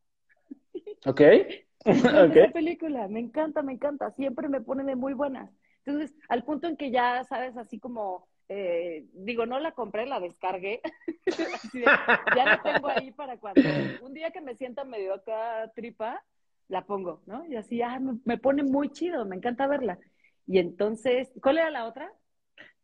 Ok. 1.05 1.21
Esa 1.85 2.51
película, 2.51 3.07
me 3.07 3.19
encanta, 3.19 3.61
me 3.61 3.73
encanta, 3.73 4.09
siempre 4.11 4.49
me 4.49 4.59
pone 4.59 4.83
de 4.83 4.95
muy 4.95 5.13
buenas. 5.13 5.51
Entonces, 5.85 6.15
al 6.29 6.43
punto 6.43 6.67
en 6.67 6.77
que 6.77 6.89
ya, 6.89 7.23
sabes, 7.25 7.55
así 7.57 7.79
como, 7.79 8.27
eh, 8.49 9.05
digo, 9.13 9.45
no 9.45 9.59
la 9.59 9.71
compré, 9.71 10.07
la 10.07 10.19
descargué. 10.19 10.81
ya 12.35 12.45
la 12.45 12.61
tengo 12.63 12.87
ahí 12.87 13.11
para 13.11 13.37
cuando 13.37 13.61
un 14.01 14.13
día 14.13 14.31
que 14.31 14.41
me 14.41 14.55
sienta 14.55 14.83
medio 14.83 15.13
acá 15.13 15.71
tripa, 15.75 16.23
la 16.67 16.85
pongo, 16.85 17.21
¿no? 17.27 17.45
Y 17.45 17.55
así, 17.55 17.81
ah, 17.83 17.99
me, 17.99 18.37
pone 18.37 18.63
muy 18.63 18.89
chido, 18.89 19.25
me 19.25 19.35
encanta 19.35 19.67
verla. 19.67 19.99
Y 20.47 20.57
entonces, 20.57 21.31
¿cuál 21.41 21.59
era 21.59 21.69
la 21.69 21.85
otra? 21.85 22.11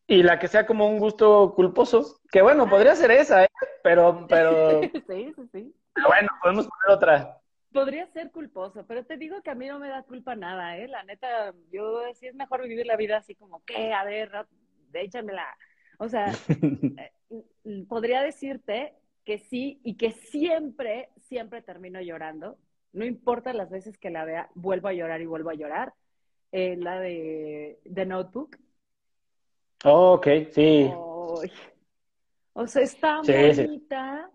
Y 0.05 0.22
la 0.22 0.38
que 0.38 0.47
sea 0.47 0.68
como 0.68 0.88
un 0.88 0.99
gusto 0.99 1.53
culposo, 1.55 2.19
que 2.31 2.43
bueno, 2.43 2.69
podría 2.69 2.95
ser 2.95 3.11
esa, 3.11 3.45
¿eh? 3.45 3.49
Pero, 3.84 4.27
pero... 4.27 4.81
sí, 5.07 5.34
sí, 5.35 5.49
sí. 5.51 5.76
Pero 5.93 6.07
bueno, 6.07 6.30
podemos 6.41 6.68
poner 6.68 6.97
otra. 6.97 7.40
Podría 7.72 8.06
ser 8.07 8.31
culposo, 8.31 8.85
pero 8.85 9.06
te 9.06 9.18
digo 9.18 9.41
que 9.41 9.49
a 9.49 9.56
mí 9.56 9.68
no 9.68 9.80
me 9.80 9.88
da 9.88 10.03
culpa 10.03 10.35
nada, 10.35 10.77
¿eh? 10.77 10.88
La 10.88 11.03
neta, 11.03 11.53
yo 11.72 12.02
sí 12.15 12.27
es 12.27 12.35
mejor 12.35 12.68
vivir 12.68 12.85
la 12.85 12.98
vida 12.98 13.18
así 13.18 13.35
como, 13.35 13.64
¿qué? 13.65 13.93
A 13.93 14.03
ver, 14.03 14.31
échamela. 14.93 15.48
O 15.98 16.10
sea, 16.10 16.31
eh, 16.98 17.85
podría 17.88 18.22
decirte 18.22 18.95
que 19.23 19.38
sí 19.38 19.80
y 19.84 19.95
que 19.95 20.11
siempre, 20.11 21.10
siempre 21.18 21.61
termino 21.61 22.02
llorando 22.02 22.57
no 22.93 23.06
importa 23.06 23.53
las 23.53 23.69
veces 23.69 23.98
que 23.98 24.10
la 24.10 24.26
vea, 24.26 24.49
vuelvo 24.53 24.88
a 24.88 24.93
llorar 24.93 25.22
y 25.22 25.26
vuelvo 25.26 25.49
a 25.49 25.56
llorar. 25.56 25.93
Eh, 26.52 26.76
la 26.77 26.99
de 26.99 28.06
Notebook. 28.06 28.57
Oh, 29.85 30.14
ok, 30.14 30.27
sí. 30.52 30.91
o 30.93 32.68
sea, 32.68 32.81
está 32.81 33.22
bonita. 33.22 34.30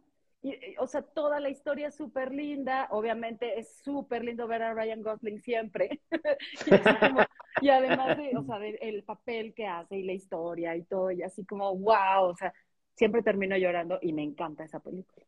O 0.79 0.87
sea, 0.87 1.03
toda 1.03 1.41
la 1.41 1.49
historia 1.49 1.89
es 1.89 1.95
súper 1.95 2.33
linda. 2.33 2.89
Obviamente 2.91 3.59
es 3.59 3.77
súper 3.83 4.25
lindo 4.25 4.47
ver 4.47 4.63
a 4.63 4.75
Ryan 4.75 5.03
Gosling 5.03 5.41
siempre. 5.41 6.01
y, 7.61 7.69
además 7.69 8.17
de, 8.17 8.37
o 8.37 8.43
sea, 8.45 8.59
el 8.65 9.03
papel 9.05 9.55
que 9.55 9.67
hace 9.67 9.97
y 9.97 10.03
la 10.05 10.13
historia 10.13 10.77
y 10.77 10.83
todo, 10.83 11.11
y 11.11 11.23
así 11.23 11.45
como, 11.45 11.75
wow, 11.77 12.25
o 12.25 12.37
sea, 12.37 12.53
siempre 12.95 13.23
termino 13.23 13.57
llorando 13.57 13.99
y 14.01 14.13
me 14.13 14.23
encanta 14.23 14.65
esa 14.65 14.81
película. 14.81 15.27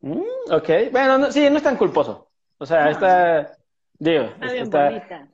Mm, 0.00 0.52
ok, 0.52 0.68
bueno, 0.90 1.30
sí, 1.30 1.48
no 1.48 1.56
es 1.56 1.62
tan 1.62 1.76
culposo. 1.76 2.30
O 2.58 2.66
sea, 2.66 2.90
está, 2.90 3.56
digo, 3.98 4.24
está, 4.40 5.28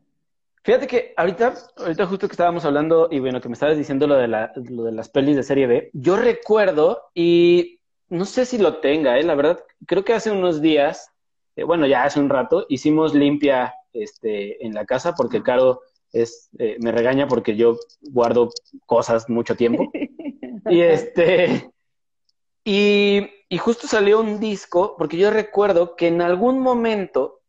Fíjate 0.62 0.86
que 0.86 1.14
ahorita, 1.16 1.54
ahorita 1.78 2.06
justo 2.06 2.28
que 2.28 2.32
estábamos 2.32 2.64
hablando 2.64 3.08
y 3.10 3.20
bueno, 3.20 3.40
que 3.40 3.48
me 3.48 3.54
estabas 3.54 3.78
diciendo 3.78 4.06
lo 4.06 4.16
de, 4.16 4.28
la, 4.28 4.52
lo 4.54 4.84
de 4.84 4.92
las 4.92 5.08
pelis 5.08 5.36
de 5.36 5.42
serie 5.42 5.66
B, 5.66 5.90
yo 5.94 6.16
recuerdo 6.16 7.10
y 7.14 7.77
no 8.08 8.24
sé 8.24 8.44
si 8.44 8.58
lo 8.58 8.78
tenga, 8.78 9.18
¿eh? 9.18 9.22
la 9.22 9.34
verdad, 9.34 9.64
creo 9.86 10.04
que 10.04 10.14
hace 10.14 10.30
unos 10.30 10.60
días, 10.60 11.10
eh, 11.56 11.64
bueno, 11.64 11.86
ya 11.86 12.04
hace 12.04 12.20
un 12.20 12.28
rato, 12.28 12.66
hicimos 12.68 13.14
limpia 13.14 13.74
este, 13.92 14.64
en 14.64 14.74
la 14.74 14.86
casa 14.86 15.14
porque 15.14 15.42
Caro 15.42 15.82
es, 16.12 16.48
eh, 16.58 16.76
me 16.80 16.92
regaña 16.92 17.28
porque 17.28 17.56
yo 17.56 17.76
guardo 18.00 18.50
cosas 18.86 19.28
mucho 19.28 19.56
tiempo. 19.56 19.90
y 20.70 20.80
este, 20.80 21.70
y, 22.70 23.30
justo 23.58 23.86
salió 23.86 24.20
un 24.20 24.40
disco, 24.40 24.94
porque 24.98 25.16
yo 25.16 25.30
recuerdo 25.30 25.96
que 25.96 26.08
en 26.08 26.20
algún 26.20 26.60
momento, 26.60 27.40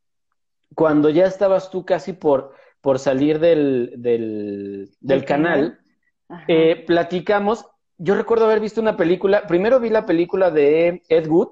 cuando 0.73 1.09
ya 1.09 1.25
estabas 1.25 1.69
tú 1.69 1.85
casi 1.85 2.13
por, 2.13 2.53
por 2.79 2.99
salir 2.99 3.39
del, 3.39 3.93
del, 3.97 5.25
canal, 5.25 5.79
eh, 6.47 6.85
platicamos. 6.87 7.65
Yo 8.01 8.15
recuerdo 8.15 8.45
haber 8.45 8.61
visto 8.61 8.79
una 8.79 8.95
película, 8.95 9.45
primero 9.45 9.81
vi 9.81 9.89
la 9.89 10.05
película 10.05 10.49
de 10.51 11.03
Ed 11.09 11.27
Wood, 11.27 11.49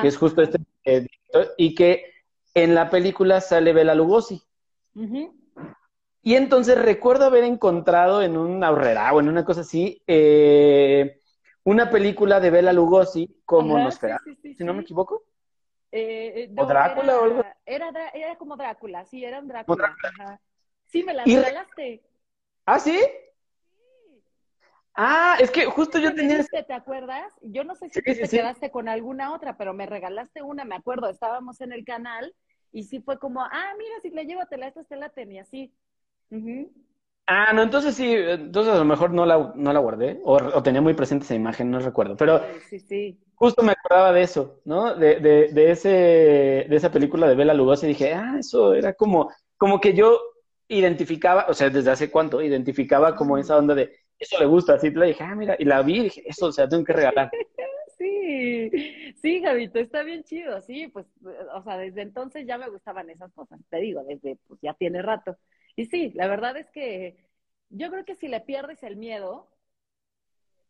que 0.00 0.08
es 0.08 0.16
justo 0.16 0.40
este 0.40 0.58
eh, 0.84 1.06
y 1.58 1.74
que 1.74 2.12
en 2.54 2.74
la 2.74 2.88
película 2.88 3.42
sale 3.42 3.74
Bela 3.74 3.94
Lugosi. 3.94 4.42
Y 6.22 6.34
entonces 6.34 6.80
recuerdo 6.80 7.26
haber 7.26 7.44
encontrado 7.44 8.22
en 8.22 8.38
un 8.38 8.64
ahorrera 8.64 9.12
o 9.12 9.20
en 9.20 9.28
una 9.28 9.44
cosa 9.44 9.60
así, 9.60 10.02
eh, 10.06 11.20
una 11.62 11.90
película 11.90 12.40
de 12.40 12.50
Bela 12.50 12.72
Lugosi 12.72 13.42
como 13.44 13.78
Nosferatu, 13.78 14.34
si 14.42 14.64
no 14.64 14.72
me 14.72 14.80
equivoco. 14.80 15.24
Eh, 15.92 16.44
eh, 16.44 16.54
¿O 16.56 16.64
Drácula 16.64 17.12
era, 17.12 17.20
o 17.20 17.24
algo? 17.24 17.44
Era, 17.66 17.92
era, 18.14 18.36
como 18.36 18.56
Drácula, 18.56 19.04
sí, 19.04 19.22
era 19.22 19.40
un 19.40 19.48
Drácula. 19.48 19.94
Sí, 20.86 21.02
me 21.02 21.12
la 21.12 21.24
regalaste. 21.24 22.02
¿Ah, 22.64 22.78
sí? 22.78 22.98
Ah, 24.94 25.36
es 25.40 25.50
que 25.50 25.64
justo 25.66 25.98
yo 25.98 26.14
tenía... 26.14 26.44
¿Te 26.44 26.72
acuerdas? 26.72 27.32
Yo 27.42 27.64
no 27.64 27.74
sé 27.74 27.88
si 27.90 28.00
te 28.00 28.28
quedaste 28.28 28.70
con 28.70 28.88
alguna 28.88 29.34
otra, 29.34 29.56
pero 29.56 29.74
me 29.74 29.86
regalaste 29.86 30.42
una, 30.42 30.64
me 30.64 30.76
acuerdo, 30.76 31.08
estábamos 31.08 31.60
en 31.60 31.72
el 31.72 31.84
canal 31.84 32.32
y 32.72 32.84
sí 32.84 33.00
fue 33.00 33.18
como, 33.18 33.42
ah, 33.42 33.72
mira, 33.76 33.94
si 34.02 34.10
le 34.10 34.24
llévatela, 34.24 34.68
esta 34.68 34.84
te 34.84 34.96
la 34.96 35.08
tenía 35.08 35.42
así. 35.42 35.72
Ah, 37.26 37.52
no, 37.52 37.62
entonces 37.62 37.94
sí, 37.94 38.12
entonces 38.14 38.72
a 38.74 38.78
lo 38.78 38.84
mejor 38.84 39.10
no 39.10 39.26
la, 39.26 39.52
no 39.56 39.72
la 39.72 39.80
guardé, 39.80 40.20
o, 40.24 40.62
tenía 40.62 40.80
muy 40.80 40.94
presente 40.94 41.24
esa 41.24 41.34
imagen, 41.34 41.70
no 41.70 41.80
recuerdo, 41.80 42.16
pero 42.16 42.40
sí, 42.68 42.78
sí. 42.78 43.18
justo 43.34 43.62
me 43.62 43.72
acordaba 43.72 44.12
de 44.12 44.22
eso, 44.22 44.60
¿no? 44.64 44.94
De, 44.94 45.20
de, 45.20 45.48
de, 45.48 45.70
ese, 45.70 45.88
de 46.68 46.76
esa 46.76 46.90
película 46.92 47.26
de 47.26 47.34
Bela 47.34 47.54
Lugosi 47.54 47.86
y 47.86 47.90
dije, 47.90 48.12
ah, 48.12 48.36
eso 48.38 48.74
era 48.74 48.92
como, 48.92 49.30
como 49.56 49.80
que 49.80 49.94
yo 49.94 50.20
identificaba, 50.68 51.46
o 51.48 51.54
sea, 51.54 51.70
desde 51.70 51.90
hace 51.90 52.10
cuánto, 52.10 52.42
identificaba 52.42 53.16
como 53.16 53.38
esa 53.38 53.56
onda 53.56 53.74
de, 53.74 54.03
eso 54.18 54.38
le 54.38 54.46
gusta, 54.46 54.74
así, 54.74 54.90
le 54.90 55.06
dije, 55.06 55.24
ah, 55.24 55.34
mira, 55.34 55.56
y 55.58 55.64
la 55.64 55.82
vi 55.82 55.98
y 55.98 56.02
dije, 56.04 56.22
eso, 56.26 56.46
o 56.46 56.52
sea, 56.52 56.68
tengo 56.68 56.84
que 56.84 56.92
regalar. 56.92 57.30
Sí, 57.96 58.70
sí, 59.22 59.40
Javito, 59.40 59.78
está 59.78 60.02
bien 60.02 60.24
chido, 60.24 60.60
sí, 60.62 60.88
pues, 60.88 61.06
o 61.54 61.62
sea, 61.62 61.78
desde 61.78 62.02
entonces 62.02 62.44
ya 62.46 62.58
me 62.58 62.68
gustaban 62.68 63.08
esas 63.08 63.32
cosas, 63.32 63.60
te 63.70 63.78
digo, 63.78 64.02
desde, 64.02 64.36
pues 64.46 64.60
ya 64.60 64.74
tiene 64.74 65.00
rato. 65.00 65.38
Y 65.76 65.86
sí, 65.86 66.10
la 66.14 66.26
verdad 66.26 66.56
es 66.56 66.68
que 66.70 67.16
yo 67.70 67.90
creo 67.90 68.04
que 68.04 68.16
si 68.16 68.28
le 68.28 68.40
pierdes 68.40 68.82
el 68.82 68.96
miedo, 68.96 69.48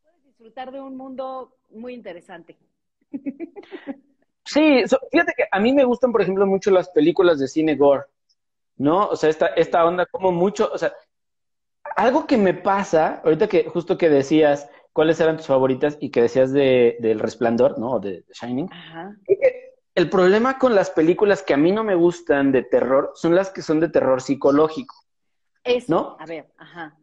puedes 0.03 0.25
disfrutar 0.25 0.71
de 0.71 0.81
un 0.81 0.97
mundo 0.97 1.57
muy 1.71 1.95
interesante. 1.95 2.57
Sí, 4.45 4.85
fíjate 5.11 5.33
que 5.37 5.45
a 5.51 5.59
mí 5.59 5.73
me 5.73 5.85
gustan, 5.85 6.13
por 6.13 6.21
ejemplo, 6.21 6.47
mucho 6.47 6.71
las 6.71 6.91
películas 6.91 7.39
de 7.39 7.49
cine 7.49 7.77
gore, 7.77 8.05
¿no? 8.77 9.09
O 9.09 9.17
sea, 9.17 9.31
esta, 9.31 9.47
esta 9.49 9.85
onda 9.85 10.07
como 10.07 10.33
mucho, 10.33 10.71
o 10.73 10.79
sea, 10.79 10.93
algo 11.97 12.27
que 12.27 12.37
me 12.37 12.55
pasa, 12.55 13.21
ahorita 13.25 13.49
que 13.49 13.65
justo 13.65 13.99
que 13.99 14.09
decías 14.09 14.69
cuáles 14.93 15.21
eran 15.21 15.37
tus 15.37 15.47
favoritas 15.47 15.97
y 16.01 16.11
que 16.11 16.23
decías 16.23 16.53
de, 16.53 16.97
del 17.01 17.19
Resplandor, 17.19 17.79
¿no? 17.79 17.99
De, 17.99 18.23
de 18.23 18.33
Shining. 18.33 18.69
Ajá. 18.73 19.17
El 19.95 20.11
problema 20.11 20.59
con 20.59 20.75
las 20.75 20.91
películas 20.91 21.43
que 21.43 21.55
a 21.55 21.57
mí 21.57 21.71
no 21.71 21.85
me 21.85 21.95
gustan 21.95 22.51
de 22.51 22.63
terror 22.63 23.13
son 23.15 23.35
las 23.35 23.51
que 23.51 23.63
son 23.63 23.79
de 23.81 23.89
terror 23.89 24.21
psicológico. 24.21 24.95
Eso, 25.63 25.87
¿no? 25.89 26.17
a 26.19 26.27
ver, 26.27 26.47
ajá. 26.59 26.97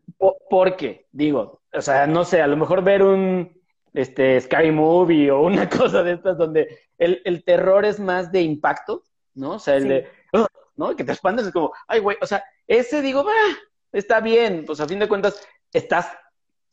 ¿Por 0.50 0.76
qué? 0.76 1.08
Digo, 1.12 1.62
o 1.74 1.82
sea, 1.82 2.06
no 2.06 2.24
sé, 2.26 2.42
a 2.42 2.48
lo 2.48 2.58
mejor 2.58 2.84
ver 2.84 3.02
un 3.02 3.60
este 3.94 4.40
Scary 4.40 4.72
Movie 4.72 5.32
o 5.32 5.42
una 5.42 5.68
cosa 5.70 6.04
de 6.04 6.14
estas 6.14 6.38
donde 6.38 6.80
el, 6.98 7.44
terror 7.44 7.86
es 7.86 8.00
más 8.00 8.32
de 8.32 8.42
impacto, 8.42 9.04
¿no? 9.34 9.54
O 9.54 9.60
sea, 9.60 9.78
el 9.78 9.88
de, 9.88 10.08
¿no? 10.76 10.96
Que 10.96 11.04
te 11.04 11.12
espantas 11.12 11.48
es 11.48 11.54
como, 11.54 11.74
ay, 11.88 12.00
güey, 12.00 12.18
o 12.22 12.26
sea, 12.26 12.44
ese 12.68 13.02
digo, 13.02 13.24
va, 13.24 13.32
está 13.92 14.20
bien, 14.20 14.64
pues 14.66 14.80
a 14.80 14.88
fin 14.88 15.00
de 15.00 15.08
cuentas 15.08 15.46
estás, 15.74 16.08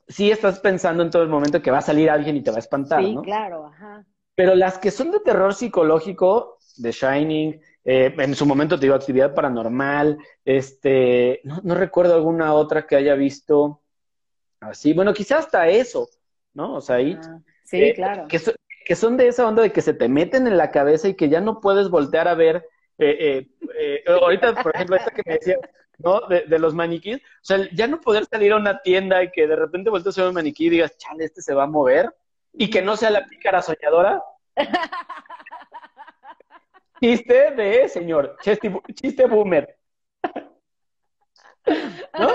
sí 0.06 0.30
estás 0.30 0.60
pensando 0.60 1.02
en 1.02 1.10
todo 1.10 1.22
el 1.22 1.28
momento 1.28 1.62
que 1.62 1.70
va 1.70 1.78
a 1.78 1.82
salir 1.82 2.10
alguien 2.10 2.36
y 2.36 2.42
te 2.42 2.50
va 2.50 2.56
a 2.56 2.60
espantar, 2.60 3.02
sí, 3.02 3.14
¿no? 3.14 3.22
claro, 3.22 3.66
ajá. 3.66 4.04
Pero 4.34 4.54
las 4.54 4.78
que 4.78 4.92
son 4.92 5.10
de 5.10 5.18
terror 5.18 5.52
psicológico, 5.52 6.58
de 6.76 6.92
Shining, 6.92 7.60
eh, 7.84 8.14
en 8.18 8.34
su 8.36 8.46
momento 8.46 8.76
te 8.76 8.86
digo 8.86 8.94
actividad 8.94 9.34
paranormal, 9.34 10.16
este, 10.44 11.40
no, 11.42 11.74
recuerdo 11.74 12.14
alguna 12.14 12.54
otra 12.54 12.86
que 12.86 12.94
haya 12.94 13.14
visto 13.14 13.82
así, 14.60 14.92
bueno, 14.92 15.12
quizás 15.12 15.46
hasta 15.46 15.68
eso, 15.68 16.08
¿no? 16.54 16.76
O 16.76 16.80
sea, 16.80 16.96
ahí. 16.96 17.18
Ah, 17.20 17.40
sí, 17.64 17.82
eh, 17.82 17.94
claro. 17.94 18.28
Que, 18.28 18.94
son 18.94 19.16
de 19.16 19.26
esa 19.26 19.48
onda 19.48 19.62
de 19.62 19.72
que 19.72 19.80
se 19.80 19.92
te 19.92 20.08
meten 20.08 20.46
en 20.46 20.56
la 20.56 20.70
cabeza 20.70 21.08
y 21.08 21.14
que 21.14 21.28
ya 21.28 21.40
no 21.40 21.60
puedes 21.60 21.88
voltear 21.88 22.28
a 22.28 22.34
ver. 22.34 22.64
Eh, 22.96 23.48
ahorita, 24.06 24.62
por 24.62 24.72
ejemplo, 24.74 24.96
esta 24.96 25.10
que 25.10 25.22
me 25.26 25.32
decías, 25.32 25.58
¿no? 25.98 26.20
De, 26.28 26.58
los 26.58 26.74
maniquíes, 26.74 27.18
o 27.18 27.44
sea, 27.44 27.68
ya 27.72 27.86
no 27.86 28.00
poder 28.00 28.24
salir 28.26 28.52
a 28.52 28.56
una 28.56 28.80
tienda 28.80 29.22
y 29.22 29.30
que 29.30 29.46
de 29.46 29.56
repente 29.56 29.90
volteas 29.90 30.18
a 30.18 30.22
ver 30.22 30.28
un 30.28 30.34
maniquí 30.34 30.66
y 30.66 30.70
digas, 30.70 30.96
chale, 30.96 31.24
este 31.24 31.42
se 31.42 31.54
va 31.54 31.64
a 31.64 31.68
mover 31.68 32.14
y 32.52 32.70
que 32.70 32.82
no 32.82 32.96
sea 32.96 33.10
la 33.10 33.26
pícara 33.26 33.62
soñadora. 33.62 34.22
chiste 37.00 37.52
de 37.52 37.88
señor, 37.88 38.36
chiste, 38.42 38.72
chiste 38.94 39.26
boomer. 39.26 39.76
¿No? 42.18 42.34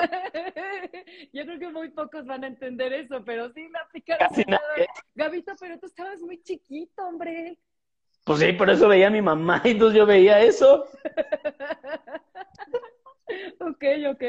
Yo 1.33 1.45
creo 1.45 1.59
que 1.59 1.69
muy 1.69 1.89
pocos 1.89 2.25
van 2.25 2.43
a 2.43 2.47
entender 2.47 2.93
eso, 2.93 3.23
pero 3.25 3.51
sí 3.53 3.67
la 3.69 3.87
pícara 3.91 4.29
soñadora. 4.29 4.85
Gabito, 5.15 5.53
pero 5.59 5.79
tú 5.79 5.87
estabas 5.87 6.19
muy 6.19 6.41
chiquito, 6.43 7.07
hombre. 7.07 7.57
Pues 8.25 8.39
sí, 8.39 8.53
por 8.53 8.69
eso 8.69 8.87
veía 8.87 9.07
a 9.07 9.11
mi 9.11 9.21
mamá, 9.21 9.61
y 9.65 9.71
entonces 9.71 9.97
yo 9.97 10.05
veía 10.05 10.39
eso. 10.39 10.85
ok, 13.59 13.83
ok. 14.11 14.23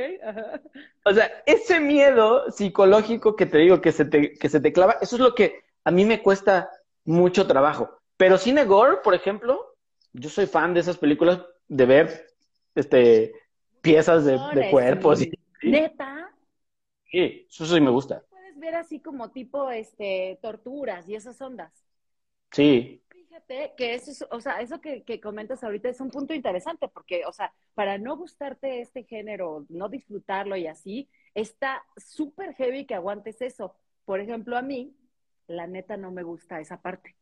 O 1.05 1.13
sea, 1.13 1.31
ese 1.47 1.81
miedo 1.81 2.51
psicológico 2.51 3.37
que 3.37 3.47
te 3.47 3.59
digo 3.59 3.81
que 3.81 3.93
se 3.93 4.05
te, 4.05 4.35
que 4.35 4.49
se 4.49 4.61
te 4.61 4.73
clava, 4.73 4.97
eso 5.01 5.17
es 5.17 5.21
lo 5.21 5.35
que 5.35 5.65
a 5.85 5.91
mí 5.91 6.05
me 6.05 6.23
cuesta 6.23 6.71
mucho 7.05 7.47
trabajo. 7.47 7.99
Pero 8.17 8.39
Cine 8.39 8.65
Gore, 8.65 8.99
por 9.03 9.15
ejemplo, 9.15 9.77
yo 10.13 10.29
soy 10.29 10.47
fan 10.47 10.75
de 10.75 10.81
esas 10.81 10.97
películas, 10.97 11.41
de 11.69 11.87
ver 11.87 12.27
este 12.75 13.33
piezas 13.81 14.25
de, 14.25 14.39
cuerpos. 14.71 15.23
Y, 15.23 15.33
¿Neta? 15.63 16.31
Sí, 17.11 17.47
eso 17.49 17.67
sí 17.67 17.81
me 17.81 17.91
gusta. 17.91 18.25
Puedes 18.31 18.59
ver 18.59 18.75
así 18.77 19.01
como 19.01 19.31
tipo 19.31 19.71
este 19.71 20.39
torturas 20.41 21.09
y 21.09 21.15
esas 21.15 21.41
ondas. 21.41 21.85
Sí. 22.51 23.04
Fíjate 23.35 23.75
que 23.77 23.95
eso 23.95 24.13
es, 24.13 24.25
o 24.31 24.41
sea, 24.41 24.61
eso 24.61 24.81
que, 24.81 25.03
que, 25.03 25.21
comentas 25.21 25.65
ahorita 25.65 25.89
es 25.89 26.01
un 26.01 26.09
punto 26.09 26.35
interesante, 26.35 26.87
porque, 26.87 27.27
o 27.27 27.33
sea, 27.33 27.53
para 27.75 27.99
no 27.99 28.17
gustarte 28.17 28.81
este 28.81 29.03
género, 29.03 29.67
no 29.71 29.89
disfrutarlo 29.89 30.55
y 30.55 30.69
así, 30.69 31.11
está 31.35 31.85
súper 31.97 32.55
heavy 32.55 32.87
que 32.87 32.95
aguantes 32.95 33.43
eso. 33.43 33.75
Por 34.05 34.21
ejemplo, 34.21 34.57
a 34.57 34.63
mí, 34.63 34.97
la 35.49 35.67
neta 35.67 35.97
no 35.97 36.13
me 36.13 36.23
gusta 36.23 36.61
esa 36.61 36.81
parte. 36.81 37.17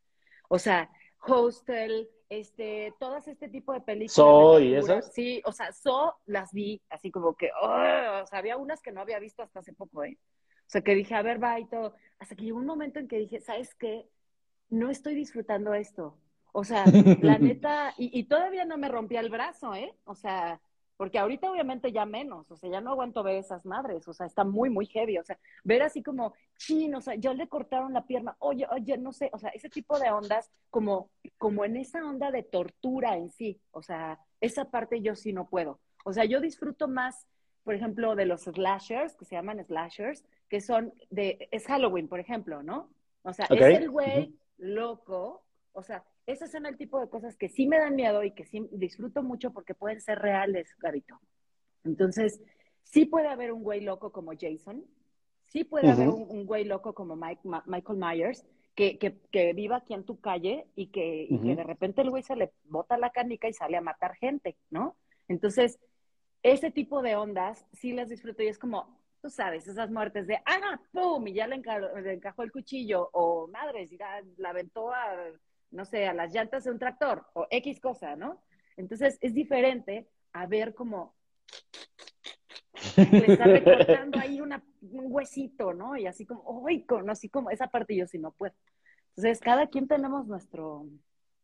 O 0.51 0.59
sea, 0.59 0.91
Hostel, 1.27 2.11
este, 2.29 2.93
todas 3.01 3.27
este 3.27 3.49
tipo 3.49 3.73
de 3.73 3.81
películas. 3.81 4.13
So 4.13 4.61
y 4.61 4.75
esas. 4.75 5.15
Sí, 5.15 5.41
o 5.47 5.53
sea, 5.53 5.73
So 5.73 6.17
las 6.27 6.53
vi, 6.53 6.83
así 6.91 7.11
como 7.11 7.35
que, 7.37 7.49
o 7.59 8.27
sea, 8.27 8.39
había 8.39 8.59
unas 8.59 8.83
que 8.83 8.93
no 8.93 9.01
había 9.01 9.19
visto 9.19 9.43
hasta 9.43 9.61
hace 9.61 9.73
poco, 9.73 10.05
¿eh? 10.05 10.19
O 10.67 10.71
sea, 10.73 10.83
que 10.83 10.95
dije, 10.95 11.15
a 11.15 11.23
ver, 11.23 11.43
va 11.43 11.59
y 11.59 11.67
todo. 11.69 11.95
Hasta 12.19 12.37
que 12.37 12.45
llegó 12.45 12.59
un 12.59 12.67
momento 12.67 12.99
en 12.99 13.09
que 13.09 13.17
dije, 13.17 13.41
¿sabes 13.41 13.75
qué? 13.75 14.07
No 14.71 14.91
estoy 14.91 15.15
disfrutando 15.15 15.75
esto. 15.75 16.17
O 16.53 16.65
sea, 16.65 16.85
la 17.23 17.39
neta, 17.39 17.95
y, 17.97 18.25
todavía 18.25 18.65
no 18.65 18.77
me 18.77 18.89
rompía 18.89 19.21
el 19.21 19.31
brazo, 19.31 19.75
¿eh? 19.75 19.95
O 20.05 20.15
sea, 20.15 20.61
porque 20.97 21.19
ahorita 21.19 21.51
obviamente 21.51 21.91
ya 21.91 22.07
menos, 22.07 22.51
o 22.51 22.57
sea, 22.57 22.71
ya 22.71 22.81
no 22.81 22.91
aguanto 22.91 23.23
ver 23.23 23.37
esas 23.37 23.65
madres, 23.65 24.07
o 24.07 24.13
sea, 24.13 24.27
está 24.27 24.45
muy, 24.45 24.71
muy 24.71 24.87
heavy, 24.87 25.19
o 25.19 25.25
sea, 25.25 25.39
ver 25.65 25.83
así 25.83 26.03
como, 26.03 26.35
chin, 26.59 26.95
o 26.95 27.01
sea, 27.01 27.15
ya 27.17 27.33
le 27.35 27.49
cortaron 27.49 27.93
la 27.93 28.07
pierna, 28.07 28.37
oye, 28.39 28.67
oye, 28.71 28.99
no 28.99 29.13
sé, 29.13 29.31
o 29.33 29.39
sea, 29.39 29.51
ese 29.51 29.69
tipo 29.69 29.99
de 29.99 30.11
ondas, 30.11 30.51
como, 30.71 31.11
como 31.39 31.65
en 31.65 31.77
esa 31.77 32.05
onda 32.05 32.31
de 32.31 32.43
tortura 32.43 33.17
en 33.17 33.31
sí, 33.31 33.61
o 33.73 33.83
sea, 33.83 34.21
esa 34.41 34.71
parte 34.71 35.01
yo 35.01 35.17
sí 35.17 35.33
no 35.33 35.49
puedo. 35.49 35.81
O 36.05 36.13
sea, 36.13 36.25
yo 36.25 36.41
disfruto 36.41 36.87
más, 36.87 37.27
por 37.65 37.75
ejemplo, 37.75 38.15
de 38.15 38.27
los 38.27 38.43
slashers, 38.43 39.17
que 39.17 39.25
se 39.25 39.35
llaman 39.35 39.65
slashers, 39.65 40.25
que 40.49 40.61
son 40.61 40.93
de, 41.11 41.49
es 41.51 41.67
Halloween, 41.67 42.09
por 42.09 42.21
ejemplo, 42.21 42.63
¿no? 42.63 42.91
O 43.23 43.33
sea, 43.33 43.47
es 43.47 43.61
el 43.61 43.91
güey 43.91 44.35
loco. 44.63 45.45
O 45.73 45.83
sea, 45.83 46.05
esos 46.27 46.51
son 46.51 46.67
el 46.67 46.77
tipo 46.77 47.01
de 47.01 47.09
cosas 47.09 47.37
que 47.37 47.49
sí 47.49 47.67
me 47.67 47.79
dan 47.79 47.97
miedo 47.97 48.23
y 48.23 48.33
que 48.33 48.45
sí 48.45 48.67
disfruto 48.73 49.23
mucho 49.23 49.53
porque 49.53 49.75
pueden 49.75 50.01
ser 50.01 50.19
reales, 50.19 50.75
Gabito. 50.79 51.21
Entonces, 51.85 52.41
sí 52.85 53.05
puede 53.05 53.29
haber 53.29 53.53
un 53.53 53.63
güey 53.63 53.81
loco 53.81 54.13
como 54.13 54.33
Jason, 54.39 54.85
sí 55.45 55.65
puede 55.65 55.91
haber 55.91 56.09
un, 56.09 56.47
güey 56.47 56.65
loco 56.65 56.95
como 56.95 57.17
Michael 57.17 57.99
Myers, 57.99 58.47
que, 58.75 58.99
que, 58.99 59.53
viva 59.53 59.77
aquí 59.77 59.93
en 59.93 60.05
tu 60.05 60.19
calle 60.21 60.67
y 60.75 60.87
que, 60.87 61.27
y 61.29 61.39
que 61.41 61.55
de 61.55 61.65
repente 61.65 62.01
el 62.01 62.11
güey 62.11 62.23
se 62.23 62.37
le 62.37 62.53
bota 62.65 62.97
la 62.97 63.11
canica 63.11 63.49
y 63.49 63.53
sale 63.53 63.77
a 63.77 63.83
matar 63.83 64.15
gente, 64.15 64.57
¿no? 64.71 64.97
Entonces, 65.29 65.79
ese 66.43 66.71
tipo 66.71 67.03
de 67.03 67.17
ondas 67.17 67.67
sí 67.73 67.93
las 67.93 68.09
disfruto 68.09 68.43
y 68.43 68.49
es 68.49 68.59
como, 68.59 69.02
tú 69.23 69.31
sabes, 69.31 69.69
esas 69.69 69.89
muertes 69.89 70.27
de, 70.27 70.37
ah, 70.45 70.81
pum, 70.91 71.27
y 71.29 71.35
ya 71.35 71.47
le, 71.47 71.55
encajó 71.55 72.43
el 72.43 72.51
cuchillo, 72.51 73.09
o 73.13 73.47
madres, 73.47 73.91
ya 73.91 74.21
la 74.37 74.51
aventó 74.51 74.93
a, 74.93 75.15
no 75.71 75.85
sé, 75.85 76.09
a 76.09 76.13
las 76.13 76.35
llantas 76.35 76.65
de 76.65 76.73
un 76.73 76.79
tractor, 76.81 77.25
o 77.35 77.47
X 77.49 77.81
cosa, 77.81 78.17
¿no? 78.17 78.43
Entonces 78.77 79.19
es 79.21 79.33
diferente 79.33 80.09
a 80.33 80.47
ver 80.47 80.75
como 80.75 81.15
le 82.97 83.33
está 83.33 83.45
recortando 83.45 84.19
ahí 84.19 84.41
un 84.41 84.61
huesito, 84.91 85.73
¿no? 85.73 85.97
Y 85.97 86.07
así 86.07 86.27
como, 86.27 86.43
uy, 86.43 86.85
con, 86.85 87.09
así 87.09 87.29
como 87.29 87.51
esa 87.51 87.69
parte 87.69 87.95
yo 87.95 88.07
sí 88.09 88.19
no 88.19 88.33
puedo. 88.33 88.55
Entonces, 89.11 89.41
cada 89.41 89.69
quien 89.69 89.87
tenemos 89.87 90.27
nuestro... 90.27 90.87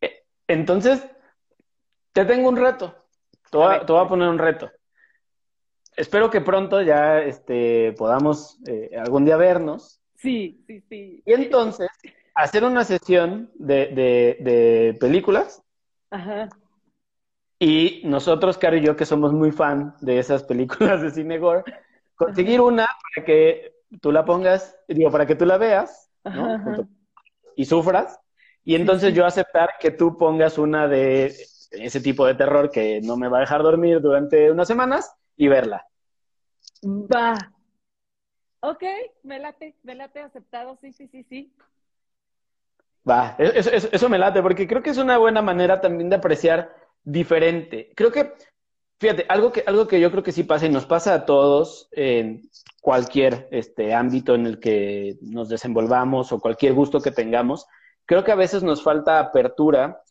Eh, 0.01 0.25
entonces, 0.47 1.07
te 2.11 2.25
tengo 2.25 2.49
un 2.49 2.57
reto. 2.57 3.05
te 3.49 3.57
voy 3.57 3.75
a 3.77 4.07
poner 4.07 4.27
un 4.27 4.39
reto 4.39 4.69
espero 5.99 6.29
que 6.29 6.41
pronto 6.41 6.81
ya 6.81 7.19
este, 7.19 7.93
podamos 7.97 8.57
eh, 8.65 8.91
algún 8.97 9.25
día 9.25 9.37
vernos. 9.37 10.01
Sí, 10.15 10.63
sí, 10.65 10.81
sí. 10.89 11.21
Y 11.25 11.33
entonces, 11.33 11.89
hacer 12.33 12.63
una 12.63 12.83
sesión 12.83 13.51
de, 13.55 14.97
películas. 14.99 15.61
Ajá. 16.09 16.49
Y 17.59 18.01
nosotros, 18.05 18.57
Caro 18.57 18.77
y 18.77 18.81
yo, 18.81 18.95
que 18.95 19.05
somos 19.05 19.33
muy 19.33 19.51
fan 19.51 19.93
de 19.99 20.19
esas 20.19 20.43
películas 20.43 21.01
de 21.01 21.11
cine 21.11 21.37
gore, 21.37 21.63
conseguir 22.15 22.61
una 22.61 22.87
para 22.87 23.25
que 23.25 23.73
tú 24.01 24.11
la 24.11 24.23
pongas, 24.23 24.77
digo, 24.87 25.11
para 25.11 25.25
que 25.25 25.35
tú 25.35 25.45
la 25.45 25.57
veas, 25.57 26.09
¿no? 26.23 26.87
Y 27.57 27.65
sufras. 27.65 28.17
Y 28.63 28.75
entonces 28.75 29.13
yo 29.13 29.25
aceptar 29.25 29.71
que 29.79 29.91
tú 29.91 30.17
pongas 30.17 30.57
una 30.57 30.87
de 30.87 31.25
ese 31.71 31.99
tipo 32.01 32.25
de 32.25 32.35
terror 32.35 32.71
que 32.71 33.01
no 33.01 33.17
me 33.17 33.27
va 33.27 33.37
a 33.37 33.41
dejar 33.41 33.63
dormir 33.63 33.99
durante 33.99 34.49
unas 34.51 34.67
semanas 34.67 35.13
y 35.35 35.47
verla. 35.47 35.88
Va. 36.83 37.37
Ok, 38.61 38.83
me 39.23 39.39
late, 39.39 39.75
me 39.83 39.95
late 39.95 40.19
aceptado, 40.19 40.77
sí, 40.81 40.91
sí, 40.91 41.07
sí, 41.07 41.23
sí. 41.23 41.53
Va, 43.09 43.35
eso, 43.39 43.71
eso, 43.71 44.09
me 44.09 44.17
late, 44.17 44.41
porque 44.41 44.67
creo 44.67 44.83
que 44.83 44.89
es 44.89 44.97
una 44.97 45.17
buena 45.17 45.41
manera 45.41 45.79
también 45.79 46.09
de 46.09 46.17
apreciar 46.17 46.75
diferente. 47.03 47.91
Creo 47.95 48.11
que, 48.11 48.33
fíjate, 48.99 49.25
algo 49.29 49.51
que, 49.51 49.63
algo 49.65 49.87
que 49.87 49.99
yo 49.99 50.11
creo 50.11 50.23
que 50.23 50.33
sí 50.33 50.43
pasa 50.43 50.65
y 50.65 50.69
nos 50.69 50.85
pasa 50.85 51.13
a 51.13 51.25
todos 51.25 51.87
en 51.91 52.49
cualquier 52.81 53.47
este, 53.51 53.93
ámbito 53.93 54.35
en 54.35 54.45
el 54.45 54.59
que 54.59 55.17
nos 55.21 55.49
desenvolvamos 55.49 56.31
o 56.31 56.39
cualquier 56.39 56.73
gusto 56.73 56.99
que 57.01 57.11
tengamos, 57.11 57.65
creo 58.05 58.23
que 58.23 58.31
a 58.31 58.35
veces 58.35 58.61
nos 58.63 58.83
falta 58.83 59.19
apertura 59.19 60.03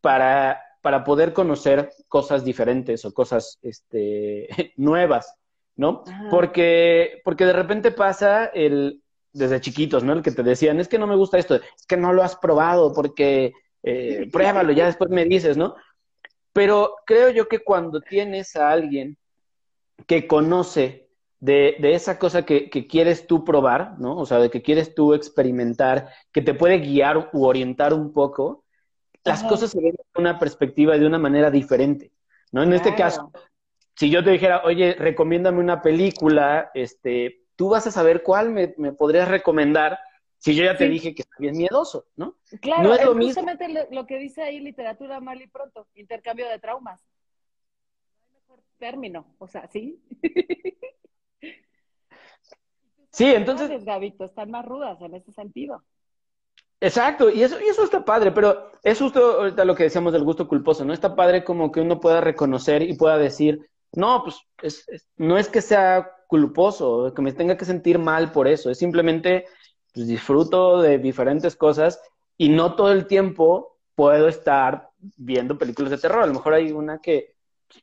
para, 0.00 0.62
para 0.82 1.02
poder 1.02 1.32
conocer 1.32 1.90
cosas 2.08 2.44
diferentes 2.44 3.04
o 3.06 3.14
cosas 3.14 3.58
este, 3.62 4.48
nuevas. 4.76 5.34
¿No? 5.76 6.04
Porque, 6.30 7.20
porque 7.24 7.44
de 7.44 7.52
repente 7.52 7.90
pasa 7.90 8.46
el, 8.46 9.02
desde 9.32 9.60
chiquitos, 9.60 10.04
¿no? 10.04 10.12
El 10.12 10.22
que 10.22 10.30
te 10.30 10.42
decían, 10.42 10.80
es 10.80 10.88
que 10.88 10.98
no 10.98 11.06
me 11.06 11.16
gusta 11.16 11.38
esto, 11.38 11.56
es 11.56 11.86
que 11.86 11.96
no 11.96 12.12
lo 12.12 12.22
has 12.22 12.36
probado, 12.36 12.92
porque 12.92 13.52
eh, 13.82 14.28
pruébalo, 14.32 14.72
ya 14.72 14.86
después 14.86 15.10
me 15.10 15.24
dices, 15.24 15.56
¿no? 15.56 15.74
Pero 16.52 16.94
creo 17.04 17.30
yo 17.30 17.48
que 17.48 17.58
cuando 17.58 18.00
tienes 18.00 18.54
a 18.56 18.70
alguien 18.70 19.18
que 20.06 20.26
conoce 20.26 21.08
de, 21.40 21.76
de 21.80 21.94
esa 21.94 22.18
cosa 22.18 22.46
que, 22.46 22.70
que, 22.70 22.86
quieres 22.86 23.26
tú 23.26 23.44
probar, 23.44 23.98
¿no? 23.98 24.16
O 24.16 24.24
sea, 24.24 24.38
de 24.38 24.50
que 24.50 24.62
quieres 24.62 24.94
tú 24.94 25.14
experimentar, 25.14 26.08
que 26.32 26.40
te 26.40 26.54
puede 26.54 26.78
guiar 26.78 27.30
u 27.32 27.44
orientar 27.44 27.92
un 27.92 28.12
poco, 28.12 28.64
las 29.24 29.42
cosas 29.42 29.70
se 29.70 29.80
ven 29.80 29.92
de 29.92 30.20
una 30.20 30.38
perspectiva 30.38 30.96
de 30.96 31.06
una 31.06 31.18
manera 31.18 31.50
diferente, 31.50 32.12
¿no? 32.52 32.62
En 32.62 32.72
este 32.72 32.94
caso, 32.94 33.32
si 33.94 34.10
yo 34.10 34.24
te 34.24 34.30
dijera, 34.30 34.62
oye, 34.64 34.94
recomiéndame 34.94 35.60
una 35.60 35.80
película, 35.80 36.70
este, 36.74 37.44
tú 37.56 37.68
vas 37.68 37.86
a 37.86 37.90
saber 37.90 38.22
cuál 38.22 38.50
me, 38.50 38.68
podrías 38.92 39.28
recomendar 39.28 39.98
si 40.38 40.54
yo 40.54 40.64
ya 40.64 40.76
te 40.76 40.88
dije 40.88 41.14
que 41.14 41.22
está 41.22 41.36
bien 41.38 41.56
miedoso, 41.56 42.06
¿no? 42.16 42.36
Claro, 42.60 42.82
no 42.82 42.94
es, 42.94 43.04
lo 43.04 43.14
justamente 43.14 43.88
lo, 43.90 44.06
que 44.06 44.18
dice 44.18 44.42
ahí 44.42 44.60
literatura 44.60 45.20
mal 45.20 45.40
y 45.40 45.46
pronto, 45.46 45.86
intercambio 45.94 46.46
de 46.48 46.58
traumas. 46.58 47.02
Mejor 48.34 48.60
término, 48.78 49.34
o 49.38 49.46
sea, 49.46 49.66
¿sí? 49.68 50.02
sí, 53.10 53.24
entonces... 53.24 53.84
Gabito, 53.84 54.24
están 54.24 54.50
más 54.50 54.66
rudas 54.66 55.00
en 55.00 55.14
ese 55.14 55.32
sentido. 55.32 55.82
Exacto, 56.80 57.30
y 57.30 57.42
eso, 57.42 57.58
y 57.58 57.64
eso 57.64 57.82
está 57.82 58.04
padre, 58.04 58.30
pero 58.30 58.70
es 58.82 58.98
justo 58.98 59.40
ahorita 59.40 59.64
lo 59.64 59.74
que 59.74 59.84
decíamos 59.84 60.12
del 60.12 60.24
gusto 60.24 60.46
culposo, 60.46 60.84
¿no? 60.84 60.92
Está 60.92 61.16
padre 61.16 61.42
como 61.42 61.72
que 61.72 61.80
uno 61.80 62.00
pueda 62.00 62.20
reconocer 62.20 62.82
y 62.82 62.94
pueda 62.94 63.16
decir, 63.16 63.70
no, 63.96 64.22
pues 64.24 64.36
es, 64.62 64.86
no 65.16 65.38
es 65.38 65.48
que 65.48 65.60
sea 65.60 66.10
culposo, 66.26 67.12
que 67.14 67.22
me 67.22 67.32
tenga 67.32 67.56
que 67.56 67.64
sentir 67.64 67.98
mal 67.98 68.32
por 68.32 68.48
eso, 68.48 68.70
es 68.70 68.78
simplemente 68.78 69.46
pues, 69.92 70.06
disfruto 70.06 70.80
de 70.82 70.98
diferentes 70.98 71.56
cosas 71.56 72.00
y 72.36 72.48
no 72.48 72.74
todo 72.74 72.92
el 72.92 73.06
tiempo 73.06 73.78
puedo 73.94 74.28
estar 74.28 74.90
viendo 75.16 75.56
películas 75.56 75.90
de 75.90 75.98
terror. 75.98 76.22
A 76.22 76.26
lo 76.26 76.34
mejor 76.34 76.54
hay 76.54 76.72
una 76.72 77.00
que 77.00 77.34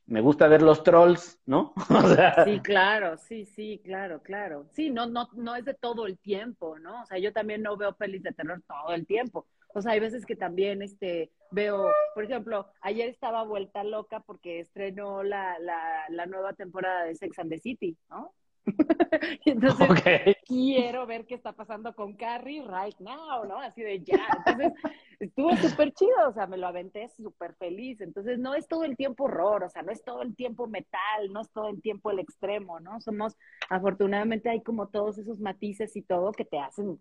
me 0.05 0.21
gusta 0.21 0.47
ver 0.47 0.61
los 0.61 0.83
trolls, 0.83 1.39
¿no? 1.45 1.73
Sí, 2.45 2.59
claro, 2.59 3.17
sí, 3.17 3.45
sí, 3.45 3.81
claro, 3.83 4.21
claro. 4.21 4.65
Sí, 4.71 4.89
no, 4.89 5.05
no, 5.05 5.29
no 5.33 5.55
es 5.55 5.65
de 5.65 5.73
todo 5.73 6.05
el 6.05 6.17
tiempo, 6.17 6.79
¿no? 6.79 7.03
O 7.03 7.05
sea, 7.05 7.17
yo 7.17 7.33
también 7.33 7.61
no 7.61 7.77
veo 7.77 7.93
pelis 7.93 8.23
de 8.23 8.31
terror 8.31 8.61
todo 8.67 8.93
el 8.93 9.05
tiempo. 9.05 9.47
O 9.73 9.81
sea, 9.81 9.93
hay 9.93 9.99
veces 9.99 10.25
que 10.25 10.35
también 10.35 10.81
este, 10.81 11.31
veo, 11.51 11.89
por 12.13 12.23
ejemplo, 12.23 12.67
ayer 12.81 13.09
estaba 13.09 13.43
vuelta 13.43 13.83
loca 13.83 14.21
porque 14.21 14.59
estrenó 14.59 15.23
la, 15.23 15.57
la, 15.59 16.05
la 16.09 16.25
nueva 16.25 16.53
temporada 16.53 17.05
de 17.05 17.15
Sex 17.15 17.39
and 17.39 17.49
the 17.49 17.59
City, 17.59 17.97
¿no? 18.09 18.33
entonces 19.45 20.37
quiero 20.45 21.05
ver 21.07 21.25
qué 21.25 21.35
está 21.35 21.53
pasando 21.53 21.95
con 21.95 22.15
Carrie 22.15 22.61
right 22.61 22.97
now, 22.99 23.45
¿no? 23.45 23.59
Así 23.59 23.81
de 23.81 24.01
ya. 24.03 24.27
Entonces 24.45 24.73
estuvo 25.19 25.55
súper 25.57 25.93
chido, 25.93 26.29
o 26.29 26.33
sea, 26.33 26.47
me 26.47 26.57
lo 26.57 26.67
aventé 26.67 27.09
súper 27.09 27.55
feliz. 27.55 28.01
Entonces 28.01 28.39
no 28.39 28.53
es 28.53 28.67
todo 28.67 28.83
el 28.83 28.95
tiempo 28.95 29.25
horror, 29.25 29.63
o 29.63 29.69
sea, 29.69 29.81
no 29.81 29.91
es 29.91 30.03
todo 30.03 30.21
el 30.21 30.35
tiempo 30.35 30.67
metal, 30.67 31.31
no 31.31 31.41
es 31.41 31.49
todo 31.51 31.69
el 31.69 31.81
tiempo 31.81 32.11
el 32.11 32.19
extremo, 32.19 32.79
¿no? 32.79 33.01
Somos, 33.01 33.35
afortunadamente 33.69 34.49
hay 34.49 34.61
como 34.61 34.89
todos 34.89 35.17
esos 35.17 35.39
matices 35.39 35.95
y 35.95 36.01
todo 36.01 36.31
que 36.31 36.45
te 36.45 36.59
hacen, 36.59 36.99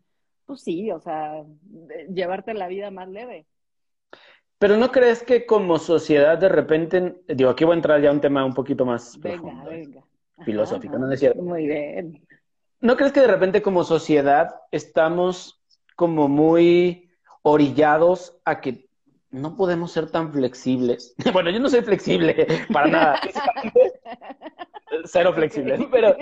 pues 0.50 0.62
sí, 0.62 0.90
o 0.90 0.98
sea, 0.98 1.44
llevarte 2.12 2.54
la 2.54 2.66
vida 2.66 2.90
más 2.90 3.08
leve. 3.08 3.46
Pero 4.58 4.76
¿no 4.76 4.90
crees 4.90 5.22
que 5.22 5.46
como 5.46 5.78
sociedad 5.78 6.36
de 6.38 6.48
repente, 6.48 7.20
digo, 7.28 7.50
aquí 7.50 7.62
voy 7.62 7.74
a 7.74 7.76
entrar 7.76 8.02
ya 8.02 8.08
a 8.08 8.12
un 8.12 8.20
tema 8.20 8.44
un 8.44 8.52
poquito 8.52 8.84
más 8.84 9.16
venga, 9.20 9.62
venga 9.62 10.02
filosófico, 10.44 10.98
¿no 10.98 11.12
es 11.12 11.20
cierto? 11.20 11.40
Muy 11.40 11.68
bien. 11.68 12.26
¿No 12.80 12.96
crees 12.96 13.12
que 13.12 13.20
de 13.20 13.28
repente 13.28 13.62
como 13.62 13.84
sociedad 13.84 14.56
estamos 14.72 15.62
como 15.94 16.26
muy 16.26 17.12
orillados 17.42 18.36
a 18.44 18.60
que 18.60 18.88
no 19.30 19.54
podemos 19.54 19.92
ser 19.92 20.10
tan 20.10 20.32
flexibles? 20.32 21.14
bueno, 21.32 21.50
yo 21.50 21.60
no 21.60 21.68
soy 21.68 21.82
flexible 21.82 22.44
para 22.72 22.88
nada. 22.88 23.20
Cero 25.04 25.32
flexible. 25.32 25.86
Pero, 25.92 26.16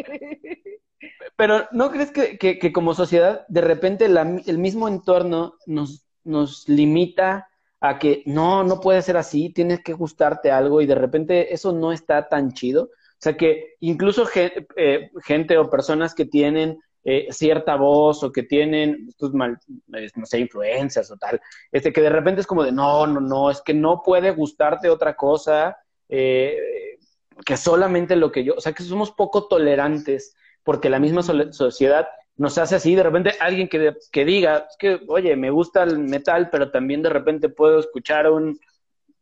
pero 1.38 1.68
¿no 1.70 1.92
crees 1.92 2.10
que, 2.10 2.72
como 2.72 2.94
sociedad 2.94 3.46
de 3.46 3.60
repente 3.60 4.06
el 4.06 4.58
mismo 4.58 4.88
entorno 4.88 5.54
nos, 5.66 6.04
nos 6.24 6.68
limita 6.68 7.48
a 7.80 8.00
que 8.00 8.24
no, 8.26 8.64
no 8.64 8.80
puede 8.80 9.02
ser 9.02 9.16
así, 9.16 9.50
tienes 9.50 9.80
que 9.84 9.92
gustarte 9.92 10.50
algo 10.50 10.80
y 10.80 10.86
de 10.86 10.96
repente 10.96 11.54
eso 11.54 11.72
no 11.72 11.92
está 11.92 12.28
tan 12.28 12.54
chido? 12.54 12.86
O 12.86 13.20
sea 13.20 13.36
que 13.36 13.76
incluso 13.78 14.28
eh, 14.34 15.12
gente 15.22 15.56
o 15.58 15.70
personas 15.70 16.12
que 16.12 16.24
tienen 16.24 16.80
eh, 17.04 17.28
cierta 17.30 17.76
voz 17.76 18.24
o 18.24 18.32
que 18.32 18.42
tienen 18.42 19.06
estos 19.08 19.32
mal, 19.32 19.60
no 19.86 20.26
sé, 20.26 20.40
influencias 20.40 21.08
o 21.12 21.16
tal, 21.18 21.40
este, 21.70 21.92
que 21.92 22.00
de 22.00 22.10
repente 22.10 22.40
es 22.40 22.48
como 22.48 22.64
de 22.64 22.72
no, 22.72 23.06
no, 23.06 23.20
no, 23.20 23.48
es 23.48 23.62
que 23.62 23.74
no 23.74 24.02
puede 24.04 24.32
gustarte 24.32 24.90
otra 24.90 25.14
cosa 25.14 25.76
eh, 26.08 26.98
que 27.46 27.56
solamente 27.56 28.16
lo 28.16 28.32
que 28.32 28.42
yo, 28.42 28.54
o 28.56 28.60
sea 28.60 28.72
que 28.72 28.82
somos 28.82 29.12
poco 29.12 29.46
tolerantes 29.46 30.34
porque 30.68 30.90
la 30.90 30.98
misma 30.98 31.22
sociedad 31.22 32.08
nos 32.36 32.58
hace 32.58 32.74
así, 32.74 32.94
de 32.94 33.02
repente 33.02 33.32
alguien 33.40 33.70
que, 33.70 33.96
que 34.12 34.26
diga, 34.26 34.66
es 34.68 34.76
que, 34.76 35.00
oye, 35.08 35.34
me 35.34 35.48
gusta 35.48 35.82
el 35.82 35.98
metal, 35.98 36.50
pero 36.50 36.70
también 36.70 37.00
de 37.00 37.08
repente 37.08 37.48
puedo 37.48 37.78
escuchar 37.78 38.30
un, 38.30 38.60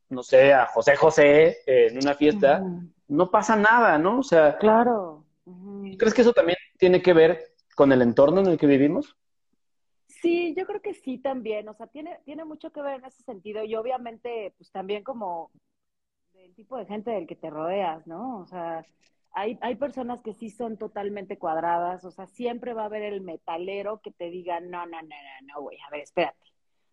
no 0.09 0.24
sé, 0.24 0.52
a 0.52 0.66
José 0.66 0.97
José 0.97 1.59
en 1.66 1.98
una 1.98 2.14
fiesta, 2.14 2.64
no 3.06 3.31
pasa 3.31 3.55
nada, 3.55 3.97
¿no? 3.97 4.18
O 4.18 4.23
sea, 4.24 4.59
claro. 4.59 5.24
¿Crees 5.97 6.14
que 6.14 6.23
eso 6.23 6.32
también 6.32 6.59
tiene 6.78 7.01
que 7.01 7.12
ver 7.12 7.55
con 7.77 7.93
el 7.93 8.02
entorno 8.02 8.40
en 8.40 8.48
el 8.48 8.59
que 8.59 8.66
vivimos? 8.66 9.16
Sí, 10.09 10.52
yo 10.59 10.66
creo 10.66 10.82
que 10.82 10.94
sí 10.94 11.18
también, 11.18 11.68
o 11.68 11.74
sea, 11.74 11.86
tiene, 11.86 12.18
tiene 12.24 12.44
mucho 12.44 12.73
que 12.73 12.82
ver 12.82 12.97
en 12.97 13.05
ese 13.05 13.23
sentido 13.23 13.62
y 13.62 13.77
obviamente, 13.77 14.52
pues 14.59 14.73
también 14.73 15.05
como 15.05 15.52
del 16.32 16.52
tipo 16.56 16.77
de 16.77 16.86
gente 16.86 17.12
del 17.12 17.28
que 17.28 17.36
te 17.36 17.51
rodeas, 17.51 18.05
¿no? 18.05 18.40
O 18.40 18.47
sea, 18.48 18.85
hay, 19.36 19.58
hay 19.60 19.74
personas 19.74 20.22
que 20.22 20.32
sí 20.32 20.48
son 20.48 20.78
totalmente 20.78 21.38
cuadradas, 21.38 22.04
o 22.06 22.10
sea, 22.10 22.26
siempre 22.26 22.72
va 22.72 22.82
a 22.82 22.86
haber 22.86 23.02
el 23.02 23.20
metalero 23.20 24.00
que 24.00 24.10
te 24.10 24.30
diga, 24.30 24.60
no, 24.60 24.86
no, 24.86 25.02
no, 25.02 25.08
no, 25.08 25.46
no, 25.54 25.60
güey, 25.60 25.76
a 25.86 25.90
ver, 25.90 26.00
espérate. 26.00 26.38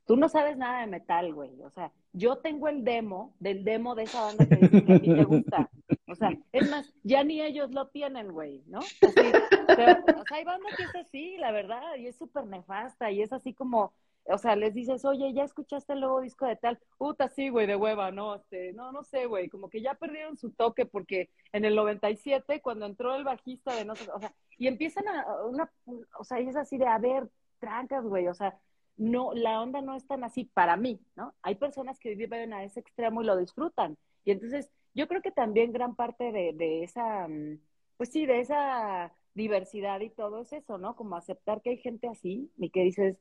Tú 0.06 0.18
no 0.18 0.28
sabes 0.28 0.58
nada 0.58 0.82
de 0.82 0.88
metal, 0.88 1.34
güey. 1.34 1.62
O 1.62 1.70
sea, 1.70 1.94
yo 2.12 2.40
tengo 2.40 2.68
el 2.68 2.84
demo 2.84 3.34
del 3.40 3.64
demo 3.64 3.96
de 3.96 4.04
esa 4.04 4.26
banda 4.26 4.46
que 4.46 4.58
dices 4.58 4.84
que 4.84 4.94
a 4.94 5.00
ti 5.00 5.16
te 5.16 5.24
gusta. 5.24 5.70
O 6.10 6.16
sea, 6.16 6.38
es 6.52 6.70
más, 6.70 6.94
ya 7.04 7.24
ni 7.24 7.42
ellos 7.42 7.72
lo 7.72 7.88
tienen, 7.88 8.34
güey, 8.34 8.62
¿no? 8.68 8.82
Pero, 9.00 10.04
o 10.04 10.26
sea, 10.26 10.38
hay 10.38 10.44
banda 10.44 10.70
que 10.76 10.84
es 10.84 10.96
así, 10.98 11.38
la 11.38 11.54
verdad, 11.54 11.96
y 11.98 12.08
es 12.08 12.18
súper 12.18 12.46
nefasta, 12.46 13.10
y 13.12 13.22
es 13.22 13.32
así 13.32 13.54
como, 13.54 13.94
o 14.26 14.38
sea, 14.38 14.56
les 14.56 14.74
dices, 14.74 15.04
oye, 15.06 15.34
¿ya 15.34 15.44
escuchaste 15.44 15.94
el 15.94 16.00
nuevo 16.00 16.22
disco 16.22 16.46
de 16.46 16.56
tal? 16.56 16.80
Puta, 16.98 17.30
sí, 17.30 17.50
güey, 17.50 17.68
de 17.68 17.76
hueva, 17.76 18.12
no, 18.12 18.36
este, 18.36 18.74
no, 18.74 18.92
no 18.92 19.04
sé, 19.04 19.26
güey, 19.26 19.50
como 19.50 19.70
que 19.70 19.82
ya 19.82 19.96
perdieron 19.96 20.38
su 20.38 20.52
toque 20.52 20.86
porque 20.86 21.30
en 21.52 21.66
el 21.66 21.76
97, 21.76 22.62
cuando 22.62 22.86
entró 22.86 23.16
el 23.16 23.24
bajista 23.24 23.76
de 23.76 23.86
no 23.86 23.96
sé, 23.96 24.10
o 24.12 24.20
sea, 24.20 24.34
y 24.58 24.68
empiezan 24.68 25.08
a, 25.08 25.44
una, 25.46 25.72
o 26.18 26.24
sea, 26.24 26.40
es 26.40 26.56
así 26.56 26.78
de, 26.78 26.88
a 26.88 26.98
ver, 26.98 27.30
trancas, 27.60 28.06
güey, 28.06 28.28
o 28.28 28.34
sea, 28.34 28.58
no, 28.98 29.34
la 29.34 29.62
onda 29.62 29.82
no 29.82 29.96
es 29.96 30.06
tan 30.08 30.24
así 30.24 30.46
para 30.46 30.78
mí, 30.78 31.02
¿no? 31.16 31.34
Hay 31.42 31.56
personas 31.56 32.00
que 32.00 32.16
viven 32.16 32.54
a 32.54 32.64
ese 32.64 32.80
extremo 32.80 33.22
y 33.22 33.26
lo 33.26 33.38
disfrutan, 33.38 33.98
y 34.24 34.32
entonces 34.32 34.72
yo 34.94 35.08
creo 35.08 35.22
que 35.22 35.32
también 35.32 35.74
gran 35.74 35.96
parte 35.96 36.32
de, 36.32 36.54
de 36.54 36.84
esa, 36.84 37.28
mm, 37.28 37.60
pues 37.98 38.10
sí, 38.12 38.26
de 38.26 38.40
esa 38.42 39.14
diversidad 39.34 40.00
y 40.02 40.10
todo 40.10 40.42
es 40.42 40.54
eso, 40.54 40.78
¿no? 40.78 40.96
Como 40.96 41.16
aceptar 41.16 41.62
que 41.62 41.72
hay 41.72 41.78
gente 41.78 42.08
así 42.08 42.52
y 42.58 42.70
que 42.70 42.84
dices, 42.84 43.18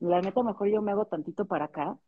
la 0.00 0.20
neta, 0.20 0.42
mejor 0.42 0.68
yo 0.68 0.82
me 0.82 0.92
hago 0.92 1.06
tantito 1.06 1.46
para 1.46 1.66
acá 1.66 1.98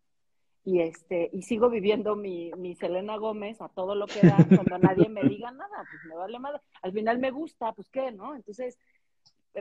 y 0.64 0.80
este 0.80 1.30
y 1.32 1.42
sigo 1.42 1.70
viviendo 1.70 2.16
mi, 2.16 2.50
mi 2.56 2.74
Selena 2.74 3.16
Gómez 3.16 3.60
a 3.60 3.68
todo 3.68 3.94
lo 3.94 4.06
que 4.06 4.20
da 4.20 4.36
cuando 4.68 4.78
nadie 4.78 5.08
me 5.08 5.22
diga 5.22 5.50
nada, 5.52 5.84
pues 5.90 6.04
me 6.08 6.16
vale 6.16 6.38
madre. 6.38 6.60
Al 6.82 6.92
final 6.92 7.18
me 7.18 7.30
gusta, 7.30 7.72
pues 7.72 7.88
qué, 7.90 8.12
¿no? 8.12 8.34
Entonces, 8.34 8.78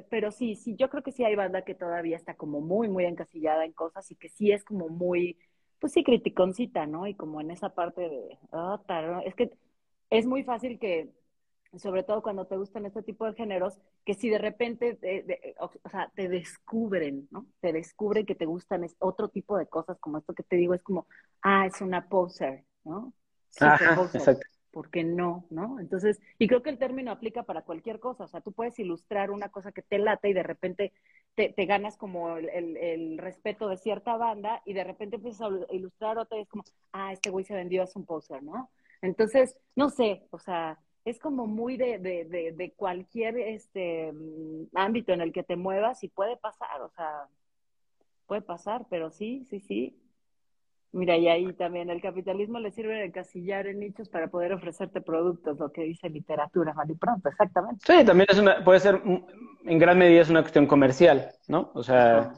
pero 0.09 0.31
sí, 0.31 0.55
sí, 0.55 0.75
yo 0.75 0.89
creo 0.89 1.03
que 1.03 1.11
sí 1.11 1.23
hay 1.23 1.35
banda 1.35 1.63
que 1.63 1.75
todavía 1.75 2.17
está 2.17 2.35
como 2.35 2.61
muy, 2.61 2.89
muy 2.89 3.05
encasillada 3.05 3.65
en 3.65 3.73
cosas 3.73 4.09
y 4.11 4.15
que 4.15 4.29
sí 4.29 4.51
es 4.51 4.63
como 4.63 4.89
muy, 4.89 5.37
pues 5.79 5.93
sí, 5.93 6.03
criticoncita, 6.03 6.85
¿no? 6.87 7.07
Y 7.07 7.15
como 7.15 7.41
en 7.41 7.51
esa 7.51 7.73
parte 7.73 8.01
de, 8.01 8.37
oh, 8.51 8.79
es 9.25 9.35
que 9.35 9.51
es 10.09 10.25
muy 10.25 10.43
fácil 10.43 10.79
que, 10.79 11.11
sobre 11.77 12.03
todo 12.03 12.21
cuando 12.21 12.45
te 12.45 12.57
gustan 12.57 12.85
este 12.85 13.03
tipo 13.03 13.25
de 13.25 13.33
géneros, 13.33 13.77
que 14.05 14.13
si 14.13 14.29
de 14.29 14.37
repente, 14.37 14.97
o, 15.59 15.71
sea, 15.89 16.11
te 16.15 16.27
descubren, 16.29 17.27
¿no? 17.31 17.47
Te 17.59 17.73
descubren 17.73 18.25
que 18.25 18.35
te 18.35 18.45
gustan 18.45 18.85
otro 18.99 19.29
tipo 19.29 19.57
de 19.57 19.67
cosas, 19.67 19.97
como 19.99 20.17
esto 20.17 20.33
que 20.33 20.43
te 20.43 20.55
digo, 20.55 20.73
es 20.73 20.83
como, 20.83 21.07
ah, 21.41 21.65
es 21.65 21.81
una 21.81 22.07
poser, 22.07 22.63
¿no? 22.83 23.13
Ajá, 23.59 24.01
exacto. 24.13 24.45
¿Por 24.71 24.89
qué 24.89 25.05
no? 25.05 25.45
¿No? 25.49 25.79
Entonces, 25.79 26.19
y 26.37 26.49
creo 26.49 26.61
que 26.61 26.69
el 26.69 26.77
término 26.77 27.09
aplica 27.09 27.43
para 27.43 27.61
cualquier 27.61 28.01
cosa. 28.01 28.25
O 28.25 28.27
sea, 28.27 28.41
tú 28.41 28.51
puedes 28.51 28.77
ilustrar 28.77 29.31
una 29.31 29.47
cosa 29.47 29.71
que 29.71 29.81
te 29.81 29.99
late 29.99 30.27
y 30.27 30.33
de 30.33 30.43
repente 30.43 30.91
te, 31.33 31.65
ganas 31.65 31.95
como 31.95 32.35
el, 32.35 33.17
respeto 33.17 33.69
de 33.69 33.77
cierta 33.77 34.17
banda 34.17 34.61
y 34.65 34.73
de 34.73 34.83
repente 34.83 35.15
empiezas 35.15 35.49
a 35.49 35.73
ilustrar 35.73 36.17
otra 36.17 36.37
y 36.37 36.41
es 36.41 36.49
como, 36.49 36.65
ah, 36.91 37.13
este 37.13 37.29
güey 37.29 37.45
se 37.45 37.55
vendió, 37.55 37.83
es 37.83 37.95
un 37.95 38.05
poser, 38.05 38.43
¿no? 38.43 38.69
Entonces, 39.01 39.57
no 39.75 39.89
sé, 39.89 40.27
o 40.31 40.39
sea, 40.39 40.77
es 41.05 41.19
como 41.19 41.45
muy 41.45 41.77
de, 41.77 41.99
de, 41.99 42.25
de, 42.25 42.51
de 42.51 42.71
cualquier 42.71 43.37
este 43.37 44.11
mm, 44.11 44.75
ámbito 44.75 45.13
en 45.13 45.21
el 45.21 45.31
que 45.31 45.43
te 45.43 45.55
muevas 45.55 46.03
y 46.03 46.09
puede 46.09 46.35
pasar, 46.35 46.81
o 46.81 46.89
sea, 46.89 47.27
puede 48.25 48.41
pasar, 48.41 48.85
pero 48.89 49.11
sí, 49.11 49.45
sí, 49.49 49.59
sí. 49.59 50.01
Mira, 50.91 51.17
y 51.17 51.27
ahí 51.27 51.53
también 51.53 51.89
el 51.89 52.01
capitalismo 52.01 52.57
le 52.57 52.71
sirve 52.71 52.95
de 52.95 53.11
casillar 53.11 53.67
en 53.67 53.81
nichos 53.81 54.09
para 54.09 54.27
poder 54.27 54.53
ofrecerte 54.53 55.01
productos, 55.01 55.59
lo 55.59 55.71
que 55.71 55.83
dice 55.83 56.09
literatura, 56.09 56.73
mal 56.73 56.89
y 56.89 56.95
pronto, 56.95 57.29
exactamente. 57.29 57.83
Sí, 57.85 58.03
también 58.05 58.27
es 58.29 58.39
una, 58.39 58.63
puede 58.63 58.79
ser, 58.79 59.01
en 59.03 59.77
gran 59.77 59.97
medida 59.97 60.21
es 60.21 60.29
una 60.29 60.41
cuestión 60.41 60.65
comercial, 60.65 61.31
¿no? 61.47 61.69
O 61.75 61.83
sea, 61.83 62.33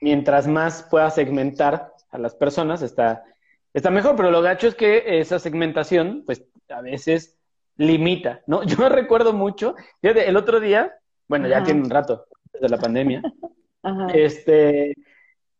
mientras 0.00 0.46
más 0.46 0.82
pueda 0.90 1.10
segmentar 1.10 1.94
a 2.10 2.18
las 2.18 2.34
personas, 2.34 2.82
está, 2.82 3.24
está 3.72 3.90
mejor, 3.90 4.14
pero 4.14 4.30
lo 4.30 4.42
gacho 4.42 4.68
es 4.68 4.74
que 4.74 5.18
esa 5.18 5.38
segmentación, 5.38 6.22
pues 6.26 6.44
a 6.68 6.82
veces 6.82 7.39
limita, 7.80 8.42
¿no? 8.46 8.62
Yo 8.64 8.88
recuerdo 8.88 9.32
mucho, 9.32 9.74
el 10.02 10.36
otro 10.36 10.60
día, 10.60 10.94
bueno, 11.26 11.48
ya 11.48 11.62
tiene 11.64 11.80
un 11.80 11.90
rato, 11.90 12.26
desde 12.52 12.68
la 12.68 12.78
pandemia, 12.78 13.22
este 14.14 14.94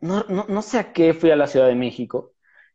no, 0.01 0.25
no, 0.29 0.47
no, 0.49 0.63
sé 0.63 0.79
a 0.79 0.93
qué 0.93 1.15
fui 1.15 1.31
a 1.31 1.37
la 1.37 1.47
Ciudad 1.47 1.67
de 1.67 1.75
México 1.75 2.33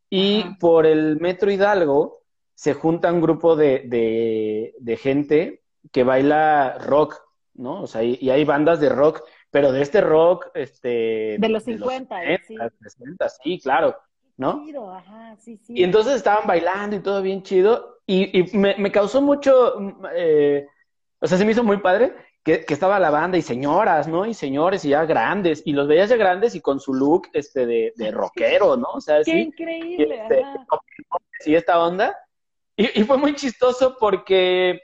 y 0.10 0.44
por 0.60 0.86
el 0.86 1.20
Metro 1.20 1.52
Hidalgo 1.52 2.22
se 2.54 2.74
junta 2.74 3.12
un 3.12 3.22
grupo 3.22 3.56
de, 3.56 4.74
de, 4.80 4.98
gente 4.98 5.64
que 5.92 6.04
baila 6.04 6.78
rock, 6.80 7.22
¿no? 7.56 7.82
O 7.82 7.88
sea, 7.88 8.04
y, 8.04 8.30
hay 8.30 8.46
bandas 8.46 8.80
de 8.80 8.90
rock, 8.90 9.24
pero 9.52 9.72
de 9.72 9.82
este 9.82 10.02
rock, 10.02 10.48
este... 10.54 11.38
De 11.40 11.50
los 11.50 11.64
50, 11.64 12.16
sí. 12.48 12.56
sí, 13.44 13.60
claro, 13.60 13.98
¿no? 14.38 14.64
ajá, 14.92 15.36
sí, 15.38 15.58
sí. 15.58 15.74
Y 15.76 15.84
entonces 15.84 16.16
estaban 16.16 16.48
bailando 16.48 16.96
y 16.96 17.00
todo 17.00 17.22
bien 17.22 17.44
chido 17.44 18.00
y, 18.06 18.40
y 18.40 18.58
me, 18.58 18.76
me, 18.78 18.92
causó 18.92 19.22
mucho, 19.22 19.76
eh, 20.14 20.68
o 21.20 21.28
sea, 21.28 21.38
se 21.38 21.46
me 21.46 21.52
hizo 21.52 21.64
muy 21.64 21.78
padre 21.78 22.14
que, 22.46 22.64
estaba 22.68 23.00
la 23.00 23.10
banda 23.10 23.38
y 23.38 23.42
señoras, 23.42 24.08
¿no? 24.08 24.26
Y 24.26 24.36
señores 24.36 24.86
y 24.86 24.90
ya 24.90 25.04
grandes, 25.06 25.64
y 25.66 25.74
los 25.74 25.88
veías 25.88 26.10
ya 26.10 26.16
grandes 26.16 26.54
y 26.54 26.62
con 26.62 26.80
su 26.80 26.94
look 26.94 27.28
este 27.34 27.66
de, 27.66 27.94
de 27.96 28.12
rockero, 28.12 28.78
¿no? 28.78 28.90
O 28.94 29.02
sea, 29.02 29.24
Qué 29.24 29.40
increíble, 29.40 30.08
y, 30.08 30.34
este, 30.34 30.46
y 31.52 31.56
esta 31.56 31.84
onda, 31.84 32.16
Y, 32.78 33.04
fue 33.04 33.18
muy 33.18 33.34
chistoso 33.34 33.98
porque 34.00 34.80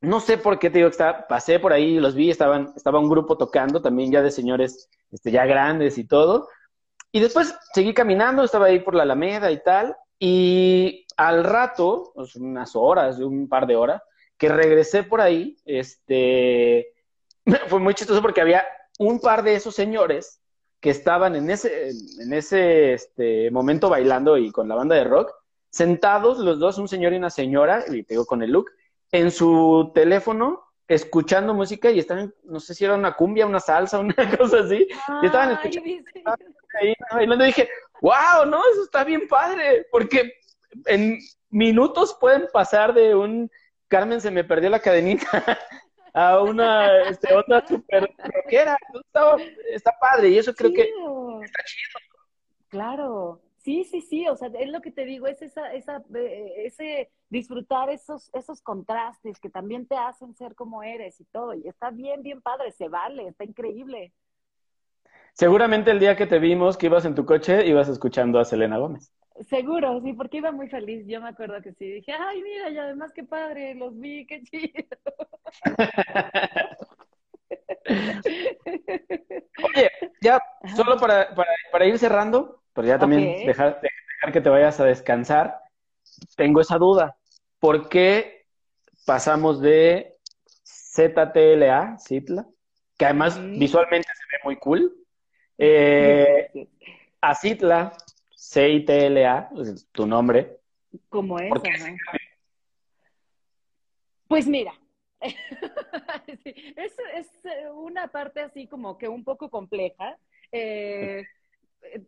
no 0.00 0.20
sé 0.20 0.38
por 0.38 0.60
qué 0.60 0.70
te 0.70 0.78
digo 0.78 0.88
que 0.88 0.92
estaba, 0.92 1.26
pasé 1.26 1.58
por 1.58 1.72
ahí, 1.72 1.98
los 1.98 2.14
vi, 2.14 2.30
estaban, 2.30 2.72
estaba 2.76 3.00
un 3.00 3.08
grupo 3.08 3.36
tocando 3.36 3.82
también 3.82 4.12
ya 4.12 4.22
de 4.22 4.30
señores 4.30 4.88
este, 5.10 5.32
ya 5.32 5.44
grandes 5.44 5.98
y 5.98 6.04
todo. 6.04 6.48
Y 7.12 7.20
después 7.20 7.54
seguí 7.72 7.94
caminando, 7.94 8.44
estaba 8.44 8.66
ahí 8.66 8.80
por 8.80 8.94
la 8.94 9.04
Alameda 9.04 9.50
y 9.50 9.62
tal, 9.62 9.96
y 10.18 11.06
al 11.16 11.44
rato, 11.44 12.12
pues, 12.14 12.36
unas 12.36 12.74
horas, 12.74 13.18
un 13.18 13.48
par 13.48 13.66
de 13.66 13.76
horas, 13.76 14.02
que 14.36 14.48
regresé 14.48 15.02
por 15.02 15.20
ahí, 15.20 15.56
este, 15.64 16.92
fue 17.68 17.80
muy 17.80 17.94
chistoso 17.94 18.20
porque 18.20 18.40
había 18.40 18.64
un 18.98 19.20
par 19.20 19.42
de 19.42 19.54
esos 19.54 19.74
señores 19.74 20.40
que 20.80 20.90
estaban 20.90 21.34
en 21.36 21.50
ese, 21.50 21.90
en 21.90 22.32
ese 22.32 22.92
este, 22.92 23.50
momento 23.50 23.88
bailando 23.88 24.36
y 24.36 24.50
con 24.52 24.68
la 24.68 24.74
banda 24.74 24.94
de 24.94 25.04
rock, 25.04 25.32
sentados 25.70 26.38
los 26.38 26.58
dos, 26.58 26.78
un 26.78 26.88
señor 26.88 27.12
y 27.12 27.16
una 27.16 27.30
señora, 27.30 27.84
y 27.88 28.02
te 28.02 28.14
digo 28.14 28.26
con 28.26 28.42
el 28.42 28.50
look, 28.52 28.70
en 29.12 29.30
su 29.30 29.90
teléfono, 29.94 30.62
escuchando 30.88 31.54
música 31.54 31.90
y 31.90 31.98
estaban, 31.98 32.32
no 32.44 32.60
sé 32.60 32.74
si 32.74 32.84
era 32.84 32.94
una 32.94 33.14
cumbia, 33.14 33.46
una 33.46 33.60
salsa, 33.60 33.98
una 34.00 34.14
cosa 34.36 34.60
así, 34.60 34.86
y 35.22 35.26
estaban 35.26 35.52
escuchando 35.52 35.90
ahí 36.80 36.94
bailando 37.12 37.44
y 37.44 37.48
dije, 37.48 37.68
wow, 38.00 38.46
no, 38.46 38.60
eso 38.72 38.84
está 38.84 39.04
bien 39.04 39.26
padre, 39.28 39.86
porque 39.90 40.32
en 40.86 41.18
minutos 41.50 42.16
pueden 42.20 42.46
pasar 42.52 42.92
de 42.94 43.14
un 43.14 43.50
Carmen 43.88 44.20
se 44.20 44.30
me 44.30 44.44
perdió 44.44 44.68
la 44.68 44.80
cadenita 44.80 45.26
a 46.12 46.40
una 46.40 47.02
este, 47.02 47.34
otra 47.34 47.66
super 47.66 48.08
rockera. 48.18 48.76
Está, 48.94 49.36
está 49.70 49.92
padre 50.00 50.30
y 50.30 50.38
eso 50.38 50.52
creo 50.54 50.72
que 50.72 50.82
está 50.82 51.62
chido. 51.64 52.00
Claro, 52.68 53.40
sí, 53.58 53.84
sí, 53.84 54.00
sí, 54.00 54.28
o 54.28 54.36
sea, 54.36 54.50
es 54.58 54.68
lo 54.68 54.80
que 54.80 54.90
te 54.90 55.04
digo, 55.04 55.28
es 55.28 55.40
esa, 55.40 55.72
esa, 55.72 56.02
eh, 56.14 56.64
ese 56.66 57.10
disfrutar 57.28 57.90
esos, 57.90 58.28
esos 58.34 58.60
contrastes 58.60 59.38
que 59.38 59.50
también 59.50 59.86
te 59.86 59.96
hacen 59.96 60.34
ser 60.34 60.54
como 60.54 60.82
eres 60.82 61.20
y 61.20 61.24
todo, 61.26 61.54
y 61.54 61.66
está 61.68 61.90
bien, 61.90 62.22
bien 62.22 62.42
padre, 62.42 62.72
se 62.72 62.88
vale, 62.88 63.28
está 63.28 63.44
increíble. 63.44 64.12
Seguramente 65.36 65.90
el 65.90 66.00
día 66.00 66.16
que 66.16 66.26
te 66.26 66.38
vimos, 66.38 66.78
que 66.78 66.86
ibas 66.86 67.04
en 67.04 67.14
tu 67.14 67.26
coche, 67.26 67.66
ibas 67.66 67.90
escuchando 67.90 68.38
a 68.38 68.46
Selena 68.46 68.78
Gómez. 68.78 69.12
Seguro, 69.50 70.00
sí, 70.00 70.14
porque 70.14 70.38
iba 70.38 70.50
muy 70.50 70.66
feliz. 70.70 71.04
Yo 71.06 71.20
me 71.20 71.28
acuerdo 71.28 71.60
que 71.60 71.74
sí. 71.74 71.92
Dije, 71.92 72.10
ay, 72.12 72.42
mira, 72.42 72.70
y 72.70 72.78
además 72.78 73.12
qué 73.14 73.22
padre, 73.22 73.74
los 73.74 73.94
vi, 74.00 74.26
qué 74.26 74.42
chido. 74.44 74.82
Oye, 79.62 79.90
ya, 80.22 80.42
solo 80.74 80.96
para, 80.96 81.34
para, 81.70 81.84
ir 81.84 81.98
cerrando, 81.98 82.62
pero 82.72 82.88
ya 82.88 82.98
también 82.98 83.44
dejar, 83.46 83.78
dejar 83.82 84.32
que 84.32 84.40
te 84.40 84.48
vayas 84.48 84.80
a 84.80 84.86
descansar, 84.86 85.60
tengo 86.34 86.62
esa 86.62 86.78
duda. 86.78 87.18
¿Por 87.58 87.90
qué 87.90 88.46
pasamos 89.04 89.60
de 89.60 90.16
ZTLA, 90.64 91.98
Citla, 91.98 92.46
que 92.96 93.04
además 93.04 93.38
visualmente 93.38 94.08
se 94.14 94.24
ve 94.32 94.38
muy 94.42 94.56
cool, 94.56 95.05
eh, 95.58 96.68
a 97.20 97.34
Citla, 97.34 97.96
C-I-T-L-A, 98.34 99.50
tu 99.92 100.06
nombre. 100.06 100.58
Como 101.08 101.38
es. 101.38 101.52
Pues 104.28 104.46
mira, 104.46 104.72
es, 105.20 106.98
eh, 107.44 107.70
una 107.72 108.08
parte 108.08 108.40
así 108.40 108.66
como 108.66 108.98
que 108.98 109.08
un 109.08 109.24
poco 109.24 109.50
compleja. 109.50 110.18
Eh, 110.52 111.24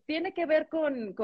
tiene 0.06 0.32
que 0.34 0.46
ver 0.46 0.68
con, 0.68 1.14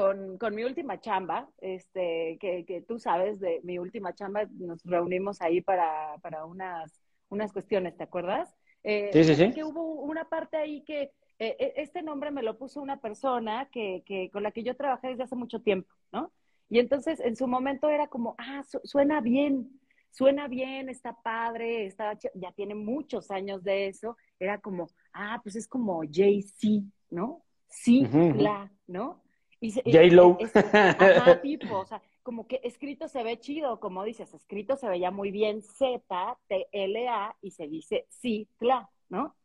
mi 0.51 0.63
última 0.63 0.99
chamba, 0.99 1.49
este, 1.59 2.37
que, 2.39 2.83
tú 2.87 2.99
sabes 2.99 3.39
de 3.39 3.59
mi 3.63 3.77
última 3.77 4.13
chamba, 4.13 4.45
nos 4.51 4.83
reunimos 4.83 5.41
ahí 5.41 5.61
para, 5.61 6.17
unas, 6.45 7.01
unas 7.29 7.51
cuestiones, 7.51 7.97
¿te 7.97 8.03
acuerdas? 8.03 8.55
Eh, 8.83 9.09
sí, 9.11 9.23
sí, 9.23 9.35
sí. 9.35 9.51
Que 9.53 9.63
hubo 9.63 10.01
una 10.01 10.29
parte 10.29 10.57
ahí 10.57 10.83
que 10.83 11.11
eh, 11.39 11.55
e, 11.59 11.73
este 11.77 12.01
nombre 12.01 12.31
me 12.31 12.43
lo 12.43 12.57
puso 12.57 12.81
una 12.81 12.99
persona 12.99 13.69
que, 13.71 14.03
que, 14.05 14.29
con 14.31 14.43
la 14.43 14.51
que 14.51 14.63
yo 14.63 14.75
trabajé 14.75 15.09
desde 15.09 15.23
hace 15.23 15.35
mucho 15.35 15.61
tiempo, 15.61 15.93
¿no? 16.11 16.31
Y 16.69 16.79
entonces 16.79 17.19
en 17.19 17.35
su 17.35 17.47
momento 17.47 17.89
era 17.89 18.07
como, 18.07 18.35
ah, 18.37 18.63
suena 18.83 19.21
bien, 19.21 19.79
suena 20.09 20.47
bien, 20.47 20.89
está 20.89 21.13
padre, 21.21 21.85
está, 21.85 22.17
ya 22.33 22.51
tiene 22.53 22.73
muchos 22.73 23.31
años 23.31 23.63
de 23.63 23.87
eso, 23.87 24.17
era 24.39 24.59
como, 24.59 24.89
ah, 25.13 25.39
pues 25.43 25.55
es 25.55 25.67
como 25.67 26.01
Jay-Z, 26.09 26.85
¿no? 27.09 27.43
Sí, 27.67 28.07
la, 28.35 28.71
¿no? 28.87 29.21
J-Lo. 29.61 30.37
Ajá, 30.73 31.41
tipo, 31.41 31.79
o 31.79 31.85
sea, 31.85 32.01
como 32.23 32.47
que 32.47 32.61
escrito 32.63 33.07
se 33.07 33.23
ve 33.23 33.39
chido, 33.39 33.79
como 33.79 34.03
dices, 34.03 34.33
escrito 34.33 34.75
se 34.77 34.87
veía 34.87 35.11
muy 35.11 35.31
bien 35.31 35.61
Z, 35.61 36.37
T, 36.47 36.67
L, 36.71 37.07
A, 37.07 37.35
y 37.41 37.51
se 37.51 37.67
dice 37.67 38.05
sí, 38.09 38.47
la, 38.59 38.89
¿no? 39.09 39.35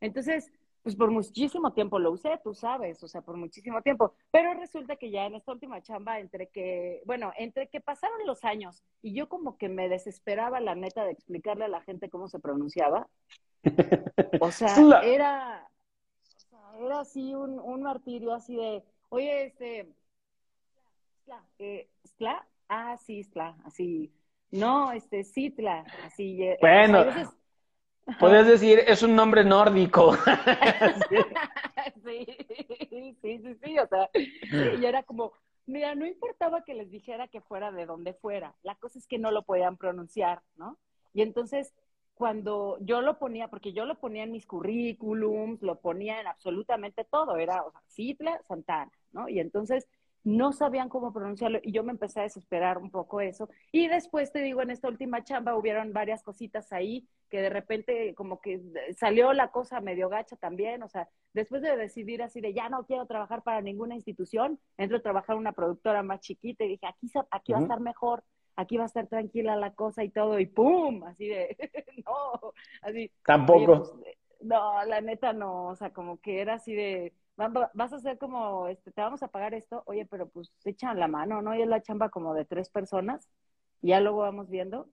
Entonces, 0.00 0.52
pues 0.86 0.94
por 0.94 1.10
muchísimo 1.10 1.72
tiempo 1.72 1.98
lo 1.98 2.12
usé, 2.12 2.38
tú 2.44 2.54
sabes, 2.54 3.02
o 3.02 3.08
sea, 3.08 3.20
por 3.20 3.36
muchísimo 3.36 3.82
tiempo. 3.82 4.14
Pero 4.30 4.54
resulta 4.54 4.94
que 4.94 5.10
ya 5.10 5.26
en 5.26 5.34
esta 5.34 5.50
última 5.50 5.82
chamba, 5.82 6.20
entre 6.20 6.46
que, 6.46 7.02
bueno, 7.04 7.32
entre 7.38 7.66
que 7.66 7.80
pasaron 7.80 8.24
los 8.24 8.44
años 8.44 8.84
y 9.02 9.12
yo 9.12 9.28
como 9.28 9.58
que 9.58 9.68
me 9.68 9.88
desesperaba 9.88 10.60
la 10.60 10.76
neta 10.76 11.04
de 11.04 11.10
explicarle 11.10 11.64
a 11.64 11.68
la 11.68 11.80
gente 11.80 12.08
cómo 12.08 12.28
se 12.28 12.38
pronunciaba. 12.38 13.08
O 14.40 14.52
sea, 14.52 15.00
era, 15.02 15.68
o 16.22 16.40
sea, 16.50 16.86
era 16.86 17.00
así 17.00 17.34
un, 17.34 17.58
un 17.58 17.82
martirio 17.82 18.32
así 18.32 18.54
de, 18.54 18.84
oye, 19.08 19.46
este, 19.46 19.92
Sla, 21.24 21.42
eh, 21.58 21.88
Sla, 22.16 22.46
ah, 22.68 22.96
sí, 22.98 23.24
Sla, 23.24 23.56
así, 23.64 24.12
no, 24.52 24.92
este, 24.92 25.24
Citla, 25.24 25.84
así. 26.04 26.44
Eh, 26.44 26.58
Podrías 28.20 28.46
decir, 28.46 28.78
es 28.86 29.02
un 29.02 29.16
nombre 29.16 29.44
nórdico. 29.44 30.16
sí, 32.04 32.26
sí, 32.90 33.16
sí, 33.20 33.54
sí, 33.62 33.78
o 33.78 33.86
sea, 33.88 34.08
y 34.14 34.84
era 34.84 35.02
como, 35.02 35.32
mira, 35.66 35.94
no 35.94 36.06
importaba 36.06 36.62
que 36.64 36.74
les 36.74 36.90
dijera 36.90 37.26
que 37.28 37.40
fuera 37.40 37.72
de 37.72 37.84
donde 37.84 38.14
fuera, 38.14 38.54
la 38.62 38.76
cosa 38.76 38.98
es 38.98 39.06
que 39.06 39.18
no 39.18 39.30
lo 39.30 39.42
podían 39.42 39.76
pronunciar, 39.76 40.42
¿no? 40.56 40.78
Y 41.14 41.22
entonces, 41.22 41.74
cuando 42.14 42.78
yo 42.80 43.00
lo 43.00 43.18
ponía, 43.18 43.48
porque 43.48 43.72
yo 43.72 43.84
lo 43.84 43.98
ponía 43.98 44.22
en 44.22 44.32
mis 44.32 44.46
currículums, 44.46 45.60
lo 45.62 45.80
ponía 45.80 46.20
en 46.20 46.28
absolutamente 46.28 47.04
todo, 47.04 47.36
era, 47.36 47.62
o 47.62 47.72
sea, 47.72 47.82
Citla, 47.88 48.40
Santana, 48.46 48.92
¿no? 49.12 49.28
Y 49.28 49.40
entonces, 49.40 49.88
no 50.26 50.52
sabían 50.52 50.88
cómo 50.88 51.12
pronunciarlo 51.12 51.60
y 51.62 51.70
yo 51.70 51.84
me 51.84 51.92
empecé 51.92 52.18
a 52.18 52.24
desesperar 52.24 52.78
un 52.78 52.90
poco 52.90 53.20
eso. 53.20 53.48
Y 53.70 53.86
después 53.86 54.32
te 54.32 54.40
digo, 54.40 54.60
en 54.60 54.70
esta 54.70 54.88
última 54.88 55.22
chamba 55.22 55.54
hubieron 55.54 55.92
varias 55.92 56.24
cositas 56.24 56.72
ahí 56.72 57.06
que 57.30 57.40
de 57.40 57.48
repente 57.48 58.12
como 58.16 58.40
que 58.40 58.60
salió 58.96 59.32
la 59.32 59.52
cosa 59.52 59.80
medio 59.80 60.08
gacha 60.08 60.34
también, 60.34 60.82
o 60.82 60.88
sea, 60.88 61.08
después 61.32 61.62
de 61.62 61.76
decidir 61.76 62.24
así 62.24 62.40
de 62.40 62.52
ya 62.52 62.68
no 62.68 62.84
quiero 62.86 63.06
trabajar 63.06 63.44
para 63.44 63.60
ninguna 63.60 63.94
institución, 63.94 64.58
entro 64.76 64.98
a 64.98 65.02
trabajar 65.02 65.34
en 65.34 65.42
una 65.42 65.52
productora 65.52 66.02
más 66.02 66.20
chiquita 66.20 66.64
y 66.64 66.70
dije, 66.70 66.86
aquí, 66.86 67.08
aquí 67.30 67.52
va 67.52 67.58
a 67.60 67.62
estar 67.62 67.80
mejor, 67.80 68.24
aquí 68.56 68.78
va 68.78 68.82
a 68.82 68.86
estar 68.86 69.06
tranquila 69.06 69.54
la 69.54 69.74
cosa 69.74 70.02
y 70.02 70.08
todo, 70.08 70.40
y 70.40 70.46
¡pum! 70.46 71.04
Así 71.04 71.28
de, 71.28 71.56
no, 72.04 72.52
así. 72.82 73.12
Tampoco. 73.24 73.92
Pues, 73.94 74.16
no, 74.40 74.84
la 74.86 75.00
neta 75.00 75.32
no, 75.32 75.68
o 75.68 75.76
sea, 75.76 75.90
como 75.92 76.20
que 76.20 76.40
era 76.40 76.54
así 76.54 76.74
de 76.74 77.12
vas 77.36 77.92
a 77.92 77.96
hacer 77.96 78.18
como, 78.18 78.68
este, 78.68 78.90
te 78.92 79.00
vamos 79.00 79.22
a 79.22 79.28
pagar 79.28 79.54
esto, 79.54 79.82
oye, 79.86 80.06
pero 80.06 80.28
pues 80.28 80.52
echan 80.64 80.98
la 80.98 81.08
mano, 81.08 81.42
¿no? 81.42 81.54
Y 81.54 81.62
es 81.62 81.68
la 81.68 81.82
chamba 81.82 82.08
como 82.08 82.34
de 82.34 82.44
tres 82.44 82.70
personas, 82.70 83.28
y 83.82 83.88
ya 83.88 84.00
luego 84.00 84.18
vamos 84.18 84.48
viendo. 84.48 84.88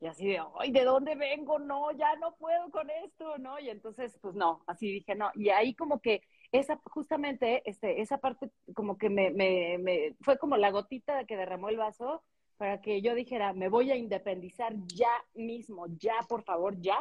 Y 0.00 0.06
así 0.06 0.26
de, 0.26 0.40
ay, 0.58 0.72
¿de 0.72 0.84
dónde 0.84 1.14
vengo? 1.14 1.60
No, 1.60 1.92
ya 1.92 2.16
no 2.16 2.34
puedo 2.34 2.70
con 2.70 2.90
esto, 2.90 3.38
¿no? 3.38 3.60
Y 3.60 3.70
entonces, 3.70 4.18
pues 4.20 4.34
no, 4.34 4.64
así 4.66 4.90
dije, 4.90 5.14
no. 5.14 5.30
Y 5.34 5.50
ahí 5.50 5.74
como 5.74 6.00
que 6.00 6.22
esa, 6.50 6.80
justamente, 6.90 7.62
este, 7.70 8.00
esa 8.00 8.18
parte 8.18 8.50
como 8.74 8.98
que 8.98 9.08
me, 9.08 9.30
me, 9.30 9.78
me, 9.78 10.16
fue 10.20 10.38
como 10.38 10.56
la 10.56 10.72
gotita 10.72 11.24
que 11.24 11.36
derramó 11.36 11.68
el 11.68 11.76
vaso 11.76 12.24
para 12.56 12.80
que 12.80 13.00
yo 13.00 13.14
dijera, 13.14 13.52
me 13.52 13.68
voy 13.68 13.90
a 13.92 13.96
independizar 13.96 14.74
ya 14.86 15.12
mismo, 15.34 15.86
ya, 15.98 16.14
por 16.28 16.42
favor, 16.42 16.80
ya. 16.80 16.98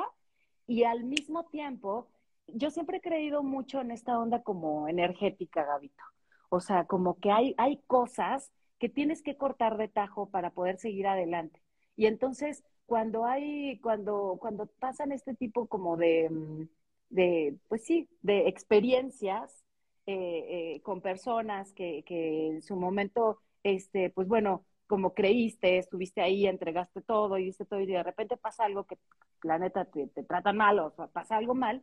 Y 0.67 0.83
al 0.83 1.03
mismo 1.03 1.45
tiempo, 1.45 2.07
yo 2.47 2.69
siempre 2.71 2.97
he 2.97 3.01
creído 3.01 3.43
mucho 3.43 3.81
en 3.81 3.91
esta 3.91 4.19
onda 4.19 4.43
como 4.43 4.87
energética, 4.87 5.63
Gabito. 5.65 6.03
O 6.49 6.59
sea, 6.59 6.85
como 6.85 7.19
que 7.19 7.31
hay, 7.31 7.55
hay 7.57 7.81
cosas 7.87 8.51
que 8.79 8.89
tienes 8.89 9.21
que 9.21 9.37
cortar 9.37 9.77
de 9.77 9.87
tajo 9.87 10.29
para 10.29 10.51
poder 10.51 10.77
seguir 10.77 11.07
adelante. 11.07 11.61
Y 11.95 12.07
entonces, 12.07 12.63
cuando 12.85 13.25
hay, 13.25 13.79
cuando, 13.79 14.37
cuando 14.39 14.67
pasan 14.79 15.11
este 15.11 15.35
tipo 15.35 15.67
como 15.67 15.97
de, 15.97 16.29
mm, 16.29 16.63
de 17.09 17.57
pues 17.67 17.85
sí, 17.85 18.09
de 18.21 18.47
experiencias 18.47 19.63
eh, 20.05 20.75
eh, 20.77 20.81
con 20.81 21.01
personas 21.01 21.73
que, 21.73 22.03
que 22.05 22.47
en 22.47 22.61
su 22.63 22.75
momento, 22.75 23.39
este, 23.63 24.09
pues 24.09 24.27
bueno, 24.27 24.65
como 24.87 25.13
creíste, 25.13 25.77
estuviste 25.77 26.21
ahí, 26.21 26.47
entregaste 26.47 27.01
todo 27.01 27.37
y 27.37 27.45
diste 27.45 27.65
todo 27.65 27.79
y 27.79 27.85
de 27.85 28.03
repente 28.03 28.35
pasa 28.37 28.65
algo 28.65 28.85
que 28.85 28.97
la 29.43 29.57
neta 29.59 29.85
te, 29.85 30.07
te 30.07 30.23
trata 30.23 30.51
mal 30.53 30.79
o 30.79 30.93
pasa 31.13 31.37
algo 31.37 31.55
mal, 31.55 31.81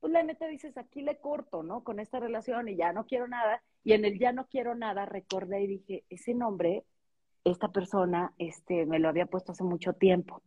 pues 0.00 0.12
la 0.12 0.22
neta 0.22 0.46
dices, 0.46 0.76
aquí 0.78 1.02
le 1.02 1.18
corto, 1.18 1.62
¿no? 1.62 1.84
Con 1.84 2.00
esta 2.00 2.20
relación 2.20 2.68
y 2.68 2.76
ya 2.76 2.92
no 2.92 3.06
quiero 3.06 3.28
nada. 3.28 3.62
Y 3.84 3.92
en 3.92 4.04
el 4.04 4.18
ya 4.18 4.32
no 4.32 4.46
quiero 4.46 4.74
nada 4.74 5.06
recordé 5.06 5.62
y 5.62 5.66
dije, 5.66 6.04
ese 6.08 6.34
nombre 6.34 6.84
esta 7.44 7.68
persona 7.68 8.34
este, 8.38 8.86
me 8.86 8.98
lo 8.98 9.08
había 9.08 9.26
puesto 9.26 9.52
hace 9.52 9.64
mucho 9.64 9.92
tiempo. 9.94 10.42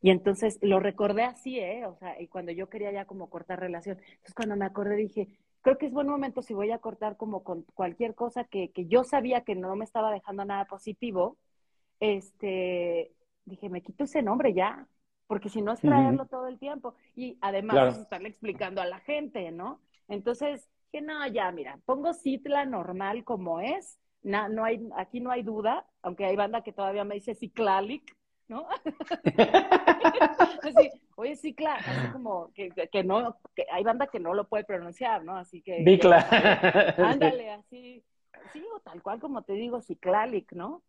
Y 0.00 0.10
entonces 0.10 0.58
lo 0.62 0.78
recordé 0.80 1.24
así, 1.24 1.58
¿eh? 1.58 1.86
O 1.86 1.96
sea, 1.96 2.20
y 2.20 2.28
cuando 2.28 2.52
yo 2.52 2.68
quería 2.68 2.92
ya 2.92 3.04
como 3.04 3.28
cortar 3.30 3.60
relación. 3.60 3.98
Entonces 3.98 4.34
cuando 4.34 4.56
me 4.56 4.64
acordé 4.64 4.96
dije, 4.96 5.28
creo 5.62 5.78
que 5.78 5.86
es 5.86 5.92
buen 5.92 6.08
momento 6.08 6.42
si 6.42 6.54
voy 6.54 6.70
a 6.70 6.78
cortar 6.78 7.16
como 7.16 7.42
con 7.42 7.62
cualquier 7.74 8.14
cosa 8.14 8.44
que, 8.44 8.70
que 8.70 8.86
yo 8.86 9.02
sabía 9.04 9.42
que 9.42 9.56
no 9.56 9.74
me 9.76 9.84
estaba 9.84 10.12
dejando 10.12 10.44
nada 10.44 10.66
positivo, 10.66 11.36
este, 12.00 13.12
dije, 13.44 13.68
me 13.68 13.82
quito 13.82 14.04
ese 14.04 14.22
nombre 14.22 14.54
ya, 14.54 14.86
porque 15.28 15.50
si 15.50 15.62
no 15.62 15.72
es 15.72 15.80
traerlo 15.80 16.26
todo 16.26 16.48
el 16.48 16.58
tiempo. 16.58 16.94
Y 17.14 17.38
además 17.40 17.94
es 17.94 18.02
estarle 18.02 18.30
explicando 18.30 18.80
a 18.80 18.86
la 18.86 18.98
gente, 18.98 19.52
¿no? 19.52 19.80
Entonces, 20.08 20.68
que 20.90 21.00
no, 21.02 21.24
ya, 21.28 21.52
mira, 21.52 21.78
pongo 21.84 22.14
Citla 22.14 22.64
normal 22.64 23.22
como 23.22 23.60
es, 23.60 24.00
no, 24.22 24.48
no 24.48 24.64
hay, 24.64 24.88
aquí 24.96 25.20
no 25.20 25.30
hay 25.30 25.42
duda, 25.42 25.86
aunque 26.02 26.24
hay 26.24 26.34
banda 26.34 26.62
que 26.62 26.72
todavía 26.72 27.04
me 27.04 27.14
dice 27.14 27.34
Ciclalic, 27.34 28.16
¿no? 28.48 28.66
así, 30.62 30.90
oye, 31.16 31.36
Cicla, 31.36 31.74
así 31.74 31.90
como 32.12 32.50
que, 32.54 32.70
que, 32.90 33.04
no, 33.04 33.36
que 33.54 33.66
hay 33.70 33.84
banda 33.84 34.06
que 34.06 34.18
no 34.18 34.32
lo 34.32 34.48
puede 34.48 34.64
pronunciar, 34.64 35.22
¿no? 35.24 35.36
Así 35.36 35.60
que... 35.60 35.82
Bicla. 35.84 36.26
ándale, 36.96 37.50
así, 37.50 38.02
sí, 38.54 38.64
o 38.74 38.80
tal 38.80 39.02
cual 39.02 39.20
como 39.20 39.42
te 39.42 39.52
digo, 39.52 39.82
Ciclalic, 39.82 40.52
¿no? 40.52 40.82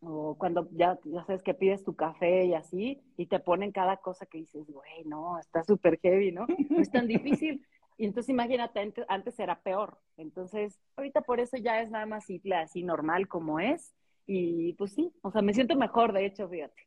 O 0.00 0.36
cuando 0.38 0.68
ya, 0.72 0.98
ya 1.04 1.24
sabes 1.24 1.42
que 1.42 1.54
pides 1.54 1.84
tu 1.84 1.96
café 1.96 2.44
y 2.44 2.54
así, 2.54 3.00
y 3.16 3.26
te 3.26 3.40
ponen 3.40 3.72
cada 3.72 3.96
cosa 3.96 4.26
que 4.26 4.38
dices, 4.38 4.70
güey, 4.70 5.04
no, 5.04 5.38
está 5.38 5.64
súper 5.64 5.98
heavy, 6.00 6.32
¿no? 6.32 6.46
No 6.70 6.80
es 6.80 6.90
tan 6.90 7.08
difícil. 7.08 7.64
Y 7.96 8.06
entonces 8.06 8.30
imagínate, 8.30 8.94
antes 9.08 9.38
era 9.40 9.60
peor. 9.60 9.98
Entonces, 10.16 10.78
ahorita 10.96 11.22
por 11.22 11.40
eso 11.40 11.56
ya 11.56 11.82
es 11.82 11.90
nada 11.90 12.06
más 12.06 12.26
simple, 12.26 12.54
así 12.54 12.84
normal 12.84 13.26
como 13.26 13.58
es. 13.58 13.92
Y 14.24 14.74
pues 14.74 14.92
sí, 14.92 15.12
o 15.22 15.32
sea, 15.32 15.42
me 15.42 15.52
siento 15.52 15.74
mejor, 15.74 16.12
de 16.12 16.26
hecho, 16.26 16.48
fíjate. 16.48 16.86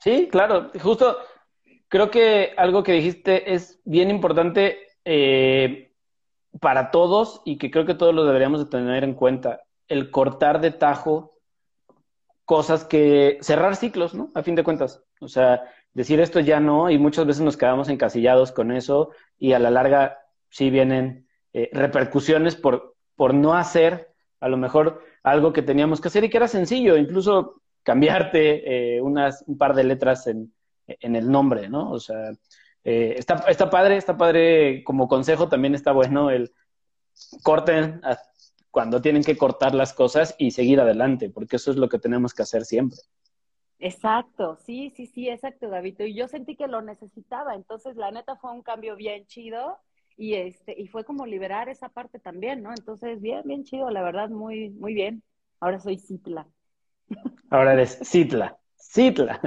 Sí, 0.00 0.28
claro, 0.30 0.70
justo 0.80 1.16
creo 1.88 2.10
que 2.10 2.52
algo 2.56 2.84
que 2.84 2.92
dijiste 2.92 3.52
es 3.52 3.80
bien 3.84 4.10
importante 4.10 4.78
eh, 5.04 5.92
para 6.60 6.90
todos 6.90 7.42
y 7.44 7.58
que 7.58 7.70
creo 7.70 7.84
que 7.84 7.94
todos 7.94 8.14
lo 8.14 8.24
deberíamos 8.24 8.60
de 8.60 8.70
tener 8.70 9.02
en 9.02 9.14
cuenta. 9.14 9.62
El 9.88 10.10
cortar 10.10 10.60
de 10.60 10.70
tajo 10.70 11.37
cosas 12.48 12.86
que 12.86 13.36
cerrar 13.42 13.76
ciclos, 13.76 14.14
¿no? 14.14 14.32
A 14.34 14.42
fin 14.42 14.54
de 14.54 14.64
cuentas. 14.64 15.04
O 15.20 15.28
sea, 15.28 15.64
decir 15.92 16.18
esto 16.18 16.40
ya 16.40 16.60
no, 16.60 16.88
y 16.88 16.96
muchas 16.96 17.26
veces 17.26 17.42
nos 17.42 17.58
quedamos 17.58 17.90
encasillados 17.90 18.52
con 18.52 18.72
eso, 18.72 19.10
y 19.36 19.52
a 19.52 19.58
la 19.58 19.70
larga 19.70 20.20
sí 20.48 20.70
vienen 20.70 21.28
eh, 21.52 21.68
repercusiones 21.74 22.56
por, 22.56 22.96
por 23.16 23.34
no 23.34 23.52
hacer 23.52 24.14
a 24.40 24.48
lo 24.48 24.56
mejor 24.56 25.04
algo 25.22 25.52
que 25.52 25.60
teníamos 25.60 26.00
que 26.00 26.08
hacer 26.08 26.24
y 26.24 26.30
que 26.30 26.38
era 26.38 26.48
sencillo, 26.48 26.96
incluso 26.96 27.60
cambiarte 27.82 28.96
eh, 28.96 29.02
unas, 29.02 29.44
un 29.46 29.58
par 29.58 29.74
de 29.74 29.84
letras 29.84 30.26
en, 30.26 30.54
en 30.86 31.16
el 31.16 31.30
nombre, 31.30 31.68
¿no? 31.68 31.90
O 31.90 32.00
sea, 32.00 32.32
eh, 32.82 33.14
está, 33.18 33.44
está 33.46 33.68
padre, 33.68 33.98
está 33.98 34.16
padre, 34.16 34.82
como 34.84 35.06
consejo 35.06 35.50
también 35.50 35.74
está 35.74 35.92
bueno 35.92 36.30
el 36.30 36.50
corten 37.42 38.00
cuando 38.70 39.00
tienen 39.00 39.22
que 39.22 39.36
cortar 39.36 39.74
las 39.74 39.92
cosas 39.92 40.34
y 40.38 40.50
seguir 40.50 40.80
adelante, 40.80 41.30
porque 41.30 41.56
eso 41.56 41.70
es 41.70 41.76
lo 41.76 41.88
que 41.88 41.98
tenemos 41.98 42.34
que 42.34 42.42
hacer 42.42 42.64
siempre. 42.64 42.98
Exacto, 43.80 44.56
sí, 44.56 44.90
sí, 44.96 45.06
sí, 45.06 45.28
exacto, 45.28 45.68
David. 45.68 46.00
Y 46.00 46.14
yo 46.14 46.26
sentí 46.26 46.56
que 46.56 46.66
lo 46.66 46.82
necesitaba, 46.82 47.54
entonces 47.54 47.96
la 47.96 48.10
neta 48.10 48.36
fue 48.36 48.52
un 48.52 48.62
cambio 48.62 48.96
bien 48.96 49.26
chido 49.26 49.78
y 50.16 50.34
este 50.34 50.74
y 50.76 50.88
fue 50.88 51.04
como 51.04 51.26
liberar 51.26 51.68
esa 51.68 51.88
parte 51.88 52.18
también, 52.18 52.62
¿no? 52.62 52.70
Entonces 52.70 53.20
bien, 53.20 53.42
bien 53.44 53.64
chido, 53.64 53.88
la 53.90 54.02
verdad, 54.02 54.30
muy, 54.30 54.70
muy 54.70 54.94
bien. 54.94 55.22
Ahora 55.60 55.78
soy 55.78 55.98
Citla. 55.98 56.46
Ahora 57.50 57.74
eres 57.74 58.00
Citla, 58.02 58.58
Citla. 58.76 59.40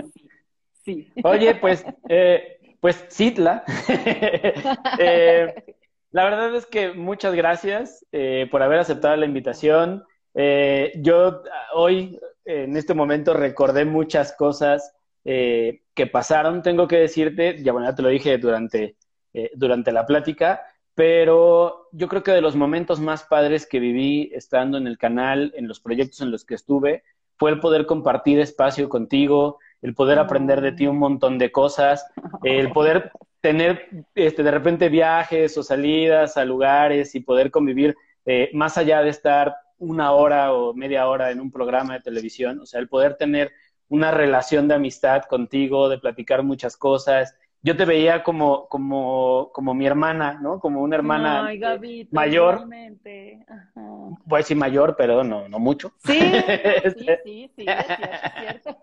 Sí. 0.83 1.11
Oye, 1.23 1.55
pues, 1.55 1.85
eh, 2.09 2.77
pues 2.79 3.05
Citla. 3.09 3.63
eh, 4.99 5.75
la 6.11 6.23
verdad 6.23 6.55
es 6.55 6.65
que 6.65 6.93
muchas 6.93 7.33
gracias 7.33 8.05
eh, 8.11 8.47
por 8.51 8.61
haber 8.61 8.79
aceptado 8.79 9.15
la 9.15 9.25
invitación. 9.25 10.03
Eh, 10.33 10.93
yo 10.97 11.43
hoy 11.73 12.19
en 12.45 12.75
este 12.77 12.93
momento 12.93 13.33
recordé 13.33 13.85
muchas 13.85 14.33
cosas 14.33 14.93
eh, 15.23 15.83
que 15.93 16.07
pasaron, 16.07 16.63
tengo 16.63 16.87
que 16.87 16.97
decirte, 16.97 17.61
ya 17.63 17.71
bueno, 17.71 17.87
ya 17.87 17.95
te 17.95 18.01
lo 18.01 18.09
dije 18.09 18.37
durante, 18.37 18.95
eh, 19.33 19.51
durante 19.53 19.91
la 19.91 20.05
plática, 20.05 20.61
pero 20.95 21.87
yo 21.91 22.07
creo 22.07 22.23
que 22.23 22.31
de 22.31 22.41
los 22.41 22.55
momentos 22.55 22.99
más 22.99 23.23
padres 23.23 23.67
que 23.67 23.79
viví 23.79 24.31
estando 24.33 24.77
en 24.77 24.87
el 24.87 24.97
canal, 24.97 25.53
en 25.55 25.67
los 25.67 25.79
proyectos 25.79 26.21
en 26.21 26.31
los 26.31 26.43
que 26.43 26.55
estuve, 26.55 27.03
fue 27.37 27.51
el 27.51 27.59
poder 27.59 27.85
compartir 27.85 28.39
espacio 28.39 28.89
contigo, 28.89 29.59
el 29.81 29.93
poder 29.93 30.19
aprender 30.19 30.61
de 30.61 30.71
ti 30.71 30.87
un 30.87 30.97
montón 30.97 31.37
de 31.37 31.51
cosas, 31.51 32.05
el 32.43 32.71
poder 32.73 33.11
tener 33.41 34.05
este, 34.15 34.43
de 34.43 34.51
repente 34.51 34.89
viajes 34.89 35.57
o 35.57 35.63
salidas 35.63 36.37
a 36.37 36.45
lugares 36.45 37.15
y 37.15 37.21
poder 37.21 37.49
convivir 37.49 37.95
eh, 38.25 38.49
más 38.53 38.77
allá 38.77 39.01
de 39.01 39.09
estar 39.09 39.55
una 39.79 40.11
hora 40.11 40.53
o 40.53 40.75
media 40.75 41.07
hora 41.07 41.31
en 41.31 41.39
un 41.39 41.51
programa 41.51 41.95
de 41.95 42.01
televisión, 42.01 42.59
o 42.59 42.65
sea, 42.67 42.79
el 42.79 42.87
poder 42.87 43.15
tener 43.15 43.51
una 43.91 44.11
relación 44.11 44.67
de 44.67 44.75
amistad 44.75 45.23
contigo, 45.23 45.89
de 45.89 45.97
platicar 45.97 46.43
muchas 46.43 46.77
cosas. 46.77 47.35
Yo 47.63 47.77
te 47.77 47.85
veía 47.85 48.23
como, 48.23 48.67
como, 48.67 49.51
como 49.53 49.73
mi 49.73 49.85
hermana, 49.85 50.39
¿no? 50.41 50.59
Como 50.59 50.81
una 50.81 50.95
hermana 50.95 51.45
Ay, 51.45 51.59
mayor. 52.09 52.65
Voy 54.25 54.37
a 54.37 54.37
decir 54.37 54.57
mayor, 54.57 54.95
pero 54.97 55.23
no, 55.23 55.47
no 55.47 55.59
mucho. 55.59 55.93
Sí, 55.97 56.19
sí, 56.97 57.07
sí, 57.23 57.51
sí, 57.55 57.65
es 57.67 57.85
cierto, 58.39 58.77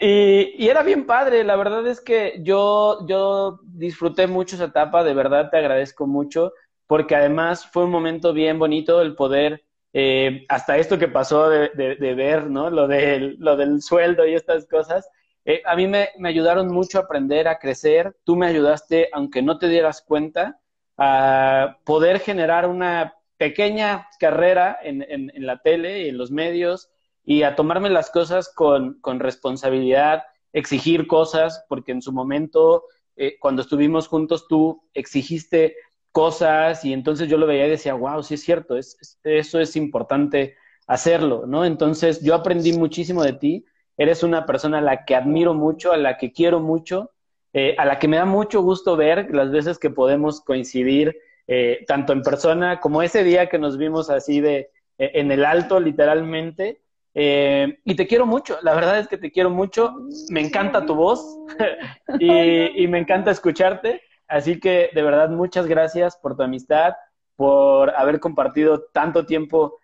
y, 0.00 0.64
y, 0.64 0.68
era 0.68 0.82
bien 0.82 1.06
padre, 1.06 1.44
la 1.44 1.56
verdad 1.56 1.86
es 1.86 2.00
que 2.00 2.40
yo, 2.42 3.06
yo 3.06 3.60
disfruté 3.62 4.26
mucho 4.26 4.56
esa 4.56 4.66
etapa, 4.66 5.04
de 5.04 5.14
verdad 5.14 5.50
te 5.50 5.58
agradezco 5.58 6.06
mucho, 6.06 6.52
porque 6.86 7.14
además 7.14 7.66
fue 7.66 7.84
un 7.84 7.90
momento 7.90 8.32
bien 8.32 8.58
bonito 8.58 9.00
el 9.00 9.14
poder 9.14 9.64
eh, 9.98 10.44
hasta 10.48 10.76
esto 10.76 10.98
que 10.98 11.08
pasó 11.08 11.48
de, 11.48 12.14
ver, 12.14 12.50
¿no? 12.50 12.68
Lo, 12.68 12.86
lo 12.86 13.56
del 13.56 13.80
sueldo 13.80 14.26
y 14.26 14.34
estas 14.34 14.66
cosas, 14.66 15.08
eh, 15.48 15.62
a 15.64 15.76
mí 15.76 15.86
me, 15.86 16.08
ayudaron 16.24 16.66
mucho 16.66 16.98
a 16.98 17.02
aprender, 17.02 17.46
a 17.46 17.60
crecer. 17.60 18.16
Tú 18.24 18.34
me 18.34 18.48
ayudaste, 18.48 19.08
aunque 19.12 19.42
no 19.42 19.58
te 19.58 19.68
dieras 19.68 20.02
cuenta, 20.02 20.58
a 20.98 21.78
poder 21.84 22.18
generar 22.18 22.68
una 22.68 23.14
pequeña 23.36 24.08
carrera 24.18 24.76
en, 24.82 25.06
en, 25.08 25.46
la 25.46 25.62
tele 25.62 26.02
y 26.02 26.08
en 26.08 26.18
los 26.18 26.32
medios 26.32 26.90
y 27.22 27.42
a 27.42 27.54
tomarme 27.54 27.90
las 27.90 28.10
cosas 28.10 28.52
con, 28.52 28.98
responsabilidad, 29.04 30.24
exigir 30.52 31.06
cosas, 31.06 31.64
porque 31.68 31.92
en 31.92 32.02
su 32.02 32.12
momento, 32.12 32.84
eh, 33.14 33.36
cuando 33.38 33.62
estuvimos 33.62 34.08
juntos, 34.08 34.48
tú 34.48 34.82
exigiste 34.94 35.76
cosas 36.10 36.84
y 36.84 36.92
entonces 36.92 37.28
yo 37.28 37.38
lo 37.38 37.46
veía 37.46 37.68
y 37.68 37.70
decía, 37.70 37.94
wow, 37.94 38.20
sí 38.24 38.34
es 38.34 38.42
cierto, 38.42 38.76
es, 38.76 39.20
eso 39.22 39.60
es 39.60 39.76
importante 39.76 40.56
hacerlo, 40.88 41.46
¿no? 41.46 41.64
Entonces 41.64 42.20
yo 42.22 42.34
aprendí 42.34 42.72
muchísimo 42.72 43.22
de 43.22 43.34
ti, 43.34 43.64
eres 43.96 44.22
una 44.22 44.46
persona 44.46 44.78
a 44.78 44.82
la 44.82 45.04
que 45.04 45.14
admiro 45.14 45.54
mucho, 45.54 45.92
a 45.92 45.96
la 45.96 46.18
que 46.18 46.32
quiero 46.32 46.60
mucho, 46.60 47.12
eh, 47.52 47.74
a 47.78 47.86
la 47.86 47.98
que 47.98 48.06
me 48.06 48.18
da 48.18 48.26
mucho 48.26 48.60
gusto 48.60 48.96
ver 48.96 49.34
las 49.34 49.50
veces 49.50 49.78
que 49.78 49.88
podemos 49.88 50.42
coincidir, 50.42 51.16
eh, 51.46 51.84
tanto 51.86 52.12
en 52.12 52.20
persona 52.22 52.80
como 52.80 53.02
ese 53.02 53.24
día 53.24 53.48
que 53.48 53.58
nos 53.58 53.78
vimos 53.78 54.10
así 54.10 54.42
de 54.42 54.70
eh, 54.98 55.12
en 55.14 55.32
el 55.32 55.42
alto, 55.44 55.80
literalmente. 55.80 56.82
y 57.14 57.94
te 57.94 58.06
quiero 58.06 58.26
mucho, 58.26 58.58
la 58.60 58.74
verdad 58.74 58.98
es 58.98 59.08
que 59.08 59.16
te 59.16 59.32
quiero 59.32 59.48
mucho, 59.48 59.94
me 60.28 60.42
encanta 60.42 60.84
tu 60.84 60.94
voz 60.94 61.24
y, 62.20 62.86
me 62.88 62.98
encanta 62.98 63.30
escucharte. 63.30 64.02
Así 64.28 64.60
que 64.60 64.90
de 64.92 65.02
verdad 65.02 65.30
muchas 65.30 65.66
gracias 65.66 66.18
por 66.18 66.36
tu 66.36 66.42
amistad, 66.42 66.92
por 67.36 67.90
haber 67.96 68.20
compartido 68.20 68.82
tanto 68.92 69.24
tiempo 69.24 69.78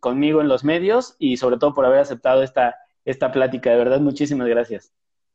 conmigo 0.00 0.40
en 0.40 0.48
los 0.48 0.64
medios 0.64 1.16
y 1.18 1.36
sobre 1.36 1.58
todo 1.58 1.74
por 1.74 1.84
haber 1.84 2.00
aceptado 2.00 2.42
esta, 2.42 2.76
esta 3.10 3.32
plática. 3.32 3.70
De 3.70 3.76
verdad, 3.76 4.00
muchísimas 4.00 4.46
gracias. 4.48 4.92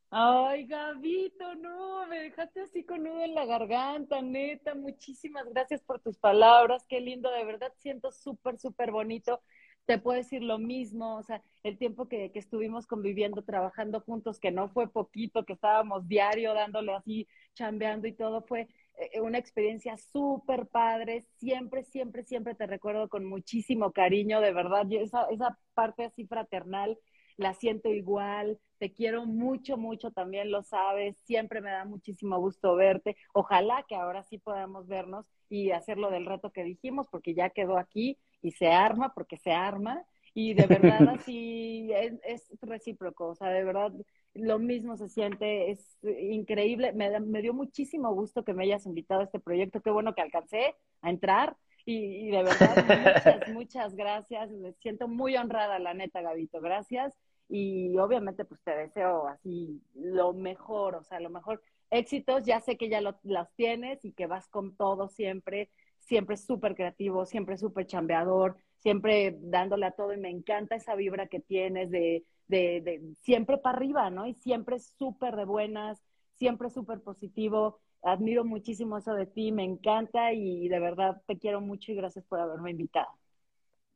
Ay, 0.10 0.68
Gabito, 0.68 1.56
no, 1.56 2.06
me 2.06 2.20
dejaste 2.20 2.62
así 2.62 2.84
con 2.84 3.04
nudo 3.04 3.24
en 3.24 3.34
la 3.34 3.46
garganta, 3.46 4.22
neta. 4.22 4.76
Muchísimas 4.76 5.50
gracias 5.50 5.82
por 5.82 6.00
tus 6.00 6.18
palabras, 6.18 6.86
qué 6.88 7.02
lindo, 7.02 7.32
de 7.32 7.44
verdad 7.44 7.74
siento 7.80 8.12
súper, 8.12 8.60
súper 8.60 8.92
bonito 8.92 9.42
te 9.86 9.98
puedo 9.98 10.18
decir 10.18 10.42
lo 10.44 10.60
mismo, 10.60 11.18
o 11.18 11.24
sea, 11.24 11.42
el 11.64 11.78
tiempo 11.78 12.08
que, 12.08 12.32
que, 12.32 12.40
estuvimos 12.40 12.88
conviviendo, 12.88 13.44
trabajando 13.44 14.00
juntos, 14.02 14.40
que 14.40 14.52
no 14.52 14.70
fue 14.70 14.90
poquito, 14.90 15.46
que 15.46 15.54
estábamos 15.54 16.08
diario 16.08 16.54
dándole 16.54 16.94
así, 16.94 17.28
chambeando 17.54 18.08
y 18.08 18.14
todo, 18.14 18.44
fue 18.44 18.68
eh, 18.98 19.20
una 19.20 19.38
experiencia 19.38 19.98
súper 19.98 20.68
padre. 20.68 21.26
Siempre, 21.38 21.84
siempre, 21.84 22.24
siempre 22.24 22.56
te 22.56 22.66
recuerdo 22.66 23.10
con 23.10 23.26
muchísimo 23.26 23.92
cariño, 23.92 24.40
de 24.40 24.54
verdad, 24.54 24.86
esa, 24.92 25.26
esa 25.30 25.58
parte 25.74 26.06
así 26.06 26.26
fraternal 26.26 26.98
la 27.38 27.54
siento 27.54 27.90
igual, 27.90 28.60
te 28.78 28.92
quiero 28.92 29.26
mucho, 29.26 29.78
mucho, 29.78 30.12
también 30.12 30.52
lo 30.52 30.64
sabes, 30.64 31.18
siempre 31.24 31.62
me 31.62 31.72
da 31.72 31.86
muchísimo 31.86 32.40
gusto 32.40 32.76
verte. 32.76 33.16
Ojalá 33.34 33.86
que 33.88 33.96
ahora 33.96 34.24
sí 34.24 34.38
podamos 34.38 34.88
vernos 34.88 35.26
y 35.50 35.72
hacerlo 35.72 36.12
del 36.12 36.26
reto 36.26 36.52
que 36.52 36.64
dijimos, 36.64 37.08
porque 37.10 37.34
ya 37.34 37.50
quedó 37.50 37.78
aquí 37.78 38.18
y 38.42 38.52
se 38.52 38.68
arma 38.68 39.14
porque 39.14 39.38
se 39.38 39.52
arma 39.52 40.04
Y 40.34 40.54
de 40.54 40.68
verdad 40.68 41.08
así 41.28 41.92
es, 41.94 42.14
es 42.26 42.50
recíproco, 42.62 43.28
o 43.30 43.36
sea, 43.36 43.50
de 43.50 43.64
verdad 43.64 43.94
lo 44.34 44.60
mismo 44.60 44.98
se 44.98 45.10
siente, 45.10 45.72
es 45.72 45.98
increíble. 46.04 46.92
Me, 46.94 47.20
me, 47.20 47.42
dio 47.42 47.54
muchísimo 47.54 48.14
gusto 48.14 48.44
que 48.44 48.54
me 48.54 48.64
hayas 48.64 48.86
invitado 48.86 49.22
a 49.22 49.26
este 49.26 49.40
proyecto. 49.40 49.82
Qué 49.82 49.92
bueno 49.92 50.16
que 50.16 50.22
alcancé 50.24 50.76
a 51.02 51.10
entrar 51.10 51.56
y, 51.86 52.30
de 52.30 52.44
verdad 52.44 52.76
muchas, 52.76 53.48
muchas 53.54 53.96
gracias. 53.96 54.52
Me 54.52 54.74
siento 54.74 55.08
muy 55.08 55.36
honrada, 55.36 55.80
la 55.80 55.94
neta, 55.94 56.22
Gabito. 56.22 56.62
Gracias. 56.62 57.14
Y 57.50 57.98
obviamente 57.98 58.46
pues 58.46 58.62
te 58.64 58.76
deseo 58.76 59.28
así 59.28 59.82
lo 59.94 60.34
mejor, 60.34 60.96
o 60.96 61.04
sea, 61.04 61.20
lo 61.20 61.30
mejor. 61.30 61.62
Éxitos, 61.90 62.44
ya 62.44 62.60
sé 62.60 62.78
que 62.78 62.90
ya 62.90 63.02
lo, 63.02 63.20
las 63.24 63.54
tienes 63.56 64.04
y 64.04 64.14
que 64.14 64.26
vas 64.26 64.48
con 64.48 64.76
todo 64.76 65.10
siempre, 65.10 65.70
siempre 66.00 66.38
súper 66.38 66.74
creativo, 66.76 67.26
siempre 67.26 67.58
súper 67.58 67.86
chambeador, 67.86 68.58
siempre 68.78 69.38
dándole 69.40 69.86
a 69.86 69.92
todo 69.92 70.14
y 70.14 70.18
me 70.18 70.30
encanta 70.30 70.76
esa 70.76 70.96
vibra 70.96 71.28
que 71.28 71.40
tienes 71.40 71.92
de 71.92 72.26
de, 72.48 73.14
siempre 73.22 73.58
para 73.58 73.78
arriba, 73.78 74.10
¿no? 74.10 74.26
Y 74.28 74.34
siempre 74.36 74.80
súper 74.80 75.36
de 75.36 75.46
buenas, 75.46 76.02
siempre 76.36 76.70
súper 76.70 77.02
positivo. 77.02 77.80
Admiro 78.04 78.44
muchísimo 78.44 78.98
eso 78.98 79.14
de 79.14 79.26
ti, 79.26 79.52
me 79.52 79.64
encanta 79.64 80.34
y 80.34 80.68
de 80.68 80.80
verdad 80.80 81.22
te 81.26 81.38
quiero 81.38 81.62
mucho 81.62 81.92
y 81.92 81.96
gracias 81.96 82.26
por 82.26 82.40
haberme 82.40 82.72
invitado. 82.72 83.08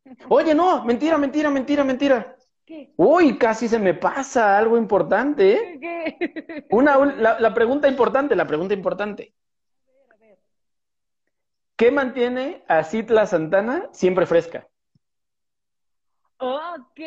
Oye, 0.30 0.56
no, 0.56 0.84
mentira, 0.86 1.18
mentira, 1.18 1.50
mentira, 1.50 1.84
mentira. 1.84 2.36
¿Qué? 2.66 2.94
Uy, 2.96 3.38
casi 3.38 3.68
se 3.68 3.80
me 3.80 3.94
pasa 3.94 4.58
algo 4.58 4.78
importante. 4.78 5.54
¿eh? 5.54 5.80
¿Qué? 5.82 6.66
Una, 6.70 6.98
la, 6.98 7.40
la, 7.40 7.54
pregunta 7.54 7.88
importante, 7.88 8.36
la 8.36 8.48
pregunta 8.48 8.74
importante. 8.74 9.34
A 9.86 9.92
ver, 9.92 10.14
a 10.14 10.18
ver. 10.18 10.40
¿Qué 11.76 11.92
mantiene 11.92 12.64
a 12.68 12.84
Citla 12.84 13.26
Santana 13.26 13.90
siempre 13.92 14.26
fresca? 14.26 14.68
Ok 16.40 17.00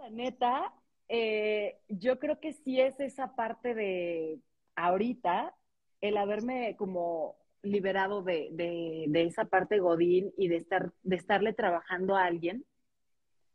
la 0.00 0.08
neta, 0.08 0.72
eh, 1.12 1.80
yo 1.88 2.20
creo 2.20 2.38
que 2.38 2.52
sí 2.52 2.80
es 2.80 3.00
esa 3.00 3.34
parte 3.34 3.74
de 3.74 4.38
ahorita, 4.76 5.56
el 6.00 6.16
haberme 6.16 6.76
como 6.76 7.36
liberado 7.62 8.22
de, 8.22 8.48
de, 8.52 9.22
esa 9.24 9.44
parte 9.44 9.80
godín 9.80 10.32
y 10.38 10.46
de 10.46 10.56
estar 10.56 10.92
de 11.02 11.16
estarle 11.16 11.52
trabajando 11.52 12.16
a 12.16 12.24
alguien 12.24 12.64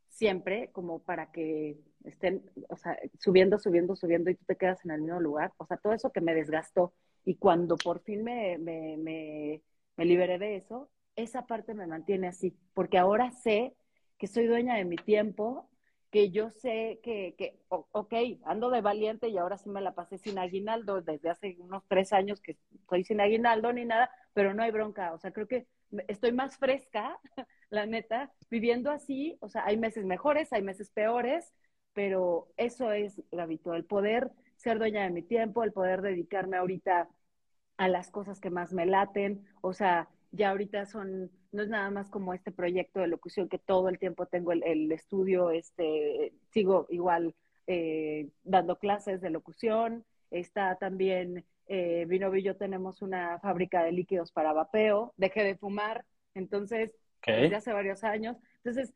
siempre 0.10 0.69
como 0.73 0.99
para 0.99 1.32
que 1.32 1.80
estén 2.03 2.44
o 2.69 2.76
sea 2.76 2.99
subiendo 3.19 3.57
subiendo 3.57 3.95
subiendo 3.95 4.30
y 4.30 4.36
tú 4.36 4.45
te 4.45 4.57
quedas 4.57 4.84
en 4.84 4.91
el 4.91 5.02
mismo 5.02 5.22
lugar. 5.22 5.53
O 5.57 5.65
sea 5.65 5.77
todo 5.77 5.94
eso 5.94 6.11
que 6.11 6.22
me 6.22 6.36
desgastó 6.36 6.94
y 7.23 7.36
cuando 7.36 7.77
por 7.77 8.02
fin 8.02 8.22
me, 8.23 8.57
me, 8.57 8.98
me, 8.98 9.61
me 9.95 10.06
liberé 10.06 10.38
de 10.40 10.57
eso 10.57 10.90
esa 11.15 11.48
parte 11.48 11.73
me 11.73 11.88
mantiene 11.88 12.27
así 12.27 12.53
porque 12.73 12.98
ahora 12.98 13.32
sé 13.32 13.76
que 14.18 14.27
soy 14.27 14.45
dueña 14.45 14.76
de 14.76 14.86
mi 14.86 14.98
tiempo 14.98 15.69
que 16.11 16.32
yo 16.32 16.49
sé 16.49 16.99
que, 17.03 17.36
que 17.38 17.60
ok, 17.69 18.14
ando 18.45 18.69
de 18.69 18.82
valiente 18.82 19.27
y 19.30 19.38
ahora 19.38 19.57
sí 19.57 19.69
me 19.69 19.82
la 19.82 19.94
pasé 19.95 20.18
sin 20.18 20.38
aguinaldo 20.40 21.02
desde 21.02 21.30
hace 21.30 21.56
unos 21.60 21.84
tres 21.88 22.14
años 22.14 22.41
que 22.41 22.57
estoy 22.73 23.03
sin 23.03 23.19
aguinaldo 23.22 23.73
ni 23.73 23.86
nada, 23.86 24.10
pero 24.34 24.53
no 24.53 24.64
hay 24.64 24.72
bronca, 24.72 25.14
o 25.14 25.18
sea, 25.19 25.32
creo 25.32 25.48
que 25.48 25.68
estoy 26.07 26.32
más 26.32 26.57
fresca, 26.57 27.19
la 27.69 27.86
neta, 27.86 28.32
viviendo 28.49 28.91
así, 28.91 29.38
o 29.41 29.49
sea, 29.49 29.65
hay 29.65 29.77
meses 29.77 30.06
mejores, 30.06 30.53
hay 30.53 30.61
meses 30.61 30.90
peores, 30.91 31.53
pero 31.94 32.48
eso 32.57 32.91
es 32.91 33.22
lo 33.32 33.41
habitual, 33.41 33.77
el 33.77 33.86
poder 33.86 34.32
ser 34.57 34.80
dueña 34.80 35.03
de 35.03 35.10
mi 35.11 35.22
tiempo, 35.23 35.64
el 35.64 35.73
poder 35.73 36.02
dedicarme 36.02 36.57
ahorita 36.57 37.10
a 37.77 37.88
las 37.88 38.10
cosas 38.11 38.40
que 38.40 38.49
más 38.49 38.73
me 38.73 38.86
laten, 38.86 39.45
o 39.61 39.73
sea, 39.73 40.10
ya 40.35 40.51
ahorita 40.51 40.85
son, 40.85 41.31
no 41.51 41.63
es 41.63 41.69
nada 41.69 41.89
más 41.89 42.09
como 42.09 42.33
este 42.33 42.51
proyecto 42.51 42.99
de 42.99 43.07
locución 43.07 43.49
que 43.49 43.57
todo 43.57 43.89
el 43.89 43.99
tiempo 43.99 44.25
tengo 44.25 44.51
el, 44.51 44.91
estudio, 44.91 45.49
este, 45.51 46.33
sigo 46.51 46.87
igual 46.89 47.33
eh, 47.67 48.29
dando 48.43 48.77
clases 48.77 49.21
de 49.21 49.29
locución, 49.29 50.05
está 50.31 50.75
también, 50.75 51.45
eh, 51.67 52.05
Vino 52.07 52.35
y 52.35 52.43
yo 52.43 52.55
tenemos 52.57 53.01
una 53.01 53.39
fábrica 53.39 53.83
de 53.83 53.91
líquidos 53.91 54.31
para 54.31 54.53
vapeo, 54.53 55.13
dejé 55.17 55.43
de 55.43 55.55
fumar, 55.55 56.05
entonces, 56.33 56.91
desde 57.25 57.55
hace 57.55 57.73
varios 57.73 58.03
años, 58.03 58.37
entonces, 58.57 58.93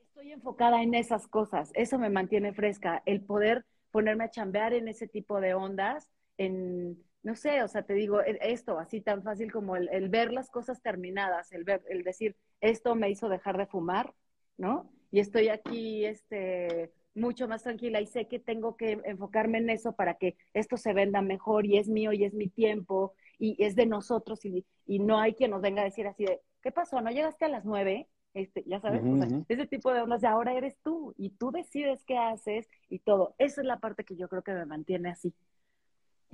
estoy 0.00 0.32
enfocada 0.32 0.82
en 0.82 0.94
esas 0.94 1.28
cosas, 1.28 1.70
eso 1.74 1.98
me 1.98 2.08
mantiene 2.08 2.52
fresca, 2.52 3.02
el 3.06 3.20
poder 3.20 3.64
ponerme 3.90 4.24
a 4.24 4.30
chambear 4.30 4.72
en 4.72 4.88
ese 4.88 5.06
tipo 5.06 5.40
de 5.40 5.54
ondas, 5.54 6.08
en 6.36 6.98
no 7.24 7.34
sé, 7.34 7.62
o 7.62 7.68
sea, 7.68 7.82
te 7.82 7.94
digo, 7.94 8.20
e, 8.20 8.38
esto, 8.42 8.78
así 8.78 9.00
tan 9.00 9.22
fácil 9.22 9.50
como 9.50 9.76
el, 9.76 10.08
ver 10.10 10.32
las 10.32 10.50
cosas 10.50 10.80
terminadas, 10.82 11.50
el 11.52 11.64
ver, 11.64 11.82
el 11.88 12.04
decir, 12.04 12.36
esto 12.60 12.94
me 12.94 13.10
hizo 13.10 13.28
dejar 13.28 13.56
de 13.56 13.66
fumar, 13.66 14.14
¿no? 14.58 14.90
Y 15.10 15.20
estoy 15.20 15.48
aquí, 15.48 16.04
este, 16.04 16.92
mucho 17.14 17.48
más 17.48 17.62
tranquila 17.62 18.00
y 18.00 18.06
sé 18.06 18.28
que 18.28 18.38
tengo 18.38 18.76
que 18.76 19.00
enfocarme 19.04 19.58
en 19.58 19.70
eso 19.70 19.94
para 19.94 20.14
que 20.14 20.36
esto 20.52 20.76
se 20.76 20.92
venda 20.92 21.22
mejor 21.22 21.64
y 21.64 21.78
es 21.78 21.88
mío 21.88 22.12
y 22.12 22.24
es 22.24 22.34
mi 22.34 22.48
tiempo 22.48 23.14
y 23.38 23.56
es 23.64 23.74
de 23.74 23.86
nosotros 23.86 24.44
y, 24.44 24.66
y 24.86 24.98
no 24.98 25.18
hay 25.18 25.34
quien 25.34 25.50
nos 25.52 25.62
venga 25.62 25.80
a 25.80 25.86
decir 25.86 26.06
así 26.06 26.24
de, 26.24 26.40
¿qué 26.62 26.72
pasó? 26.72 27.00
¿No 27.00 27.10
llegaste 27.10 27.46
a 27.46 27.48
las 27.48 27.64
nueve? 27.64 28.08
Este, 28.34 28.64
ya 28.66 28.80
sabes, 28.80 29.02
ese 29.48 29.66
tipo 29.66 29.92
de 29.94 30.02
ondas 30.02 30.20
de 30.20 30.26
ahora 30.26 30.54
eres 30.54 30.76
tú 30.82 31.14
y 31.16 31.30
tú 31.30 31.52
decides 31.52 32.02
qué 32.04 32.18
haces 32.18 32.68
y 32.88 32.98
todo. 32.98 33.36
Esa 33.38 33.60
es 33.60 33.66
la 33.66 33.78
parte 33.78 34.04
que 34.04 34.16
yo 34.16 34.28
creo 34.28 34.42
que 34.42 34.52
me 34.52 34.66
mantiene 34.66 35.10
así 35.10 35.32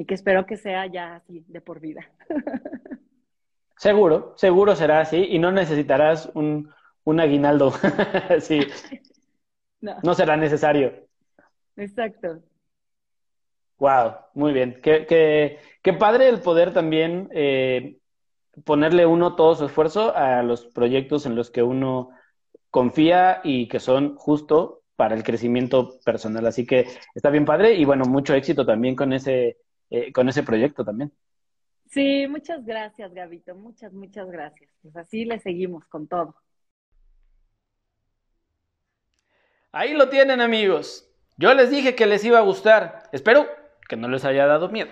y 0.01 0.07
que 0.07 0.15
espero 0.15 0.47
que 0.47 0.57
sea 0.57 0.87
ya 0.87 1.17
así 1.17 1.45
de 1.47 1.61
por 1.61 1.79
vida. 1.79 2.11
Seguro, 3.77 4.35
seguro 4.37 4.77
será 4.77 5.01
así 5.01 5.27
y 5.31 5.39
no 5.39 5.53
necesitarás 5.53 6.31
un, 6.35 6.71
un 7.05 7.19
aguinaldo. 7.19 7.73
sí. 8.41 8.61
No. 9.81 10.13
será 10.13 10.37
necesario. 10.37 10.93
Exacto. 11.77 12.43
Wow, 13.79 14.17
muy 14.35 14.53
bien. 14.53 14.79
Qué, 14.83 15.07
qué, 15.07 15.61
qué 15.81 15.95
padre 15.95 16.29
el 16.29 16.43
poder 16.43 16.75
también 16.75 17.31
eh, 17.33 17.97
ponerle 18.67 19.07
uno 19.07 19.35
todo 19.35 19.55
su 19.55 19.65
esfuerzo 19.65 20.15
a 20.15 20.43
los 20.43 20.67
proyectos 20.67 21.25
en 21.25 21.35
los 21.35 21.51
que 21.51 21.63
uno 21.63 22.11
confía 22.69 23.41
y 23.45 23.67
que 23.67 23.81
son 23.81 24.15
justo 24.17 24.83
para 24.95 25.15
el 25.15 25.23
crecimiento 25.23 25.99
personal. 26.05 26.47
Así 26.47 26.67
que 26.67 26.87
está 27.15 27.31
bien 27.31 27.47
padre 27.47 27.73
y 27.77 27.87
bueno, 27.87 28.05
mucho 28.05 28.35
éxito 28.35 28.67
también 28.67 28.95
con 28.95 29.15
ese 29.15 29.57
eh, 29.91 30.13
con 30.13 30.29
ese 30.29 30.43
proyecto 30.43 30.85
también. 30.85 31.13
Sí, 31.91 32.27
muchas 32.29 32.65
gracias, 32.65 33.13
Gabito, 33.13 33.55
muchas, 33.57 33.93
muchas 33.93 34.31
gracias. 34.31 34.71
Pues 34.81 34.97
así 34.97 35.25
le 35.25 35.41
seguimos 35.41 35.85
con 35.87 36.07
todo. 36.07 36.37
Ahí 39.73 39.95
lo 39.95 40.09
tienen, 40.09 40.41
amigos. 40.41 41.09
Yo 41.37 41.55
les 41.55 41.71
dije 41.71 41.95
que 41.95 42.07
les 42.07 42.25
iba 42.25 42.39
a 42.39 42.43
gustar. 42.43 43.09
Espero 43.13 43.47
que 43.89 43.97
no 43.97 44.09
les 44.09 44.25
haya 44.25 44.47
dado 44.47 44.69
miedo. 44.69 44.91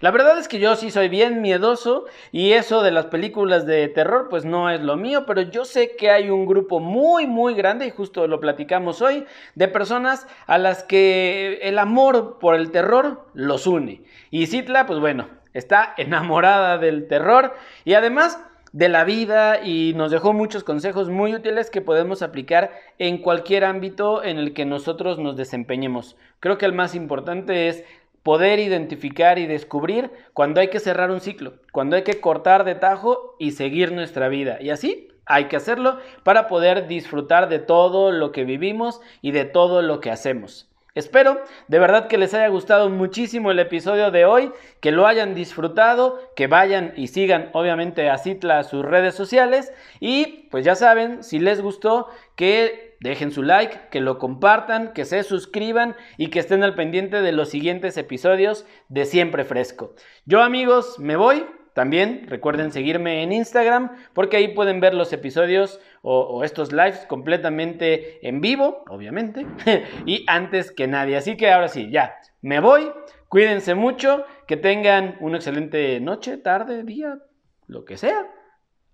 La 0.00 0.10
verdad 0.10 0.38
es 0.38 0.48
que 0.48 0.58
yo 0.58 0.74
sí 0.74 0.90
soy 0.90 1.08
bien 1.08 1.42
miedoso 1.42 2.06
y 2.32 2.52
eso 2.52 2.82
de 2.82 2.90
las 2.90 3.06
películas 3.06 3.66
de 3.66 3.88
terror 3.88 4.28
pues 4.28 4.44
no 4.44 4.70
es 4.70 4.80
lo 4.80 4.96
mío, 4.96 5.24
pero 5.26 5.42
yo 5.42 5.64
sé 5.64 5.96
que 5.96 6.10
hay 6.10 6.30
un 6.30 6.46
grupo 6.46 6.80
muy 6.80 7.26
muy 7.26 7.54
grande 7.54 7.86
y 7.86 7.90
justo 7.90 8.26
lo 8.26 8.40
platicamos 8.40 9.02
hoy 9.02 9.26
de 9.54 9.68
personas 9.68 10.26
a 10.46 10.58
las 10.58 10.82
que 10.82 11.60
el 11.62 11.78
amor 11.78 12.38
por 12.40 12.54
el 12.54 12.70
terror 12.70 13.26
los 13.34 13.66
une. 13.66 14.02
Y 14.30 14.46
Citla 14.46 14.86
pues 14.86 14.98
bueno, 14.98 15.28
está 15.52 15.94
enamorada 15.96 16.78
del 16.78 17.06
terror 17.06 17.54
y 17.84 17.94
además 17.94 18.38
de 18.72 18.88
la 18.88 19.04
vida 19.04 19.62
y 19.62 19.92
nos 19.94 20.10
dejó 20.10 20.32
muchos 20.32 20.64
consejos 20.64 21.10
muy 21.10 21.34
útiles 21.34 21.68
que 21.70 21.82
podemos 21.82 22.22
aplicar 22.22 22.72
en 22.98 23.18
cualquier 23.18 23.64
ámbito 23.64 24.24
en 24.24 24.38
el 24.38 24.54
que 24.54 24.64
nosotros 24.64 25.18
nos 25.18 25.36
desempeñemos. 25.36 26.16
Creo 26.40 26.56
que 26.56 26.64
el 26.64 26.72
más 26.72 26.94
importante 26.94 27.68
es 27.68 27.84
poder 28.22 28.58
identificar 28.58 29.38
y 29.38 29.46
descubrir 29.46 30.10
cuando 30.32 30.60
hay 30.60 30.68
que 30.68 30.80
cerrar 30.80 31.10
un 31.10 31.20
ciclo, 31.20 31.54
cuando 31.72 31.96
hay 31.96 32.02
que 32.02 32.20
cortar 32.20 32.64
de 32.64 32.74
tajo 32.74 33.36
y 33.38 33.52
seguir 33.52 33.92
nuestra 33.92 34.28
vida. 34.28 34.58
Y 34.60 34.70
así 34.70 35.08
hay 35.26 35.46
que 35.46 35.56
hacerlo 35.56 35.98
para 36.22 36.46
poder 36.48 36.86
disfrutar 36.88 37.48
de 37.48 37.58
todo 37.58 38.12
lo 38.12 38.32
que 38.32 38.44
vivimos 38.44 39.00
y 39.20 39.32
de 39.32 39.44
todo 39.44 39.82
lo 39.82 40.00
que 40.00 40.10
hacemos. 40.10 40.68
Espero 40.94 41.40
de 41.68 41.78
verdad 41.78 42.06
que 42.06 42.18
les 42.18 42.34
haya 42.34 42.48
gustado 42.48 42.90
muchísimo 42.90 43.50
el 43.50 43.58
episodio 43.58 44.10
de 44.10 44.26
hoy, 44.26 44.52
que 44.80 44.92
lo 44.92 45.06
hayan 45.06 45.34
disfrutado, 45.34 46.20
que 46.36 46.48
vayan 46.48 46.92
y 46.96 47.06
sigan 47.06 47.48
obviamente 47.54 48.10
a 48.10 48.18
Citla 48.18 48.58
a 48.58 48.64
sus 48.64 48.84
redes 48.84 49.14
sociales 49.14 49.72
y 50.00 50.48
pues 50.50 50.66
ya 50.66 50.74
saben, 50.74 51.24
si 51.24 51.38
les 51.38 51.62
gustó, 51.62 52.08
que 52.36 52.91
Dejen 53.02 53.32
su 53.32 53.42
like, 53.42 53.88
que 53.90 54.00
lo 54.00 54.18
compartan, 54.18 54.92
que 54.92 55.04
se 55.04 55.24
suscriban 55.24 55.96
y 56.16 56.28
que 56.28 56.38
estén 56.38 56.62
al 56.62 56.76
pendiente 56.76 57.20
de 57.20 57.32
los 57.32 57.48
siguientes 57.48 57.96
episodios 57.96 58.64
de 58.88 59.06
Siempre 59.06 59.44
Fresco. 59.44 59.94
Yo 60.24 60.40
amigos, 60.40 61.00
me 61.00 61.16
voy. 61.16 61.44
También 61.74 62.26
recuerden 62.28 62.70
seguirme 62.70 63.22
en 63.22 63.32
Instagram 63.32 63.96
porque 64.12 64.36
ahí 64.36 64.48
pueden 64.48 64.78
ver 64.80 64.94
los 64.94 65.12
episodios 65.12 65.80
o, 66.02 66.44
estos 66.44 66.70
lives 66.70 67.06
completamente 67.06 68.26
en 68.28 68.40
vivo, 68.40 68.84
obviamente, 68.88 69.46
y 70.06 70.24
antes 70.28 70.70
que 70.70 70.86
nadie. 70.86 71.16
Así 71.16 71.36
que 71.36 71.50
ahora 71.50 71.68
sí, 71.68 71.90
ya, 71.90 72.14
me 72.40 72.60
voy. 72.60 72.92
Cuídense 73.28 73.74
mucho, 73.74 74.26
que 74.46 74.58
tengan 74.58 75.16
una 75.20 75.38
excelente 75.38 75.98
noche, 75.98 76.36
tarde, 76.36 76.84
día, 76.84 77.18
lo 77.66 77.84
que 77.84 77.96
sea. 77.96 78.30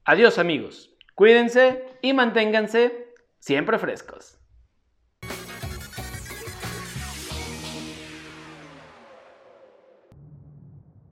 Adiós 0.05 0.39
amigos. 0.39 0.95
Cuídense 1.15 1.85
y 2.01 2.13
manténganse 2.13 3.08
siempre 3.49 3.79
frescos. 3.79 4.38